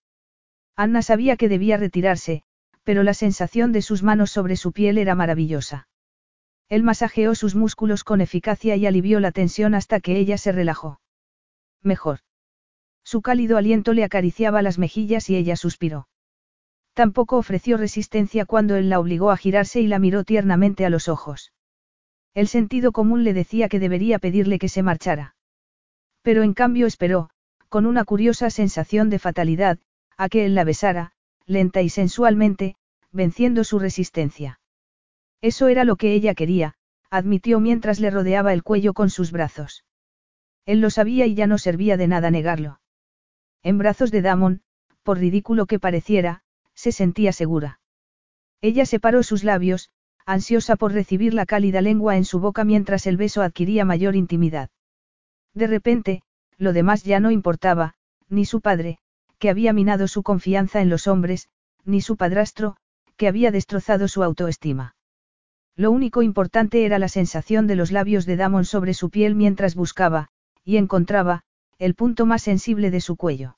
[0.75, 2.43] Anna sabía que debía retirarse,
[2.83, 5.87] pero la sensación de sus manos sobre su piel era maravillosa.
[6.73, 10.99] Él masajeó sus músculos con eficacia y alivió la tensión hasta que ella se relajó.
[11.83, 12.21] Mejor.
[13.03, 16.07] Su cálido aliento le acariciaba las mejillas y ella suspiró.
[16.95, 21.09] Tampoco ofreció resistencia cuando él la obligó a girarse y la miró tiernamente a los
[21.09, 21.53] ojos.
[22.33, 25.35] El sentido común le decía que debería pedirle que se marchara.
[26.23, 27.29] Pero en cambio esperó,
[27.69, 29.77] con una curiosa sensación de fatalidad,
[30.17, 31.11] a que él la besara,
[31.45, 32.77] lenta y sensualmente,
[33.11, 34.59] venciendo su resistencia.
[35.43, 36.75] Eso era lo que ella quería,
[37.09, 39.83] admitió mientras le rodeaba el cuello con sus brazos.
[40.65, 42.79] Él lo sabía y ya no servía de nada negarlo.
[43.61, 44.61] En brazos de Damon,
[45.03, 46.43] por ridículo que pareciera,
[46.75, 47.81] se sentía segura.
[48.61, 49.89] Ella separó sus labios,
[50.25, 54.69] ansiosa por recibir la cálida lengua en su boca mientras el beso adquiría mayor intimidad.
[55.53, 56.21] De repente,
[56.57, 57.95] lo demás ya no importaba,
[58.29, 58.97] ni su padre,
[59.39, 61.49] que había minado su confianza en los hombres,
[61.83, 62.77] ni su padrastro,
[63.17, 64.92] que había destrozado su autoestima.
[65.75, 69.75] Lo único importante era la sensación de los labios de Damon sobre su piel mientras
[69.75, 70.27] buscaba,
[70.63, 71.41] y encontraba,
[71.79, 73.57] el punto más sensible de su cuello.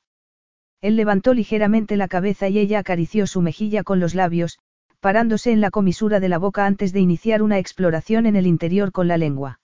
[0.82, 4.60] Él levantó ligeramente la cabeza y ella acarició su mejilla con los labios,
[5.00, 8.92] parándose en la comisura de la boca antes de iniciar una exploración en el interior
[8.92, 9.60] con la lengua.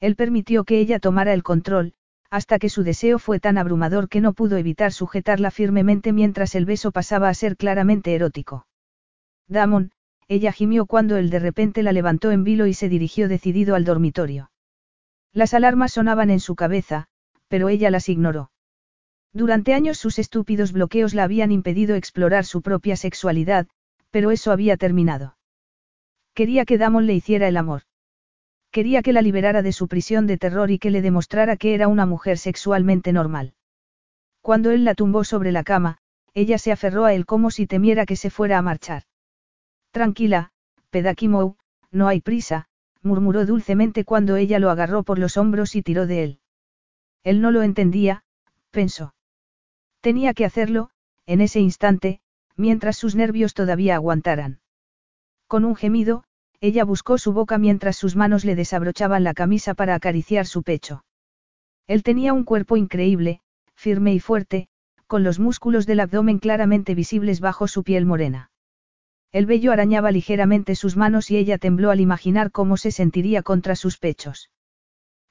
[0.00, 1.94] Él permitió que ella tomara el control,
[2.30, 6.66] hasta que su deseo fue tan abrumador que no pudo evitar sujetarla firmemente mientras el
[6.66, 8.66] beso pasaba a ser claramente erótico.
[9.48, 9.92] Damon,
[10.28, 13.84] ella gimió cuando él de repente la levantó en vilo y se dirigió decidido al
[13.84, 14.50] dormitorio.
[15.32, 17.08] Las alarmas sonaban en su cabeza,
[17.48, 18.50] pero ella las ignoró.
[19.32, 23.66] Durante años sus estúpidos bloqueos la habían impedido explorar su propia sexualidad,
[24.10, 25.36] pero eso había terminado.
[26.34, 27.82] Quería que Damon le hiciera el amor.
[28.70, 31.88] Quería que la liberara de su prisión de terror y que le demostrara que era
[31.88, 33.54] una mujer sexualmente normal.
[34.40, 35.98] Cuando él la tumbó sobre la cama,
[36.34, 39.04] ella se aferró a él como si temiera que se fuera a marchar.
[39.94, 40.50] Tranquila,
[40.90, 41.54] Pedakimou,
[41.92, 42.66] no hay prisa,
[43.00, 46.40] murmuró dulcemente cuando ella lo agarró por los hombros y tiró de él.
[47.22, 48.24] Él no lo entendía,
[48.72, 49.14] pensó.
[50.00, 50.90] Tenía que hacerlo,
[51.26, 52.20] en ese instante,
[52.56, 54.58] mientras sus nervios todavía aguantaran.
[55.46, 56.24] Con un gemido,
[56.60, 61.04] ella buscó su boca mientras sus manos le desabrochaban la camisa para acariciar su pecho.
[61.86, 63.42] Él tenía un cuerpo increíble,
[63.76, 64.66] firme y fuerte,
[65.06, 68.50] con los músculos del abdomen claramente visibles bajo su piel morena.
[69.34, 73.74] El vello arañaba ligeramente sus manos y ella tembló al imaginar cómo se sentiría contra
[73.74, 74.48] sus pechos.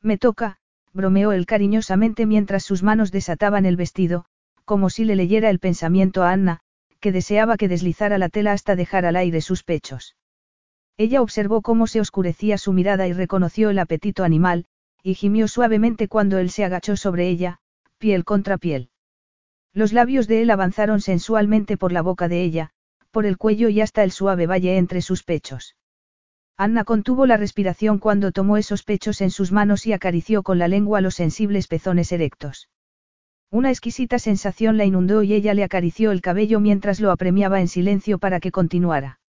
[0.01, 0.57] Me toca,
[0.91, 4.25] bromeó él cariñosamente mientras sus manos desataban el vestido,
[4.65, 6.59] como si le leyera el pensamiento a Anna,
[6.99, 10.17] que deseaba que deslizara la tela hasta dejar al aire sus pechos.
[10.97, 14.65] Ella observó cómo se oscurecía su mirada y reconoció el apetito animal,
[15.01, 17.61] y gimió suavemente cuando él se agachó sobre ella,
[17.99, 18.89] piel contra piel.
[19.71, 22.73] Los labios de él avanzaron sensualmente por la boca de ella,
[23.13, 25.75] por el cuello y hasta el suave valle entre sus pechos.
[26.57, 30.67] Anna contuvo la respiración cuando tomó esos pechos en sus manos y acarició con la
[30.67, 32.69] lengua los sensibles pezones erectos.
[33.51, 37.67] Una exquisita sensación la inundó y ella le acarició el cabello mientras lo apremiaba en
[37.67, 39.19] silencio para que continuara.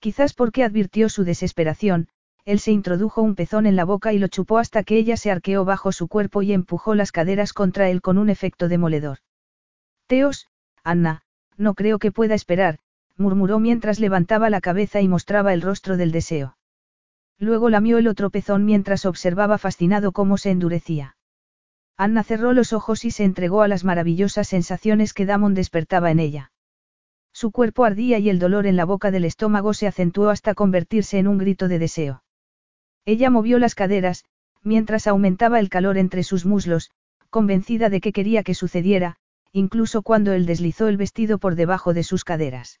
[0.00, 2.08] Quizás porque advirtió su desesperación,
[2.44, 5.30] él se introdujo un pezón en la boca y lo chupó hasta que ella se
[5.30, 9.18] arqueó bajo su cuerpo y empujó las caderas contra él con un efecto demoledor.
[10.06, 10.48] Teos,
[10.84, 11.22] Anna,
[11.56, 12.78] no creo que pueda esperar,
[13.18, 16.56] murmuró mientras levantaba la cabeza y mostraba el rostro del deseo.
[17.38, 21.16] Luego lamió el otro pezón mientras observaba fascinado cómo se endurecía.
[21.96, 26.20] Anna cerró los ojos y se entregó a las maravillosas sensaciones que Damon despertaba en
[26.20, 26.52] ella.
[27.32, 31.18] Su cuerpo ardía y el dolor en la boca del estómago se acentuó hasta convertirse
[31.18, 32.22] en un grito de deseo.
[33.04, 34.24] Ella movió las caderas,
[34.62, 36.90] mientras aumentaba el calor entre sus muslos,
[37.30, 39.16] convencida de que quería que sucediera,
[39.52, 42.80] incluso cuando él deslizó el vestido por debajo de sus caderas.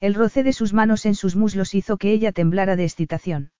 [0.00, 3.50] El roce de sus manos en sus muslos hizo que ella temblara de excitación.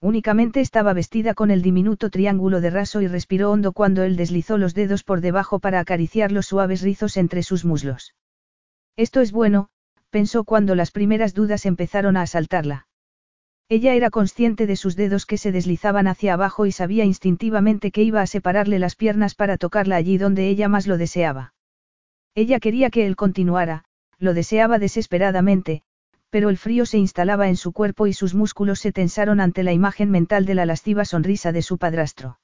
[0.00, 4.58] Únicamente estaba vestida con el diminuto triángulo de raso y respiró hondo cuando él deslizó
[4.58, 8.16] los dedos por debajo para acariciar los suaves rizos entre sus muslos.
[8.96, 9.68] Esto es bueno,
[10.10, 12.88] pensó cuando las primeras dudas empezaron a asaltarla.
[13.68, 18.02] Ella era consciente de sus dedos que se deslizaban hacia abajo y sabía instintivamente que
[18.02, 21.54] iba a separarle las piernas para tocarla allí donde ella más lo deseaba.
[22.34, 23.84] Ella quería que él continuara,
[24.18, 25.82] lo deseaba desesperadamente,
[26.30, 29.72] pero el frío se instalaba en su cuerpo y sus músculos se tensaron ante la
[29.72, 32.38] imagen mental de la lasciva sonrisa de su padrastro.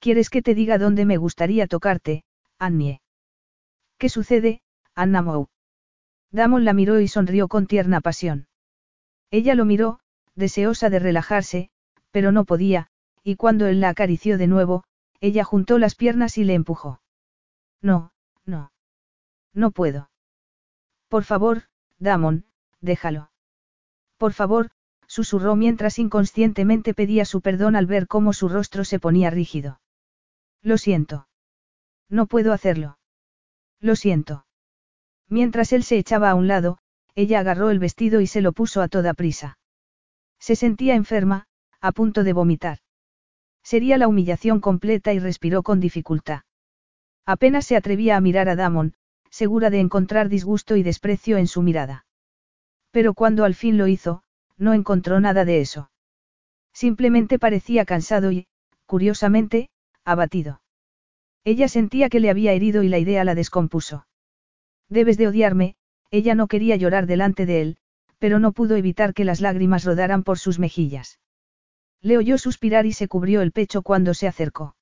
[0.00, 2.24] ¿Quieres que te diga dónde me gustaría tocarte,
[2.58, 3.00] Annie?
[3.98, 4.60] ¿Qué sucede,
[4.94, 5.48] Anna Mou?
[6.32, 8.48] Damon la miró y sonrió con tierna pasión.
[9.30, 10.00] Ella lo miró,
[10.34, 11.70] deseosa de relajarse,
[12.10, 12.88] pero no podía,
[13.22, 14.84] y cuando él la acarició de nuevo,
[15.20, 17.00] ella juntó las piernas y le empujó.
[17.80, 18.12] No,
[18.44, 18.72] no.
[19.54, 20.10] No puedo.
[21.08, 21.64] Por favor,
[21.98, 22.44] Damon,
[22.80, 23.30] déjalo.
[24.18, 24.70] Por favor,
[25.06, 29.80] susurró mientras inconscientemente pedía su perdón al ver cómo su rostro se ponía rígido.
[30.62, 31.28] Lo siento.
[32.08, 32.98] No puedo hacerlo.
[33.80, 34.46] Lo siento.
[35.28, 36.78] Mientras él se echaba a un lado,
[37.14, 39.58] ella agarró el vestido y se lo puso a toda prisa.
[40.38, 41.46] Se sentía enferma,
[41.80, 42.78] a punto de vomitar.
[43.62, 46.42] Sería la humillación completa y respiró con dificultad.
[47.24, 48.94] Apenas se atrevía a mirar a Damon,
[49.30, 52.06] segura de encontrar disgusto y desprecio en su mirada.
[52.90, 54.22] Pero cuando al fin lo hizo,
[54.56, 55.90] no encontró nada de eso.
[56.72, 58.46] Simplemente parecía cansado y,
[58.86, 59.68] curiosamente,
[60.04, 60.60] abatido.
[61.44, 64.06] Ella sentía que le había herido y la idea la descompuso.
[64.88, 65.76] Debes de odiarme,
[66.10, 67.76] ella no quería llorar delante de él,
[68.18, 71.20] pero no pudo evitar que las lágrimas rodaran por sus mejillas.
[72.00, 74.76] Le oyó suspirar y se cubrió el pecho cuando se acercó.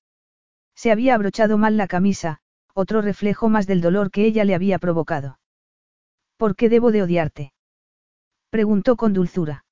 [0.75, 2.41] Se había abrochado mal la camisa,
[2.75, 5.39] otro reflejo más del dolor que ella le había provocado.
[6.37, 7.53] ¿Por qué debo de odiarte?
[8.51, 9.65] Preguntó con dulzura.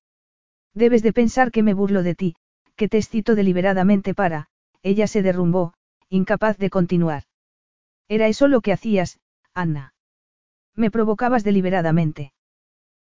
[0.74, 2.36] Debes de pensar que me burlo de ti,
[2.76, 4.48] que te excito deliberadamente para,
[4.82, 5.74] ella se derrumbó,
[6.08, 7.24] incapaz de continuar.
[8.08, 9.20] Era eso lo que hacías,
[9.54, 9.94] Anna.
[10.74, 12.32] Me provocabas deliberadamente.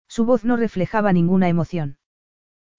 [0.08, 1.99] Su voz no reflejaba ninguna emoción.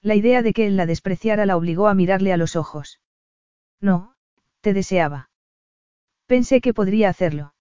[0.02, 3.02] La idea de que él la despreciara la obligó a mirarle a los ojos.
[3.82, 4.14] No,
[4.62, 5.30] te deseaba.
[6.28, 7.54] Pensé que podría hacerlo.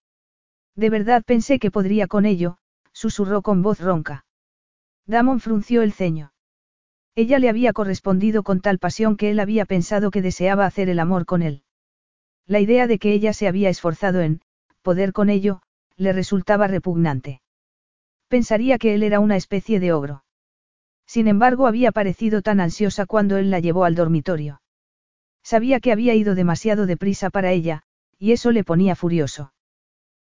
[0.74, 2.58] De verdad pensé que podría con ello,
[2.92, 4.26] susurró con voz ronca.
[5.06, 6.32] Damon frunció el ceño.
[7.14, 10.98] Ella le había correspondido con tal pasión que él había pensado que deseaba hacer el
[10.98, 11.62] amor con él.
[12.44, 14.42] La idea de que ella se había esforzado en,
[14.82, 15.62] poder con ello,
[15.96, 17.40] le resultaba repugnante.
[18.28, 20.24] Pensaría que él era una especie de ogro.
[21.06, 24.60] Sin embargo, había parecido tan ansiosa cuando él la llevó al dormitorio.
[25.42, 27.84] Sabía que había ido demasiado deprisa para ella,
[28.18, 29.52] y eso le ponía furioso.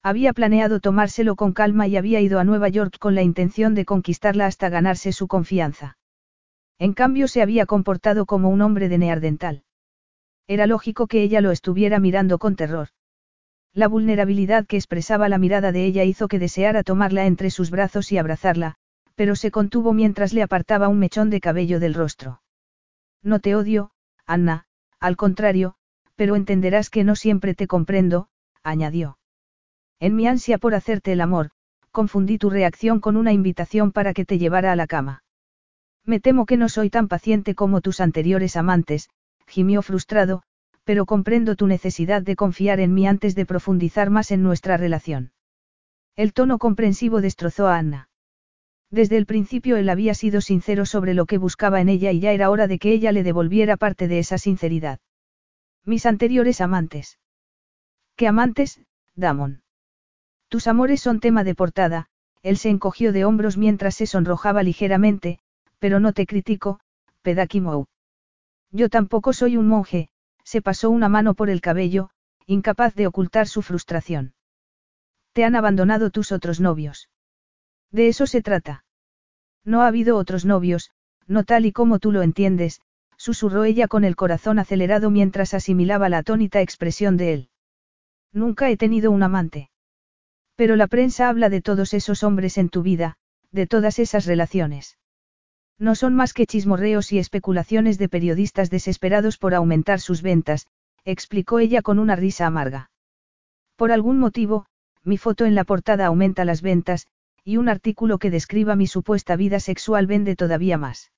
[0.02, 3.84] Había planeado tomárselo con calma y había ido a Nueva York con la intención de
[3.84, 5.96] conquistarla hasta ganarse su confianza.
[6.78, 9.64] En cambio se había comportado como un hombre de neardental.
[10.46, 12.88] Era lógico que ella lo estuviera mirando con terror.
[13.72, 18.12] La vulnerabilidad que expresaba la mirada de ella hizo que deseara tomarla entre sus brazos
[18.12, 18.76] y abrazarla,
[19.14, 22.42] pero se contuvo mientras le apartaba un mechón de cabello del rostro.
[23.22, 23.90] No te odio,
[24.26, 24.66] Anna,
[25.00, 25.76] al contrario,
[26.16, 28.28] pero entenderás que no siempre te comprendo,
[28.62, 29.18] añadió.
[30.00, 31.50] En mi ansia por hacerte el amor,
[31.90, 35.22] confundí tu reacción con una invitación para que te llevara a la cama.
[36.04, 39.08] Me temo que no soy tan paciente como tus anteriores amantes,
[39.46, 40.42] gimió frustrado,
[40.84, 45.32] pero comprendo tu necesidad de confiar en mí antes de profundizar más en nuestra relación.
[46.16, 48.08] El tono comprensivo destrozó a Anna.
[48.90, 52.32] Desde el principio él había sido sincero sobre lo que buscaba en ella y ya
[52.32, 55.00] era hora de que ella le devolviera parte de esa sinceridad.
[55.86, 57.18] Mis anteriores amantes.
[58.16, 58.80] ¿Qué amantes,
[59.14, 59.62] Damon?
[60.48, 62.06] Tus amores son tema de portada,
[62.42, 65.40] él se encogió de hombros mientras se sonrojaba ligeramente,
[65.78, 66.80] pero no te critico,
[67.22, 67.86] Pedakimou.
[68.70, 70.08] Yo tampoco soy un monje,
[70.42, 72.10] se pasó una mano por el cabello,
[72.46, 74.34] incapaz de ocultar su frustración.
[75.32, 77.10] Te han abandonado tus otros novios.
[77.90, 78.84] De eso se trata.
[79.64, 80.90] No ha habido otros novios,
[81.26, 82.80] no tal y como tú lo entiendes,
[83.24, 87.48] susurró ella con el corazón acelerado mientras asimilaba la atónita expresión de él.
[88.34, 89.70] Nunca he tenido un amante.
[90.56, 93.16] Pero la prensa habla de todos esos hombres en tu vida,
[93.50, 94.98] de todas esas relaciones.
[95.78, 100.66] No son más que chismorreos y especulaciones de periodistas desesperados por aumentar sus ventas,
[101.06, 102.90] explicó ella con una risa amarga.
[103.76, 104.66] Por algún motivo,
[105.02, 107.06] mi foto en la portada aumenta las ventas,
[107.42, 111.13] y un artículo que describa mi supuesta vida sexual vende todavía más.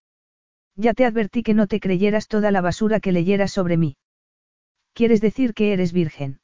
[0.76, 3.96] Ya te advertí que no te creyeras toda la basura que leyeras sobre mí.
[4.92, 6.40] ¿Quieres decir que eres virgen?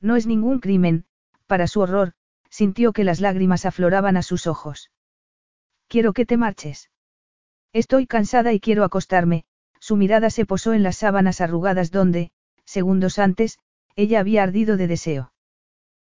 [0.00, 1.06] No es ningún crimen,
[1.46, 2.12] para su horror,
[2.50, 4.90] sintió que las lágrimas afloraban a sus ojos.
[5.88, 6.90] Quiero que te marches.
[7.72, 9.44] Estoy cansada y quiero acostarme,
[9.78, 12.30] su mirada se posó en las sábanas arrugadas donde,
[12.64, 13.58] segundos antes,
[13.96, 15.32] ella había ardido de deseo.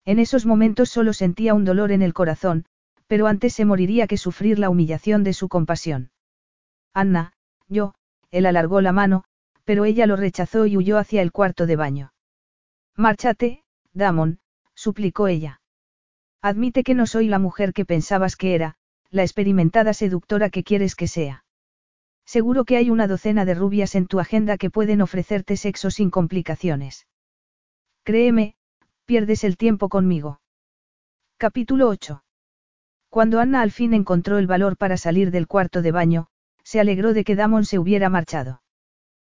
[0.05, 2.65] En esos momentos solo sentía un dolor en el corazón,
[3.07, 6.11] pero antes se moriría que sufrir la humillación de su compasión.
[6.93, 7.33] Anna,
[7.67, 7.93] yo,
[8.31, 9.23] él alargó la mano,
[9.63, 12.13] pero ella lo rechazó y huyó hacia el cuarto de baño.
[12.95, 13.63] Márchate,
[13.93, 14.39] Damon,
[14.73, 15.61] suplicó ella.
[16.41, 18.75] Admite que no soy la mujer que pensabas que era,
[19.09, 21.43] la experimentada seductora que quieres que sea.
[22.25, 26.09] Seguro que hay una docena de rubias en tu agenda que pueden ofrecerte sexo sin
[26.09, 27.07] complicaciones.
[28.03, 28.55] Créeme,
[29.05, 30.41] pierdes el tiempo conmigo.
[31.37, 32.23] Capítulo 8.
[33.09, 36.27] Cuando Anna al fin encontró el valor para salir del cuarto de baño,
[36.65, 38.61] se alegró de que Damon se hubiera marchado.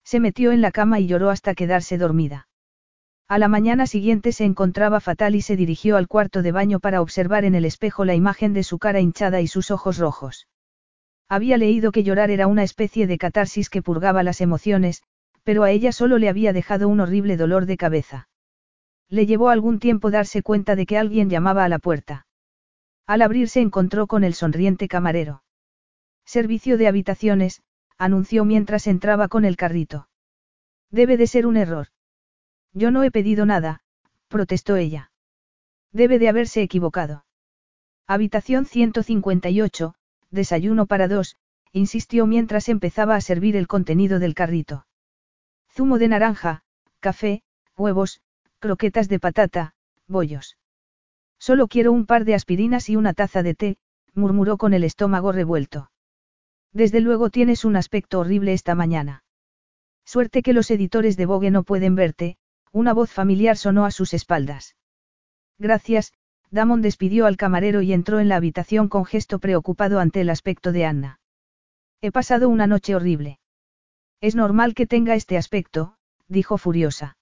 [0.06, 2.48] Se metió en la cama y lloró hasta quedarse dormida.
[3.28, 7.02] A la mañana siguiente se encontraba fatal y se dirigió al cuarto de baño para
[7.02, 10.48] observar en el espejo la imagen de su cara hinchada y sus ojos rojos.
[11.28, 15.02] Había leído que llorar era una especie de catarsis que purgaba las emociones,
[15.44, 18.30] pero a ella solo le había dejado un horrible dolor de cabeza.
[19.10, 22.28] Le llevó algún tiempo darse cuenta de que alguien llamaba a la puerta.
[23.08, 25.42] Al abrir se encontró con el sonriente camarero.
[26.26, 27.62] Servicio de habitaciones,
[27.98, 30.10] anunció mientras entraba con el carrito.
[30.92, 31.88] Debe de ser un error.
[32.74, 33.82] Yo no he pedido nada,
[34.28, 35.12] protestó ella.
[35.92, 37.26] Debe de haberse equivocado.
[38.08, 39.96] Habitación 158,
[40.30, 41.38] desayuno para dos,
[41.72, 44.88] insistió mientras empezaba a servir el contenido del carrito.
[45.72, 46.64] Zumo de naranja,
[47.00, 47.44] café,
[47.78, 48.22] huevos,
[48.60, 49.76] croquetas de patata,
[50.08, 50.58] bollos.
[51.38, 53.78] Solo quiero un par de aspirinas y una taza de té,
[54.14, 55.92] murmuró con el estómago revuelto.
[56.76, 59.24] Desde luego tienes un aspecto horrible esta mañana.
[60.04, 62.36] Suerte que los editores de Vogue no pueden verte,
[62.74, 64.76] una voz familiar sonó a sus espaldas.
[65.58, 66.12] Gracias,
[66.52, 70.74] Damon despidió al camarero y entró en la habitación con gesto preocupado ante el aspecto
[70.74, 71.22] de Anna.
[72.02, 73.40] He pasado una noche horrible.
[74.20, 75.96] Es normal que tenga este aspecto,
[76.28, 77.16] dijo furiosa.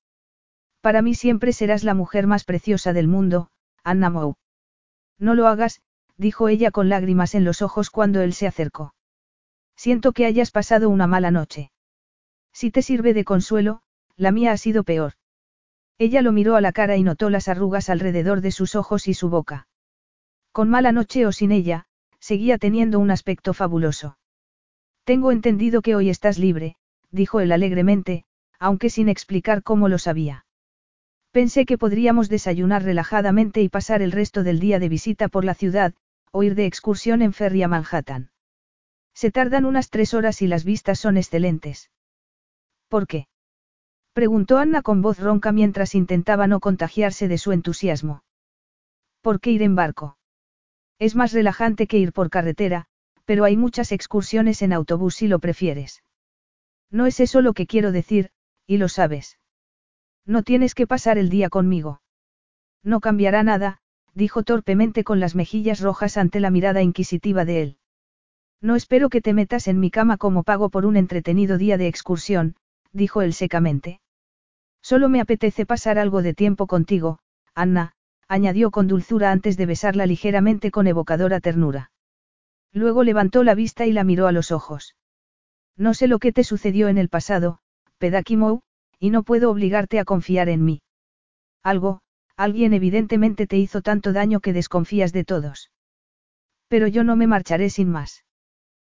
[0.82, 3.52] Para mí siempre serás la mujer más preciosa del mundo,
[3.84, 4.34] Anna Moe.
[5.20, 5.84] No lo hagas,
[6.18, 8.96] dijo ella con lágrimas en los ojos cuando él se acercó.
[9.76, 11.72] Siento que hayas pasado una mala noche.
[12.53, 13.82] Si te sirve de consuelo,
[14.16, 15.14] la mía ha sido peor.
[15.98, 19.14] Ella lo miró a la cara y notó las arrugas alrededor de sus ojos y
[19.14, 19.68] su boca.
[20.52, 21.85] Con mala noche o sin ella,
[22.19, 24.18] seguía teniendo un aspecto fabuloso.
[25.03, 26.76] Tengo entendido que hoy estás libre,
[27.11, 28.26] dijo él alegremente,
[28.60, 30.45] aunque sin explicar cómo lo sabía.
[31.32, 35.56] Pensé que podríamos desayunar relajadamente y pasar el resto del día de visita por la
[35.56, 35.93] ciudad,
[36.32, 38.30] o ir de excursión en ferry a Manhattan.
[39.14, 41.92] Se tardan unas tres horas y las vistas son excelentes.
[42.88, 43.27] ¿Por qué?
[44.14, 48.24] Preguntó Anna con voz ronca mientras intentaba no contagiarse de su entusiasmo.
[49.22, 50.17] ¿Por qué ir en barco?
[51.00, 52.85] Es más relajante que ir por carretera,
[53.25, 56.03] pero hay muchas excursiones en autobús si lo prefieres.
[56.92, 58.30] No es eso lo que quiero decir,
[58.67, 59.40] y lo sabes.
[60.25, 62.01] No tienes que pasar el día conmigo.
[62.83, 63.80] No cambiará nada,
[64.14, 67.77] dijo torpemente con las mejillas rojas ante la mirada inquisitiva de él.
[68.64, 71.88] No espero que te metas en mi cama como pago por un entretenido día de
[71.88, 72.56] excursión,
[72.93, 74.00] dijo él secamente.
[74.82, 77.19] Solo me apetece pasar algo de tiempo contigo,
[77.53, 77.92] Anna,
[78.30, 81.92] añadió con dulzura antes de besarla ligeramente con evocadora ternura.
[82.72, 84.95] Luego levantó la vista y la miró a los ojos.
[85.75, 87.59] No sé lo que te sucedió en el pasado,
[87.98, 88.61] Pedakimou,
[88.98, 90.82] y no puedo obligarte a confiar en mí.
[91.64, 92.00] Algo,
[92.38, 95.69] alguien evidentemente te hizo tanto daño que desconfías de todos.
[96.69, 98.23] Pero yo no me marcharé sin más.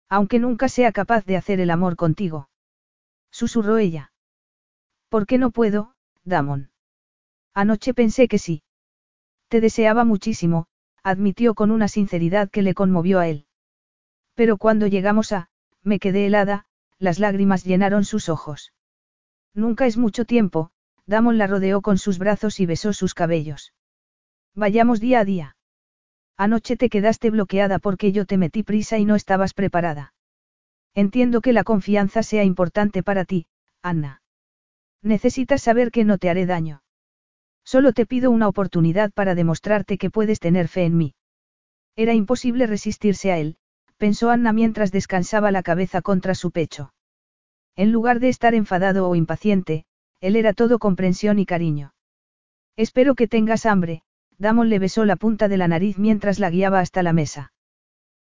[0.09, 2.49] Aunque nunca sea capaz de hacer el amor contigo.
[3.31, 4.13] Susurró ella.
[5.09, 5.95] ¿Por qué no puedo,
[6.25, 6.71] Damon?
[7.55, 8.63] Anoche pensé que sí.
[9.49, 10.67] Te deseaba muchísimo,
[11.03, 13.47] admitió con una sinceridad que le conmovió a él.
[14.35, 15.49] Pero cuando llegamos a,
[15.83, 16.67] me quedé helada,
[16.99, 18.73] las lágrimas llenaron sus ojos.
[19.55, 20.71] Nunca es mucho tiempo,
[21.07, 23.73] Damon la rodeó con sus brazos y besó sus cabellos.
[24.55, 25.57] Vayamos día a día.
[26.37, 30.13] Anoche te quedaste bloqueada porque yo te metí prisa y no estabas preparada.
[30.95, 33.47] Entiendo que la confianza sea importante para ti,
[33.83, 34.23] Anna.
[35.03, 36.83] Necesitas saber que no te haré daño.
[37.65, 41.15] Solo te pido una oportunidad para demostrarte que puedes tener fe en mí.
[41.97, 43.57] Era imposible resistirse a él,
[43.97, 46.93] pensó Anna mientras descansaba la cabeza contra su pecho.
[47.77, 49.85] En lugar de estar enfadado o impaciente,
[50.21, 51.93] él era todo comprensión y cariño.
[52.77, 54.03] Espero que tengas hambre,
[54.39, 57.53] Damon le besó la punta de la nariz mientras la guiaba hasta la mesa.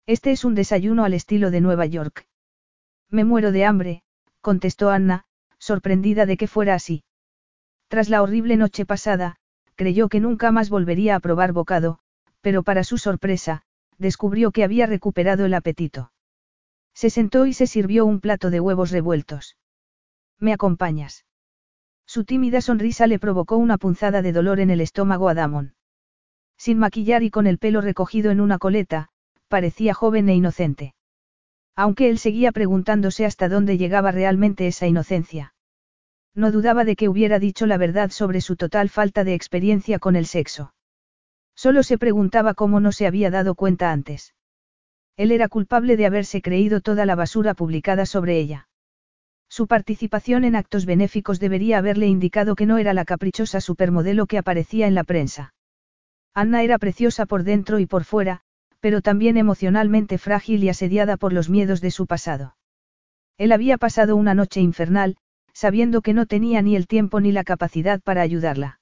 [0.05, 2.27] Este es un desayuno al estilo de Nueva York.
[3.09, 4.03] Me muero de hambre,
[4.41, 5.25] contestó Anna,
[5.59, 7.03] sorprendida de que fuera así.
[7.89, 9.35] Tras la horrible noche pasada,
[9.75, 11.99] creyó que nunca más volvería a probar bocado,
[12.41, 13.63] pero para su sorpresa,
[13.97, 16.11] descubrió que había recuperado el apetito.
[16.93, 19.57] Se sentó y se sirvió un plato de huevos revueltos.
[20.39, 21.25] ¿Me acompañas?
[22.05, 25.75] Su tímida sonrisa le provocó una punzada de dolor en el estómago a Damon.
[26.59, 29.07] Sin maquillar y con el pelo recogido en una coleta,
[29.47, 30.93] parecía joven e inocente.
[31.73, 35.53] Aunque él seguía preguntándose hasta dónde llegaba realmente esa inocencia.
[36.35, 40.17] No dudaba de que hubiera dicho la verdad sobre su total falta de experiencia con
[40.17, 40.73] el sexo.
[41.55, 44.35] Solo se preguntaba cómo no se había dado cuenta antes.
[45.15, 48.67] Él era culpable de haberse creído toda la basura publicada sobre ella.
[49.47, 54.37] Su participación en actos benéficos debería haberle indicado que no era la caprichosa supermodelo que
[54.37, 55.53] aparecía en la prensa.
[56.33, 58.41] Anna era preciosa por dentro y por fuera,
[58.79, 62.55] pero también emocionalmente frágil y asediada por los miedos de su pasado.
[63.37, 65.17] Él había pasado una noche infernal,
[65.53, 68.79] sabiendo que no tenía ni el tiempo ni la capacidad para ayudarla.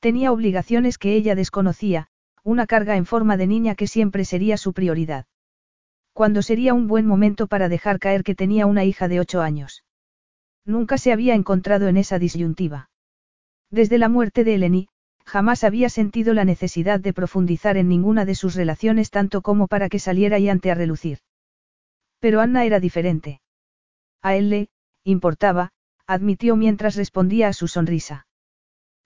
[0.00, 2.08] Tenía obligaciones que ella desconocía,
[2.42, 5.26] una carga en forma de niña que siempre sería su prioridad.
[6.12, 9.84] Cuando sería un buen momento para dejar caer que tenía una hija de ocho años.
[10.64, 12.90] Nunca se había encontrado en esa disyuntiva.
[13.70, 14.88] Desde la muerte de Eleni,
[15.26, 19.88] jamás había sentido la necesidad de profundizar en ninguna de sus relaciones tanto como para
[19.88, 21.18] que saliera y ante a relucir.
[22.20, 23.40] Pero Anna era diferente.
[24.22, 24.68] A él le,
[25.02, 25.72] importaba,
[26.06, 28.26] admitió mientras respondía a su sonrisa.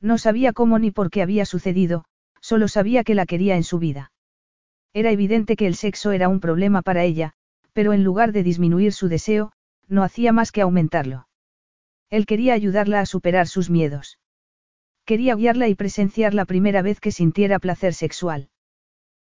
[0.01, 2.05] No sabía cómo ni por qué había sucedido,
[2.41, 4.13] solo sabía que la quería en su vida.
[4.93, 7.33] Era evidente que el sexo era un problema para ella,
[7.73, 9.53] pero en lugar de disminuir su deseo,
[9.89, 11.29] no hacía más que aumentarlo.
[12.11, 14.19] Él quería ayudarla a superar sus miedos.
[15.09, 18.51] Quería guiarla y presenciar la primera vez que sintiera placer sexual.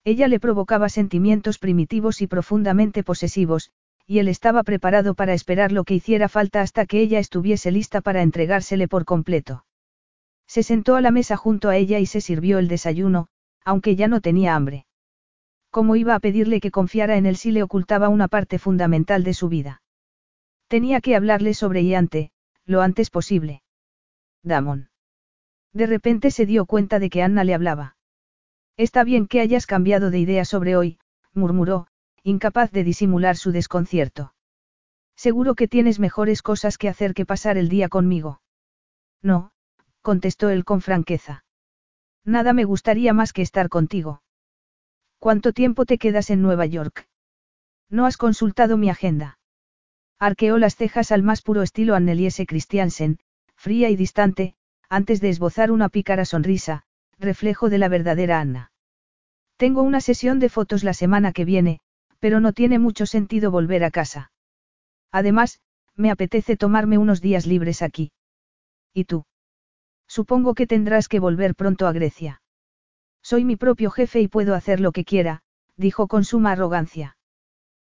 [0.04, 3.72] Ella le provocaba sentimientos primitivos y profundamente posesivos,
[4.06, 8.02] y él estaba preparado para esperar lo que hiciera falta hasta que ella estuviese lista
[8.02, 9.64] para entregársele por completo.
[10.48, 13.30] Se sentó a la mesa junto a ella y se sirvió el desayuno,
[13.64, 14.86] aunque ya no tenía hambre.
[15.70, 19.34] ¿Cómo iba a pedirle que confiara en él si le ocultaba una parte fundamental de
[19.34, 19.82] su vida?
[20.68, 22.32] Tenía que hablarle sobre Iante,
[22.66, 23.62] lo antes posible.
[24.44, 24.89] Damon.
[25.74, 27.96] De repente se dio cuenta de que Anna le hablaba.
[28.78, 31.00] Está bien que hayas cambiado de idea sobre hoy,
[31.34, 31.88] murmuró,
[32.24, 34.34] incapaz de disimular su desconcierto.
[35.16, 38.42] Seguro que tienes mejores cosas que hacer que pasar el día conmigo.
[39.22, 39.52] No,
[40.02, 41.44] contestó él con franqueza.
[42.24, 44.22] Nada me gustaría más que estar contigo.
[45.20, 47.10] ¿Cuánto tiempo te quedas en Nueva York?
[47.90, 49.40] No has consultado mi agenda.
[50.20, 53.20] Arqueó las cejas al más puro estilo Anneliese Christiansen,
[53.56, 54.56] fría y distante,
[54.90, 56.84] antes de esbozar una pícara sonrisa,
[57.20, 58.72] reflejo de la verdadera Anna.
[59.56, 61.80] Tengo una sesión de fotos la semana que viene,
[62.20, 64.32] pero no tiene mucho sentido volver a casa.
[65.12, 65.60] Además,
[65.96, 68.12] me apetece tomarme unos días libres aquí.
[68.94, 69.26] ¿Y tú?
[70.08, 72.42] Supongo que tendrás que volver pronto a Grecia.
[73.22, 75.42] Soy mi propio jefe y puedo hacer lo que quiera,
[75.76, 77.18] dijo con suma arrogancia.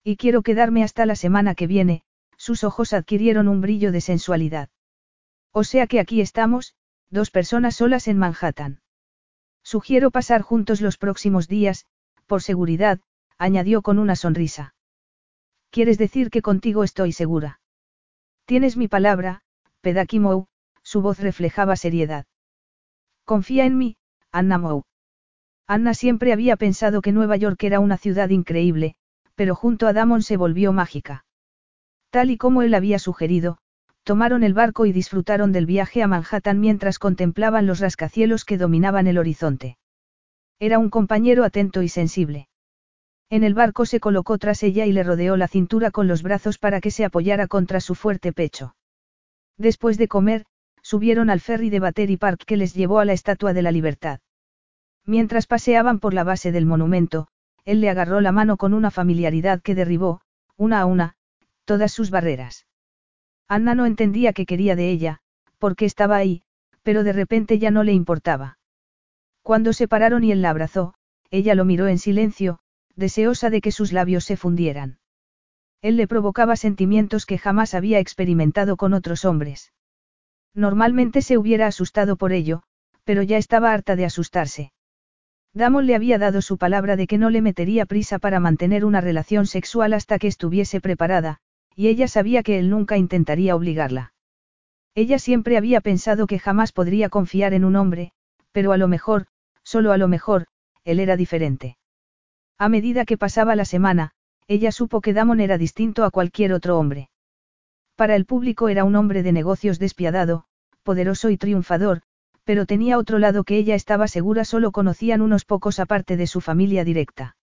[0.04, 2.04] Y quiero quedarme hasta la semana que viene,
[2.38, 4.70] sus ojos adquirieron un brillo de sensualidad.
[5.52, 6.76] O sea que aquí estamos,
[7.10, 8.82] dos personas solas en Manhattan.
[9.64, 11.86] Sugiero pasar juntos los próximos días,
[12.26, 13.00] por seguridad,
[13.38, 14.76] añadió con una sonrisa.
[15.70, 17.60] ¿Quieres decir que contigo estoy segura?
[18.46, 19.42] Tienes mi palabra,
[19.82, 20.48] Pedakimou,
[20.84, 22.26] su voz reflejaba seriedad.
[23.24, 23.98] Confía en mí,
[24.32, 24.84] Anna Mou.
[25.68, 28.96] Anna siempre había pensado que Nueva York era una ciudad increíble,
[29.34, 31.26] pero junto a Damon se volvió mágica.
[32.12, 33.58] Tal y como él había sugerido,
[34.06, 39.08] tomaron el barco y disfrutaron del viaje a Manhattan mientras contemplaban los rascacielos que dominaban
[39.08, 39.78] el horizonte.
[40.60, 42.48] Era un compañero atento y sensible.
[43.32, 46.60] En el barco se colocó tras ella y le rodeó la cintura con los brazos
[46.60, 48.76] para que se apoyara contra su fuerte pecho.
[49.58, 50.46] Después de comer,
[50.84, 54.20] subieron al ferry de Battery Park que les llevó a la Estatua de la Libertad.
[55.04, 57.28] Mientras paseaban por la base del monumento,
[57.64, 60.22] él le agarró la mano con una familiaridad que derribó,
[60.58, 61.16] una a una,
[61.66, 62.65] todas sus barreras.
[63.48, 65.20] Anna no entendía qué quería de ella,
[65.60, 66.42] porque estaba ahí,
[66.84, 68.58] pero de repente ya no le importaba.
[69.42, 70.96] Cuando se pararon y él la abrazó,
[71.30, 72.60] ella lo miró en silencio,
[72.96, 75.00] deseosa de que sus labios se fundieran.
[75.82, 79.72] Él le provocaba sentimientos que jamás había experimentado con otros hombres.
[80.54, 82.64] Normalmente se hubiera asustado por ello,
[83.04, 84.72] pero ya estaba harta de asustarse.
[85.54, 89.00] Damon le había dado su palabra de que no le metería prisa para mantener una
[89.00, 91.40] relación sexual hasta que estuviese preparada,
[91.76, 94.14] y ella sabía que él nunca intentaría obligarla.
[94.96, 98.14] Ella siempre había pensado que jamás podría confiar en un hombre,
[98.52, 99.28] pero a lo mejor,
[99.64, 100.48] solo a lo mejor,
[100.86, 101.78] él era diferente.
[102.58, 104.12] A medida que pasaba la semana,
[104.48, 107.10] ella supo que Damon era distinto a cualquier otro hombre.
[107.96, 110.46] Para el público era un hombre de negocios despiadado,
[110.84, 112.02] poderoso y triunfador,
[112.46, 116.40] pero tenía otro lado que ella estaba segura solo conocían unos pocos aparte de su
[116.42, 117.36] familia directa.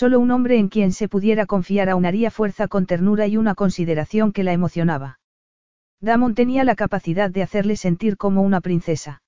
[0.00, 4.32] Solo un hombre en quien se pudiera confiar aunaría fuerza con ternura y una consideración
[4.32, 5.20] que la emocionaba.
[6.00, 9.20] Damon tenía la capacidad de hacerle sentir como una princesa.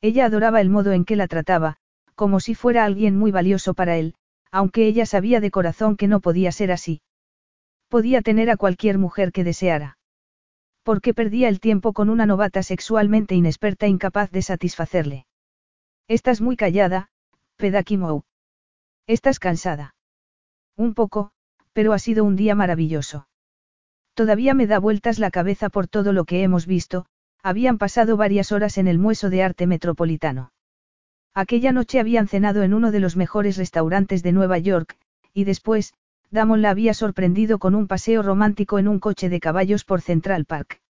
[0.00, 1.78] Ella adoraba el modo en que la trataba,
[2.14, 4.14] como si fuera alguien muy valioso para él,
[4.52, 7.00] aunque ella sabía de corazón que no podía ser así.
[7.88, 9.98] Podía tener a cualquier mujer que deseara.
[10.84, 15.26] Porque perdía el tiempo con una novata sexualmente inexperta incapaz de satisfacerle.
[16.06, 17.08] Estás muy callada,
[17.56, 18.22] Pedakimou.
[19.08, 19.94] Estás cansada.
[20.76, 21.30] Un poco,
[21.72, 23.26] pero ha sido un día maravilloso.
[24.12, 27.06] Todavía me da vueltas la cabeza por todo lo que hemos visto,
[27.42, 30.52] habían pasado varias horas en el Mueso de Arte Metropolitano.
[31.34, 34.98] Aquella noche habían cenado en uno de los mejores restaurantes de Nueva York,
[35.32, 35.94] y después,
[36.30, 40.44] Damon la había sorprendido con un paseo romántico en un coche de caballos por Central
[40.44, 40.82] Park.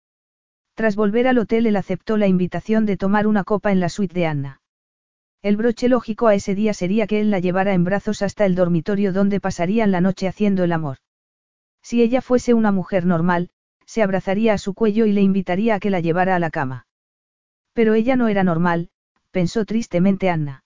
[0.74, 4.14] Tras volver al hotel él aceptó la invitación de tomar una copa en la suite
[4.14, 4.60] de Anna.
[5.46, 8.56] El broche lógico a ese día sería que él la llevara en brazos hasta el
[8.56, 10.96] dormitorio donde pasarían la noche haciendo el amor.
[11.80, 13.50] Si ella fuese una mujer normal,
[13.84, 16.88] se abrazaría a su cuello y le invitaría a que la llevara a la cama.
[17.74, 18.90] Pero ella no era normal,
[19.30, 20.64] pensó tristemente Anna.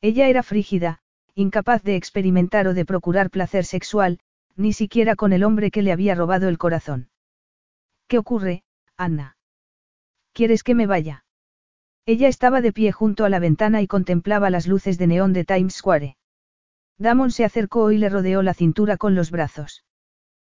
[0.00, 0.98] Ella era frígida,
[1.36, 4.18] incapaz de experimentar o de procurar placer sexual,
[4.56, 7.08] ni siquiera con el hombre que le había robado el corazón.
[8.08, 8.64] ¿Qué ocurre,
[8.96, 9.36] Anna?
[10.32, 11.21] ¿Quieres que me vaya?
[12.04, 15.44] Ella estaba de pie junto a la ventana y contemplaba las luces de neón de
[15.44, 16.16] Times Square.
[16.98, 19.84] Damon se acercó y le rodeó la cintura con los brazos.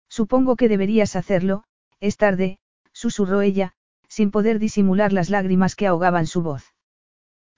[0.08, 1.62] Supongo que deberías hacerlo,
[2.00, 2.58] es tarde,
[2.92, 3.74] susurró ella,
[4.08, 6.74] sin poder disimular las lágrimas que ahogaban su voz.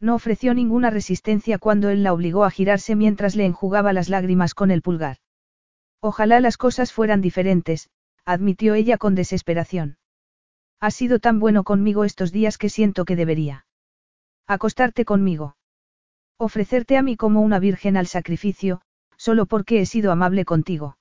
[0.00, 4.54] No ofreció ninguna resistencia cuando él la obligó a girarse mientras le enjugaba las lágrimas
[4.54, 5.16] con el pulgar.
[6.00, 7.88] Ojalá las cosas fueran diferentes,
[8.24, 9.96] admitió ella con desesperación.
[10.78, 13.64] Has sido tan bueno conmigo estos días que siento que debería.
[14.50, 15.56] Acostarte conmigo.
[16.38, 18.80] Ofrecerte a mí como una virgen al sacrificio,
[19.18, 20.96] solo porque he sido amable contigo.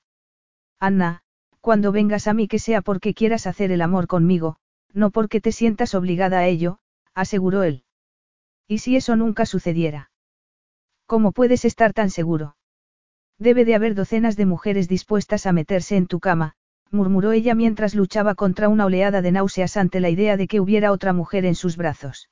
[0.78, 1.22] Anna,
[1.62, 4.56] cuando vengas a mí que sea porque quieras hacer el amor conmigo,
[4.92, 6.78] no porque te sientas obligada a ello,
[7.14, 7.84] aseguró él.
[8.66, 10.10] ¿Y si eso nunca sucediera?
[11.06, 12.54] ¿Cómo puedes estar tan seguro?
[13.38, 16.52] Debe de haber docenas de mujeres dispuestas a meterse en tu cama,
[16.90, 20.92] murmuró ella mientras luchaba contra una oleada de náuseas ante la idea de que hubiera
[20.92, 22.28] otra mujer en sus brazos.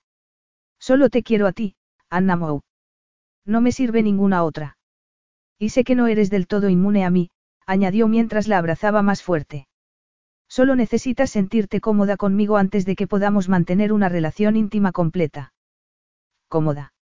[0.78, 1.74] Solo te quiero a ti,
[2.10, 2.62] Anna Mou.
[3.44, 4.76] No me sirve ninguna otra.
[5.58, 7.30] Y sé que no eres del todo inmune a mí,
[7.66, 9.66] añadió mientras la abrazaba más fuerte.
[10.48, 15.52] Solo necesitas sentirte cómoda conmigo antes de que podamos mantener una relación íntima completa.
[16.48, 16.92] Cómoda.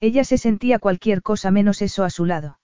[0.00, 2.58] Ella se sentía cualquier cosa menos eso a su lado.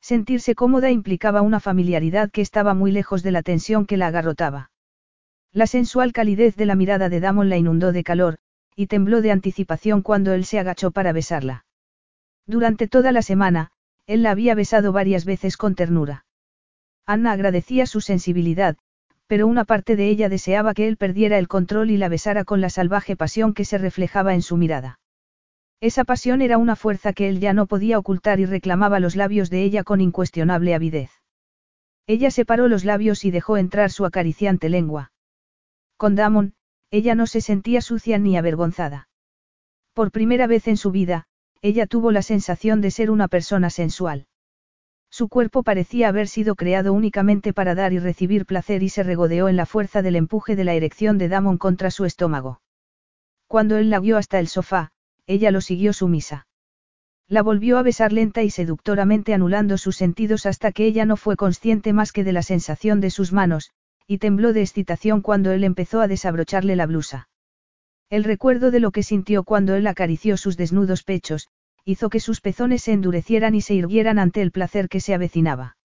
[0.00, 4.70] Sentirse cómoda implicaba una familiaridad que estaba muy lejos de la tensión que la agarrotaba.
[5.52, 8.38] La sensual calidez de la mirada de Damon la inundó de calor,
[8.76, 11.64] y tembló de anticipación cuando él se agachó para besarla.
[12.46, 13.70] Durante toda la semana,
[14.06, 16.24] él la había besado varias veces con ternura.
[17.06, 18.76] Anna agradecía su sensibilidad,
[19.26, 22.60] pero una parte de ella deseaba que él perdiera el control y la besara con
[22.60, 25.00] la salvaje pasión que se reflejaba en su mirada.
[25.80, 29.50] Esa pasión era una fuerza que él ya no podía ocultar y reclamaba los labios
[29.50, 31.10] de ella con incuestionable avidez.
[32.06, 35.12] Ella separó los labios y dejó entrar su acariciante lengua.
[35.96, 36.54] Con Damon,
[36.92, 39.08] ella no se sentía sucia ni avergonzada.
[39.94, 41.24] Por primera vez en su vida,
[41.62, 44.26] ella tuvo la sensación de ser una persona sensual.
[45.10, 49.48] Su cuerpo parecía haber sido creado únicamente para dar y recibir placer y se regodeó
[49.48, 52.60] en la fuerza del empuje de la erección de Damon contra su estómago.
[53.46, 54.92] Cuando él la guió hasta el sofá,
[55.26, 56.46] ella lo siguió sumisa.
[57.26, 61.36] La volvió a besar lenta y seductoramente anulando sus sentidos hasta que ella no fue
[61.36, 63.70] consciente más que de la sensación de sus manos,
[64.12, 67.30] y tembló de excitación cuando él empezó a desabrocharle la blusa.
[68.10, 71.48] El recuerdo de lo que sintió cuando él acarició sus desnudos pechos,
[71.86, 75.78] hizo que sus pezones se endurecieran y se irguieran ante el placer que se avecinaba.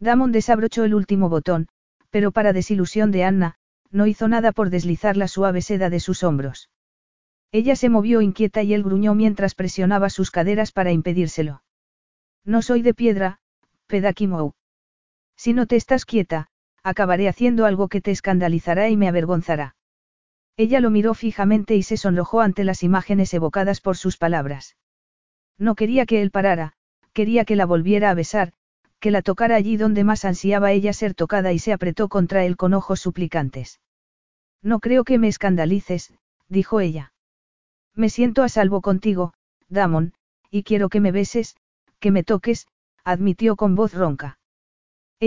[0.00, 1.68] Damon desabrochó el último botón,
[2.10, 3.54] pero para desilusión de Anna,
[3.92, 6.70] no hizo nada por deslizar la suave seda de sus hombros.
[7.52, 11.62] Ella se movió inquieta y él gruñó mientras presionaba sus caderas para impedírselo.
[12.44, 13.38] No soy de piedra,
[13.86, 14.54] Pedakimou.
[15.36, 16.48] Si no te estás quieta,
[16.84, 19.74] acabaré haciendo algo que te escandalizará y me avergonzará.
[20.56, 24.76] Ella lo miró fijamente y se sonrojó ante las imágenes evocadas por sus palabras.
[25.58, 26.74] No quería que él parara,
[27.12, 28.52] quería que la volviera a besar,
[29.00, 32.56] que la tocara allí donde más ansiaba ella ser tocada y se apretó contra él
[32.56, 33.80] con ojos suplicantes.
[34.62, 36.12] No creo que me escandalices,
[36.48, 37.12] dijo ella.
[37.94, 39.34] Me siento a salvo contigo,
[39.68, 40.14] Damon,
[40.50, 41.56] y quiero que me beses,
[41.98, 42.66] que me toques,
[43.04, 44.38] admitió con voz ronca.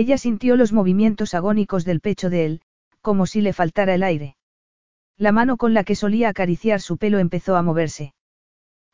[0.00, 2.60] Ella sintió los movimientos agónicos del pecho de él,
[3.00, 4.36] como si le faltara el aire.
[5.16, 8.14] La mano con la que solía acariciar su pelo empezó a moverse.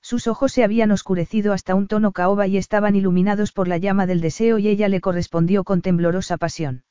[0.01, 4.07] Sus ojos se habían oscurecido hasta un tono caoba y estaban iluminados por la llama
[4.07, 6.85] del deseo y ella le correspondió con temblorosa pasión.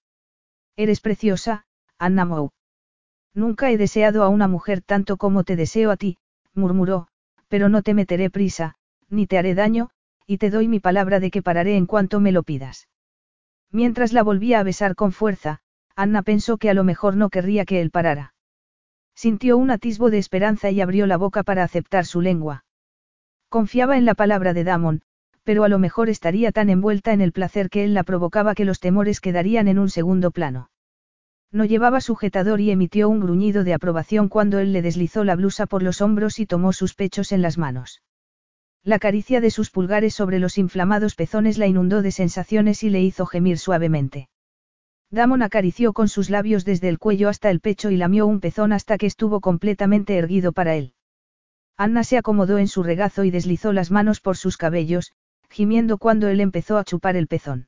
[0.75, 1.65] Eres preciosa,
[1.97, 2.51] Anna Mou.
[3.33, 6.19] Nunca he deseado a una mujer tanto como te deseo a ti,
[6.53, 7.07] murmuró,
[7.47, 8.75] pero no te meteré prisa,
[9.09, 9.89] ni te haré daño,
[10.27, 12.87] y te doy mi palabra de que pararé en cuanto me lo pidas.
[13.73, 15.59] Mientras la volvía a besar con fuerza,
[15.95, 18.35] Anna pensó que a lo mejor no querría que él parara.
[19.15, 22.65] Sintió un atisbo de esperanza y abrió la boca para aceptar su lengua.
[23.49, 25.01] Confiaba en la palabra de Damon,
[25.43, 28.63] pero a lo mejor estaría tan envuelta en el placer que él la provocaba que
[28.63, 30.69] los temores quedarían en un segundo plano.
[31.51, 35.65] No llevaba sujetador y emitió un gruñido de aprobación cuando él le deslizó la blusa
[35.65, 38.01] por los hombros y tomó sus pechos en las manos.
[38.85, 43.01] La caricia de sus pulgares sobre los inflamados pezones la inundó de sensaciones y le
[43.01, 44.27] hizo gemir suavemente.
[45.09, 48.73] Damon acarició con sus labios desde el cuello hasta el pecho y lamió un pezón
[48.73, 50.93] hasta que estuvo completamente erguido para él.
[51.77, 55.13] Anna se acomodó en su regazo y deslizó las manos por sus cabellos,
[55.49, 57.67] gimiendo cuando él empezó a chupar el pezón.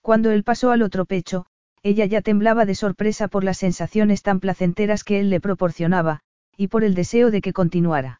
[0.00, 1.46] Cuando él pasó al otro pecho,
[1.82, 6.20] ella ya temblaba de sorpresa por las sensaciones tan placenteras que él le proporcionaba,
[6.56, 8.19] y por el deseo de que continuara.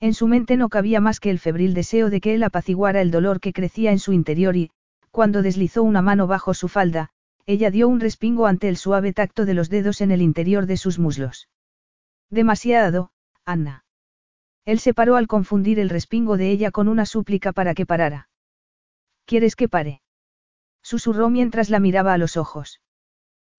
[0.00, 3.10] En su mente no cabía más que el febril deseo de que él apaciguara el
[3.10, 4.70] dolor que crecía en su interior y,
[5.10, 7.10] cuando deslizó una mano bajo su falda,
[7.46, 10.76] ella dio un respingo ante el suave tacto de los dedos en el interior de
[10.76, 11.48] sus muslos.
[12.30, 13.10] Demasiado,
[13.44, 13.84] Anna.
[14.64, 18.28] Él se paró al confundir el respingo de ella con una súplica para que parara.
[19.24, 20.02] ¿Quieres que pare?
[20.82, 22.80] Susurró mientras la miraba a los ojos.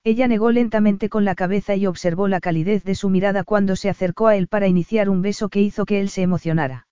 [0.03, 3.89] Ella negó lentamente con la cabeza y observó la calidez de su mirada cuando se
[3.89, 6.87] acercó a él para iniciar un beso que hizo que él se emocionara.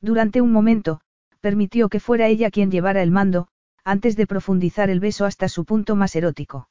[0.00, 1.00] Durante un momento,
[1.40, 3.48] permitió que fuera ella quien llevara el mando,
[3.84, 6.68] antes de profundizar el beso hasta su punto más erótico.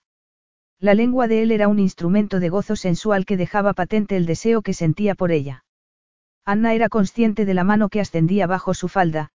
[0.80, 4.64] La lengua de él era un instrumento de gozo sensual que dejaba patente el deseo
[4.64, 5.64] que sentía por ella.
[6.44, 9.30] Anna era consciente de la mano que ascendía bajo su falda,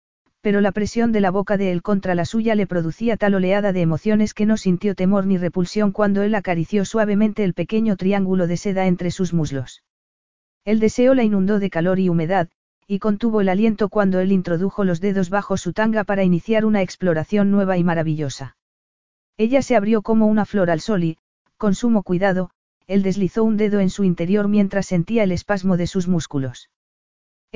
[0.46, 3.72] pero la presión de la boca de él contra la suya le producía tal oleada
[3.72, 8.46] de emociones que no sintió temor ni repulsión cuando él acarició suavemente el pequeño triángulo
[8.46, 9.82] de seda entre sus muslos.
[10.64, 12.48] El deseo la inundó de calor y humedad,
[12.86, 16.80] y contuvo el aliento cuando él introdujo los dedos bajo su tanga para iniciar una
[16.80, 18.56] exploración nueva y maravillosa.
[19.36, 21.18] Ella se abrió como una flor al sol y,
[21.56, 22.50] con sumo cuidado,
[22.86, 26.70] él deslizó un dedo en su interior mientras sentía el espasmo de sus músculos.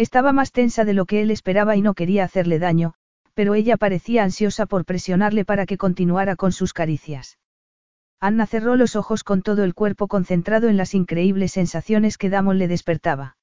[0.01, 2.95] Estaba más tensa de lo que él esperaba y no quería hacerle daño,
[3.35, 7.39] pero ella parecía ansiosa por presionarle para que continuara con sus caricias.
[8.19, 12.57] Anna cerró los ojos con todo el cuerpo concentrado en las increíbles sensaciones que Damon
[12.57, 13.37] le despertaba.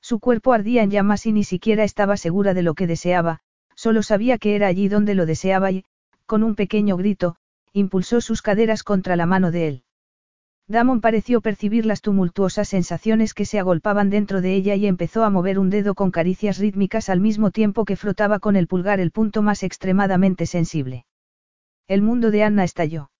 [0.00, 3.40] Su cuerpo ardía en llamas y ni siquiera estaba segura de lo que deseaba,
[3.74, 5.84] solo sabía que era allí donde lo deseaba y,
[6.24, 7.36] con un pequeño grito,
[7.74, 9.84] impulsó sus caderas contra la mano de él.
[10.66, 15.30] Damon pareció percibir las tumultuosas sensaciones que se agolpaban dentro de ella y empezó a
[15.30, 19.10] mover un dedo con caricias rítmicas al mismo tiempo que frotaba con el pulgar el
[19.10, 21.04] punto más extremadamente sensible.
[21.86, 23.10] El mundo de Anna estalló.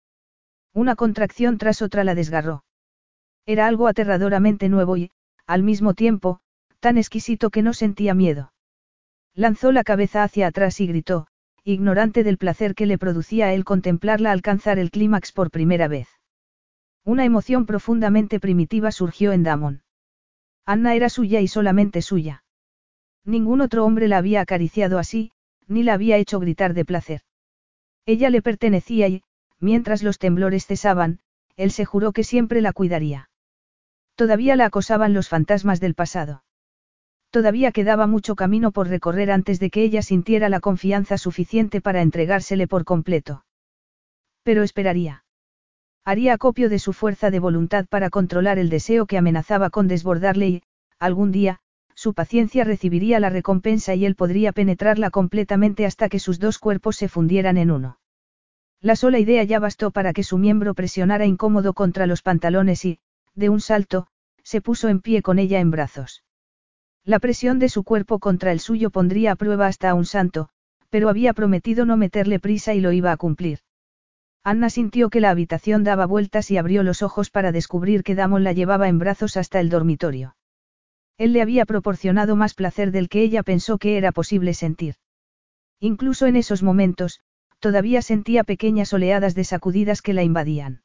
[0.72, 2.64] Una contracción tras otra la desgarró.
[3.44, 5.10] Era algo aterradoramente nuevo y,
[5.46, 6.40] al mismo tiempo,
[6.80, 8.54] tan exquisito que no sentía miedo.
[9.34, 11.26] Lanzó la cabeza hacia atrás y gritó,
[11.62, 16.08] ignorante del placer que le producía a él contemplarla alcanzar el clímax por primera vez.
[17.04, 19.82] Una emoción profundamente primitiva surgió en Damon.
[20.64, 22.44] Anna era suya y solamente suya.
[23.24, 25.30] Ningún otro hombre la había acariciado así,
[25.66, 27.20] ni la había hecho gritar de placer.
[28.06, 29.22] Ella le pertenecía y,
[29.60, 31.20] mientras los temblores cesaban,
[31.56, 33.28] él se juró que siempre la cuidaría.
[34.14, 36.44] Todavía la acosaban los fantasmas del pasado.
[37.30, 42.00] Todavía quedaba mucho camino por recorrer antes de que ella sintiera la confianza suficiente para
[42.00, 43.44] entregársele por completo.
[44.42, 45.23] Pero esperaría.
[46.06, 50.48] Haría acopio de su fuerza de voluntad para controlar el deseo que amenazaba con desbordarle
[50.48, 50.62] y,
[50.98, 51.60] algún día,
[51.94, 56.96] su paciencia recibiría la recompensa y él podría penetrarla completamente hasta que sus dos cuerpos
[56.96, 57.98] se fundieran en uno.
[58.82, 62.98] La sola idea ya bastó para que su miembro presionara incómodo contra los pantalones y,
[63.34, 64.06] de un salto,
[64.42, 66.22] se puso en pie con ella en brazos.
[67.02, 70.50] La presión de su cuerpo contra el suyo pondría a prueba hasta a un santo,
[70.90, 73.60] pero había prometido no meterle prisa y lo iba a cumplir.
[74.46, 78.44] Anna sintió que la habitación daba vueltas y abrió los ojos para descubrir que Damon
[78.44, 80.36] la llevaba en brazos hasta el dormitorio.
[81.16, 84.96] Él le había proporcionado más placer del que ella pensó que era posible sentir.
[85.80, 87.20] Incluso en esos momentos,
[87.58, 90.82] todavía sentía pequeñas oleadas de sacudidas que la invadían.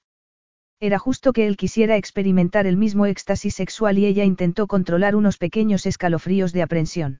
[0.80, 5.38] Era justo que él quisiera experimentar el mismo éxtasis sexual y ella intentó controlar unos
[5.38, 7.20] pequeños escalofríos de aprensión.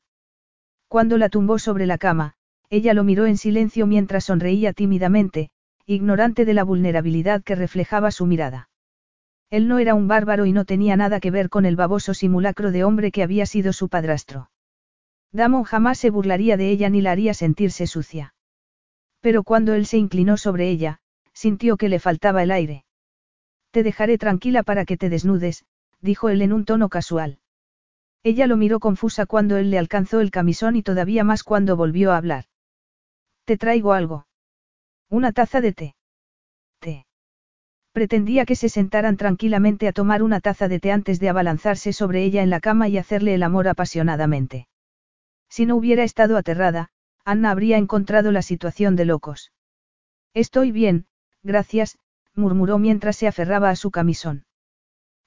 [0.88, 2.36] Cuando la tumbó sobre la cama,
[2.70, 5.50] ella lo miró en silencio mientras sonreía tímidamente,
[5.90, 8.70] ignorante de la vulnerabilidad que reflejaba su mirada.
[9.50, 12.72] Él no era un bárbaro y no tenía nada que ver con el baboso simulacro
[12.72, 14.52] de hombre que había sido su padrastro.
[15.32, 18.36] Damon jamás se burlaría de ella ni la haría sentirse sucia.
[19.20, 21.00] Pero cuando él se inclinó sobre ella,
[21.34, 22.86] sintió que le faltaba el aire.
[23.72, 25.66] Te dejaré tranquila para que te desnudes,
[26.02, 27.40] dijo él en un tono casual.
[28.22, 32.12] Ella lo miró confusa cuando él le alcanzó el camisón y todavía más cuando volvió
[32.12, 32.46] a hablar.
[33.46, 34.28] Te traigo algo.
[35.12, 35.96] Una taza de té.
[36.80, 37.08] Té.
[37.94, 42.24] Pretendía que se sentaran tranquilamente a tomar una taza de té antes de abalanzarse sobre
[42.24, 44.68] ella en la cama y hacerle el amor apasionadamente.
[45.50, 46.90] Si no hubiera estado aterrada,
[47.26, 49.52] Anna habría encontrado la situación de locos.
[50.36, 51.08] Estoy bien,
[51.42, 51.98] gracias,
[52.36, 54.46] murmuró mientras se aferraba a su camisón.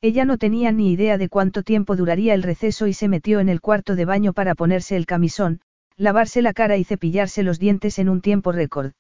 [0.01, 3.49] Ella no tenía ni idea de cuánto tiempo duraría el receso y se metió en
[3.49, 5.61] el cuarto de baño para ponerse el camisón,
[5.97, 8.93] lavarse la cara y cepillarse los dientes en un tiempo récord.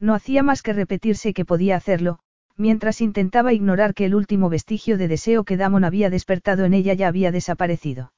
[0.00, 2.18] No hacía más que repetirse que podía hacerlo,
[2.56, 6.94] mientras intentaba ignorar que el último vestigio de deseo que Damon había despertado en ella
[6.94, 8.12] ya había desaparecido.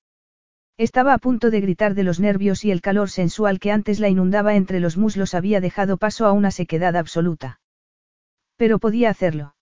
[0.79, 4.09] Estaba a punto de gritar de los nervios y el calor sensual que antes la
[4.09, 7.61] inundaba entre los muslos había dejado paso a una sequedad absoluta.
[8.57, 9.55] Pero podía hacerlo.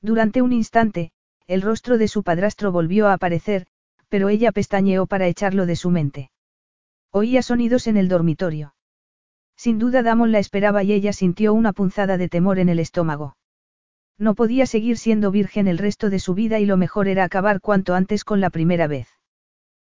[0.00, 1.12] Durante un instante,
[1.46, 3.66] el rostro de su padrastro volvió a aparecer,
[4.08, 6.30] pero ella pestañeó para echarlo de su mente.
[7.10, 8.74] Oía sonidos en el dormitorio.
[9.62, 13.36] Sin duda Damon la esperaba y ella sintió una punzada de temor en el estómago.
[14.16, 17.60] No podía seguir siendo virgen el resto de su vida y lo mejor era acabar
[17.60, 19.08] cuanto antes con la primera vez.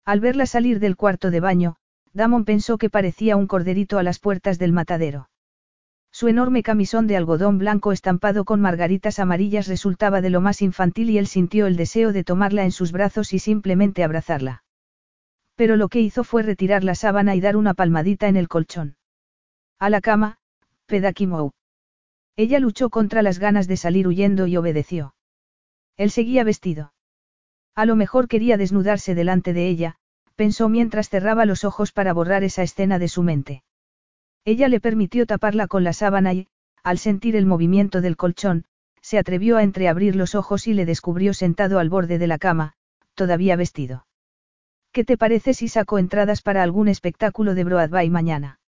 [0.04, 1.76] Al verla salir del cuarto de baño,
[2.12, 5.28] Damon pensó que parecía un corderito a las puertas del matadero.
[6.10, 11.08] Su enorme camisón de algodón blanco estampado con margaritas amarillas resultaba de lo más infantil
[11.08, 14.64] y él sintió el deseo de tomarla en sus brazos y simplemente abrazarla.
[15.54, 18.96] Pero lo que hizo fue retirar la sábana y dar una palmadita en el colchón.
[19.82, 20.36] A la cama,
[20.86, 21.50] Pedakimou.
[22.36, 25.16] Ella luchó contra las ganas de salir huyendo y obedeció.
[25.96, 26.92] Él seguía vestido.
[27.74, 29.96] A lo mejor quería desnudarse delante de ella,
[30.36, 33.64] pensó mientras cerraba los ojos para borrar esa escena de su mente.
[34.44, 36.46] Ella le permitió taparla con la sábana y,
[36.84, 38.66] al sentir el movimiento del colchón,
[39.00, 42.74] se atrevió a entreabrir los ojos y le descubrió sentado al borde de la cama,
[43.16, 44.06] todavía vestido.
[44.92, 48.60] ¿Qué te parece si saco entradas para algún espectáculo de Broadway mañana?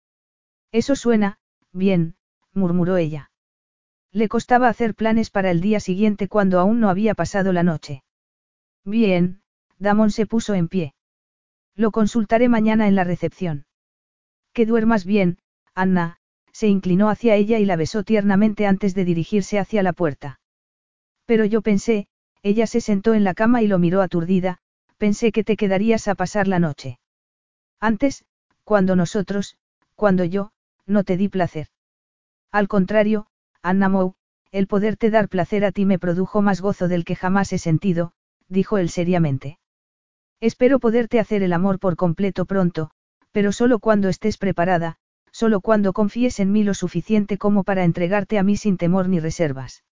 [0.73, 1.37] Eso suena,
[1.71, 2.15] bien,
[2.51, 3.29] murmuró ella.
[4.11, 8.03] Le costaba hacer planes para el día siguiente cuando aún no había pasado la noche.
[8.83, 9.41] Bien,
[9.77, 10.95] Damon se puso en pie.
[11.75, 13.65] Lo consultaré mañana en la recepción.
[14.51, 15.37] Que duermas bien,
[15.75, 16.17] Anna,
[16.51, 20.39] se inclinó hacia ella y la besó tiernamente antes de dirigirse hacia la puerta.
[21.25, 22.07] Pero yo pensé,
[22.41, 24.57] ella se sentó en la cama y lo miró aturdida,
[24.97, 26.99] pensé que te quedarías a pasar la noche.
[27.79, 28.25] Antes,
[28.63, 29.55] cuando nosotros,
[29.95, 30.51] cuando yo,
[30.85, 31.67] no te di placer.
[32.51, 33.27] Al contrario,
[33.61, 34.13] Anna Mou,
[34.51, 38.13] el poderte dar placer a ti me produjo más gozo del que jamás he sentido,
[38.47, 39.59] dijo él seriamente.
[40.39, 42.91] Espero poderte hacer el amor por completo pronto,
[43.31, 44.97] pero solo cuando estés preparada,
[45.31, 49.19] solo cuando confíes en mí lo suficiente como para entregarte a mí sin temor ni
[49.19, 49.83] reservas.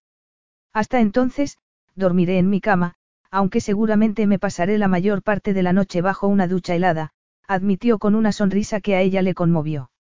[0.74, 1.58] Hasta entonces,
[1.96, 2.96] dormiré en mi cama,
[3.32, 7.12] aunque seguramente me pasaré la mayor parte de la noche bajo una ducha helada,
[7.48, 9.91] admitió con una sonrisa que a ella le conmovió.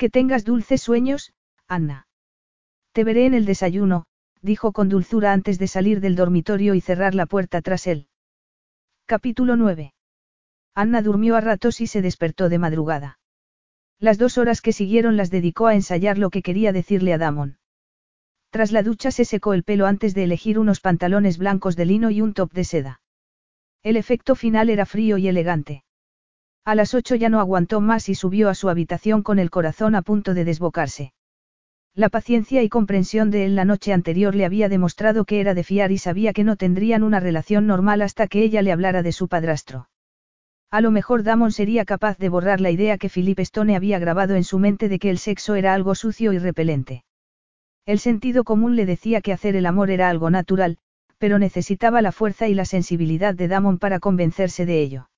[0.00, 1.34] Que tengas dulces sueños,
[1.68, 2.06] Anna.
[2.92, 4.06] Te veré en el desayuno,
[4.40, 8.08] dijo con dulzura antes de salir del dormitorio y cerrar la puerta tras él.
[9.04, 9.92] Capítulo 9.
[10.74, 13.18] Anna durmió a ratos y se despertó de madrugada.
[13.98, 17.58] Las dos horas que siguieron las dedicó a ensayar lo que quería decirle a Damon.
[18.48, 22.10] Tras la ducha se secó el pelo antes de elegir unos pantalones blancos de lino
[22.10, 23.02] y un top de seda.
[23.82, 25.84] El efecto final era frío y elegante.
[26.64, 29.94] A las ocho ya no aguantó más y subió a su habitación con el corazón
[29.94, 31.12] a punto de desbocarse.
[31.94, 35.64] La paciencia y comprensión de él la noche anterior le había demostrado que era de
[35.64, 39.10] fiar y sabía que no tendrían una relación normal hasta que ella le hablara de
[39.10, 39.88] su padrastro.
[40.70, 44.36] A lo mejor Damon sería capaz de borrar la idea que Philip Stone había grabado
[44.36, 47.02] en su mente de que el sexo era algo sucio y repelente.
[47.86, 50.78] El sentido común le decía que hacer el amor era algo natural,
[51.18, 55.09] pero necesitaba la fuerza y la sensibilidad de Damon para convencerse de ello.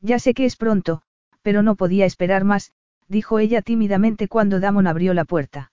[0.00, 1.02] Ya sé que es pronto,
[1.42, 2.72] pero no podía esperar más,
[3.08, 5.72] dijo ella tímidamente cuando Damon abrió la puerta.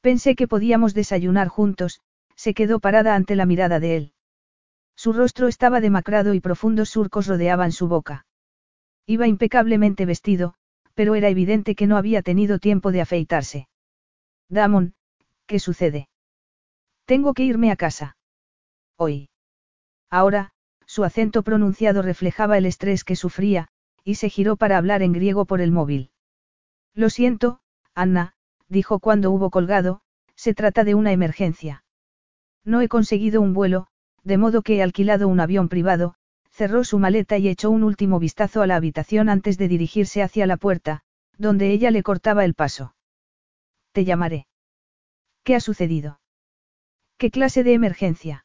[0.00, 2.00] Pensé que podíamos desayunar juntos,
[2.36, 4.12] se quedó parada ante la mirada de él.
[4.96, 8.26] Su rostro estaba demacrado y profundos surcos rodeaban su boca.
[9.06, 10.54] Iba impecablemente vestido,
[10.94, 13.68] pero era evidente que no había tenido tiempo de afeitarse.
[14.48, 14.94] Damon,
[15.46, 16.08] ¿qué sucede?
[17.04, 18.16] Tengo que irme a casa.
[18.96, 19.30] Hoy.
[20.10, 20.51] Ahora,
[20.92, 23.68] su acento pronunciado reflejaba el estrés que sufría,
[24.04, 26.10] y se giró para hablar en griego por el móvil.
[26.92, 27.60] Lo siento,
[27.94, 28.34] Anna,
[28.68, 30.02] dijo cuando hubo colgado,
[30.36, 31.82] se trata de una emergencia.
[32.62, 33.86] No he conseguido un vuelo,
[34.22, 36.14] de modo que he alquilado un avión privado,
[36.50, 40.46] cerró su maleta y echó un último vistazo a la habitación antes de dirigirse hacia
[40.46, 41.04] la puerta,
[41.38, 42.94] donde ella le cortaba el paso.
[43.92, 44.46] Te llamaré.
[45.42, 46.20] ¿Qué ha sucedido?
[47.16, 48.44] ¿Qué clase de emergencia?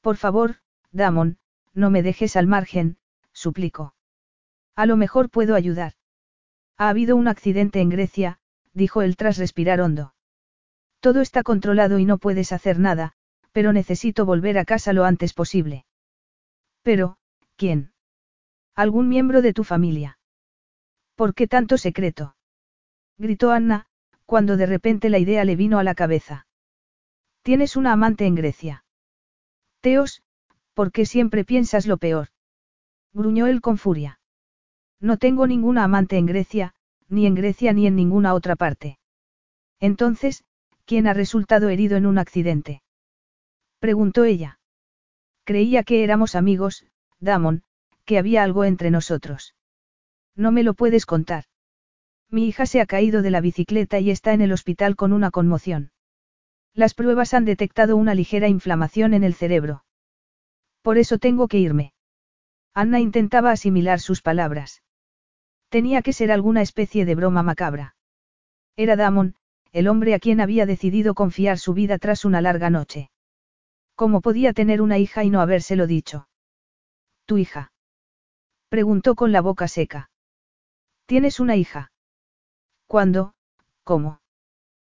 [0.00, 0.56] Por favor,
[0.90, 1.38] Damon,
[1.74, 2.98] no me dejes al margen,
[3.32, 3.94] suplicó.
[4.76, 5.94] A lo mejor puedo ayudar.
[6.78, 8.38] Ha habido un accidente en Grecia,
[8.72, 10.14] dijo él tras respirar hondo.
[11.00, 13.12] Todo está controlado y no puedes hacer nada,
[13.52, 15.84] pero necesito volver a casa lo antes posible.
[16.82, 17.16] Pero,
[17.56, 17.92] ¿quién?
[18.74, 20.18] ¿Algún miembro de tu familia?
[21.14, 22.36] ¿Por qué tanto secreto?
[23.18, 23.86] gritó Anna,
[24.26, 26.46] cuando de repente la idea le vino a la cabeza.
[27.42, 28.84] Tienes una amante en Grecia.
[29.80, 30.22] Teos,
[30.74, 32.28] ¿por qué siempre piensas lo peor?
[33.12, 34.20] gruñó él con furia.
[35.00, 36.74] No tengo ninguna amante en Grecia,
[37.08, 38.98] ni en Grecia ni en ninguna otra parte.
[39.80, 40.44] Entonces,
[40.84, 42.82] ¿quién ha resultado herido en un accidente?
[43.80, 44.60] Preguntó ella.
[45.44, 46.86] Creía que éramos amigos,
[47.18, 47.64] Damon,
[48.04, 49.54] que había algo entre nosotros.
[50.36, 51.44] No me lo puedes contar.
[52.30, 55.30] Mi hija se ha caído de la bicicleta y está en el hospital con una
[55.30, 55.90] conmoción.
[56.74, 59.84] Las pruebas han detectado una ligera inflamación en el cerebro.
[60.82, 61.94] Por eso tengo que irme.
[62.74, 64.82] Anna intentaba asimilar sus palabras.
[65.68, 67.96] Tenía que ser alguna especie de broma macabra.
[68.76, 69.36] Era Damon,
[69.72, 73.10] el hombre a quien había decidido confiar su vida tras una larga noche.
[73.94, 76.28] ¿Cómo podía tener una hija y no habérselo dicho?
[77.26, 77.72] ¿Tu hija?
[78.68, 80.10] Preguntó con la boca seca.
[81.06, 81.92] ¿Tienes una hija?
[82.86, 83.34] ¿Cuándo?
[83.84, 84.20] ¿Cómo?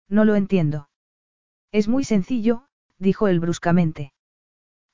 [0.09, 0.89] No lo entiendo.
[1.73, 2.67] Es muy sencillo,
[2.99, 4.13] dijo él bruscamente.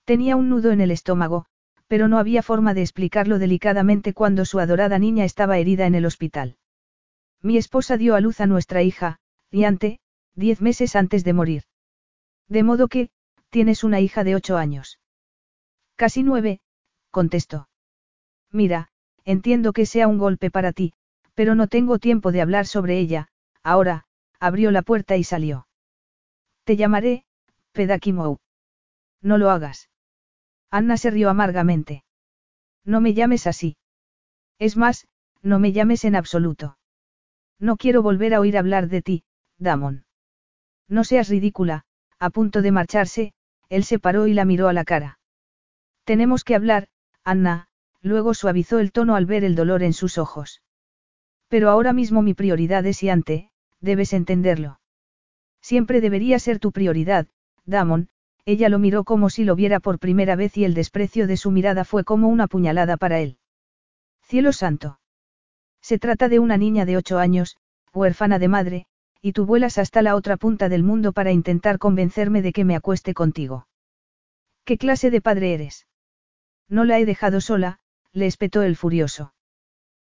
[0.05, 1.47] Tenía un nudo en el estómago,
[1.86, 6.07] pero no había forma de explicarlo delicadamente cuando su adorada niña estaba herida en el
[6.07, 6.57] hospital.
[7.42, 9.18] Mi esposa dio a luz a nuestra hija,
[9.50, 10.00] Liante,
[10.34, 11.62] diez meses antes de morir.
[12.49, 13.10] De modo que,
[13.55, 14.99] Tienes una hija de ocho años.
[15.94, 16.58] Casi nueve,
[17.12, 17.68] contestó.
[18.50, 18.89] Mira,
[19.24, 20.92] entiendo que sea un golpe para ti,
[21.34, 23.28] pero no tengo tiempo de hablar sobre ella,
[23.62, 24.07] ahora,
[24.41, 25.68] abrió la puerta y salió.
[26.65, 27.26] Te llamaré,
[27.70, 28.39] Pedakimou.
[29.23, 29.89] No lo hagas.
[30.75, 32.03] Anna se rió amargamente.
[32.85, 33.77] No me llames así.
[34.59, 35.07] Es más,
[35.41, 36.78] no me llames en absoluto.
[37.61, 39.23] No quiero volver a oír hablar de ti,
[39.57, 40.05] Damon.
[40.89, 41.85] No seas ridícula,
[42.19, 43.35] a punto de marcharse,
[43.69, 45.20] él se paró y la miró a la cara.
[46.03, 46.89] Tenemos que hablar,
[47.23, 47.69] Anna,
[48.03, 50.61] luego suavizó el tono al ver el dolor en sus ojos.
[51.47, 54.81] Pero ahora mismo mi prioridad es Iante, debes entenderlo.
[55.61, 57.28] Siempre debería ser tu prioridad,
[57.65, 58.09] Damon,
[58.47, 61.50] ella lo miró como si lo viera por primera vez y el desprecio de su
[61.50, 63.39] mirada fue como una puñalada para él.
[64.23, 65.00] Cielo santo.
[65.81, 67.56] Se trata de una niña de ocho años,
[67.92, 68.86] huérfana de madre,
[69.23, 72.76] y tú vuelas hasta la otra punta del mundo para intentar convencerme de que me
[72.76, 73.66] acueste contigo.
[74.64, 75.86] ¿Qué clase de padre eres?
[76.68, 77.78] No la he dejado sola,
[78.12, 79.32] le espetó el furioso.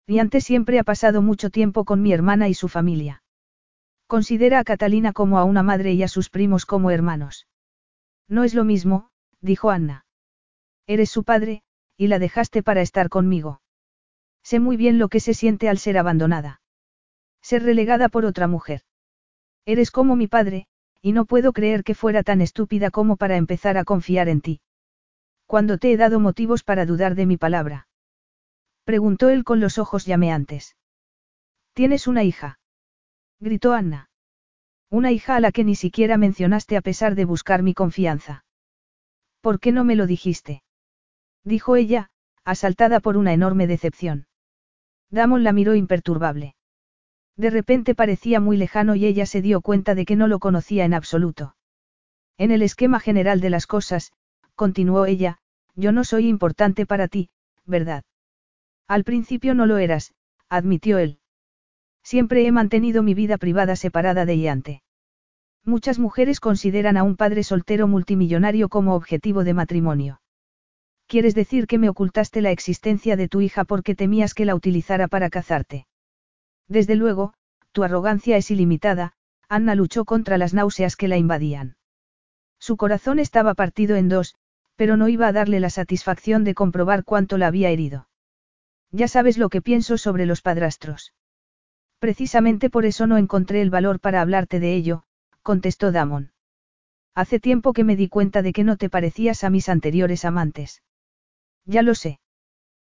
[0.06, 3.24] Y antes siempre ha pasado mucho tiempo con mi hermana y su familia.
[4.06, 7.47] Considera a Catalina como a una madre y a sus primos como hermanos.
[8.28, 9.10] No es lo mismo,
[9.42, 10.06] dijo Anna.
[10.86, 11.64] Eres su padre,
[11.98, 13.62] y la dejaste para estar conmigo.
[14.44, 16.62] Sé muy bien lo que se siente al ser abandonada.
[17.42, 18.82] Ser relegada por otra mujer.
[19.66, 20.68] Eres como mi padre,
[21.02, 24.62] y no puedo creer que fuera tan estúpida como para empezar a confiar en ti.
[25.46, 27.88] Cuando te he dado motivos para dudar de mi palabra.
[28.84, 30.76] Preguntó él con los ojos llameantes.
[31.74, 32.60] ¿Tienes una hija?
[33.40, 34.07] Gritó Anna.
[34.90, 38.46] Una hija a la que ni siquiera mencionaste a pesar de buscar mi confianza.
[39.42, 40.64] ¿Por qué no me lo dijiste?
[41.44, 42.10] Dijo ella,
[42.46, 44.28] asaltada por una enorme decepción.
[45.10, 46.56] Damon la miró imperturbable.
[47.36, 50.86] De repente parecía muy lejano y ella se dio cuenta de que no lo conocía
[50.86, 51.56] en absoluto.
[52.38, 54.12] En el esquema general de las cosas,
[54.56, 55.40] continuó ella,
[55.76, 57.30] yo no soy importante para ti,
[57.66, 58.04] ¿verdad?
[58.88, 60.14] Al principio no lo eras,
[60.50, 61.20] admitió él.
[62.08, 64.82] Siempre he mantenido mi vida privada separada de Iante.
[65.66, 70.22] Muchas mujeres consideran a un padre soltero multimillonario como objetivo de matrimonio.
[71.08, 75.10] ¿Quieres decir que me ocultaste la existencia de tu hija porque temías que la utilizara
[75.10, 75.86] para cazarte?
[76.70, 77.34] Desde luego,
[77.74, 79.12] tu arrogancia es ilimitada,
[79.50, 81.76] Anna luchó contra las náuseas que la invadían.
[82.58, 84.36] Su corazón estaba partido en dos,
[84.78, 88.08] pero no iba a darle la satisfacción de comprobar cuánto la había herido.
[88.92, 91.12] Ya sabes lo que pienso sobre los padrastros.
[92.00, 95.04] Precisamente por eso no encontré el valor para hablarte de ello,
[95.42, 96.32] contestó Damon.
[97.16, 100.84] Hace tiempo que me di cuenta de que no te parecías a mis anteriores amantes.
[101.66, 102.20] Ya lo sé.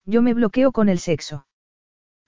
[0.05, 1.47] Yo me bloqueo con el sexo.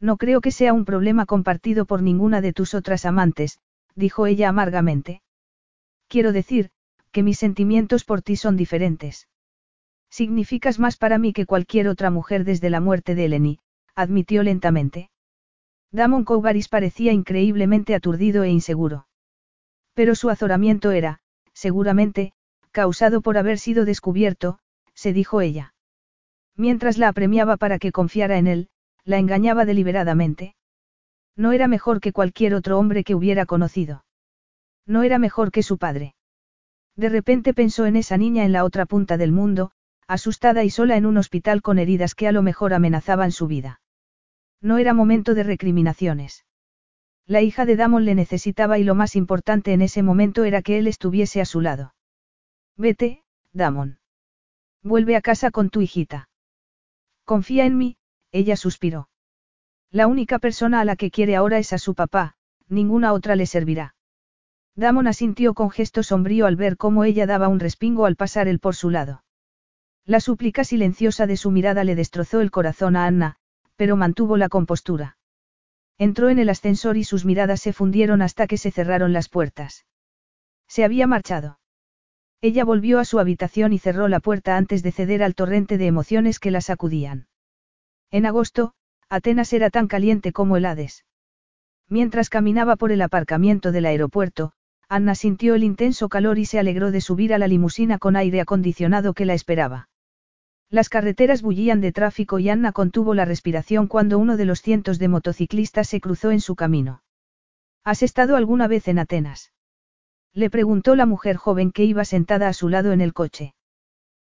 [0.00, 3.60] No creo que sea un problema compartido por ninguna de tus otras amantes,
[3.94, 5.22] dijo ella amargamente.
[6.08, 6.70] Quiero decir,
[7.12, 9.28] que mis sentimientos por ti son diferentes.
[10.10, 13.58] Significas más para mí que cualquier otra mujer desde la muerte de Eleni,
[13.94, 15.10] admitió lentamente.
[15.92, 19.06] Damon Koubaris parecía increíblemente aturdido e inseguro.
[19.94, 21.20] Pero su azoramiento era,
[21.52, 22.32] seguramente,
[22.70, 24.58] causado por haber sido descubierto,
[24.94, 25.74] se dijo ella.
[26.56, 28.68] Mientras la apremiaba para que confiara en él,
[29.04, 30.54] la engañaba deliberadamente.
[31.36, 34.04] No era mejor que cualquier otro hombre que hubiera conocido.
[34.86, 36.14] No era mejor que su padre.
[36.96, 39.72] De repente pensó en esa niña en la otra punta del mundo,
[40.08, 43.81] asustada y sola en un hospital con heridas que a lo mejor amenazaban su vida.
[44.62, 46.46] No era momento de recriminaciones.
[47.26, 50.78] La hija de Damon le necesitaba y lo más importante en ese momento era que
[50.78, 51.94] él estuviese a su lado.
[52.76, 53.98] Vete, Damon.
[54.82, 56.28] Vuelve a casa con tu hijita.
[57.24, 57.96] Confía en mí,
[58.30, 59.08] ella suspiró.
[59.90, 62.36] La única persona a la que quiere ahora es a su papá,
[62.68, 63.94] ninguna otra le servirá.
[64.74, 68.58] Damon asintió con gesto sombrío al ver cómo ella daba un respingo al pasar él
[68.58, 69.22] por su lado.
[70.04, 73.36] La súplica silenciosa de su mirada le destrozó el corazón a Anna,
[73.76, 75.16] pero mantuvo la compostura.
[75.98, 79.86] Entró en el ascensor y sus miradas se fundieron hasta que se cerraron las puertas.
[80.68, 81.58] Se había marchado.
[82.40, 85.86] Ella volvió a su habitación y cerró la puerta antes de ceder al torrente de
[85.86, 87.28] emociones que la sacudían.
[88.10, 88.74] En agosto,
[89.08, 91.04] Atenas era tan caliente como el Hades.
[91.88, 94.54] Mientras caminaba por el aparcamiento del aeropuerto,
[94.88, 98.40] Anna sintió el intenso calor y se alegró de subir a la limusina con aire
[98.40, 99.88] acondicionado que la esperaba.
[100.72, 104.98] Las carreteras bullían de tráfico y Anna contuvo la respiración cuando uno de los cientos
[104.98, 107.02] de motociclistas se cruzó en su camino.
[107.84, 109.52] ¿Has estado alguna vez en Atenas?
[110.32, 113.54] Le preguntó la mujer joven que iba sentada a su lado en el coche.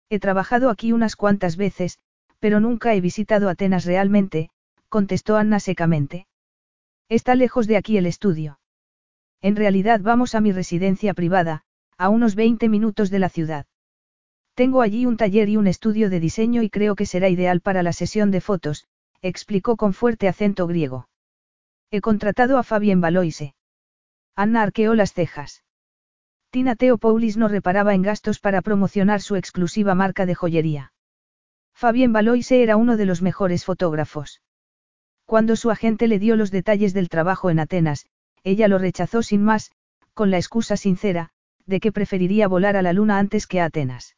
[0.08, 1.98] He trabajado aquí unas cuantas veces,
[2.38, 4.50] pero nunca he visitado Atenas realmente,
[4.88, 6.28] contestó Anna secamente.
[7.08, 8.60] Está lejos de aquí el estudio.
[9.42, 11.64] En realidad vamos a mi residencia privada,
[11.98, 13.66] a unos 20 minutos de la ciudad.
[14.56, 17.82] Tengo allí un taller y un estudio de diseño y creo que será ideal para
[17.82, 18.86] la sesión de fotos,
[19.20, 21.10] explicó con fuerte acento griego.
[21.90, 23.54] He contratado a Fabien Valoise.
[24.34, 25.62] Anna arqueó las cejas.
[26.48, 30.94] Tina Teopoulis no reparaba en gastos para promocionar su exclusiva marca de joyería.
[31.74, 34.40] Fabien Valoise era uno de los mejores fotógrafos.
[35.26, 38.06] Cuando su agente le dio los detalles del trabajo en Atenas,
[38.42, 39.70] ella lo rechazó sin más,
[40.14, 41.28] con la excusa sincera,
[41.66, 44.15] de que preferiría volar a la luna antes que a Atenas.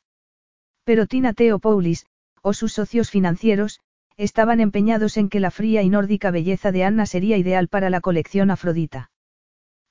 [0.88, 2.06] Pero Tina Teopoulis,
[2.40, 3.80] o sus socios financieros,
[4.16, 8.00] estaban empeñados en que la fría y nórdica belleza de Anna sería ideal para la
[8.00, 9.10] colección Afrodita.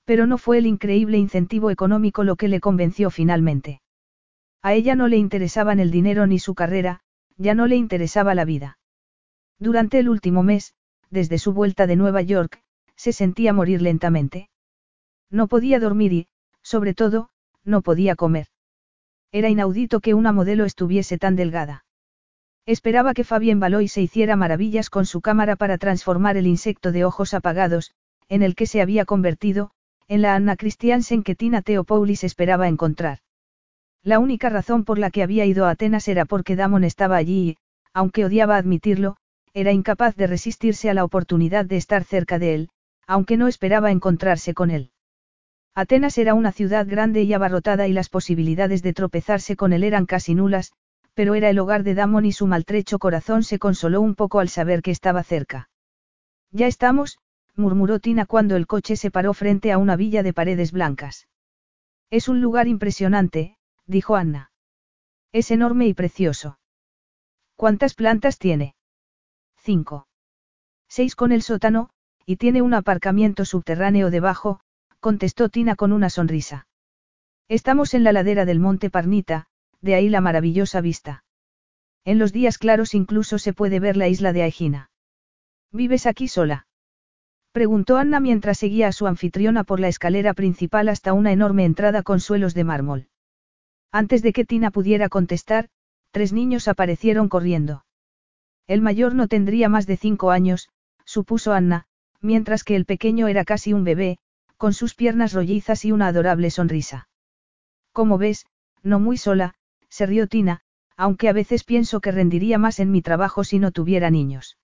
[0.06, 3.80] Pero no fue el increíble incentivo económico lo que le convenció finalmente.
[4.64, 7.02] A ella no le interesaban el dinero ni su carrera,
[7.38, 8.80] ya no le interesaba la vida.
[9.60, 10.74] Durante el último mes,
[11.12, 12.64] desde su vuelta de Nueva York,
[12.96, 14.50] se sentía morir lentamente.
[15.30, 16.28] No podía dormir y,
[16.64, 17.30] sobre todo,
[17.64, 18.48] no podía comer.
[19.32, 21.86] Era inaudito que una modelo estuviese tan delgada.
[22.66, 27.06] Esperaba que Fabien Baloy se hiciera maravillas con su cámara para transformar el insecto de
[27.06, 27.92] ojos apagados,
[28.30, 29.72] en el que se había convertido,
[30.08, 33.20] en la Anna Christiansen que Tina Teopoulis esperaba encontrar.
[34.04, 37.50] La única razón por la que había ido a Atenas era porque Damon estaba allí
[37.50, 37.58] y,
[37.94, 39.18] aunque odiaba admitirlo,
[39.54, 42.70] era incapaz de resistirse a la oportunidad de estar cerca de él,
[43.08, 44.92] aunque no esperaba encontrarse con él.
[45.78, 50.08] Atenas era una ciudad grande y abarrotada y las posibilidades de tropezarse con él eran
[50.08, 50.72] casi nulas,
[51.14, 54.50] pero era el hogar de Damon y su maltrecho corazón se consoló un poco al
[54.50, 55.70] saber que estaba cerca.
[56.50, 57.20] Ya estamos,
[57.56, 61.28] murmuró Tina cuando el coche se paró frente a una villa de paredes blancas.
[62.10, 64.52] Es un lugar impresionante, dijo Anna.
[65.32, 66.58] Es enorme y precioso.
[67.56, 68.74] ¿Cuántas plantas tiene?
[69.58, 70.08] Cinco.
[70.88, 71.92] Seis con el sótano,
[72.26, 74.60] y tiene un aparcamiento subterráneo debajo,
[75.00, 76.68] contestó Tina con una sonrisa.
[77.48, 79.48] Estamos en la ladera del monte Parnita,
[79.82, 81.24] de ahí la maravillosa vista.
[82.04, 84.92] En los días claros incluso se puede ver la isla de Aegina.
[85.72, 86.68] ¿Vives aquí sola?
[87.52, 92.04] Preguntó Anna mientras seguía a su anfitriona por la escalera principal hasta una enorme entrada
[92.04, 93.08] con suelos de mármol.
[93.92, 95.70] Antes de que Tina pudiera contestar,
[96.12, 97.86] tres niños aparecieron corriendo.
[98.68, 100.70] El mayor no tendría más de cinco años,
[101.06, 101.88] supuso Anna,
[102.22, 104.18] mientras que el pequeño era casi un bebé,
[104.58, 107.08] con sus piernas rollizas y una adorable sonrisa.
[107.94, 108.46] Como ves,
[108.84, 109.54] no muy sola,
[109.90, 110.62] se rió Tina,
[110.96, 114.58] aunque a veces pienso que rendiría más en mi trabajo si no tuviera niños.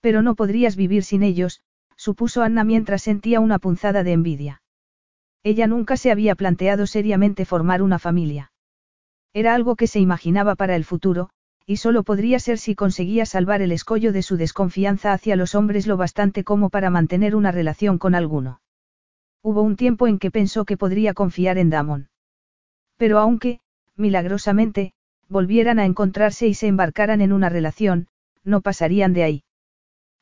[0.00, 1.62] Pero no podrías vivir sin ellos,
[1.96, 4.62] supuso Anna mientras sentía una punzada de envidia.
[5.42, 8.52] Ella nunca se había planteado seriamente formar una familia.
[9.32, 11.30] Era algo que se imaginaba para el futuro,
[11.66, 15.86] y solo podría ser si conseguía salvar el escollo de su desconfianza hacia los hombres
[15.86, 18.60] lo bastante como para mantener una relación con alguno.
[19.46, 22.08] Hubo un tiempo en que pensó que podría confiar en Damon.
[22.96, 23.60] Pero aunque,
[23.94, 24.94] milagrosamente,
[25.28, 28.08] volvieran a encontrarse y se embarcaran en una relación,
[28.42, 29.44] no pasarían de ahí.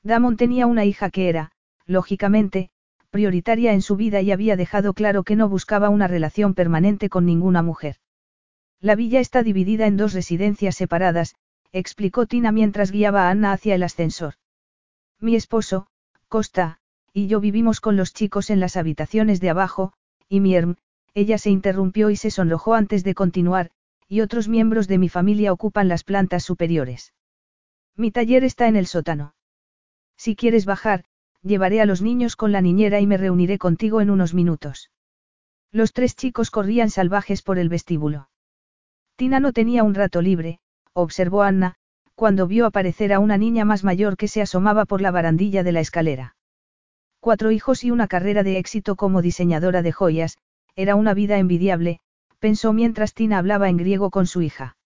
[0.02, 1.52] Damon tenía una hija que era,
[1.86, 2.70] lógicamente,
[3.10, 7.24] prioritaria en su vida y había dejado claro que no buscaba una relación permanente con
[7.24, 7.98] ninguna mujer.
[8.80, 11.36] La villa está dividida en dos residencias separadas,
[11.70, 14.34] explicó Tina mientras guiaba a Anna hacia el ascensor.
[15.20, 15.86] Mi esposo,
[16.26, 16.80] Costa,
[17.12, 19.92] y yo vivimos con los chicos en las habitaciones de abajo,
[20.28, 20.56] y mi
[21.14, 23.70] ella se interrumpió y se sonrojó antes de continuar,
[24.08, 27.12] y otros miembros de mi familia ocupan las plantas superiores.
[27.96, 29.34] Mi taller está en el sótano.
[30.16, 31.04] Si quieres bajar,
[31.42, 34.90] llevaré a los niños con la niñera y me reuniré contigo en unos minutos.
[35.70, 38.28] Los tres chicos corrían salvajes por el vestíbulo.
[39.16, 40.60] Tina no tenía un rato libre,
[40.92, 41.74] observó Anna,
[42.14, 45.72] cuando vio aparecer a una niña más mayor que se asomaba por la barandilla de
[45.72, 46.36] la escalera.
[47.22, 50.38] Cuatro hijos y una carrera de éxito como diseñadora de joyas,
[50.74, 52.00] era una vida envidiable,
[52.40, 54.76] pensó mientras Tina hablaba en griego con su hija.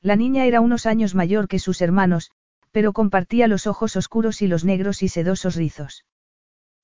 [0.00, 2.30] La niña era unos años mayor que sus hermanos,
[2.70, 6.04] pero compartía los ojos oscuros y los negros y sedosos rizos.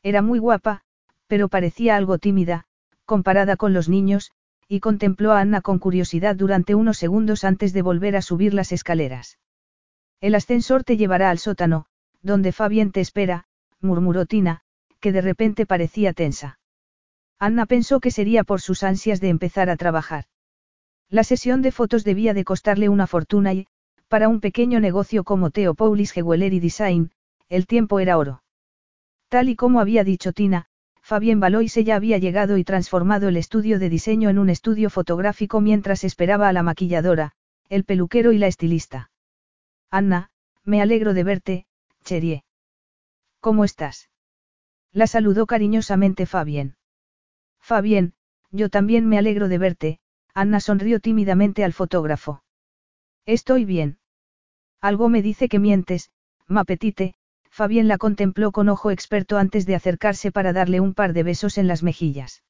[0.02, 0.82] Era muy guapa,
[1.28, 2.64] pero parecía algo tímida,
[3.04, 4.32] comparada con los niños,
[4.66, 8.72] y contempló a Anna con curiosidad durante unos segundos antes de volver a subir las
[8.72, 9.38] escaleras.
[10.20, 11.86] El ascensor te llevará al sótano,
[12.20, 13.44] donde Fabien te espera,
[13.80, 14.61] murmuró Tina,
[15.02, 16.58] que de repente parecía tensa.
[17.38, 20.24] Anna pensó que sería por sus ansias de empezar a trabajar.
[21.10, 23.66] La sesión de fotos debía de costarle una fortuna y,
[24.08, 27.10] para un pequeño negocio como Theo Paulis Jewelry Design,
[27.48, 28.44] el tiempo era oro.
[29.28, 30.66] Tal y como había dicho Tina,
[31.02, 35.60] Fabien Valois ya había llegado y transformado el estudio de diseño en un estudio fotográfico
[35.60, 37.32] mientras esperaba a la maquilladora,
[37.68, 39.10] el peluquero y la estilista.
[39.90, 40.30] Anna,
[40.64, 41.66] me alegro de verte,
[42.04, 42.44] Cherie.
[43.40, 44.11] ¿Cómo estás?
[44.92, 46.76] La saludó cariñosamente Fabien.
[47.60, 48.12] Fabien,
[48.50, 50.00] yo también me alegro de verte,
[50.34, 52.42] Anna sonrió tímidamente al fotógrafo.
[53.24, 53.98] Estoy bien.
[54.80, 56.10] Algo me dice que mientes,
[56.46, 57.14] Mapetite,
[57.50, 61.56] Fabien la contempló con ojo experto antes de acercarse para darle un par de besos
[61.56, 62.42] en las mejillas.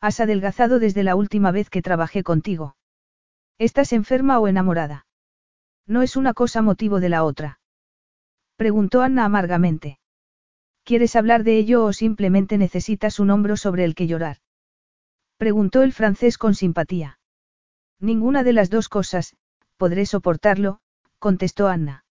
[0.00, 2.76] Has adelgazado desde la última vez que trabajé contigo.
[3.58, 5.06] ¿Estás enferma o enamorada?
[5.86, 7.60] No es una cosa motivo de la otra.
[8.56, 9.97] Preguntó Anna amargamente.
[10.88, 14.38] ¿Quieres hablar de ello o simplemente necesitas un hombro sobre el que llorar?
[15.36, 17.20] Preguntó el francés con simpatía.
[18.00, 19.36] Ninguna de las dos cosas,
[19.76, 20.80] podré soportarlo,
[21.18, 22.06] contestó Anna.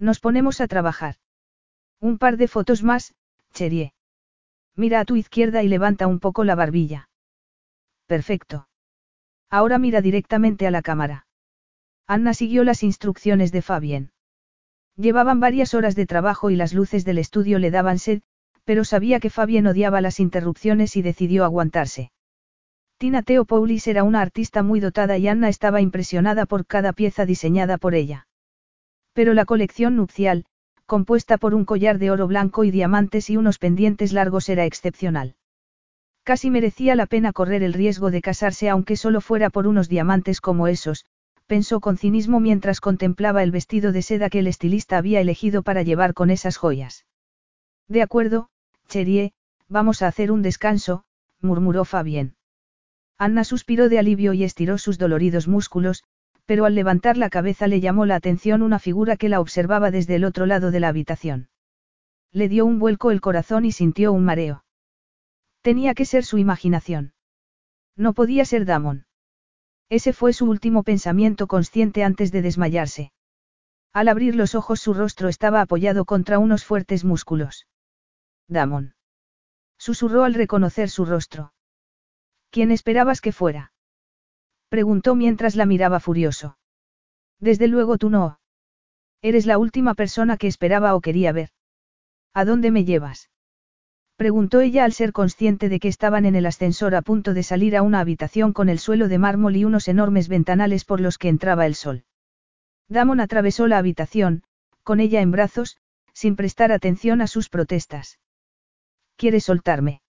[0.00, 1.14] Nos ponemos a trabajar.
[2.00, 3.14] Un par de fotos más,
[3.52, 3.94] Cherie.
[4.74, 7.08] Mira a tu izquierda y levanta un poco la barbilla.
[8.06, 8.66] Perfecto.
[9.48, 11.28] Ahora mira directamente a la cámara.
[12.08, 14.11] Anna siguió las instrucciones de Fabien.
[14.96, 18.22] Llevaban varias horas de trabajo y las luces del estudio le daban sed,
[18.64, 22.12] pero sabía que Fabien odiaba las interrupciones y decidió aguantarse.
[22.98, 27.78] Tina Teopoulis era una artista muy dotada y Anna estaba impresionada por cada pieza diseñada
[27.78, 28.28] por ella.
[29.12, 30.44] Pero la colección nupcial,
[30.86, 35.34] compuesta por un collar de oro blanco y diamantes y unos pendientes largos era excepcional.
[36.22, 40.40] Casi merecía la pena correr el riesgo de casarse aunque solo fuera por unos diamantes
[40.40, 41.04] como esos,
[41.46, 45.82] pensó con cinismo mientras contemplaba el vestido de seda que el estilista había elegido para
[45.82, 47.06] llevar con esas joyas.
[47.88, 48.48] De acuerdo,
[48.88, 49.32] Cherie,
[49.68, 51.04] vamos a hacer un descanso,
[51.40, 52.36] murmuró Fabien.
[53.18, 56.04] Anna suspiró de alivio y estiró sus doloridos músculos,
[56.46, 60.16] pero al levantar la cabeza le llamó la atención una figura que la observaba desde
[60.16, 61.48] el otro lado de la habitación.
[62.32, 64.64] Le dio un vuelco el corazón y sintió un mareo.
[65.60, 67.12] Tenía que ser su imaginación.
[67.96, 69.06] No podía ser Damon.
[69.92, 73.12] Ese fue su último pensamiento consciente antes de desmayarse.
[73.92, 77.66] Al abrir los ojos su rostro estaba apoyado contra unos fuertes músculos.
[78.48, 78.94] Damon.
[79.76, 81.52] Susurró al reconocer su rostro.
[82.48, 83.74] ¿Quién esperabas que fuera?
[84.70, 86.56] Preguntó mientras la miraba furioso.
[87.38, 88.40] Desde luego tú no.
[89.20, 91.50] Eres la última persona que esperaba o quería ver.
[92.32, 93.28] ¿A dónde me llevas?
[94.22, 97.76] Preguntó ella al ser consciente de que estaban en el ascensor a punto de salir
[97.76, 101.26] a una habitación con el suelo de mármol y unos enormes ventanales por los que
[101.26, 102.04] entraba el sol.
[102.88, 104.44] Damon atravesó la habitación,
[104.84, 105.76] con ella en brazos,
[106.12, 108.20] sin prestar atención a sus protestas.
[109.16, 110.02] ¿Quieres soltarme?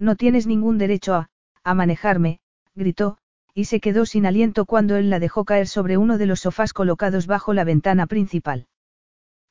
[0.00, 1.30] No tienes ningún derecho a,
[1.62, 2.40] a manejarme,
[2.74, 3.18] gritó,
[3.54, 6.72] y se quedó sin aliento cuando él la dejó caer sobre uno de los sofás
[6.72, 8.66] colocados bajo la ventana principal.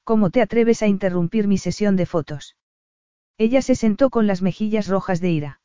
[0.04, 2.57] ¿Cómo te atreves a interrumpir mi sesión de fotos?
[3.38, 5.62] Ella se sentó con las mejillas rojas de ira.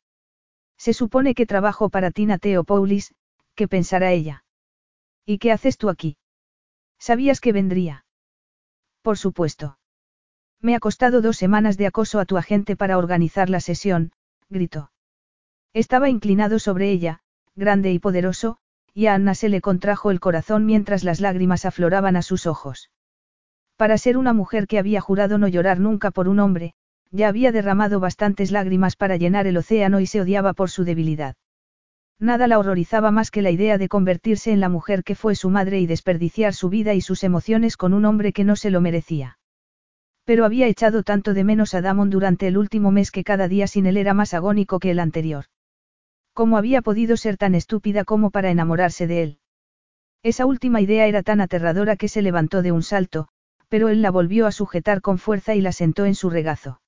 [0.77, 3.13] Se supone que trabajo para Tina Teopoulis,
[3.55, 4.43] ¿qué pensará ella?
[5.25, 6.17] ¿Y qué haces tú aquí?
[6.99, 8.05] ¿Sabías que vendría?
[9.01, 9.77] Por supuesto.
[10.61, 14.11] Me ha costado dos semanas de acoso a tu agente para organizar la sesión,
[14.49, 14.91] gritó.
[15.73, 17.21] Estaba inclinado sobre ella,
[17.55, 18.57] grande y poderoso,
[18.93, 22.91] y a Anna se le contrajo el corazón mientras las lágrimas afloraban a sus ojos.
[23.75, 26.75] Para ser una mujer que había jurado no llorar nunca por un hombre,
[27.13, 31.35] ya había derramado bastantes lágrimas para llenar el océano y se odiaba por su debilidad.
[32.19, 35.51] Nada la horrorizaba más que la idea de convertirse en la mujer que fue su
[35.51, 38.81] madre y desperdiciar su vida y sus emociones con un hombre que no se lo
[38.81, 39.37] merecía.
[40.25, 43.67] Pero había echado tanto de menos a Damon durante el último mes que cada día
[43.67, 45.45] sin él era más agónico que el anterior.
[46.33, 49.39] ¿Cómo había podido ser tan estúpida como para enamorarse de él?
[50.23, 53.27] Esa última idea era tan aterradora que se levantó de un salto,
[53.69, 56.79] pero él la volvió a sujetar con fuerza y la sentó en su regazo.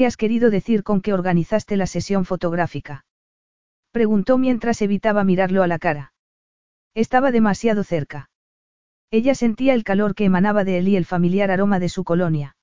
[0.00, 3.04] ¿Qué has querido decir con que organizaste la sesión fotográfica?
[3.90, 6.14] Preguntó mientras evitaba mirarlo a la cara.
[6.94, 8.30] Estaba demasiado cerca.
[9.10, 12.56] Ella sentía el calor que emanaba de él y el familiar aroma de su colonia.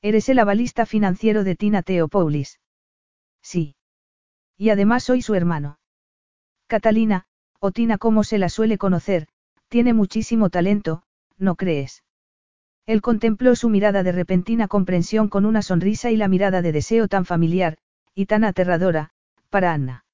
[0.00, 2.60] Eres el avalista financiero de Tina Teopoulis.
[3.42, 3.76] Sí.
[4.56, 5.78] Y además soy su hermano.
[6.66, 7.26] Catalina,
[7.60, 9.28] o Tina como se la suele conocer,
[9.68, 11.02] tiene muchísimo talento,
[11.36, 12.04] ¿no crees?
[12.86, 17.08] Él contempló su mirada de repentina comprensión con una sonrisa y la mirada de deseo
[17.08, 17.78] tan familiar,
[18.14, 19.10] y tan aterradora,
[19.48, 20.04] para Anna.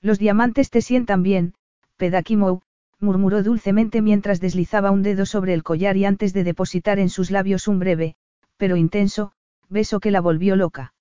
[0.00, 1.54] Los diamantes te sientan bien,
[1.98, 2.62] Pedakimou,
[3.00, 7.30] murmuró dulcemente mientras deslizaba un dedo sobre el collar y antes de depositar en sus
[7.30, 8.14] labios un breve,
[8.56, 9.32] pero intenso,
[9.68, 10.94] beso que la volvió loca.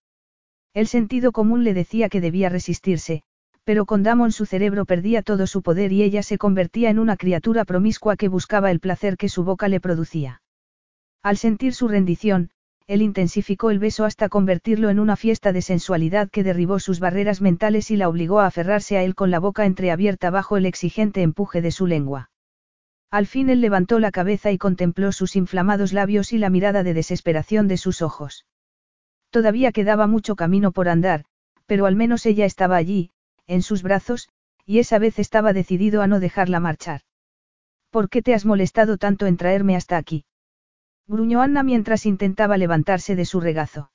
[0.74, 3.24] El sentido común le decía que debía resistirse,
[3.64, 7.18] pero con Damon su cerebro perdía todo su poder y ella se convertía en una
[7.18, 10.42] criatura promiscua que buscaba el placer que su boca le producía.
[11.22, 12.50] Al sentir su rendición,
[12.88, 17.40] él intensificó el beso hasta convertirlo en una fiesta de sensualidad que derribó sus barreras
[17.40, 21.22] mentales y la obligó a aferrarse a él con la boca entreabierta bajo el exigente
[21.22, 22.32] empuje de su lengua.
[23.12, 26.94] Al fin él levantó la cabeza y contempló sus inflamados labios y la mirada de
[26.94, 28.46] desesperación de sus ojos.
[29.30, 31.26] Todavía quedaba mucho camino por andar,
[31.66, 33.12] pero al menos ella estaba allí,
[33.46, 34.30] en sus brazos,
[34.66, 37.02] y esa vez estaba decidido a no dejarla marchar.
[37.92, 40.26] ¿Por qué te has molestado tanto en traerme hasta aquí?
[41.10, 43.92] Gruñó Anna mientras intentaba levantarse de su regazo.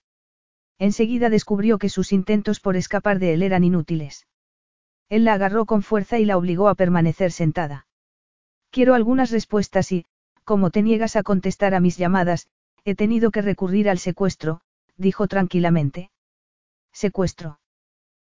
[0.79, 4.27] Enseguida descubrió que sus intentos por escapar de él eran inútiles.
[5.09, 7.87] Él la agarró con fuerza y la obligó a permanecer sentada.
[8.71, 10.07] Quiero algunas respuestas y,
[10.43, 12.49] como te niegas a contestar a mis llamadas,
[12.85, 14.61] he tenido que recurrir al secuestro,
[14.97, 16.11] dijo tranquilamente.
[16.93, 17.61] Secuestro.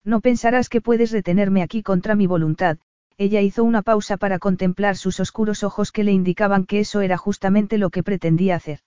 [0.04, 2.78] No pensarás que puedes retenerme aquí contra mi voluntad,
[3.18, 7.18] ella hizo una pausa para contemplar sus oscuros ojos que le indicaban que eso era
[7.18, 8.80] justamente lo que pretendía hacer.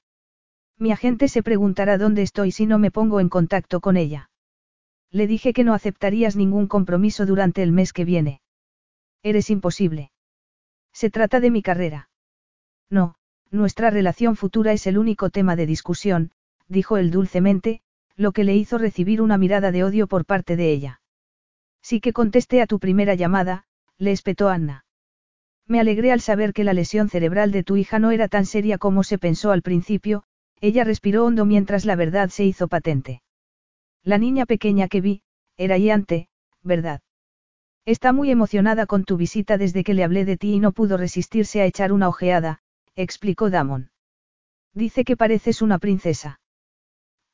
[0.78, 4.30] Mi agente se preguntará dónde estoy si no me pongo en contacto con ella.
[5.10, 8.40] Le dije que no aceptarías ningún compromiso durante el mes que viene.
[9.22, 10.12] Eres imposible.
[10.92, 12.08] Se trata de mi carrera.
[12.88, 13.16] No,
[13.50, 16.30] nuestra relación futura es el único tema de discusión,
[16.68, 17.82] dijo él dulcemente,
[18.16, 21.00] lo que le hizo recibir una mirada de odio por parte de ella.
[21.82, 23.64] Sí que contesté a tu primera llamada,
[24.00, 24.84] le espetó Anna.
[25.66, 28.78] Me alegré al saber que la lesión cerebral de tu hija no era tan seria
[28.78, 30.24] como se pensó al principio,
[30.60, 33.22] ella respiró hondo mientras la verdad se hizo patente.
[34.02, 35.22] La niña pequeña que vi,
[35.56, 36.28] era Yante,
[36.62, 37.02] ¿verdad?
[37.84, 40.96] Está muy emocionada con tu visita desde que le hablé de ti y no pudo
[40.96, 42.62] resistirse a echar una ojeada,
[42.96, 43.90] explicó Damon.
[44.72, 46.40] Dice que pareces una princesa.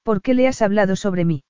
[0.02, 1.44] ¿Por qué le has hablado sobre mí?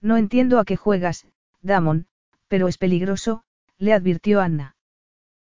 [0.00, 1.26] No entiendo a qué juegas,
[1.60, 2.06] Damon,
[2.48, 3.44] pero es peligroso,
[3.82, 4.76] le advirtió Anna.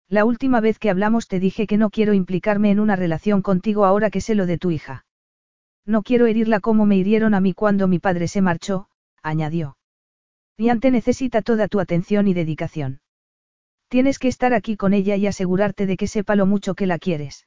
[0.08, 3.84] La última vez que hablamos te dije que no quiero implicarme en una relación contigo
[3.84, 5.06] ahora que sé lo de tu hija.
[5.86, 8.88] No quiero herirla como me hirieron a mí cuando mi padre se marchó,
[9.22, 9.76] añadió.
[10.58, 13.00] Yante necesita toda tu atención y dedicación.
[13.86, 16.98] Tienes que estar aquí con ella y asegurarte de que sepa lo mucho que la
[16.98, 17.46] quieres.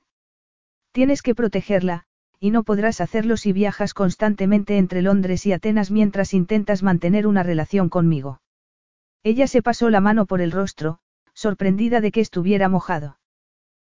[0.93, 2.05] Tienes que protegerla,
[2.39, 7.43] y no podrás hacerlo si viajas constantemente entre Londres y Atenas mientras intentas mantener una
[7.43, 8.39] relación conmigo.
[9.29, 10.99] Ella se pasó la mano por el rostro,
[11.33, 13.19] sorprendida de que estuviera mojado.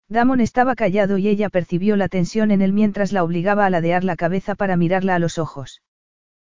[0.07, 4.05] Damon estaba callado y ella percibió la tensión en él mientras la obligaba a ladear
[4.05, 5.81] la cabeza para mirarla a los ojos.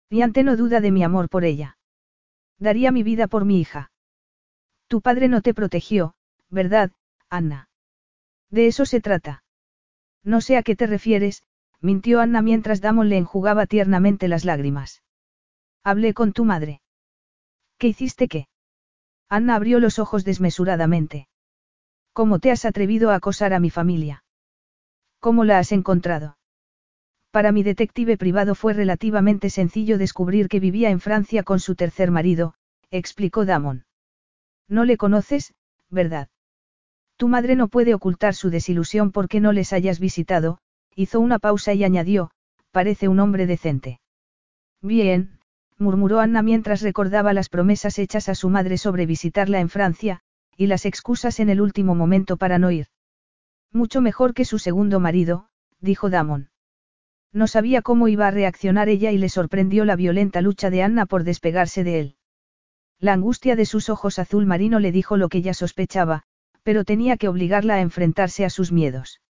[0.09, 1.77] Y ante no duda de mi amor por ella.
[2.59, 3.89] Daría mi vida por mi hija.
[4.89, 6.15] Tu padre no te protegió,
[6.49, 6.91] ¿verdad,
[7.29, 7.69] Anna?
[8.49, 9.45] De eso se trata.
[10.25, 11.43] No sé a qué te refieres,
[11.79, 15.03] mintió Anna mientras Damon le enjugaba tiernamente las lágrimas.
[15.85, 16.81] Hablé con tu madre.
[17.77, 18.49] ¿Qué hiciste qué?
[19.33, 21.27] Anna abrió los ojos desmesuradamente.
[22.13, 24.23] ¿Cómo te has atrevido a acosar a mi familia?
[25.19, 26.37] ¿Cómo la has encontrado?
[27.31, 32.11] Para mi detective privado fue relativamente sencillo descubrir que vivía en Francia con su tercer
[32.11, 32.53] marido,
[32.91, 33.85] explicó Damon.
[34.67, 35.55] No le conoces,
[35.89, 36.29] ¿verdad?
[37.17, 40.59] Tu madre no puede ocultar su desilusión porque no les hayas visitado,
[40.93, 42.29] hizo una pausa y añadió,
[42.69, 43.99] parece un hombre decente.
[44.79, 45.39] Bien,
[45.83, 50.21] murmuró Anna mientras recordaba las promesas hechas a su madre sobre visitarla en Francia,
[50.57, 52.87] y las excusas en el último momento para no ir.
[53.71, 56.49] Mucho mejor que su segundo marido, dijo Damon.
[57.31, 61.05] No sabía cómo iba a reaccionar ella y le sorprendió la violenta lucha de Anna
[61.05, 62.15] por despegarse de él.
[62.99, 66.23] La angustia de sus ojos azul marino le dijo lo que ella sospechaba,
[66.63, 69.21] pero tenía que obligarla a enfrentarse a sus miedos.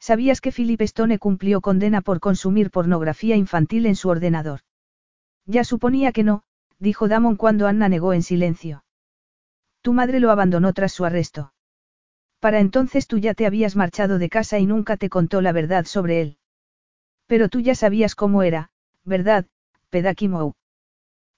[0.00, 4.60] ¿Sabías que Philip Stone cumplió condena por consumir pornografía infantil en su ordenador?
[5.46, 6.42] Ya suponía que no,
[6.78, 8.84] dijo Damon cuando Anna negó en silencio.
[9.82, 11.52] Tu madre lo abandonó tras su arresto.
[12.38, 15.84] Para entonces tú ya te habías marchado de casa y nunca te contó la verdad
[15.84, 16.38] sobre él.
[17.26, 18.70] Pero tú ya sabías cómo era,
[19.04, 19.46] ¿verdad,
[19.90, 20.54] Pedakimou?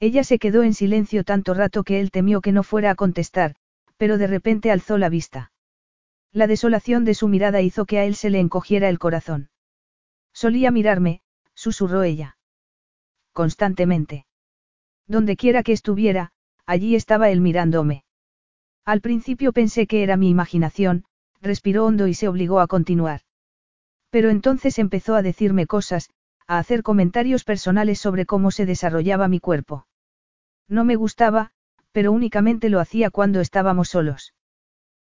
[0.00, 3.54] Ella se quedó en silencio tanto rato que él temió que no fuera a contestar,
[3.96, 5.52] pero de repente alzó la vista.
[6.32, 9.50] La desolación de su mirada hizo que a él se le encogiera el corazón.
[10.32, 11.20] Solía mirarme,
[11.54, 12.36] susurró ella.
[13.32, 14.26] Constantemente.
[15.06, 16.32] Donde quiera que estuviera,
[16.66, 18.04] allí estaba él mirándome.
[18.84, 21.04] Al principio pensé que era mi imaginación,
[21.40, 23.22] respiró hondo y se obligó a continuar.
[24.10, 26.10] Pero entonces empezó a decirme cosas,
[26.46, 29.86] a hacer comentarios personales sobre cómo se desarrollaba mi cuerpo.
[30.68, 31.52] No me gustaba,
[31.92, 34.34] pero únicamente lo hacía cuando estábamos solos.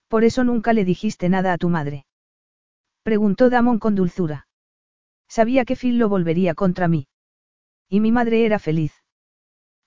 [0.07, 2.06] Por eso nunca le dijiste nada a tu madre.
[3.03, 4.48] Preguntó Damon con dulzura.
[5.27, 7.07] Sabía que Phil lo volvería contra mí.
[7.90, 8.93] Y mi madre era feliz.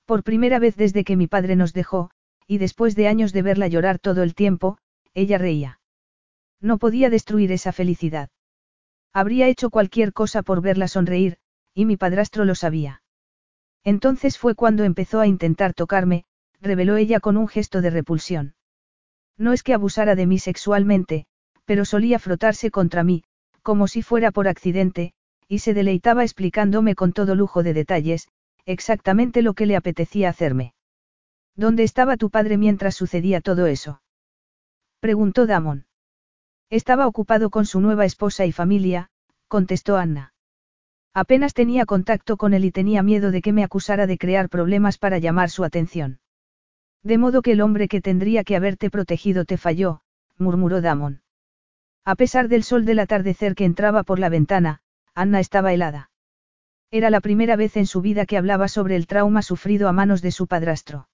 [0.05, 2.11] Por primera vez desde que mi padre nos dejó,
[2.47, 4.79] y después de años de verla llorar todo el tiempo,
[5.15, 5.81] ella reía.
[6.61, 8.31] No podía destruir esa felicidad.
[9.13, 11.39] Habría hecho cualquier cosa por verla sonreír,
[11.75, 13.03] y mi padrastro lo sabía.
[13.85, 16.25] Entonces fue cuando empezó a intentar tocarme,
[16.61, 18.55] reveló ella con un gesto de repulsión.
[19.37, 21.27] No es que abusara de mí sexualmente,
[21.65, 23.25] pero solía frotarse contra mí,
[23.63, 25.15] como si fuera por accidente,
[25.49, 28.29] y se deleitaba explicándome con todo lujo de detalles,
[28.67, 30.75] exactamente lo que le apetecía hacerme.
[31.55, 34.03] ¿Dónde estaba tu padre mientras sucedía todo eso?
[35.01, 35.87] Preguntó Damon.
[36.71, 39.11] Estaba ocupado con su nueva esposa y familia,
[39.49, 40.33] contestó Anna.
[41.15, 44.97] Apenas tenía contacto con él y tenía miedo de que me acusara de crear problemas
[44.97, 46.21] para llamar su atención.
[47.03, 50.01] De modo que el hombre que tendría que haberte protegido te falló,
[50.39, 51.21] murmuró Damon.
[52.05, 54.81] A pesar del sol del atardecer que entraba por la ventana,
[55.15, 56.11] Anna estaba helada.
[56.91, 60.23] Era la primera vez en su vida que hablaba sobre el trauma sufrido a manos
[60.23, 61.09] de su padrastro.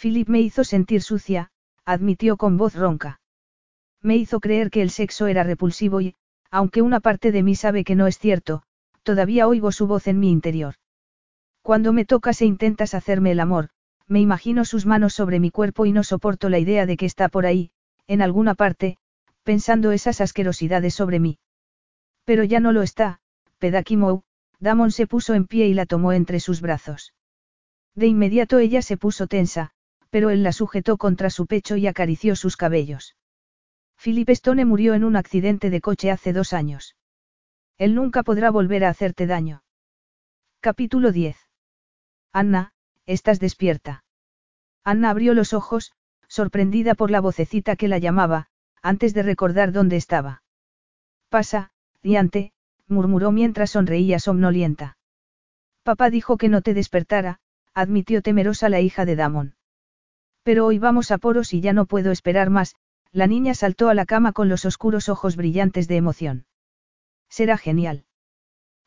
[0.00, 1.50] Philip me hizo sentir sucia,
[1.84, 3.20] admitió con voz ronca.
[4.02, 6.14] Me hizo creer que el sexo era repulsivo y,
[6.50, 8.62] aunque una parte de mí sabe que no es cierto,
[9.02, 10.74] todavía oigo su voz en mi interior.
[11.62, 13.70] Cuando me tocas e intentas hacerme el amor,
[14.06, 17.28] me imagino sus manos sobre mi cuerpo y no soporto la idea de que está
[17.28, 17.70] por ahí,
[18.06, 18.98] en alguna parte,
[19.42, 21.38] pensando esas asquerosidades sobre mí.
[22.26, 23.20] Pero ya no lo está,
[23.58, 24.24] Pedakimou,
[24.58, 27.14] Damon se puso en pie y la tomó entre sus brazos.
[27.94, 29.70] De inmediato ella se puso tensa,
[30.10, 33.16] pero él la sujetó contra su pecho y acarició sus cabellos.
[34.02, 36.96] Philip Stone murió en un accidente de coche hace dos años.
[37.78, 39.62] Él nunca podrá volver a hacerte daño.
[40.60, 41.36] Capítulo 10.
[42.32, 42.72] Anna,
[43.06, 44.04] estás despierta.
[44.82, 45.92] Anna abrió los ojos,
[46.28, 48.48] sorprendida por la vocecita que la llamaba,
[48.82, 50.42] antes de recordar dónde estaba.
[51.28, 51.70] Pasa,
[52.88, 54.96] murmuró mientras sonreía somnolienta.
[55.82, 57.40] Papá dijo que no te despertara,
[57.74, 59.56] admitió temerosa la hija de Damon.
[60.42, 62.74] Pero hoy vamos a poros y ya no puedo esperar más,
[63.12, 66.46] la niña saltó a la cama con los oscuros ojos brillantes de emoción.
[67.28, 68.04] Será genial.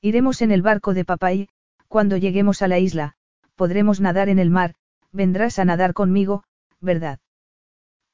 [0.01, 1.49] Iremos en el barco de papá y,
[1.87, 3.15] cuando lleguemos a la isla,
[3.55, 4.75] podremos nadar en el mar,
[5.11, 6.43] vendrás a nadar conmigo,
[6.79, 7.19] ¿verdad?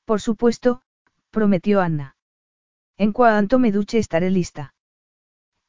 [0.05, 0.81] Por supuesto,
[1.29, 2.15] prometió Anna.
[2.97, 4.74] En cuanto me duche estaré lista.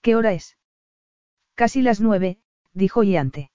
[0.06, 0.56] ¿Qué hora es?
[1.56, 2.38] Casi las nueve,
[2.72, 3.50] dijo Yante.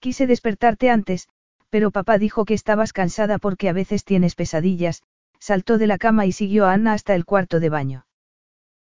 [0.00, 1.28] Quise despertarte antes,
[1.68, 5.04] pero papá dijo que estabas cansada porque a veces tienes pesadillas,
[5.38, 8.04] saltó de la cama y siguió a Anna hasta el cuarto de baño.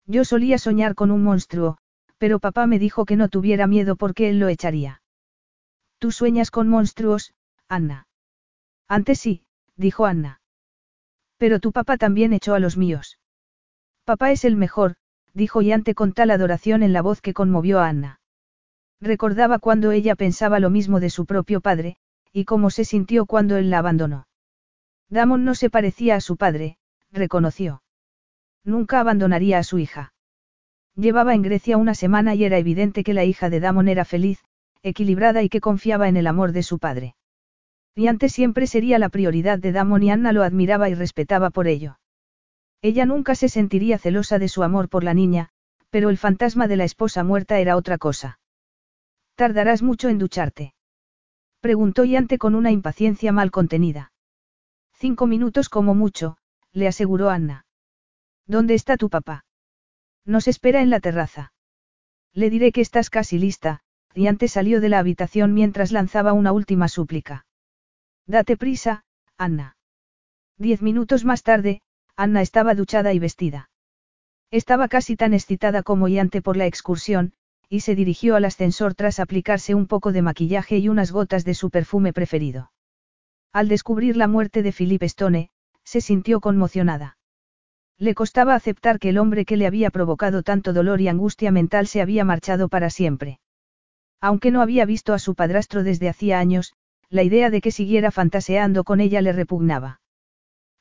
[0.06, 1.78] Yo solía soñar con un monstruo,
[2.20, 5.02] pero papá me dijo que no tuviera miedo porque él lo echaría.
[5.98, 7.34] ¿Tú sueñas con monstruos,
[7.68, 8.08] Anna?
[8.88, 9.44] Antes sí,
[9.76, 10.40] dijo Anna.
[11.36, 13.20] Pero tu papá también echó a los míos.
[14.06, 14.96] Papá es el mejor,
[15.38, 18.20] dijo Yante con tal adoración en la voz que conmovió a Anna.
[19.00, 21.98] Recordaba cuando ella pensaba lo mismo de su propio padre,
[22.34, 24.28] y cómo se sintió cuando él la abandonó.
[25.10, 26.78] Damon no se parecía a su padre,
[27.12, 27.84] reconoció.
[28.64, 30.14] Nunca abandonaría a su hija.
[30.96, 34.44] Llevaba en Grecia una semana y era evidente que la hija de Damon era feliz,
[34.82, 37.16] equilibrada y que confiaba en el amor de su padre.
[37.96, 41.68] Y antes siempre sería la prioridad de Damon y Anna lo admiraba y respetaba por
[41.68, 42.00] ello.
[42.82, 45.50] Ella nunca se sentiría celosa de su amor por la niña,
[45.90, 48.40] pero el fantasma de la esposa muerta era otra cosa.
[49.36, 50.74] ¿Tardarás mucho en ducharte?
[51.60, 54.12] Preguntó Yante con una impaciencia mal contenida.
[54.94, 56.38] Cinco minutos como mucho,
[56.72, 57.66] le aseguró Anna.
[58.46, 59.46] ¿Dónde está tu papá?
[60.26, 61.54] Nos espera en la terraza.
[62.34, 63.82] Le diré que estás casi lista,
[64.14, 67.46] y antes salió de la habitación mientras lanzaba una última súplica.
[68.26, 69.04] Date prisa,
[69.38, 69.78] Anna.
[70.58, 71.82] Diez minutos más tarde,
[72.18, 73.70] Anna estaba duchada y vestida.
[74.50, 77.34] Estaba casi tan excitada como Yante por la excursión,
[77.70, 81.54] y se dirigió al ascensor tras aplicarse un poco de maquillaje y unas gotas de
[81.54, 82.72] su perfume preferido.
[83.54, 85.52] Al descubrir la muerte de Philip Stone,
[85.84, 87.18] se sintió conmocionada.
[88.00, 91.88] Le costaba aceptar que el hombre que le había provocado tanto dolor y angustia mental
[91.88, 93.40] se había marchado para siempre.
[94.22, 96.74] Aunque no había visto a su padrastro desde hacía años,
[97.10, 100.02] la idea de que siguiera fantaseando con ella le repugnaba.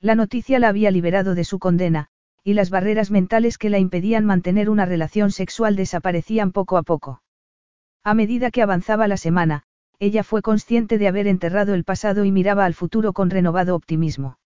[0.00, 2.08] La noticia la había liberado de su condena,
[2.44, 7.22] y las barreras mentales que la impedían mantener una relación sexual desaparecían poco a poco.
[8.04, 9.64] A medida que avanzaba la semana,
[9.98, 14.38] ella fue consciente de haber enterrado el pasado y miraba al futuro con renovado optimismo.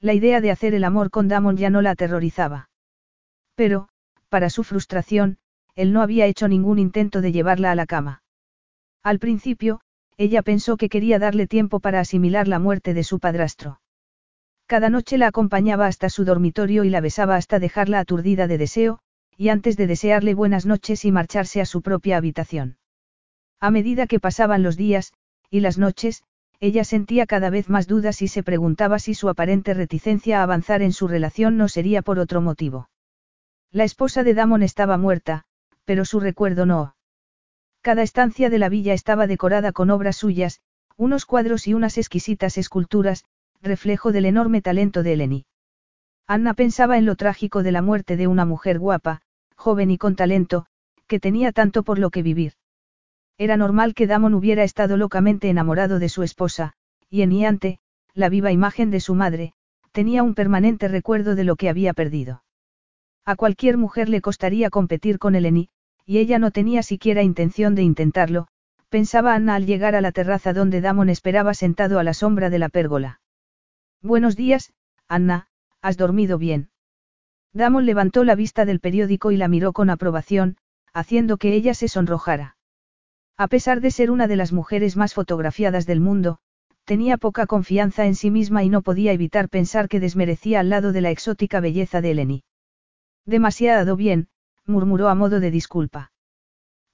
[0.00, 2.68] La idea de hacer el amor con Damon ya no la aterrorizaba.
[3.54, 3.88] Pero,
[4.28, 5.38] para su frustración,
[5.74, 8.22] él no había hecho ningún intento de llevarla a la cama.
[9.02, 9.80] Al principio,
[10.18, 13.80] ella pensó que quería darle tiempo para asimilar la muerte de su padrastro.
[14.66, 18.98] Cada noche la acompañaba hasta su dormitorio y la besaba hasta dejarla aturdida de deseo,
[19.36, 22.78] y antes de desearle buenas noches y marcharse a su propia habitación.
[23.60, 25.12] A medida que pasaban los días,
[25.50, 26.24] y las noches,
[26.58, 30.82] ella sentía cada vez más dudas y se preguntaba si su aparente reticencia a avanzar
[30.82, 32.88] en su relación no sería por otro motivo.
[33.70, 35.44] La esposa de Damon estaba muerta,
[35.84, 36.96] pero su recuerdo no.
[37.82, 40.60] Cada estancia de la villa estaba decorada con obras suyas,
[40.96, 43.24] unos cuadros y unas exquisitas esculturas,
[43.62, 45.46] reflejo del enorme talento de Eleni.
[46.26, 49.22] Anna pensaba en lo trágico de la muerte de una mujer guapa,
[49.54, 50.66] joven y con talento,
[51.06, 52.54] que tenía tanto por lo que vivir.
[53.38, 56.72] Era normal que Damon hubiera estado locamente enamorado de su esposa,
[57.10, 57.78] y en Iante,
[58.14, 59.52] la viva imagen de su madre,
[59.92, 62.42] tenía un permanente recuerdo de lo que había perdido.
[63.24, 65.68] A cualquier mujer le costaría competir con Eleni,
[66.04, 68.46] y ella no tenía siquiera intención de intentarlo,
[68.88, 72.58] pensaba Anna al llegar a la terraza donde Damon esperaba sentado a la sombra de
[72.58, 73.20] la pérgola.
[74.02, 74.72] Buenos días,
[75.08, 75.48] Anna,
[75.80, 76.70] ¿has dormido bien?
[77.52, 80.58] Damon levantó la vista del periódico y la miró con aprobación,
[80.92, 82.56] haciendo que ella se sonrojara.
[83.36, 86.38] A pesar de ser una de las mujeres más fotografiadas del mundo,
[86.84, 90.92] tenía poca confianza en sí misma y no podía evitar pensar que desmerecía al lado
[90.92, 92.44] de la exótica belleza de Eleni.
[93.24, 94.28] Demasiado bien,
[94.66, 96.12] murmuró a modo de disculpa.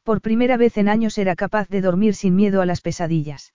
[0.03, 3.55] Por primera vez en años era capaz de dormir sin miedo a las pesadillas.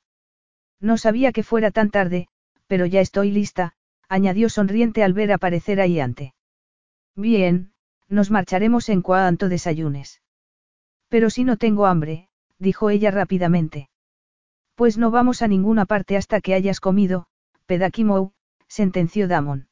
[0.80, 2.28] No sabía que fuera tan tarde,
[2.68, 3.74] pero ya estoy lista,
[4.08, 6.34] añadió sonriente al ver aparecer a Iante.
[7.16, 7.72] Bien,
[8.08, 10.22] nos marcharemos en cuanto desayunes.
[11.10, 12.30] Pero si no tengo hambre,
[12.60, 13.90] dijo ella rápidamente.
[14.76, 17.28] Pues no vamos a ninguna parte hasta que hayas comido,
[17.66, 18.34] Pedakimou,
[18.68, 19.68] sentenció Damon.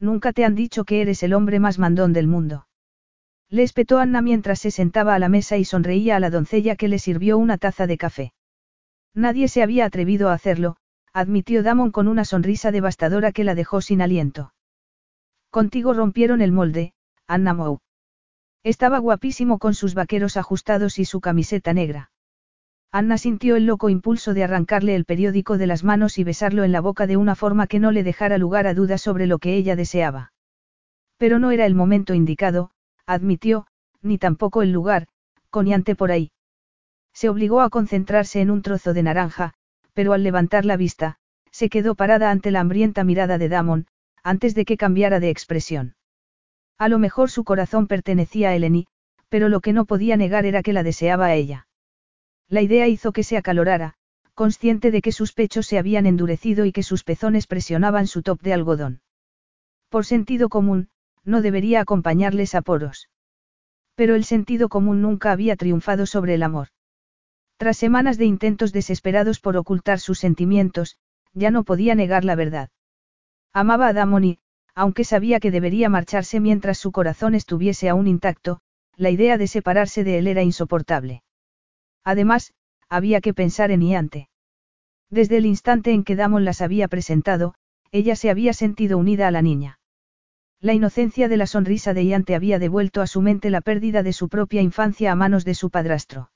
[0.00, 2.66] Nunca te han dicho que eres el hombre más mandón del mundo.
[3.48, 6.88] Le espetó Anna mientras se sentaba a la mesa y sonreía a la doncella que
[6.88, 8.32] le sirvió una taza de café.
[9.14, 10.76] Nadie se había atrevido a hacerlo,
[11.16, 14.52] admitió Damon con una sonrisa devastadora que la dejó sin aliento.
[15.48, 16.92] Contigo rompieron el molde,
[17.26, 17.78] Anna Mou.
[18.62, 22.10] Estaba guapísimo con sus vaqueros ajustados y su camiseta negra.
[22.92, 26.72] Anna sintió el loco impulso de arrancarle el periódico de las manos y besarlo en
[26.72, 29.56] la boca de una forma que no le dejara lugar a dudas sobre lo que
[29.56, 30.34] ella deseaba.
[31.16, 32.72] Pero no era el momento indicado,
[33.06, 33.66] admitió,
[34.02, 35.06] ni tampoco el lugar,
[35.48, 36.30] coniante por ahí.
[37.14, 39.54] Se obligó a concentrarse en un trozo de naranja,
[39.96, 41.16] pero al levantar la vista,
[41.50, 43.86] se quedó parada ante la hambrienta mirada de Damon,
[44.22, 45.96] antes de que cambiara de expresión.
[46.76, 48.88] A lo mejor su corazón pertenecía a Eleni,
[49.30, 51.66] pero lo que no podía negar era que la deseaba a ella.
[52.46, 53.94] La idea hizo que se acalorara,
[54.34, 58.42] consciente de que sus pechos se habían endurecido y que sus pezones presionaban su top
[58.42, 59.00] de algodón.
[59.88, 60.90] Por sentido común,
[61.24, 63.08] no debería acompañarles a poros.
[63.94, 66.68] Pero el sentido común nunca había triunfado sobre el amor.
[67.58, 70.98] Tras semanas de intentos desesperados por ocultar sus sentimientos,
[71.32, 72.70] ya no podía negar la verdad.
[73.52, 74.38] Amaba a Damon y,
[74.74, 78.60] aunque sabía que debería marcharse mientras su corazón estuviese aún intacto,
[78.94, 81.22] la idea de separarse de él era insoportable.
[82.04, 82.52] Además,
[82.88, 84.28] había que pensar en Iante.
[85.08, 87.54] Desde el instante en que Damon las había presentado,
[87.90, 89.78] ella se había sentido unida a la niña.
[90.60, 94.12] La inocencia de la sonrisa de Iante había devuelto a su mente la pérdida de
[94.12, 96.30] su propia infancia a manos de su padrastro.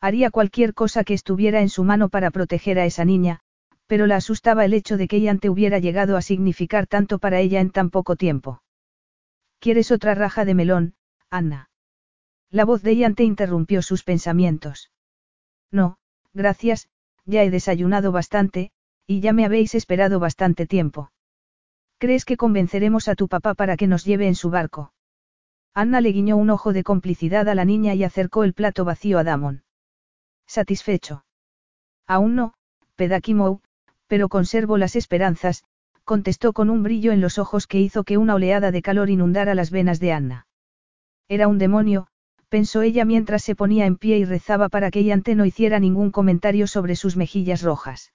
[0.00, 3.40] Haría cualquier cosa que estuviera en su mano para proteger a esa niña,
[3.86, 7.60] pero la asustaba el hecho de que Iante hubiera llegado a significar tanto para ella
[7.60, 8.62] en tan poco tiempo.
[9.58, 10.94] ¿Quieres otra raja de melón,
[11.30, 11.70] Anna?
[12.50, 14.90] La voz de Iante interrumpió sus pensamientos.
[15.70, 15.96] No,
[16.32, 16.88] gracias,
[17.24, 18.70] ya he desayunado bastante,
[19.06, 21.10] y ya me habéis esperado bastante tiempo.
[21.98, 24.92] ¿Crees que convenceremos a tu papá para que nos lleve en su barco?
[25.74, 29.18] Anna le guiñó un ojo de complicidad a la niña y acercó el plato vacío
[29.18, 29.63] a Damon.
[30.46, 31.24] Satisfecho.
[32.06, 32.54] Aún no,
[32.96, 33.60] Pedakimou,
[34.06, 35.64] pero conservo las esperanzas,
[36.04, 39.54] contestó con un brillo en los ojos que hizo que una oleada de calor inundara
[39.54, 40.46] las venas de Anna.
[41.28, 42.06] Era un demonio,
[42.48, 46.10] pensó ella mientras se ponía en pie y rezaba para que Yante no hiciera ningún
[46.10, 48.12] comentario sobre sus mejillas rojas.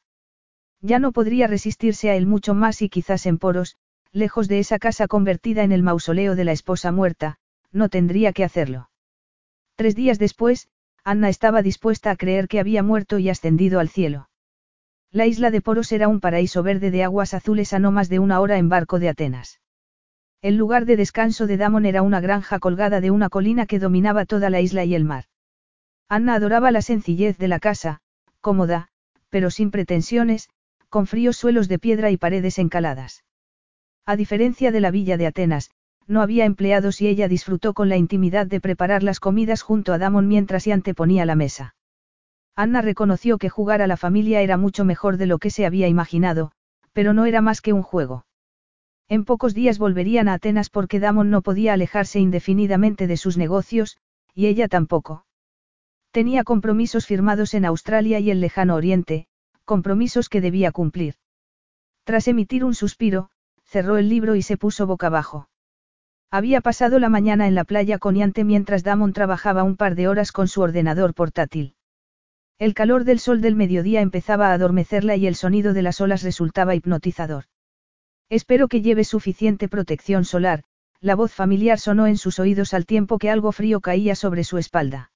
[0.82, 3.76] Ya no podría resistirse a él mucho más y quizás en poros,
[4.12, 7.38] lejos de esa casa convertida en el mausoleo de la esposa muerta,
[7.72, 8.90] no tendría que hacerlo.
[9.76, 10.70] Tres días después,
[11.04, 14.30] Anna estaba dispuesta a creer que había muerto y ascendido al cielo.
[15.12, 18.20] La isla de Poros era un paraíso verde de aguas azules a no más de
[18.20, 19.60] una hora en barco de Atenas.
[20.42, 24.26] El lugar de descanso de Damon era una granja colgada de una colina que dominaba
[24.26, 25.26] toda la isla y el mar.
[26.08, 28.02] Anna adoraba la sencillez de la casa,
[28.40, 28.90] cómoda,
[29.30, 30.50] pero sin pretensiones,
[30.90, 33.24] con fríos suelos de piedra y paredes encaladas.
[34.06, 35.72] A diferencia de la villa de Atenas,
[36.10, 40.00] no había empleados y ella disfrutó con la intimidad de preparar las comidas junto a
[40.00, 41.76] Damon mientras y anteponía la mesa.
[42.56, 45.88] Anna reconoció que jugar a la familia era mucho mejor de lo que se había
[45.88, 46.52] imaginado,
[46.94, 48.26] pero no era más que un juego.
[49.08, 53.98] En pocos días volverían a Atenas porque Damon no podía alejarse indefinidamente de sus negocios,
[54.34, 55.26] y ella tampoco.
[56.12, 59.28] Tenía compromisos firmados en Australia y el lejano Oriente,
[59.64, 61.16] compromisos que debía cumplir.
[62.04, 63.30] Tras emitir un suspiro,
[63.64, 65.49] cerró el libro y se puso boca abajo.
[66.32, 70.08] Había pasado la mañana en la playa con Yante mientras Damon trabajaba un par de
[70.08, 71.74] horas con su ordenador portátil.
[72.60, 76.22] El calor del sol del mediodía empezaba a adormecerla y el sonido de las olas
[76.22, 77.46] resultaba hipnotizador.
[78.30, 80.64] Espero que lleve suficiente protección solar,
[81.02, 84.60] la voz familiar sonó en sus oídos al tiempo que algo frío caía sobre su
[84.60, 85.12] espalda.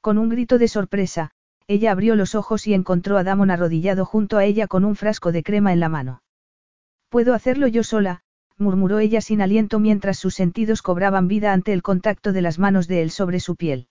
[0.00, 1.30] Con un grito de sorpresa,
[1.68, 5.30] ella abrió los ojos y encontró a Damon arrodillado junto a ella con un frasco
[5.30, 6.22] de crema en la mano.
[7.08, 8.23] Puedo hacerlo yo sola,
[8.58, 12.86] murmuró ella sin aliento mientras sus sentidos cobraban vida ante el contacto de las manos
[12.88, 13.88] de él sobre su piel.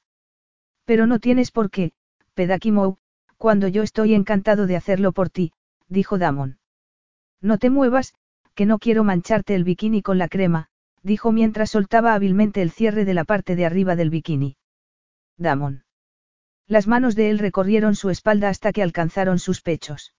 [0.86, 1.92] Pero no tienes por qué,
[2.34, 2.98] Pedakimou,
[3.38, 5.54] cuando yo estoy encantado de hacerlo por ti,
[5.88, 6.60] dijo Damon.
[7.42, 8.14] No te muevas,
[8.56, 10.68] que no quiero mancharte el bikini con la crema,
[11.02, 14.56] dijo mientras soltaba hábilmente el cierre de la parte de arriba del bikini.
[15.38, 15.84] Damon.
[16.68, 20.14] Las manos de él recorrieron su espalda hasta que alcanzaron sus pechos.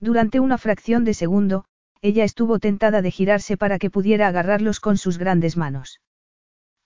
[0.00, 1.66] Durante una fracción de segundo,
[2.00, 6.00] ella estuvo tentada de girarse para que pudiera agarrarlos con sus grandes manos.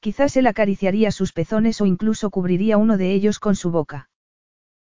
[0.00, 4.10] Quizás él acariciaría sus pezones o incluso cubriría uno de ellos con su boca.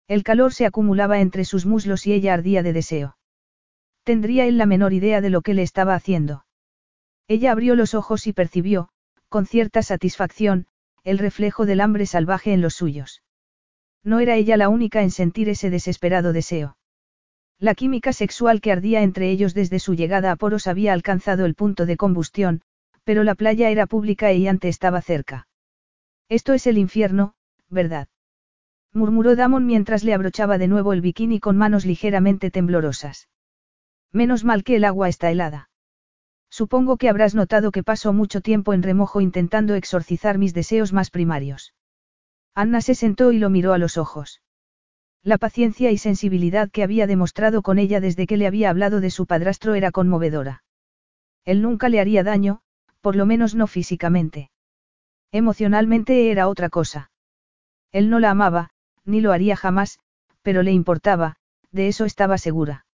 [0.09, 3.17] El calor se acumulaba entre sus muslos y ella ardía de deseo.
[4.03, 6.47] Tendría él la menor idea de lo que le estaba haciendo.
[7.29, 8.89] Ella abrió los ojos y percibió,
[9.29, 10.67] con cierta satisfacción,
[11.05, 13.23] el reflejo del hambre salvaje en los suyos.
[14.03, 16.77] No era ella la única en sentir ese desesperado deseo.
[17.61, 21.55] La química sexual que ardía entre ellos desde su llegada a Poros había alcanzado el
[21.55, 22.63] punto de combustión,
[23.05, 25.47] pero la playa era pública y Yante estaba cerca.
[26.31, 27.35] Esto es el infierno,
[27.69, 28.09] ¿verdad?
[28.95, 33.29] murmuró Damon mientras le abrochaba de nuevo el bikini con manos ligeramente temblorosas.
[34.11, 35.69] Menos mal que el agua está helada.
[36.49, 41.11] Supongo que habrás notado que paso mucho tiempo en remojo intentando exorcizar mis deseos más
[41.11, 41.75] primarios.
[42.55, 44.41] Anna se sentó y lo miró a los ojos.
[45.23, 49.11] La paciencia y sensibilidad que había demostrado con ella desde que le había hablado de
[49.11, 50.63] su padrastro era conmovedora.
[51.45, 52.61] Él nunca le haría daño,
[53.03, 54.51] por lo menos no físicamente.
[55.31, 57.11] Emocionalmente era otra cosa.
[57.93, 58.71] Él no la amaba,
[59.05, 59.99] ni lo haría jamás,
[60.43, 61.37] pero le importaba,
[61.71, 62.87] de eso estaba segura.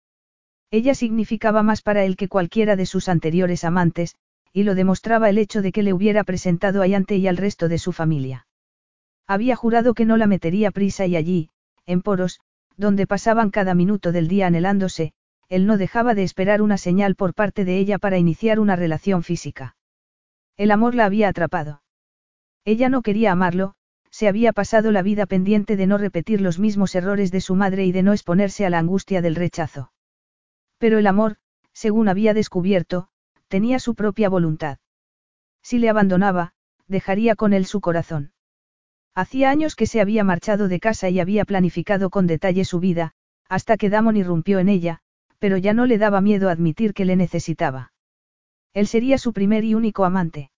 [0.71, 4.17] Ella significaba más para él que cualquiera de sus anteriores amantes,
[4.53, 7.69] y lo demostraba el hecho de que le hubiera presentado a Yante y al resto
[7.69, 8.47] de su familia.
[9.27, 11.51] Había jurado que no la metería prisa y allí,
[11.87, 12.41] en poros,
[12.77, 15.13] donde pasaban cada minuto del día anhelándose,
[15.49, 19.23] él no dejaba de esperar una señal por parte de ella para iniciar una relación
[19.23, 19.77] física.
[20.57, 21.83] El amor la había atrapado.
[22.65, 23.75] Ella no quería amarlo,
[24.11, 27.85] se había pasado la vida pendiente de no repetir los mismos errores de su madre
[27.85, 29.93] y de no exponerse a la angustia del rechazo.
[30.79, 31.37] Pero el amor,
[31.73, 33.09] según había descubierto,
[33.49, 34.79] tenía su propia voluntad.
[35.63, 36.53] Si le abandonaba,
[36.87, 38.34] dejaría con él su corazón.
[39.15, 43.13] Hacía años que se había marchado de casa y había planificado con detalle su vida,
[43.49, 44.99] hasta que Damon irrumpió en ella,
[45.39, 47.93] pero ya no le daba miedo admitir que le necesitaba.
[48.73, 50.51] Él sería su primer y único amante.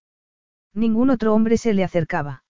[0.72, 2.44] Ningún otro hombre se le acercaba.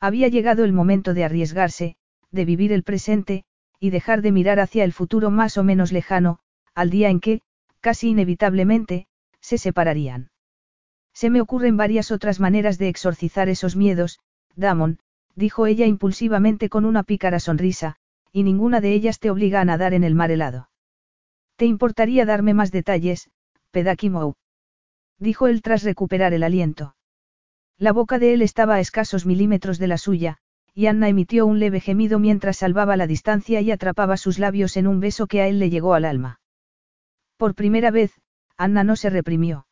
[0.00, 1.96] Había llegado el momento de arriesgarse,
[2.30, 3.44] de vivir el presente,
[3.80, 6.40] y dejar de mirar hacia el futuro más o menos lejano,
[6.74, 7.40] al día en que,
[7.80, 9.06] casi inevitablemente,
[9.40, 10.30] se separarían.
[11.14, 14.20] Se me ocurren varias otras maneras de exorcizar esos miedos,
[14.56, 14.98] Damon,
[15.34, 17.96] dijo ella impulsivamente con una pícara sonrisa,
[18.32, 20.70] y ninguna de ellas te obliga a nadar en el mar helado.
[21.56, 23.30] ¿Te importaría darme más detalles,
[23.70, 24.34] Pedakimou?
[25.18, 26.96] Dijo él tras recuperar el aliento.
[27.78, 30.38] La boca de él estaba a escasos milímetros de la suya,
[30.74, 34.86] y Anna emitió un leve gemido mientras salvaba la distancia y atrapaba sus labios en
[34.86, 36.40] un beso que a él le llegó al alma.
[37.36, 38.12] Por primera vez,
[38.56, 39.66] Anna no se reprimió.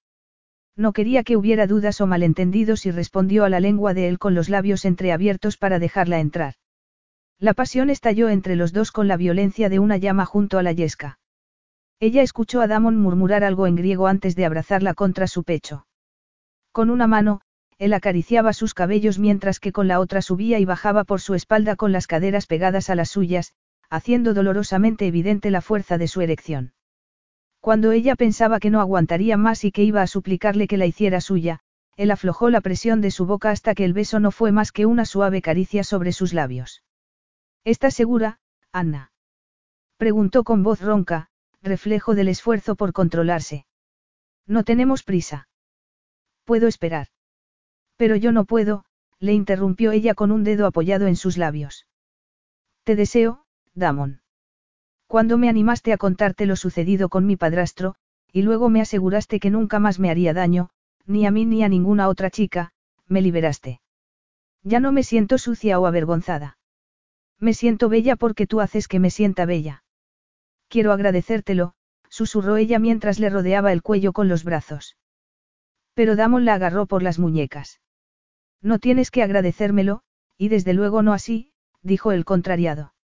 [0.76, 4.34] No quería que hubiera dudas o malentendidos y respondió a la lengua de él con
[4.34, 6.54] los labios entreabiertos para dejarla entrar.
[7.38, 10.72] La pasión estalló entre los dos con la violencia de una llama junto a la
[10.72, 11.18] yesca.
[11.98, 15.86] Ella escuchó a Damon murmurar algo en griego antes de abrazarla contra su pecho.
[16.72, 17.40] Con una mano,
[17.78, 21.76] él acariciaba sus cabellos mientras que con la otra subía y bajaba por su espalda
[21.76, 23.54] con las caderas pegadas a las suyas,
[23.88, 26.72] haciendo dolorosamente evidente la fuerza de su erección.
[27.60, 31.20] Cuando ella pensaba que no aguantaría más y que iba a suplicarle que la hiciera
[31.20, 31.60] suya,
[31.96, 34.86] él aflojó la presión de su boca hasta que el beso no fue más que
[34.86, 36.82] una suave caricia sobre sus labios.
[37.64, 38.40] ¿Estás segura,
[38.72, 39.12] Anna?
[39.98, 41.28] Preguntó con voz ronca,
[41.60, 43.66] reflejo del esfuerzo por controlarse.
[44.46, 45.48] No tenemos prisa.
[46.44, 47.08] Puedo esperar.
[47.96, 48.86] Pero yo no puedo,
[49.18, 51.86] le interrumpió ella con un dedo apoyado en sus labios.
[52.84, 54.22] Te deseo, Damon.
[55.10, 57.96] Cuando me animaste a contarte lo sucedido con mi padrastro,
[58.32, 60.70] y luego me aseguraste que nunca más me haría daño,
[61.04, 62.70] ni a mí ni a ninguna otra chica,
[63.08, 63.80] me liberaste.
[64.62, 66.58] Ya no me siento sucia o avergonzada.
[67.40, 69.82] Me siento bella porque tú haces que me sienta bella.
[70.68, 71.74] Quiero agradecértelo,
[72.08, 74.96] susurró ella mientras le rodeaba el cuello con los brazos.
[75.92, 77.80] Pero Damon la agarró por las muñecas.
[78.62, 80.02] No tienes que agradecérmelo,
[80.38, 81.50] y desde luego no así,
[81.82, 82.94] dijo el contrariado.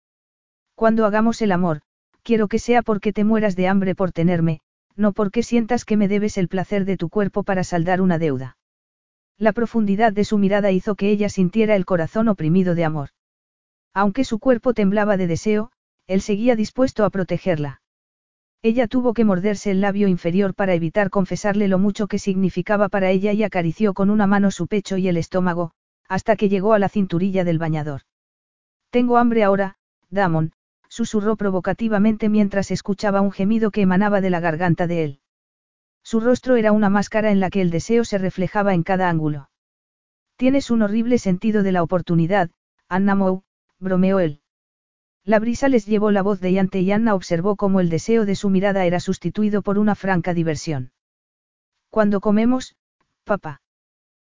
[0.76, 1.82] Cuando hagamos el amor,
[2.26, 4.58] quiero que sea porque te mueras de hambre por tenerme,
[4.96, 8.56] no porque sientas que me debes el placer de tu cuerpo para saldar una deuda.
[9.38, 13.10] La profundidad de su mirada hizo que ella sintiera el corazón oprimido de amor.
[13.94, 15.70] Aunque su cuerpo temblaba de deseo,
[16.08, 17.80] él seguía dispuesto a protegerla.
[18.60, 23.10] Ella tuvo que morderse el labio inferior para evitar confesarle lo mucho que significaba para
[23.10, 25.70] ella y acarició con una mano su pecho y el estómago,
[26.08, 28.00] hasta que llegó a la cinturilla del bañador.
[28.90, 29.76] Tengo hambre ahora,
[30.10, 30.52] Damon,
[30.96, 35.20] susurró provocativamente mientras escuchaba un gemido que emanaba de la garganta de él.
[36.02, 39.50] Su rostro era una máscara en la que el deseo se reflejaba en cada ángulo.
[40.36, 42.48] Tienes un horrible sentido de la oportunidad,
[42.88, 43.42] Anna Moe,
[43.78, 44.40] bromeó él.
[45.22, 48.34] La brisa les llevó la voz de Yante y Anna observó cómo el deseo de
[48.34, 50.92] su mirada era sustituido por una franca diversión.
[51.90, 52.74] Cuando comemos,
[53.24, 53.60] papá.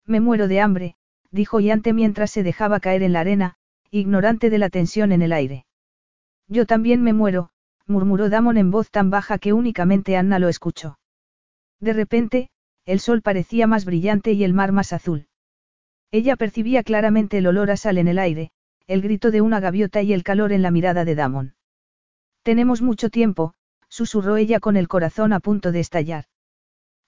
[0.06, 0.96] Me muero de hambre,
[1.32, 3.56] dijo Yante mientras se dejaba caer en la arena,
[3.92, 5.66] ignorante de la tensión en el aire.
[6.50, 7.52] Yo también me muero,
[7.86, 10.98] murmuró Damon en voz tan baja que únicamente Anna lo escuchó.
[11.80, 12.50] De repente,
[12.86, 15.28] el sol parecía más brillante y el mar más azul.
[16.12, 18.50] Ella percibía claramente el olor a sal en el aire,
[18.88, 21.54] el grito de una gaviota y el calor en la mirada de Damon.
[22.42, 23.54] Tenemos mucho tiempo,
[23.88, 26.26] susurró ella con el corazón a punto de estallar.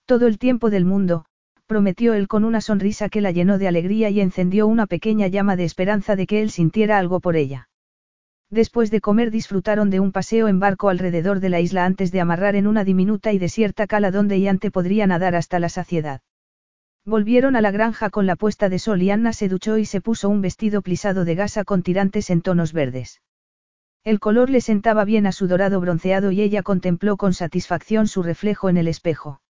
[0.06, 1.26] Todo el tiempo del mundo,
[1.66, 5.56] prometió él con una sonrisa que la llenó de alegría y encendió una pequeña llama
[5.56, 7.70] de esperanza de que él sintiera algo por ella.
[8.52, 12.20] Después de comer disfrutaron de un paseo en barco alrededor de la isla antes de
[12.20, 16.22] amarrar en una diminuta y desierta cala donde Yante podría nadar hasta la saciedad.
[17.06, 20.02] Volvieron a la granja con la puesta de sol y Anna se duchó y se
[20.02, 23.22] puso un vestido plisado de gasa con tirantes en tonos verdes.
[24.04, 28.22] El color le sentaba bien a su dorado bronceado y ella contempló con satisfacción su
[28.22, 29.42] reflejo en el espejo.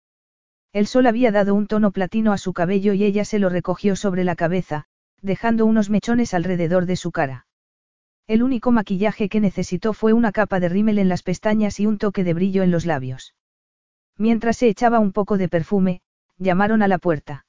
[0.74, 3.96] El sol había dado un tono platino a su cabello y ella se lo recogió
[3.96, 4.84] sobre la cabeza,
[5.22, 7.46] dejando unos mechones alrededor de su cara.
[8.30, 11.98] El único maquillaje que necesitó fue una capa de rímel en las pestañas y un
[11.98, 13.34] toque de brillo en los labios.
[14.16, 16.00] Mientras se echaba un poco de perfume,
[16.38, 17.44] llamaron a la puerta.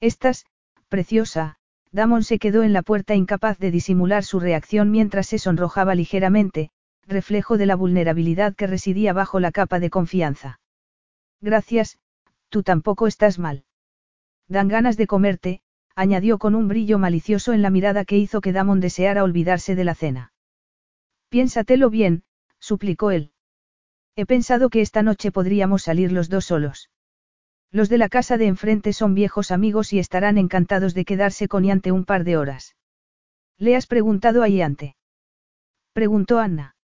[0.00, 0.44] Estás,
[0.90, 1.56] preciosa,
[1.90, 6.68] Damon se quedó en la puerta incapaz de disimular su reacción mientras se sonrojaba ligeramente,
[7.06, 10.60] reflejo de la vulnerabilidad que residía bajo la capa de confianza.
[11.40, 11.96] Gracias,
[12.50, 13.64] tú tampoco estás mal.
[14.48, 15.62] Dan ganas de comerte,
[15.94, 19.84] añadió con un brillo malicioso en la mirada que hizo que Damon deseara olvidarse de
[19.84, 20.32] la cena.
[21.28, 22.24] Piénsatelo bien,
[22.58, 23.32] suplicó él.
[24.16, 26.90] He pensado que esta noche podríamos salir los dos solos.
[27.70, 31.64] Los de la casa de enfrente son viejos amigos y estarán encantados de quedarse con
[31.64, 32.76] Iante un par de horas.
[33.58, 34.96] ¿Le has preguntado a Iante?
[35.92, 36.76] Preguntó Anna.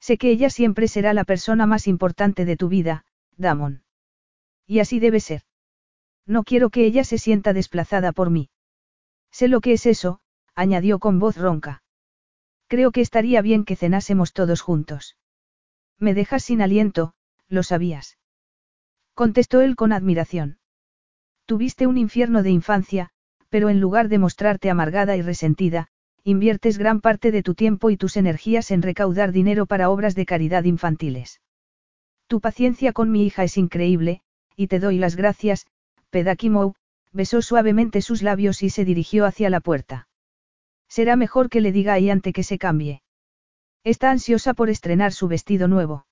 [0.00, 3.04] Sé que ella siempre será la persona más importante de tu vida,
[3.36, 3.82] Damon.
[4.66, 5.42] Y así debe ser.
[6.28, 8.50] No quiero que ella se sienta desplazada por mí.
[9.32, 10.20] Sé lo que es eso,
[10.54, 11.82] añadió con voz ronca.
[12.66, 15.16] Creo que estaría bien que cenásemos todos juntos.
[15.98, 17.14] Me dejas sin aliento,
[17.48, 18.18] lo sabías.
[19.14, 20.58] Contestó él con admiración.
[21.46, 23.10] Tuviste un infierno de infancia,
[23.48, 25.88] pero en lugar de mostrarte amargada y resentida,
[26.24, 30.26] inviertes gran parte de tu tiempo y tus energías en recaudar dinero para obras de
[30.26, 31.40] caridad infantiles.
[32.26, 34.20] Tu paciencia con mi hija es increíble,
[34.54, 35.66] y te doy las gracias,
[36.10, 36.74] Pedakimou,
[37.12, 40.08] besó suavemente sus labios y se dirigió hacia la puerta.
[40.88, 43.02] Será mejor que le diga a Iante que se cambie.
[43.84, 46.06] Está ansiosa por estrenar su vestido nuevo.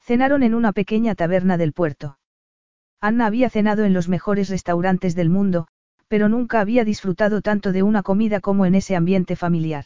[0.00, 2.18] Cenaron en una pequeña taberna del puerto.
[3.00, 5.68] Anna había cenado en los mejores restaurantes del mundo,
[6.08, 9.84] pero nunca había disfrutado tanto de una comida como en ese ambiente familiar.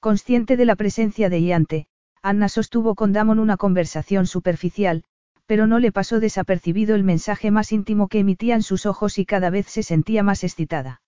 [0.00, 1.86] Consciente de la presencia de Iante,
[2.22, 5.04] Anna sostuvo con Damon una conversación superficial,
[5.48, 9.48] pero no le pasó desapercibido el mensaje más íntimo que emitían sus ojos y cada
[9.48, 11.00] vez se sentía más excitada.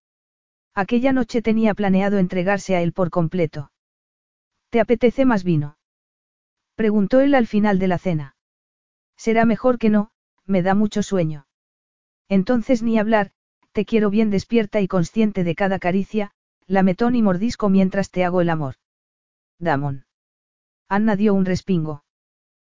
[0.74, 3.70] Aquella noche tenía planeado entregarse a él por completo.
[4.70, 5.76] ¿Te apetece más vino?
[6.74, 8.34] Preguntó él al final de la cena.
[9.14, 10.10] Será mejor que no,
[10.46, 11.46] me da mucho sueño.
[12.30, 13.32] Entonces ni hablar,
[13.72, 16.32] te quiero bien despierta y consciente de cada caricia,
[16.66, 18.76] lametón y mordisco mientras te hago el amor.
[19.58, 20.06] Damon.
[20.88, 22.04] Anna dio un respingo.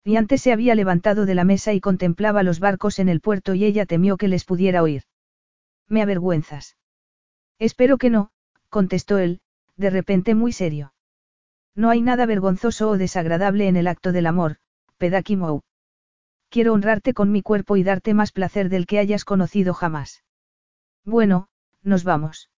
[0.05, 3.55] Y antes se había levantado de la mesa y contemplaba los barcos en el puerto
[3.55, 5.03] y ella temió que les pudiera oír.
[5.89, 6.77] Me avergüenzas.
[7.59, 8.31] Espero que no,
[8.71, 9.41] contestó él,
[9.77, 10.95] de repente muy serio.
[11.75, 14.57] No hay nada vergonzoso o desagradable en el acto del amor,
[14.99, 15.63] Pedakimou.
[16.49, 20.25] Quiero honrarte con mi cuerpo y darte más placer del que hayas conocido jamás.
[21.05, 21.49] Bueno,
[21.83, 22.51] nos vamos.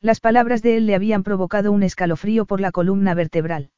[0.00, 3.70] Las palabras de él le habían provocado un escalofrío por la columna vertebral.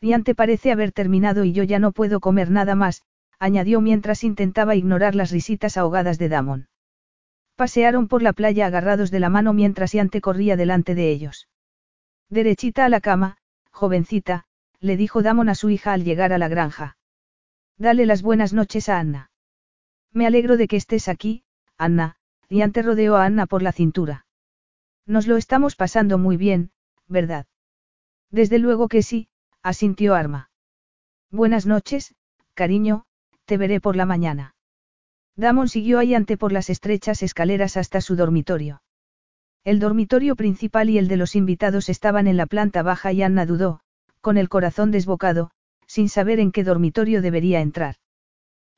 [0.00, 3.02] Diante parece haber terminado y yo ya no puedo comer nada más,
[3.38, 6.68] añadió mientras intentaba ignorar las risitas ahogadas de Damon.
[7.56, 11.48] Pasearon por la playa agarrados de la mano mientras Yante corría delante de ellos.
[12.30, 13.38] Derechita a la cama,
[13.70, 14.44] jovencita,
[14.80, 16.96] le dijo Damon a su hija al llegar a la granja.
[17.76, 19.30] Dale las buenas noches a Anna.
[20.12, 21.42] Me alegro de que estés aquí,
[21.76, 22.16] Anna,
[22.48, 24.26] y Ante rodeó a Anna por la cintura.
[25.06, 26.70] Nos lo estamos pasando muy bien,
[27.08, 27.46] ¿verdad?
[28.30, 29.28] Desde luego que sí,
[29.62, 30.50] asintió Arma.
[31.30, 32.14] Buenas noches,
[32.54, 33.04] cariño,
[33.44, 34.54] te veré por la mañana.
[35.36, 38.82] Damon siguió ahí ante por las estrechas escaleras hasta su dormitorio.
[39.64, 43.46] El dormitorio principal y el de los invitados estaban en la planta baja y Anna
[43.46, 43.80] dudó,
[44.20, 45.50] con el corazón desbocado,
[45.86, 47.96] sin saber en qué dormitorio debería entrar.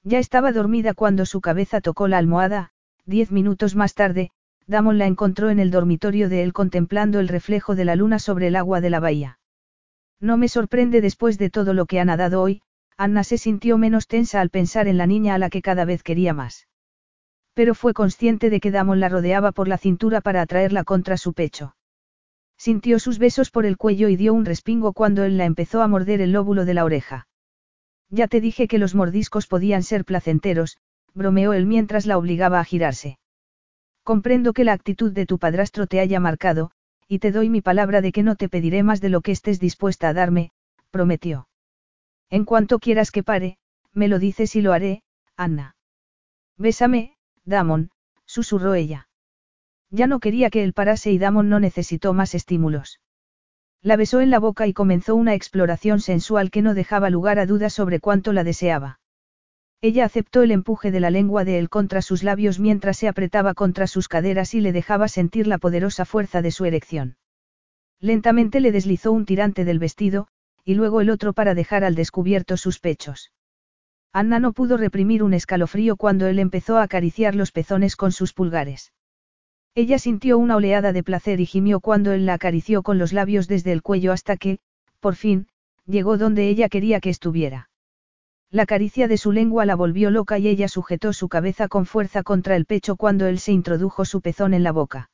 [0.05, 2.70] Ya estaba dormida cuando su cabeza tocó la almohada,
[3.05, 4.31] diez minutos más tarde,
[4.67, 8.47] Damon la encontró en el dormitorio de él contemplando el reflejo de la luna sobre
[8.47, 9.40] el agua de la bahía.
[10.20, 12.62] No me sorprende después de todo lo que ha nadado hoy,
[12.97, 16.02] Anna se sintió menos tensa al pensar en la niña a la que cada vez
[16.02, 16.68] quería más.
[17.55, 21.32] Pero fue consciente de que Damon la rodeaba por la cintura para atraerla contra su
[21.32, 21.74] pecho.
[22.58, 25.89] Sintió sus besos por el cuello y dio un respingo cuando él la empezó a
[25.89, 27.26] morder el lóbulo de la oreja.
[28.10, 30.76] Ya te dije que los mordiscos podían ser placenteros,
[31.15, 33.18] bromeó él mientras la obligaba a girarse.
[34.02, 36.73] Comprendo que la actitud de tu padrastro te haya marcado,
[37.10, 39.58] y te doy mi palabra de que no te pediré más de lo que estés
[39.58, 40.52] dispuesta a darme,
[40.92, 41.48] prometió.
[42.30, 43.58] En cuanto quieras que pare,
[43.92, 45.02] me lo dices y lo haré,
[45.36, 45.74] Anna.
[46.56, 47.90] Bésame, Damon,
[48.26, 49.08] susurró ella.
[49.90, 53.00] Ya no quería que él parase y Damon no necesitó más estímulos.
[53.82, 57.47] La besó en la boca y comenzó una exploración sensual que no dejaba lugar a
[57.47, 59.00] dudas sobre cuánto la deseaba.
[59.83, 63.55] Ella aceptó el empuje de la lengua de él contra sus labios mientras se apretaba
[63.55, 67.17] contra sus caderas y le dejaba sentir la poderosa fuerza de su erección.
[67.99, 70.28] Lentamente le deslizó un tirante del vestido,
[70.65, 73.33] y luego el otro para dejar al descubierto sus pechos.
[74.12, 78.34] Anna no pudo reprimir un escalofrío cuando él empezó a acariciar los pezones con sus
[78.34, 78.92] pulgares.
[79.75, 83.49] Ella sintió una oleada de placer y gimió cuando él la acarició con los labios
[83.49, 84.59] desde el cuello hasta que,
[84.99, 85.47] por fin,
[85.86, 87.69] llegó donde ella quería que estuviera.
[88.53, 92.25] La caricia de su lengua la volvió loca y ella sujetó su cabeza con fuerza
[92.25, 95.11] contra el pecho cuando él se introdujo su pezón en la boca.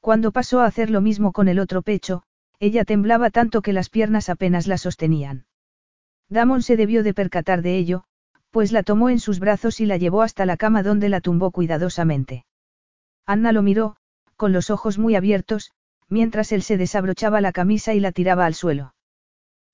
[0.00, 2.22] Cuando pasó a hacer lo mismo con el otro pecho,
[2.58, 5.44] ella temblaba tanto que las piernas apenas la sostenían.
[6.30, 8.04] Damon se debió de percatar de ello,
[8.50, 11.50] pues la tomó en sus brazos y la llevó hasta la cama donde la tumbó
[11.50, 12.46] cuidadosamente.
[13.26, 13.96] Anna lo miró,
[14.36, 15.72] con los ojos muy abiertos,
[16.08, 18.94] mientras él se desabrochaba la camisa y la tiraba al suelo.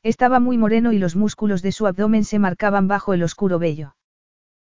[0.02, 3.94] Estaba muy moreno y los músculos de su abdomen se marcaban bajo el oscuro vello.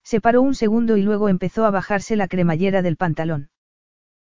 [0.02, 3.50] Se paró un segundo y luego empezó a bajarse la cremallera del pantalón.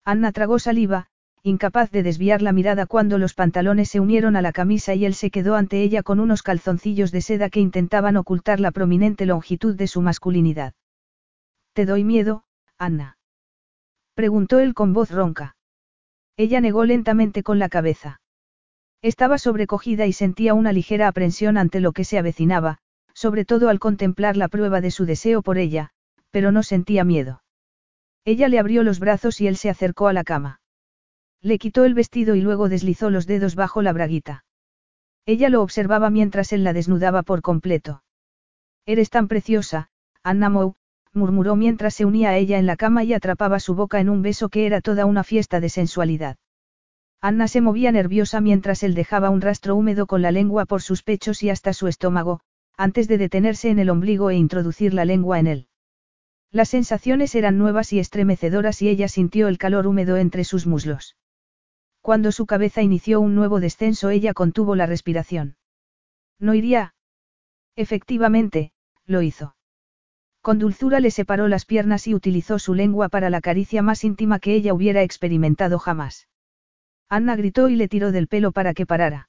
[0.04, 1.06] Anna tragó saliva,
[1.42, 5.14] incapaz de desviar la mirada cuando los pantalones se unieron a la camisa y él
[5.14, 9.74] se quedó ante ella con unos calzoncillos de seda que intentaban ocultar la prominente longitud
[9.74, 10.74] de su masculinidad.
[11.72, 12.44] ¿Te doy miedo,
[12.76, 13.16] Anna?
[14.14, 15.56] preguntó él con voz ronca.
[16.36, 18.20] Ella negó lentamente con la cabeza.
[19.02, 22.78] Estaba sobrecogida y sentía una ligera aprensión ante lo que se avecinaba,
[23.14, 25.90] sobre todo al contemplar la prueba de su deseo por ella,
[26.30, 27.42] pero no sentía miedo.
[28.24, 30.60] Ella le abrió los brazos y él se acercó a la cama.
[31.40, 34.44] Le quitó el vestido y luego deslizó los dedos bajo la braguita.
[35.24, 38.02] Ella lo observaba mientras él la desnudaba por completo.
[38.84, 39.88] Eres tan preciosa,
[40.22, 40.74] Anna Mou,
[41.14, 44.20] murmuró mientras se unía a ella en la cama y atrapaba su boca en un
[44.20, 46.36] beso que era toda una fiesta de sensualidad.
[47.23, 51.02] Anna se movía nerviosa mientras él dejaba un rastro húmedo con la lengua por sus
[51.02, 52.40] pechos y hasta su estómago,
[52.78, 55.66] antes de detenerse en el ombligo e introducir la lengua en él.
[56.50, 61.16] Las sensaciones eran nuevas y estremecedoras y ella sintió el calor húmedo entre sus muslos.
[62.00, 65.57] Cuando su cabeza inició un nuevo descenso ella contuvo la respiración.
[66.39, 66.94] No iría.
[67.76, 68.73] Efectivamente,
[69.05, 69.55] lo hizo.
[70.40, 74.39] Con dulzura le separó las piernas y utilizó su lengua para la caricia más íntima
[74.39, 76.30] que ella hubiera experimentado jamás.
[77.10, 79.28] Anna gritó y le tiró del pelo para que parara.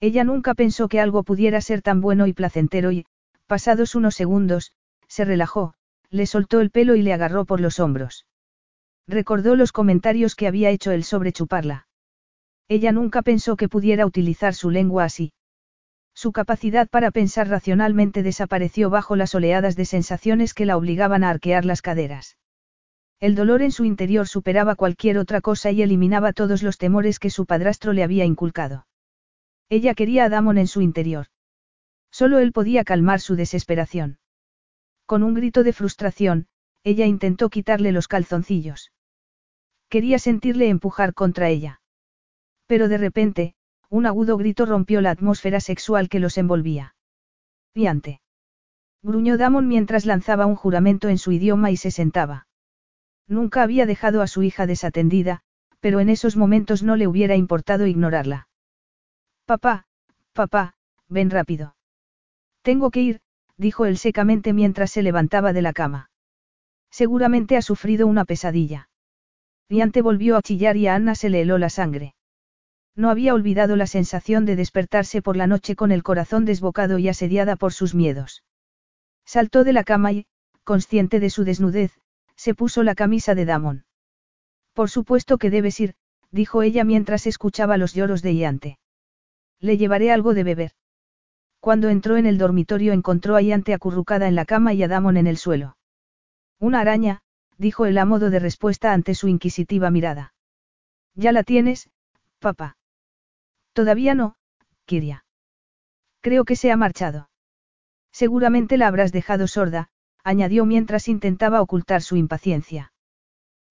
[0.00, 3.06] Ella nunca pensó que algo pudiera ser tan bueno y placentero y,
[3.46, 4.72] pasados unos segundos,
[5.08, 5.74] se relajó,
[6.10, 8.26] le soltó el pelo y le agarró por los hombros.
[9.08, 11.86] Recordó los comentarios que había hecho él sobre chuparla.
[12.68, 15.32] Ella nunca pensó que pudiera utilizar su lengua así.
[16.14, 21.30] Su capacidad para pensar racionalmente desapareció bajo las oleadas de sensaciones que la obligaban a
[21.30, 22.36] arquear las caderas.
[23.20, 27.28] El dolor en su interior superaba cualquier otra cosa y eliminaba todos los temores que
[27.28, 28.86] su padrastro le había inculcado.
[29.68, 31.26] Ella quería a Damon en su interior.
[32.10, 34.18] Solo él podía calmar su desesperación.
[35.04, 36.46] Con un grito de frustración,
[36.82, 38.90] ella intentó quitarle los calzoncillos.
[39.90, 41.82] Quería sentirle empujar contra ella.
[42.66, 43.54] Pero de repente,
[43.90, 46.94] un agudo grito rompió la atmósfera sexual que los envolvía.
[47.72, 48.22] Piante.
[49.02, 52.46] Gruñó Damon mientras lanzaba un juramento en su idioma y se sentaba.
[53.30, 55.42] Nunca había dejado a su hija desatendida,
[55.78, 58.48] pero en esos momentos no le hubiera importado ignorarla.
[59.46, 59.86] Papá,
[60.32, 60.74] papá,
[61.08, 61.76] ven rápido.
[62.62, 63.20] Tengo que ir,
[63.56, 66.10] dijo él secamente mientras se levantaba de la cama.
[66.90, 68.88] Seguramente ha sufrido una pesadilla.
[69.68, 72.16] Riante volvió a chillar y a Anna se le heló la sangre.
[72.96, 77.08] No había olvidado la sensación de despertarse por la noche con el corazón desbocado y
[77.08, 78.42] asediada por sus miedos.
[79.24, 80.26] Saltó de la cama y,
[80.64, 81.92] consciente de su desnudez,
[82.40, 83.84] se puso la camisa de Damon.
[84.72, 85.94] Por supuesto que debes ir,
[86.30, 88.78] dijo ella mientras escuchaba los lloros de Iante.
[89.58, 90.72] Le llevaré algo de beber.
[91.60, 95.18] Cuando entró en el dormitorio encontró a Iante acurrucada en la cama y a Damon
[95.18, 95.76] en el suelo.
[96.58, 97.20] Una araña,
[97.58, 100.32] dijo él a modo de respuesta ante su inquisitiva mirada.
[101.14, 101.90] Ya la tienes,
[102.38, 102.78] papá.
[103.74, 104.36] Todavía no,
[104.86, 105.26] Kiria.
[106.22, 107.28] Creo que se ha marchado.
[108.12, 109.90] Seguramente la habrás dejado sorda,
[110.24, 112.92] añadió mientras intentaba ocultar su impaciencia.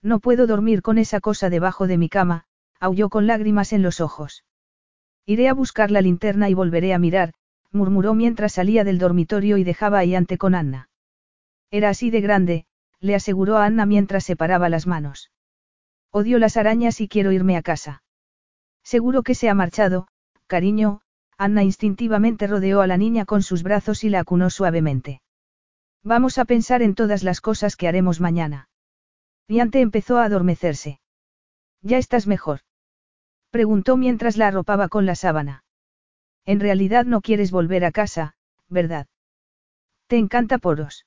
[0.01, 2.45] No puedo dormir con esa cosa debajo de mi cama,
[2.79, 4.45] aulló con lágrimas en los ojos.
[5.25, 7.33] Iré a buscar la linterna y volveré a mirar,
[7.71, 10.89] murmuró mientras salía del dormitorio y dejaba a Iante con Anna.
[11.69, 12.65] Era así de grande,
[12.99, 15.31] le aseguró a Anna mientras separaba las manos.
[16.11, 18.01] Odio las arañas y quiero irme a casa.
[18.83, 20.07] Seguro que se ha marchado,
[20.47, 21.01] cariño,
[21.37, 25.21] Anna instintivamente rodeó a la niña con sus brazos y la acunó suavemente.
[26.03, 28.69] Vamos a pensar en todas las cosas que haremos mañana.
[29.47, 30.99] Iante empezó a adormecerse.
[31.81, 32.61] ¿Ya estás mejor?
[33.49, 35.63] Preguntó mientras la arropaba con la sábana.
[36.45, 38.35] En realidad no quieres volver a casa,
[38.69, 39.07] ¿verdad?
[40.07, 41.05] Te encanta Poros.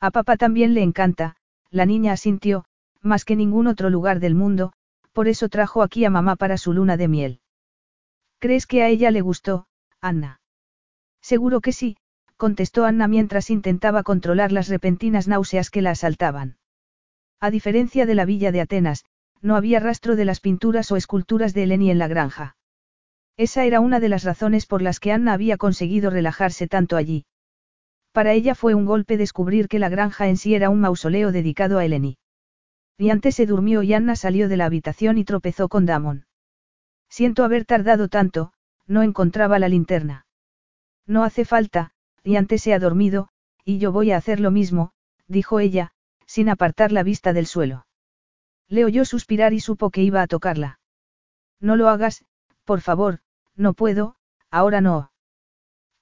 [0.00, 1.36] A papá también le encanta,
[1.70, 2.64] la niña asintió,
[3.00, 4.72] más que ningún otro lugar del mundo,
[5.12, 7.40] por eso trajo aquí a mamá para su luna de miel.
[8.38, 9.66] ¿Crees que a ella le gustó,
[10.00, 10.40] Anna?
[11.20, 11.96] Seguro que sí,
[12.42, 16.56] contestó Anna mientras intentaba controlar las repentinas náuseas que la asaltaban.
[17.38, 19.04] A diferencia de la villa de Atenas,
[19.42, 22.56] no había rastro de las pinturas o esculturas de Eleni en la granja.
[23.36, 27.26] Esa era una de las razones por las que Anna había conseguido relajarse tanto allí.
[28.10, 31.78] Para ella fue un golpe descubrir que la granja en sí era un mausoleo dedicado
[31.78, 32.18] a Eleni.
[32.98, 36.26] Y antes se durmió y Anna salió de la habitación y tropezó con Damon.
[37.08, 38.52] Siento haber tardado tanto,
[38.88, 40.26] no encontraba la linterna.
[41.06, 41.91] No hace falta,
[42.22, 43.28] y antes se ha dormido,
[43.64, 44.92] y yo voy a hacer lo mismo,
[45.26, 45.92] dijo ella,
[46.26, 47.86] sin apartar la vista del suelo.
[48.68, 50.80] Le oyó suspirar y supo que iba a tocarla.
[51.60, 52.24] No lo hagas,
[52.64, 53.20] por favor,
[53.54, 54.16] no puedo,
[54.50, 55.12] ahora no.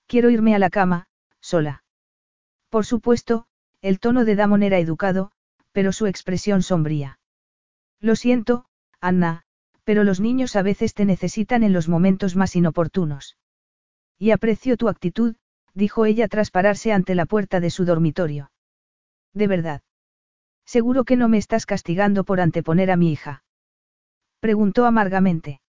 [0.06, 1.08] Quiero irme a la cama,
[1.40, 1.84] sola.
[2.68, 3.46] Por supuesto,
[3.80, 5.32] el tono de Damon era educado,
[5.72, 7.18] pero su expresión sombría.
[8.00, 8.66] Lo siento,
[9.00, 9.44] Anna,
[9.84, 13.36] pero los niños a veces te necesitan en los momentos más inoportunos.
[14.18, 15.36] Y aprecio tu actitud,
[15.74, 18.50] dijo ella tras pararse ante la puerta de su dormitorio.
[19.34, 19.82] De verdad.
[20.64, 23.44] Seguro que no me estás castigando por anteponer a mi hija.
[24.40, 25.60] Preguntó amargamente.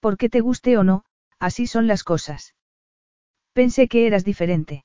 [0.00, 1.04] ¿Por qué te guste o no,
[1.38, 2.54] así son las cosas.
[3.52, 4.84] Pensé que eras diferente.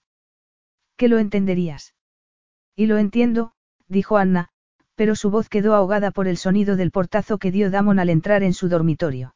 [0.96, 1.94] Que lo entenderías.
[2.76, 3.54] Y lo entiendo,
[3.88, 4.50] dijo Anna,
[4.96, 8.44] pero su voz quedó ahogada por el sonido del portazo que dio Damon al entrar
[8.44, 9.36] en su dormitorio.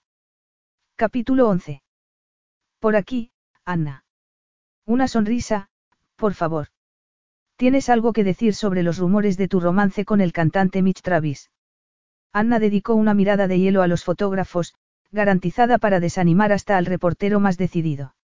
[0.96, 1.82] Capítulo 11.
[2.80, 3.32] Por aquí,
[3.64, 4.04] Anna.
[4.86, 5.70] Una sonrisa,
[6.16, 6.68] por favor.
[7.56, 11.52] ¿Tienes algo que decir sobre los rumores de tu romance con el cantante Mitch Travis?
[12.34, 14.74] Anna dedicó una mirada de hielo a los fotógrafos,
[15.12, 18.16] garantizada para desanimar hasta al reportero más decidido.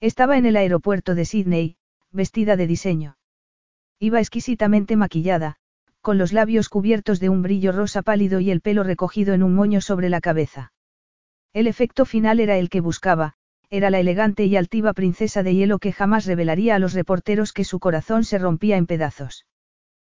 [0.00, 1.76] Estaba en el aeropuerto de Sydney,
[2.10, 3.18] vestida de diseño.
[3.98, 5.56] Iba exquisitamente maquillada,
[6.00, 9.54] con los labios cubiertos de un brillo rosa pálido y el pelo recogido en un
[9.54, 10.72] moño sobre la cabeza.
[11.52, 13.34] El efecto final era el que buscaba,
[13.70, 17.64] era la elegante y altiva princesa de hielo que jamás revelaría a los reporteros que
[17.64, 19.46] su corazón se rompía en pedazos.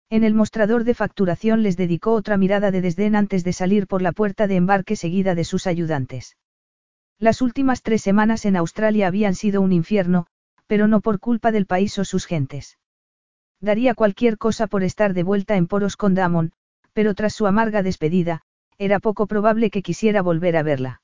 [0.09, 4.03] En el mostrador de facturación les dedicó otra mirada de desdén antes de salir por
[4.03, 6.37] la puerta de embarque seguida de sus ayudantes.
[7.19, 10.27] Las últimas tres semanas en Australia habían sido un infierno,
[10.67, 12.79] pero no por culpa del país o sus gentes.
[13.61, 16.53] Daría cualquier cosa por estar de vuelta en Poros con Damon,
[16.93, 18.43] pero tras su amarga despedida,
[18.79, 21.01] era poco probable que quisiera volver a verla.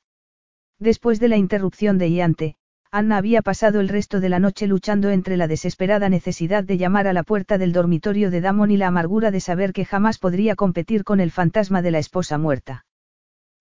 [0.83, 2.57] Después de la interrupción de Iante,
[2.91, 7.07] Anna había pasado el resto de la noche luchando entre la desesperada necesidad de llamar
[7.07, 10.57] a la puerta del dormitorio de Damon y la amargura de saber que jamás podría
[10.57, 12.85] competir con el fantasma de la esposa muerta.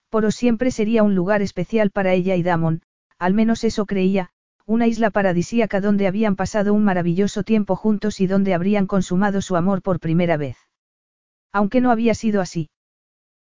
[0.09, 2.81] Poros siempre sería un lugar especial para ella y Damon,
[3.19, 4.31] al menos eso creía,
[4.65, 9.55] una isla paradisíaca donde habían pasado un maravilloso tiempo juntos y donde habrían consumado su
[9.55, 10.57] amor por primera vez.
[11.53, 12.71] Aunque no había sido así.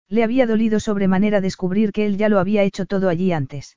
[0.09, 3.77] Le había dolido sobremanera descubrir que él ya lo había hecho todo allí antes.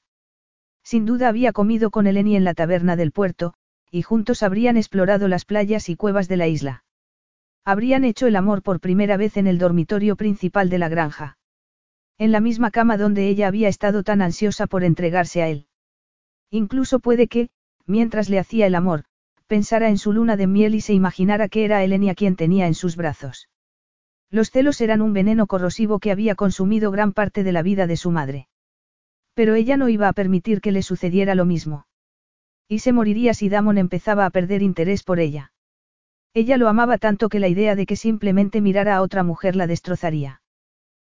[0.83, 3.53] Sin duda había comido con Eleni en la taberna del puerto,
[3.91, 6.83] y juntos habrían explorado las playas y cuevas de la isla.
[7.65, 11.37] Habrían hecho el amor por primera vez en el dormitorio principal de la granja.
[12.17, 15.67] En la misma cama donde ella había estado tan ansiosa por entregarse a él.
[16.49, 17.49] Incluso puede que,
[17.85, 19.03] mientras le hacía el amor,
[19.47, 22.67] pensara en su luna de miel y se imaginara que era Eleni a quien tenía
[22.67, 23.49] en sus brazos.
[24.31, 27.97] Los celos eran un veneno corrosivo que había consumido gran parte de la vida de
[27.97, 28.47] su madre.
[29.33, 31.85] Pero ella no iba a permitir que le sucediera lo mismo.
[32.67, 35.51] Y se moriría si Damon empezaba a perder interés por ella.
[36.33, 39.67] Ella lo amaba tanto que la idea de que simplemente mirara a otra mujer la
[39.67, 40.41] destrozaría.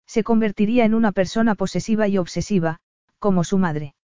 [0.06, 2.80] Se convertiría en una persona posesiva y obsesiva,
[3.18, 3.96] como su madre.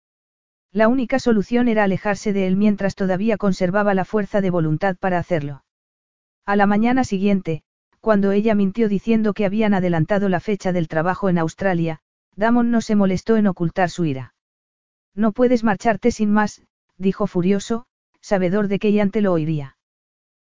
[0.71, 5.19] La única solución era alejarse de él mientras todavía conservaba la fuerza de voluntad para
[5.19, 5.65] hacerlo.
[6.45, 7.63] A la mañana siguiente,
[8.01, 12.01] cuando ella mintió diciendo que habían adelantado la fecha del trabajo en Australia,
[12.35, 14.33] Damon no se molestó en ocultar su ira.
[15.13, 16.63] No puedes marcharte sin más,
[16.97, 17.85] dijo furioso,
[18.19, 19.77] sabedor de que Ian te lo oiría.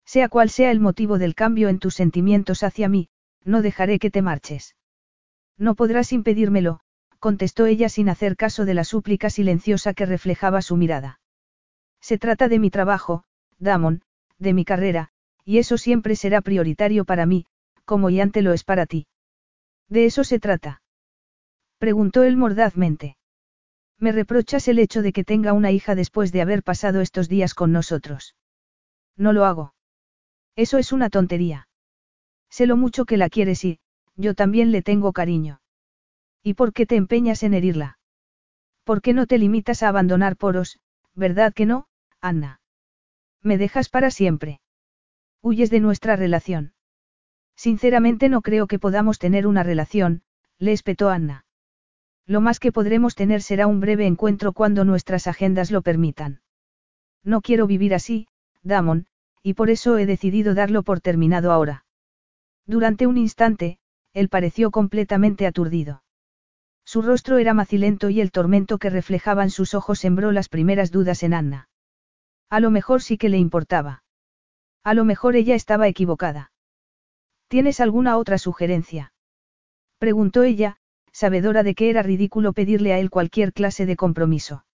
[0.05, 3.09] Sea cual sea el motivo del cambio en tus sentimientos hacia mí,
[3.45, 4.77] no dejaré que te marches.
[5.57, 6.81] No podrás impedírmelo,
[7.19, 11.21] contestó ella sin hacer caso de la súplica silenciosa que reflejaba su mirada.
[12.01, 13.25] Se trata de mi trabajo,
[13.59, 14.03] Damon,
[14.39, 15.13] de mi carrera,
[15.49, 17.47] y eso siempre será prioritario para mí,
[17.87, 19.07] como y lo es para ti.
[19.89, 20.83] ¿De eso se trata?
[21.79, 23.17] Preguntó él mordazmente.
[23.99, 27.55] Me reprochas el hecho de que tenga una hija después de haber pasado estos días
[27.55, 28.37] con nosotros.
[29.17, 29.73] No lo hago.
[30.55, 31.67] Eso es una tontería.
[32.51, 33.81] Sé lo mucho que la quieres y,
[34.17, 35.63] yo también le tengo cariño.
[36.43, 37.99] ¿Y por qué te empeñas en herirla?
[38.85, 40.79] ¿Por qué no te limitas a abandonar poros,
[41.15, 41.89] verdad que no,
[42.21, 42.61] Anna?
[43.43, 44.61] Me dejas para siempre.
[45.41, 46.73] Huyes de nuestra relación.
[47.57, 50.23] Sinceramente no creo que podamos tener una relación,
[50.59, 51.45] le espetó Anna.
[52.27, 56.41] Lo más que podremos tener será un breve encuentro cuando nuestras agendas lo permitan.
[57.23, 58.27] No quiero vivir así,
[58.63, 59.07] Damon,
[59.43, 61.85] y por eso he decidido darlo por terminado ahora.
[62.67, 63.79] Durante un instante,
[64.13, 66.03] él pareció completamente aturdido.
[66.85, 71.23] Su rostro era macilento y el tormento que reflejaban sus ojos sembró las primeras dudas
[71.23, 71.69] en Anna.
[72.51, 74.03] A lo mejor sí que le importaba.
[74.89, 76.51] A lo mejor ella estaba equivocada.
[77.49, 79.13] ¿Tienes alguna otra sugerencia?
[79.99, 80.79] Preguntó ella,
[81.13, 84.65] sabedora de que era ridículo pedirle a él cualquier clase de compromiso.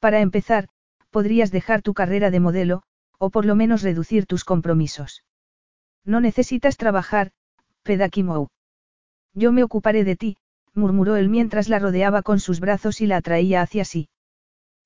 [0.00, 0.68] Para empezar,
[1.10, 2.82] podrías dejar tu carrera de modelo,
[3.18, 5.22] o por lo menos reducir tus compromisos.
[6.02, 7.32] No necesitas trabajar,
[7.82, 8.48] Pedakimou.
[9.34, 10.38] Yo me ocuparé de ti,
[10.72, 14.08] murmuró él mientras la rodeaba con sus brazos y la atraía hacia sí.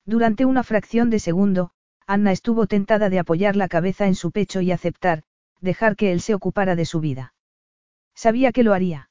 [0.05, 1.71] Durante una fracción de segundo,
[2.07, 5.23] Anna estuvo tentada de apoyar la cabeza en su pecho y aceptar,
[5.61, 7.33] dejar que él se ocupara de su vida.
[8.15, 9.09] Sabía que lo haría.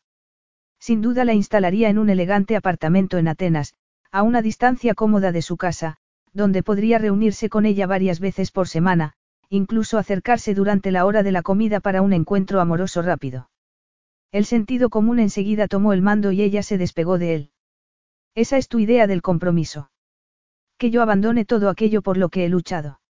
[0.78, 3.74] Sin duda la instalaría en un elegante apartamento en Atenas,
[4.10, 5.96] a una distancia cómoda de su casa,
[6.32, 9.14] donde podría reunirse con ella varias veces por semana,
[9.48, 13.50] incluso acercarse durante la hora de la comida para un encuentro amoroso rápido.
[14.32, 17.50] El sentido común enseguida tomó el mando y ella se despegó de él.
[18.34, 19.90] Esa es tu idea del compromiso.
[20.80, 23.00] Que yo abandone todo aquello por lo que he luchado.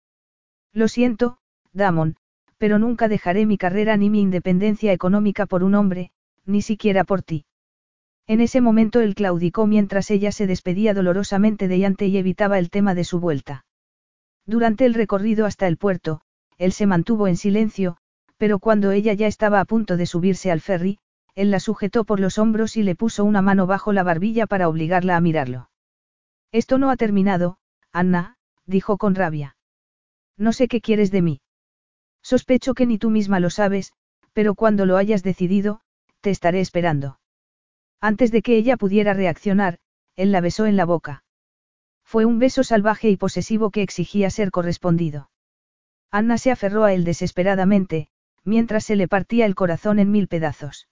[0.73, 1.37] Lo siento,
[1.71, 2.17] Damon,
[2.57, 6.11] pero nunca dejaré mi carrera ni mi independencia económica por un hombre,
[6.45, 7.45] ni siquiera por ti.
[8.27, 12.69] En ese momento él claudicó mientras ella se despedía dolorosamente de Yante y evitaba el
[12.69, 13.65] tema de su vuelta.
[14.45, 16.23] Durante el recorrido hasta el puerto,
[16.57, 17.95] él se mantuvo en silencio,
[18.35, 20.99] pero cuando ella ya estaba a punto de subirse al ferry,
[21.35, 24.67] él la sujetó por los hombros y le puso una mano bajo la barbilla para
[24.67, 25.69] obligarla a mirarlo.
[26.51, 27.59] Esto no ha terminado,
[27.93, 29.55] Anna, dijo con rabia.
[30.37, 31.41] No sé qué quieres de mí.
[32.21, 33.93] Sospecho que ni tú misma lo sabes,
[34.33, 35.81] pero cuando lo hayas decidido,
[36.21, 37.19] te estaré esperando.
[37.99, 39.79] Antes de que ella pudiera reaccionar,
[40.15, 41.23] él la besó en la boca.
[42.03, 45.29] Fue un beso salvaje y posesivo que exigía ser correspondido.
[46.11, 48.09] Anna se aferró a él desesperadamente,
[48.43, 50.87] mientras se le partía el corazón en mil pedazos.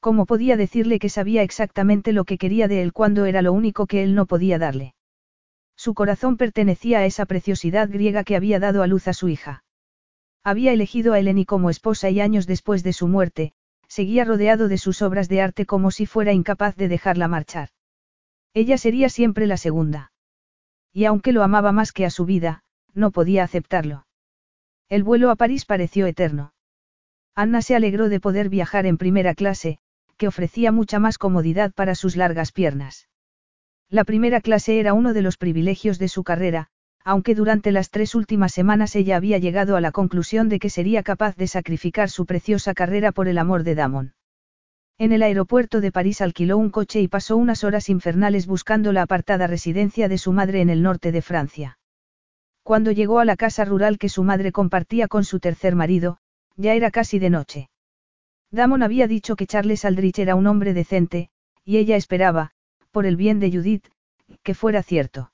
[0.00, 3.86] ¿Cómo podía decirle que sabía exactamente lo que quería de él cuando era lo único
[3.86, 4.94] que él no podía darle?
[5.78, 9.62] Su corazón pertenecía a esa preciosidad griega que había dado a luz a su hija.
[10.42, 13.52] Había elegido a Eleni como esposa y años después de su muerte,
[13.86, 17.68] seguía rodeado de sus obras de arte como si fuera incapaz de dejarla marchar.
[18.54, 20.10] Ella sería siempre la segunda.
[20.92, 24.04] Y aunque lo amaba más que a su vida, no podía aceptarlo.
[24.88, 26.54] El vuelo a París pareció eterno.
[27.36, 29.78] Anna se alegró de poder viajar en primera clase,
[30.16, 33.08] que ofrecía mucha más comodidad para sus largas piernas.
[33.90, 36.68] La primera clase era uno de los privilegios de su carrera,
[37.04, 41.02] aunque durante las tres últimas semanas ella había llegado a la conclusión de que sería
[41.02, 44.14] capaz de sacrificar su preciosa carrera por el amor de Damon.
[44.98, 49.02] En el aeropuerto de París alquiló un coche y pasó unas horas infernales buscando la
[49.02, 51.78] apartada residencia de su madre en el norte de Francia.
[52.62, 56.18] Cuando llegó a la casa rural que su madre compartía con su tercer marido,
[56.56, 57.70] ya era casi de noche.
[58.50, 61.30] Damon había dicho que Charles Aldrich era un hombre decente,
[61.64, 62.52] y ella esperaba,
[62.90, 63.86] por el bien de Judith,
[64.42, 65.32] que fuera cierto.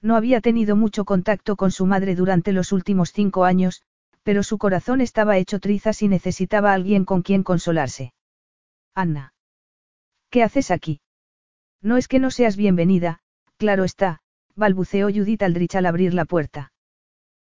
[0.00, 3.82] No había tenido mucho contacto con su madre durante los últimos cinco años,
[4.22, 8.12] pero su corazón estaba hecho trizas y necesitaba a alguien con quien consolarse.
[8.94, 9.34] Anna.
[10.30, 11.00] ¿Qué haces aquí?
[11.82, 13.20] No es que no seas bienvenida,
[13.56, 14.20] claro está,
[14.54, 16.72] balbuceó Judith Aldrich al abrir la puerta.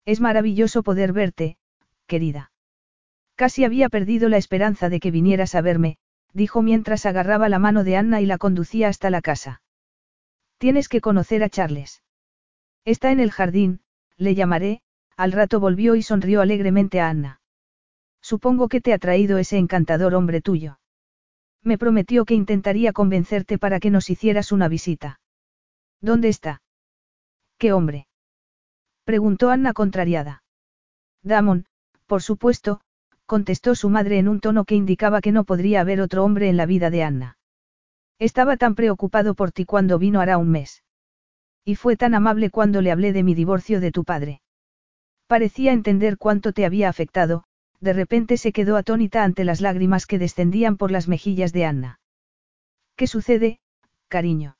[0.04, 1.56] Es maravilloso poder verte,
[2.06, 2.50] querida.
[3.34, 5.98] Casi había perdido la esperanza de que vinieras a verme,
[6.32, 9.62] dijo mientras agarraba la mano de Anna y la conducía hasta la casa.
[10.58, 12.02] Tienes que conocer a Charles.
[12.84, 13.80] Está en el jardín,
[14.16, 14.82] le llamaré,
[15.16, 17.40] al rato volvió y sonrió alegremente a Anna.
[18.20, 20.78] Supongo que te ha traído ese encantador hombre tuyo.
[21.62, 25.20] Me prometió que intentaría convencerte para que nos hicieras una visita.
[26.00, 26.62] ¿Dónde está?
[27.58, 28.06] ¿Qué hombre?
[29.04, 30.42] preguntó Anna contrariada.
[31.22, 31.66] Damon,
[32.06, 32.80] por supuesto,
[33.28, 36.56] contestó su madre en un tono que indicaba que no podría haber otro hombre en
[36.56, 37.36] la vida de Anna.
[38.18, 40.82] Estaba tan preocupado por ti cuando vino hará un mes.
[41.62, 44.40] Y fue tan amable cuando le hablé de mi divorcio de tu padre.
[45.26, 47.44] Parecía entender cuánto te había afectado,
[47.80, 52.00] de repente se quedó atónita ante las lágrimas que descendían por las mejillas de Anna.
[52.96, 53.60] ¿Qué sucede,
[54.08, 54.56] cariño?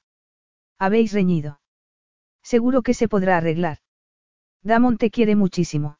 [0.78, 1.58] Habéis reñido.
[2.42, 3.78] Seguro que se podrá arreglar.
[4.62, 5.98] Damon te quiere muchísimo.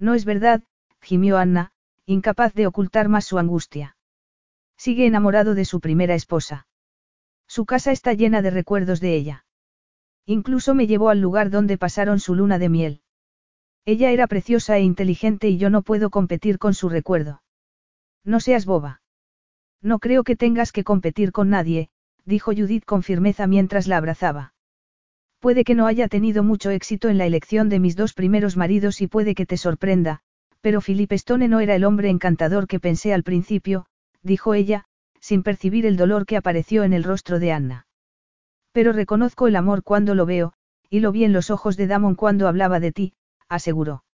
[0.00, 0.64] No es verdad,
[1.00, 1.72] gimió Anna,
[2.06, 3.96] incapaz de ocultar más su angustia.
[4.76, 6.68] Sigue enamorado de su primera esposa.
[7.48, 9.44] Su casa está llena de recuerdos de ella.
[10.24, 13.02] Incluso me llevó al lugar donde pasaron su luna de miel.
[13.84, 17.42] Ella era preciosa e inteligente y yo no puedo competir con su recuerdo.
[18.24, 19.02] No seas boba.
[19.82, 21.90] No creo que tengas que competir con nadie,
[22.24, 24.54] dijo Judith con firmeza mientras la abrazaba.
[25.40, 29.00] Puede que no haya tenido mucho éxito en la elección de mis dos primeros maridos
[29.00, 30.22] y puede que te sorprenda,
[30.60, 33.86] pero Philip Stone no era el hombre encantador que pensé al principio,
[34.22, 34.84] dijo ella,
[35.20, 37.86] sin percibir el dolor que apareció en el rostro de Anna.
[38.72, 40.52] Pero reconozco el amor cuando lo veo,
[40.90, 43.14] y lo vi en los ojos de Damon cuando hablaba de ti,
[43.48, 44.04] aseguró.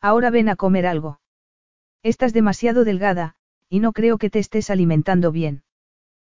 [0.00, 1.20] Ahora ven a comer algo.
[2.02, 3.34] Estás demasiado delgada,
[3.68, 5.62] y no creo que te estés alimentando bien.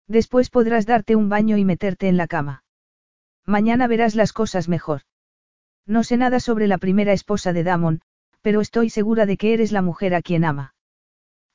[0.08, 2.64] Después podrás darte un baño y meterte en la cama.
[3.46, 5.02] Mañana verás las cosas mejor.
[5.86, 8.02] No sé nada sobre la primera esposa de Damon,
[8.44, 10.76] pero estoy segura de que eres la mujer a quien ama.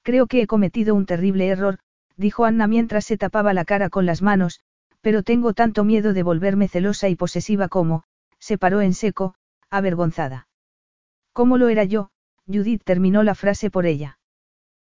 [0.03, 1.79] Creo que he cometido un terrible error,
[2.17, 4.61] dijo Anna mientras se tapaba la cara con las manos,
[5.03, 8.05] pero tengo tanto miedo de volverme celosa y posesiva como,
[8.39, 9.35] se paró en seco,
[9.71, 10.49] avergonzada.
[11.33, 12.11] ¿Cómo lo era yo?
[12.47, 14.19] Judith terminó la frase por ella.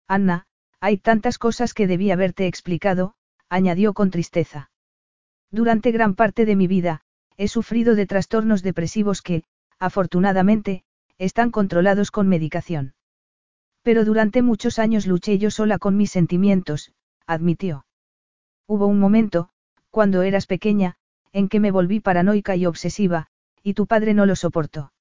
[0.06, 0.46] Anna,
[0.80, 3.14] hay tantas cosas que debí haberte explicado,
[3.48, 4.70] añadió con tristeza.
[5.50, 7.00] Durante gran parte de mi vida,
[7.38, 9.44] he sufrido de trastornos depresivos que,
[9.78, 10.84] afortunadamente,
[11.18, 12.94] están controlados con medicación.
[13.82, 16.92] Pero durante muchos años luché yo sola con mis sentimientos,
[17.26, 17.86] admitió.
[18.66, 19.48] Hubo un momento,
[19.90, 20.96] cuando eras pequeña,
[21.32, 23.28] en que me volví paranoica y obsesiva,
[23.62, 24.92] y tu padre no lo soportó.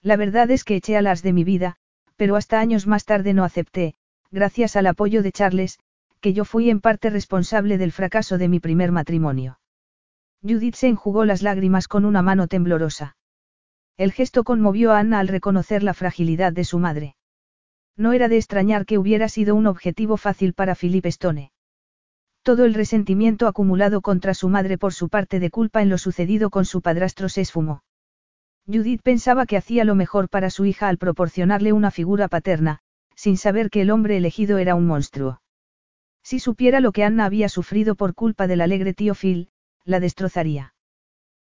[0.00, 1.76] La verdad es que eché a las de mi vida,
[2.16, 3.94] pero hasta años más tarde no acepté,
[4.30, 5.78] gracias al apoyo de Charles,
[6.20, 9.58] que yo fui en parte responsable del fracaso de mi primer matrimonio.
[10.42, 13.16] Judith se enjugó las lágrimas con una mano temblorosa.
[13.96, 17.14] El gesto conmovió a Anna al reconocer la fragilidad de su madre.
[17.96, 21.52] No era de extrañar que hubiera sido un objetivo fácil para Philip Stone.
[22.42, 26.50] Todo el resentimiento acumulado contra su madre por su parte de culpa en lo sucedido
[26.50, 27.84] con su padrastro se esfumó.
[28.66, 32.80] Judith pensaba que hacía lo mejor para su hija al proporcionarle una figura paterna,
[33.14, 35.40] sin saber que el hombre elegido era un monstruo.
[36.24, 39.50] Si supiera lo que Anna había sufrido por culpa del alegre tío Phil,
[39.84, 40.74] la destrozaría.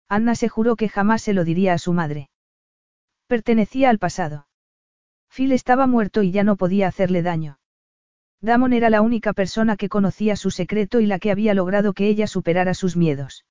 [0.08, 2.30] Anna se juró que jamás se lo diría a su madre.
[3.28, 4.47] Pertenecía al pasado.
[5.28, 7.58] Phil estaba muerto y ya no podía hacerle daño.
[8.40, 12.08] Damon era la única persona que conocía su secreto y la que había logrado que
[12.08, 13.44] ella superara sus miedos.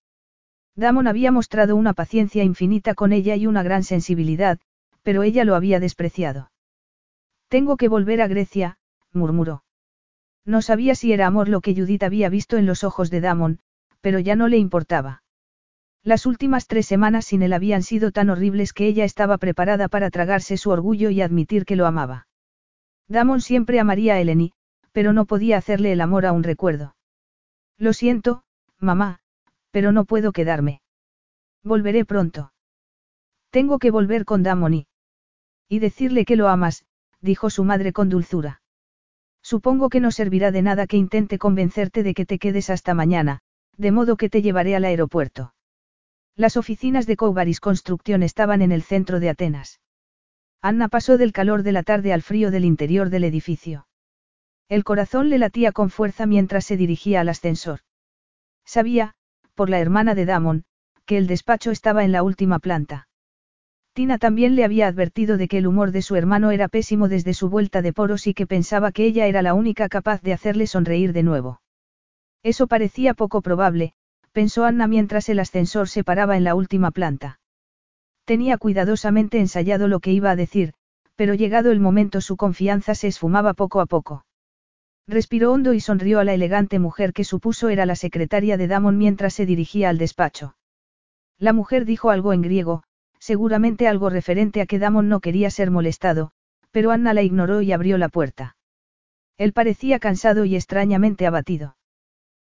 [0.76, 4.60] Damon había mostrado una paciencia infinita con ella y una gran sensibilidad,
[5.04, 6.52] pero ella lo había despreciado.
[7.48, 8.80] Tengo que volver a Grecia,
[9.14, 9.64] murmuró.
[10.44, 13.60] No sabía si era amor lo que Judith había visto en los ojos de Damon,
[14.02, 15.22] pero ya no le importaba.
[16.08, 20.10] Las últimas tres semanas sin él habían sido tan horribles que ella estaba preparada para
[20.10, 22.30] tragarse su orgullo y admitir que lo amaba.
[23.10, 24.54] Damon siempre amaría a Eleni,
[24.94, 26.96] pero no podía hacerle el amor a un recuerdo.
[27.78, 28.44] Lo siento,
[28.80, 29.20] mamá,
[29.72, 30.80] pero no puedo quedarme.
[31.62, 32.54] Volveré pronto.
[33.50, 34.88] Tengo que volver con Damon y...
[35.68, 36.86] Y decirle que lo amas,
[37.20, 38.62] dijo su madre con dulzura.
[39.42, 43.42] Supongo que no servirá de nada que intente convencerte de que te quedes hasta mañana,
[43.76, 45.52] de modo que te llevaré al aeropuerto.
[46.38, 49.82] Las oficinas de Couvaris Construcción estaban en el centro de Atenas.
[50.62, 53.88] Anna pasó del calor de la tarde al frío del interior del edificio.
[54.70, 57.80] El corazón le latía con fuerza mientras se dirigía al ascensor.
[58.66, 59.16] Sabía,
[59.56, 60.66] por la hermana de Damon,
[61.08, 63.08] que el despacho estaba en la última planta.
[63.94, 67.34] Tina también le había advertido de que el humor de su hermano era pésimo desde
[67.34, 70.68] su vuelta de poros y que pensaba que ella era la única capaz de hacerle
[70.68, 71.62] sonreír de nuevo.
[72.44, 73.96] Eso parecía poco probable,
[74.38, 77.40] pensó Anna mientras el ascensor se paraba en la última planta.
[78.24, 80.76] Tenía cuidadosamente ensayado lo que iba a decir,
[81.16, 84.28] pero llegado el momento su confianza se esfumaba poco a poco.
[85.08, 88.96] Respiró hondo y sonrió a la elegante mujer que supuso era la secretaria de Damon
[88.96, 90.56] mientras se dirigía al despacho.
[91.40, 92.84] La mujer dijo algo en griego,
[93.18, 96.30] seguramente algo referente a que Damon no quería ser molestado,
[96.70, 98.56] pero Anna la ignoró y abrió la puerta.
[99.40, 101.77] Él parecía cansado y extrañamente abatido.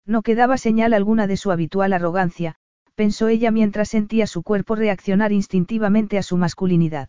[0.06, 2.56] No quedaba señal alguna de su habitual arrogancia,
[2.94, 7.08] pensó ella mientras sentía su cuerpo reaccionar instintivamente a su masculinidad.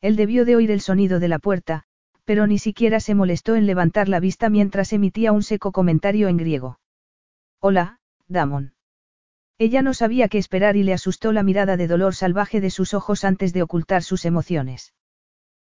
[0.00, 1.84] Él debió de oír el sonido de la puerta,
[2.24, 6.36] pero ni siquiera se molestó en levantar la vista mientras emitía un seco comentario en
[6.36, 6.78] griego.
[7.60, 8.74] Hola, Damon.
[9.58, 12.94] Ella no sabía qué esperar y le asustó la mirada de dolor salvaje de sus
[12.94, 14.92] ojos antes de ocultar sus emociones.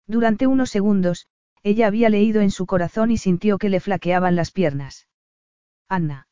[0.06, 1.26] Durante unos segundos,
[1.62, 5.06] ella había leído en su corazón y sintió que le flaqueaban las piernas.
[5.88, 6.28] Anna.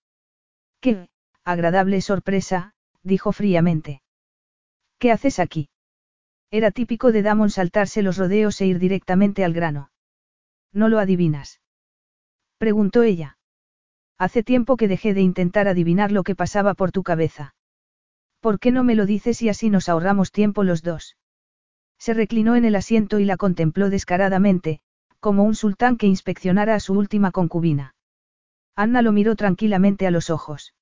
[0.82, 1.08] Qué,
[1.44, 4.02] agradable sorpresa, dijo fríamente.
[4.98, 5.70] ¿Qué haces aquí?
[6.50, 9.90] Era típico de Damon saltarse los rodeos e ir directamente al grano.
[10.72, 11.60] ¿No lo adivinas?
[12.58, 13.38] Preguntó ella.
[14.18, 17.54] Hace tiempo que dejé de intentar adivinar lo que pasaba por tu cabeza.
[18.40, 21.16] ¿Por qué no me lo dices y así nos ahorramos tiempo los dos?
[21.96, 24.80] Se reclinó en el asiento y la contempló descaradamente,
[25.20, 27.94] como un sultán que inspeccionara a su última concubina.
[28.74, 30.74] Anna lo miró tranquilamente a los ojos.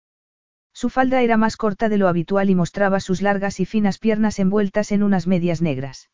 [0.72, 4.38] Su falda era más corta de lo habitual y mostraba sus largas y finas piernas
[4.38, 6.10] envueltas en unas medias negras.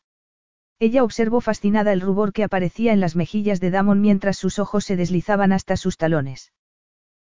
[0.79, 4.85] Ella observó fascinada el rubor que aparecía en las mejillas de Damon mientras sus ojos
[4.85, 6.53] se deslizaban hasta sus talones.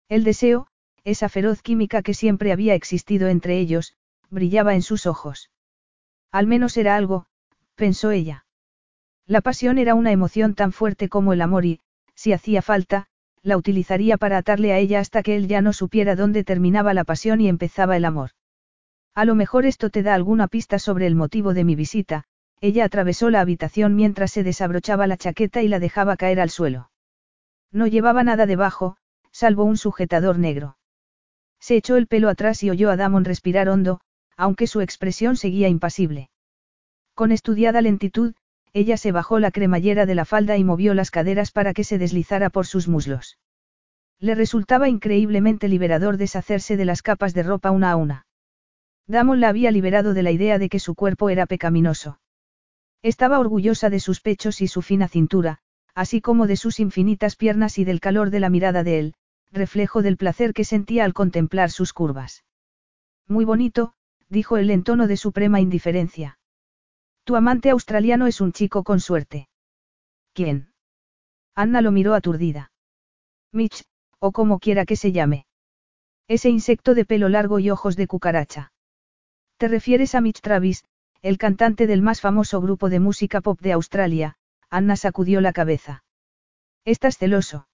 [0.08, 0.68] El deseo,
[1.04, 3.94] esa feroz química que siempre había existido entre ellos,
[4.30, 5.50] brillaba en sus ojos.
[6.30, 7.26] Al menos era algo,
[7.74, 8.46] pensó ella.
[9.26, 11.80] La pasión era una emoción tan fuerte como el amor y,
[12.14, 13.08] si hacía falta,
[13.42, 17.04] la utilizaría para atarle a ella hasta que él ya no supiera dónde terminaba la
[17.04, 18.30] pasión y empezaba el amor.
[19.14, 22.24] A lo mejor esto te da alguna pista sobre el motivo de mi visita,
[22.60, 26.90] ella atravesó la habitación mientras se desabrochaba la chaqueta y la dejaba caer al suelo.
[27.72, 28.96] No llevaba nada debajo,
[29.32, 30.76] salvo un sujetador negro.
[31.58, 34.00] Se echó el pelo atrás y oyó a Damon respirar hondo,
[34.36, 36.30] aunque su expresión seguía impasible.
[37.14, 38.34] Con estudiada lentitud,
[38.72, 41.98] ella se bajó la cremallera de la falda y movió las caderas para que se
[41.98, 43.38] deslizara por sus muslos.
[44.18, 48.26] Le resultaba increíblemente liberador deshacerse de las capas de ropa una a una.
[49.06, 52.20] Damon la había liberado de la idea de que su cuerpo era pecaminoso.
[53.02, 55.58] Estaba orgullosa de sus pechos y su fina cintura,
[55.94, 59.14] así como de sus infinitas piernas y del calor de la mirada de él,
[59.50, 62.44] reflejo del placer que sentía al contemplar sus curvas.
[63.26, 63.94] Muy bonito,
[64.28, 66.38] dijo él en tono de suprema indiferencia.
[67.24, 69.48] Tu amante australiano es un chico con suerte.
[70.32, 70.72] ¿Quién?
[71.54, 72.72] Anna lo miró aturdida.
[73.52, 73.84] Mitch,
[74.18, 75.46] o como quiera que se llame.
[76.26, 78.72] Ese insecto de pelo largo y ojos de cucaracha.
[79.56, 80.84] ¿Te refieres a Mitch Travis,
[81.20, 84.34] el cantante del más famoso grupo de música pop de Australia,
[84.70, 86.04] Anna sacudió la cabeza.
[86.84, 87.68] ¿Estás celoso?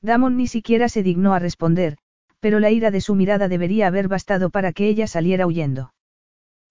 [0.00, 1.98] Damon ni siquiera se dignó a responder,
[2.40, 5.94] pero la ira de su mirada debería haber bastado para que ella saliera huyendo.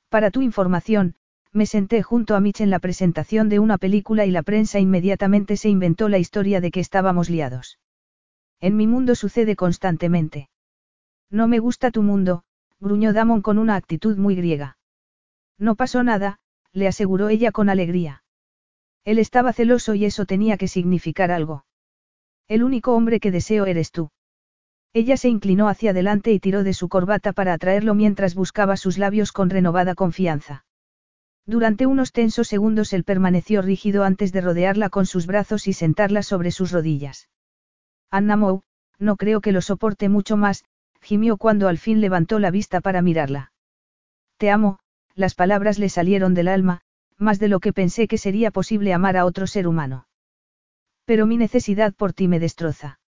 [0.10, 1.16] Para tu información,
[1.54, 5.56] me senté junto a Mitch en la presentación de una película y la prensa inmediatamente
[5.56, 7.80] se inventó la historia de que estábamos liados.
[8.60, 10.50] En mi mundo sucede constantemente.
[11.30, 12.44] No me gusta tu mundo,
[12.80, 14.78] gruñó Damon con una actitud muy griega.
[15.60, 16.40] No pasó nada,
[16.72, 18.24] le aseguró ella con alegría.
[19.06, 21.66] Él estaba celoso y eso tenía que significar algo.
[22.48, 24.10] El único hombre que deseo eres tú.
[24.92, 28.98] Ella se inclinó hacia adelante y tiró de su corbata para atraerlo mientras buscaba sus
[28.98, 30.66] labios con renovada confianza.
[31.46, 36.24] Durante unos tensos segundos él permaneció rígido antes de rodearla con sus brazos y sentarla
[36.24, 37.30] sobre sus rodillas.
[38.10, 38.62] Anna Mou,
[39.00, 40.64] no creo que lo soporte mucho más,
[41.02, 43.52] gimió cuando al fin levantó la vista para mirarla.
[44.38, 44.80] Te amo,
[45.16, 46.82] las palabras le salieron del alma,
[47.18, 50.08] más de lo que pensé que sería posible amar a otro ser humano.
[51.06, 53.00] Pero mi necesidad por ti me destroza.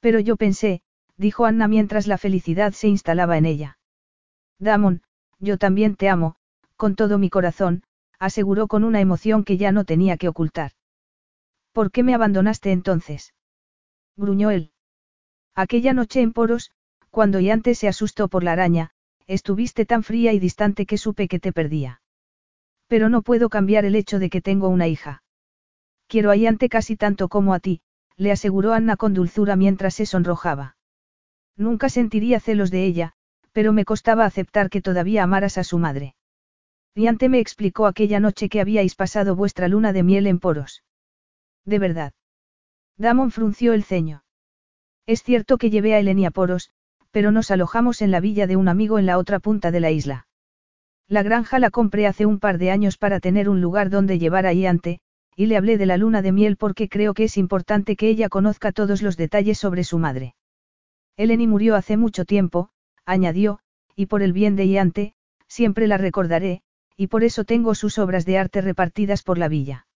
[0.00, 0.82] Pero yo pensé,
[1.16, 3.78] dijo Anna mientras la felicidad se instalaba en ella.
[4.60, 5.02] Damon,
[5.40, 6.36] yo también te amo,
[6.78, 7.82] con todo mi corazón,
[8.20, 10.70] aseguró con una emoción que ya no tenía que ocultar.
[11.72, 13.34] ¿Por qué me abandonaste entonces?
[14.16, 14.70] gruñó él.
[15.56, 16.70] Aquella noche en Poros,
[17.10, 18.90] cuando antes se asustó por la araña,
[19.26, 22.00] estuviste tan fría y distante que supe que te perdía.
[22.86, 25.24] Pero no puedo cambiar el hecho de que tengo una hija.
[26.06, 27.80] Quiero a Yante casi tanto como a ti,
[28.16, 30.76] le aseguró Anna con dulzura mientras se sonrojaba.
[31.56, 33.14] Nunca sentiría celos de ella,
[33.50, 36.14] pero me costaba aceptar que todavía amaras a su madre.
[36.94, 40.82] Yante me explicó aquella noche que habíais pasado vuestra luna de miel en poros.
[41.64, 42.12] De verdad.
[42.96, 44.24] Damon frunció el ceño.
[45.06, 46.70] Es cierto que llevé a Eleni a poros,
[47.10, 49.90] pero nos alojamos en la villa de un amigo en la otra punta de la
[49.90, 50.26] isla.
[51.08, 54.46] La granja la compré hace un par de años para tener un lugar donde llevar
[54.46, 55.00] a Iante,
[55.36, 58.28] y le hablé de la luna de miel porque creo que es importante que ella
[58.28, 60.34] conozca todos los detalles sobre su madre.
[61.16, 62.70] Eleni murió hace mucho tiempo,
[63.06, 63.60] añadió,
[63.96, 65.14] y por el bien de Iante,
[65.46, 66.62] siempre la recordaré,
[66.98, 69.86] y por eso tengo sus obras de arte repartidas por la villa.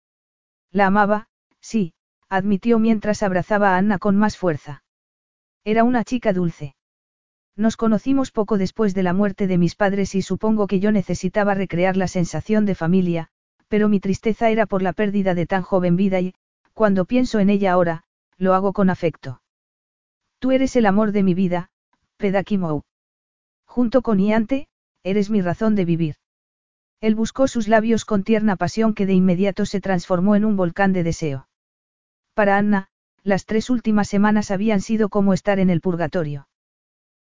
[0.70, 1.26] La amaba,
[1.60, 1.94] sí,
[2.28, 4.84] admitió mientras abrazaba a Anna con más fuerza.
[5.64, 6.76] Era una chica dulce.
[7.56, 11.54] Nos conocimos poco después de la muerte de mis padres y supongo que yo necesitaba
[11.54, 13.28] recrear la sensación de familia,
[13.66, 16.34] pero mi tristeza era por la pérdida de tan joven vida y,
[16.72, 18.04] cuando pienso en ella ahora,
[18.38, 19.42] lo hago con afecto.
[20.38, 21.68] Tú eres el amor de mi vida,
[22.16, 22.82] Pedakimou.
[23.66, 24.68] Junto con Iante,
[25.02, 26.14] eres mi razón de vivir.
[27.02, 30.92] Él buscó sus labios con tierna pasión que de inmediato se transformó en un volcán
[30.92, 31.48] de deseo.
[32.32, 32.90] Para Anna,
[33.24, 36.46] las tres últimas semanas habían sido como estar en el purgatorio.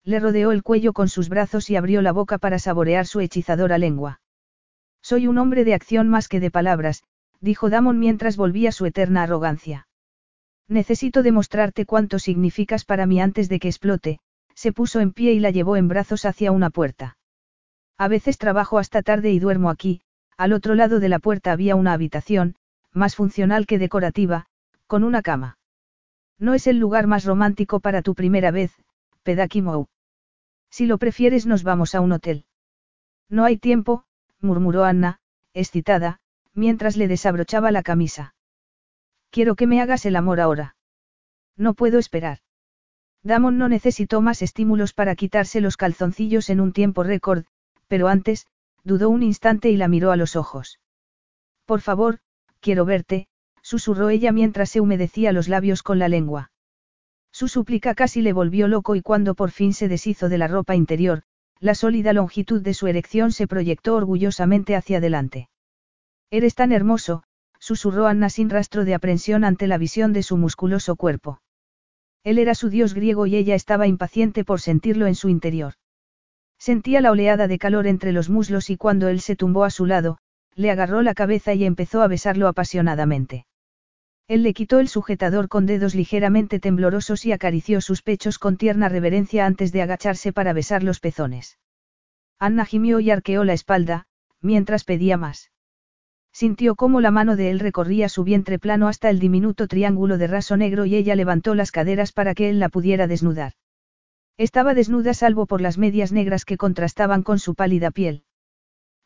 [0.02, 3.76] Le rodeó el cuello con sus brazos y abrió la boca para saborear su hechizadora
[3.76, 4.22] lengua.
[5.02, 7.02] Soy un hombre de acción más que de palabras,
[7.40, 9.88] dijo Damon mientras volvía su eterna arrogancia.
[10.68, 14.20] Necesito demostrarte cuánto significas para mí antes de que explote,
[14.54, 17.18] se puso en pie y la llevó en brazos hacia una puerta.
[17.98, 20.02] A veces trabajo hasta tarde y duermo aquí,
[20.36, 22.56] al otro lado de la puerta había una habitación,
[22.92, 24.46] más funcional que decorativa,
[24.86, 25.58] con una cama.
[26.38, 28.72] No es el lugar más romántico para tu primera vez,
[29.22, 29.86] Pedakimou.
[30.70, 32.44] Si lo prefieres nos vamos a un hotel.
[33.30, 34.04] No hay tiempo,
[34.40, 35.20] murmuró Anna,
[35.54, 36.20] excitada,
[36.52, 38.34] mientras le desabrochaba la camisa.
[39.30, 40.76] Quiero que me hagas el amor ahora.
[41.56, 42.38] No puedo esperar.
[43.22, 47.46] Damon no necesitó más estímulos para quitarse los calzoncillos en un tiempo récord,
[47.88, 48.46] pero antes,
[48.84, 50.80] dudó un instante y la miró a los ojos.
[51.64, 52.18] Por favor,
[52.60, 53.28] quiero verte,
[53.62, 56.50] susurró ella mientras se humedecía los labios con la lengua.
[57.32, 60.74] Su súplica casi le volvió loco y cuando por fin se deshizo de la ropa
[60.74, 61.22] interior,
[61.58, 65.48] la sólida longitud de su erección se proyectó orgullosamente hacia adelante.
[66.30, 67.24] Eres tan hermoso,
[67.58, 71.40] susurró Anna sin rastro de aprensión ante la visión de su musculoso cuerpo.
[72.24, 75.74] Él era su dios griego y ella estaba impaciente por sentirlo en su interior.
[76.58, 79.86] Sentía la oleada de calor entre los muslos y cuando él se tumbó a su
[79.86, 80.18] lado,
[80.54, 83.46] le agarró la cabeza y empezó a besarlo apasionadamente.
[84.28, 88.88] Él le quitó el sujetador con dedos ligeramente temblorosos y acarició sus pechos con tierna
[88.88, 91.58] reverencia antes de agacharse para besar los pezones.
[92.38, 94.06] Anna gimió y arqueó la espalda,
[94.40, 95.52] mientras pedía más.
[96.32, 100.26] Sintió cómo la mano de él recorría su vientre plano hasta el diminuto triángulo de
[100.26, 103.52] raso negro y ella levantó las caderas para que él la pudiera desnudar.
[104.38, 108.24] Estaba desnuda salvo por las medias negras que contrastaban con su pálida piel.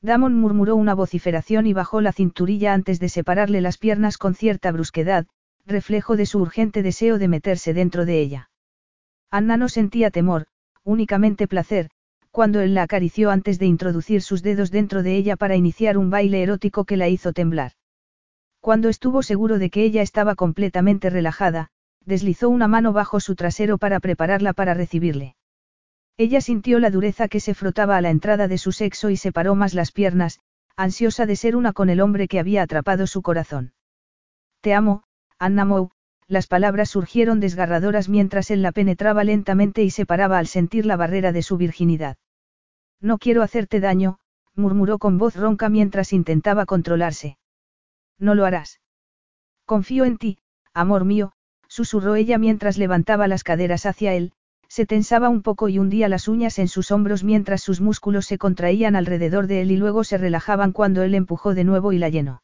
[0.03, 4.73] Damon murmuró una vociferación y bajó la cinturilla antes de separarle las piernas con cierta
[4.73, 5.27] brusquedad,
[5.67, 8.51] reflejo de su urgente deseo de meterse dentro de ella.
[9.31, 10.47] Anna no sentía temor,
[10.83, 11.91] únicamente placer,
[12.33, 16.11] cuando él la acarició antes de introducir sus dedos dentro de ella para iniciar un
[16.11, 17.73] baile erótico que la hizo temblar.
[18.61, 21.71] Cuando estuvo seguro de que ella estaba completamente relajada,
[22.11, 25.37] deslizó una mano bajo su trasero para prepararla para recibirle.
[26.19, 29.55] Ella sintió la dureza que se frotaba a la entrada de su sexo y separó
[29.55, 30.41] más las piernas,
[30.77, 33.73] ansiosa de ser una con el hombre que había atrapado su corazón.
[34.61, 35.05] Te amo,
[35.39, 35.89] Anna Moe,
[36.29, 40.97] las palabras surgieron desgarradoras mientras él la penetraba lentamente y se paraba al sentir la
[40.97, 42.19] barrera de su virginidad.
[43.01, 44.19] No quiero hacerte daño,
[44.55, 47.39] murmuró con voz ronca mientras intentaba controlarse.
[48.19, 48.81] No lo harás.
[49.65, 50.39] Confío en ti,
[50.75, 51.33] amor mío,
[51.71, 54.33] susurró ella mientras levantaba las caderas hacia él,
[54.69, 58.39] se tensaba un poco y hundía las uñas en sus hombros mientras sus músculos se
[58.39, 62.09] contraían alrededor de él y luego se relajaban cuando él empujó de nuevo y la
[62.09, 62.43] llenó.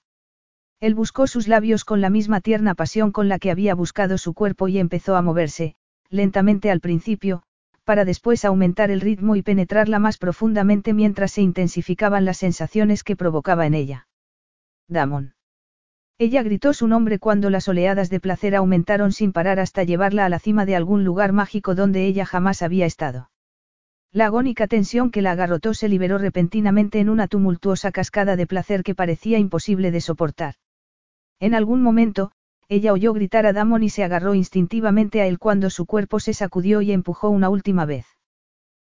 [0.80, 4.32] Él buscó sus labios con la misma tierna pasión con la que había buscado su
[4.32, 5.74] cuerpo y empezó a moverse,
[6.08, 7.42] lentamente al principio,
[7.84, 13.16] para después aumentar el ritmo y penetrarla más profundamente mientras se intensificaban las sensaciones que
[13.16, 14.08] provocaba en ella.
[14.88, 15.35] Damon.
[16.18, 20.28] Ella gritó su nombre cuando las oleadas de placer aumentaron sin parar hasta llevarla a
[20.30, 23.30] la cima de algún lugar mágico donde ella jamás había estado.
[24.12, 28.82] La agónica tensión que la agarrotó se liberó repentinamente en una tumultuosa cascada de placer
[28.82, 30.54] que parecía imposible de soportar.
[31.38, 32.32] En algún momento,
[32.68, 36.32] ella oyó gritar a Damon y se agarró instintivamente a él cuando su cuerpo se
[36.32, 38.06] sacudió y empujó una última vez.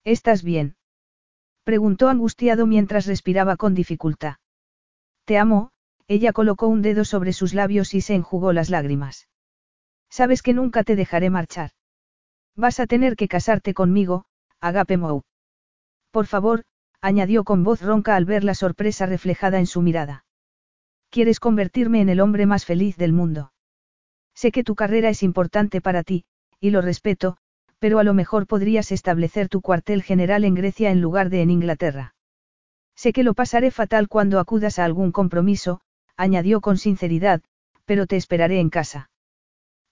[0.04, 0.76] ¿Estás bien?
[1.64, 4.36] preguntó angustiado mientras respiraba con dificultad.
[5.24, 5.72] Te amo,
[6.08, 9.28] ella colocó un dedo sobre sus labios y se enjugó las lágrimas.
[10.10, 11.72] Sabes que nunca te dejaré marchar.
[12.56, 14.24] Vas a tener que casarte conmigo,
[14.60, 15.22] Agape Mou.
[16.10, 16.64] Por favor,
[17.00, 20.24] añadió con voz ronca al ver la sorpresa reflejada en su mirada.
[21.10, 23.52] Quieres convertirme en el hombre más feliz del mundo.
[24.34, 26.24] Sé que tu carrera es importante para ti,
[26.58, 27.36] y lo respeto,
[27.78, 31.50] pero a lo mejor podrías establecer tu cuartel general en Grecia en lugar de en
[31.50, 32.14] Inglaterra.
[32.96, 35.80] Sé que lo pasaré fatal cuando acudas a algún compromiso,
[36.18, 37.42] añadió con sinceridad,
[37.86, 39.10] pero te esperaré en casa.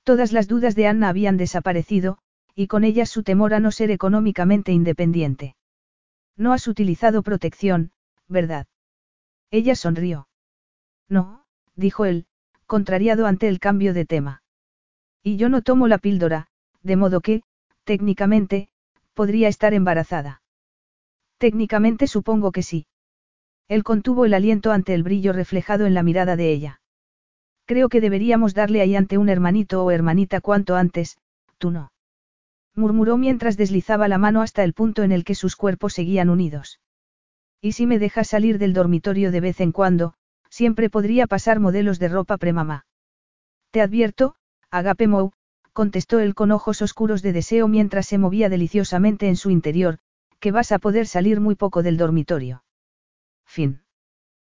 [0.02, 2.18] Todas las dudas de Anna habían desaparecido,
[2.54, 5.56] y con ellas su temor a no ser económicamente independiente.
[6.36, 7.92] No has utilizado protección,
[8.28, 8.66] ¿verdad?
[9.50, 10.28] Ella sonrió.
[11.08, 12.26] No, dijo él,
[12.66, 14.42] contrariado ante el cambio de tema.
[15.22, 16.48] Y yo no tomo la píldora,
[16.82, 17.42] de modo que,
[17.84, 18.68] técnicamente,
[19.14, 20.42] podría estar embarazada.
[21.38, 22.86] Técnicamente supongo que sí.
[23.68, 26.80] Él contuvo el aliento ante el brillo reflejado en la mirada de ella.
[27.64, 31.18] Creo que deberíamos darle ahí ante un hermanito o hermanita cuanto antes,
[31.58, 31.90] tú no.
[32.76, 36.78] Murmuró mientras deslizaba la mano hasta el punto en el que sus cuerpos seguían unidos.
[37.60, 40.14] Y si me dejas salir del dormitorio de vez en cuando,
[40.50, 42.86] siempre podría pasar modelos de ropa premamá.
[43.72, 44.36] Te advierto,
[44.70, 45.32] Agape Mou,
[45.72, 49.98] contestó él con ojos oscuros de deseo mientras se movía deliciosamente en su interior,
[50.38, 52.62] que vas a poder salir muy poco del dormitorio.
[53.46, 53.78] Fin.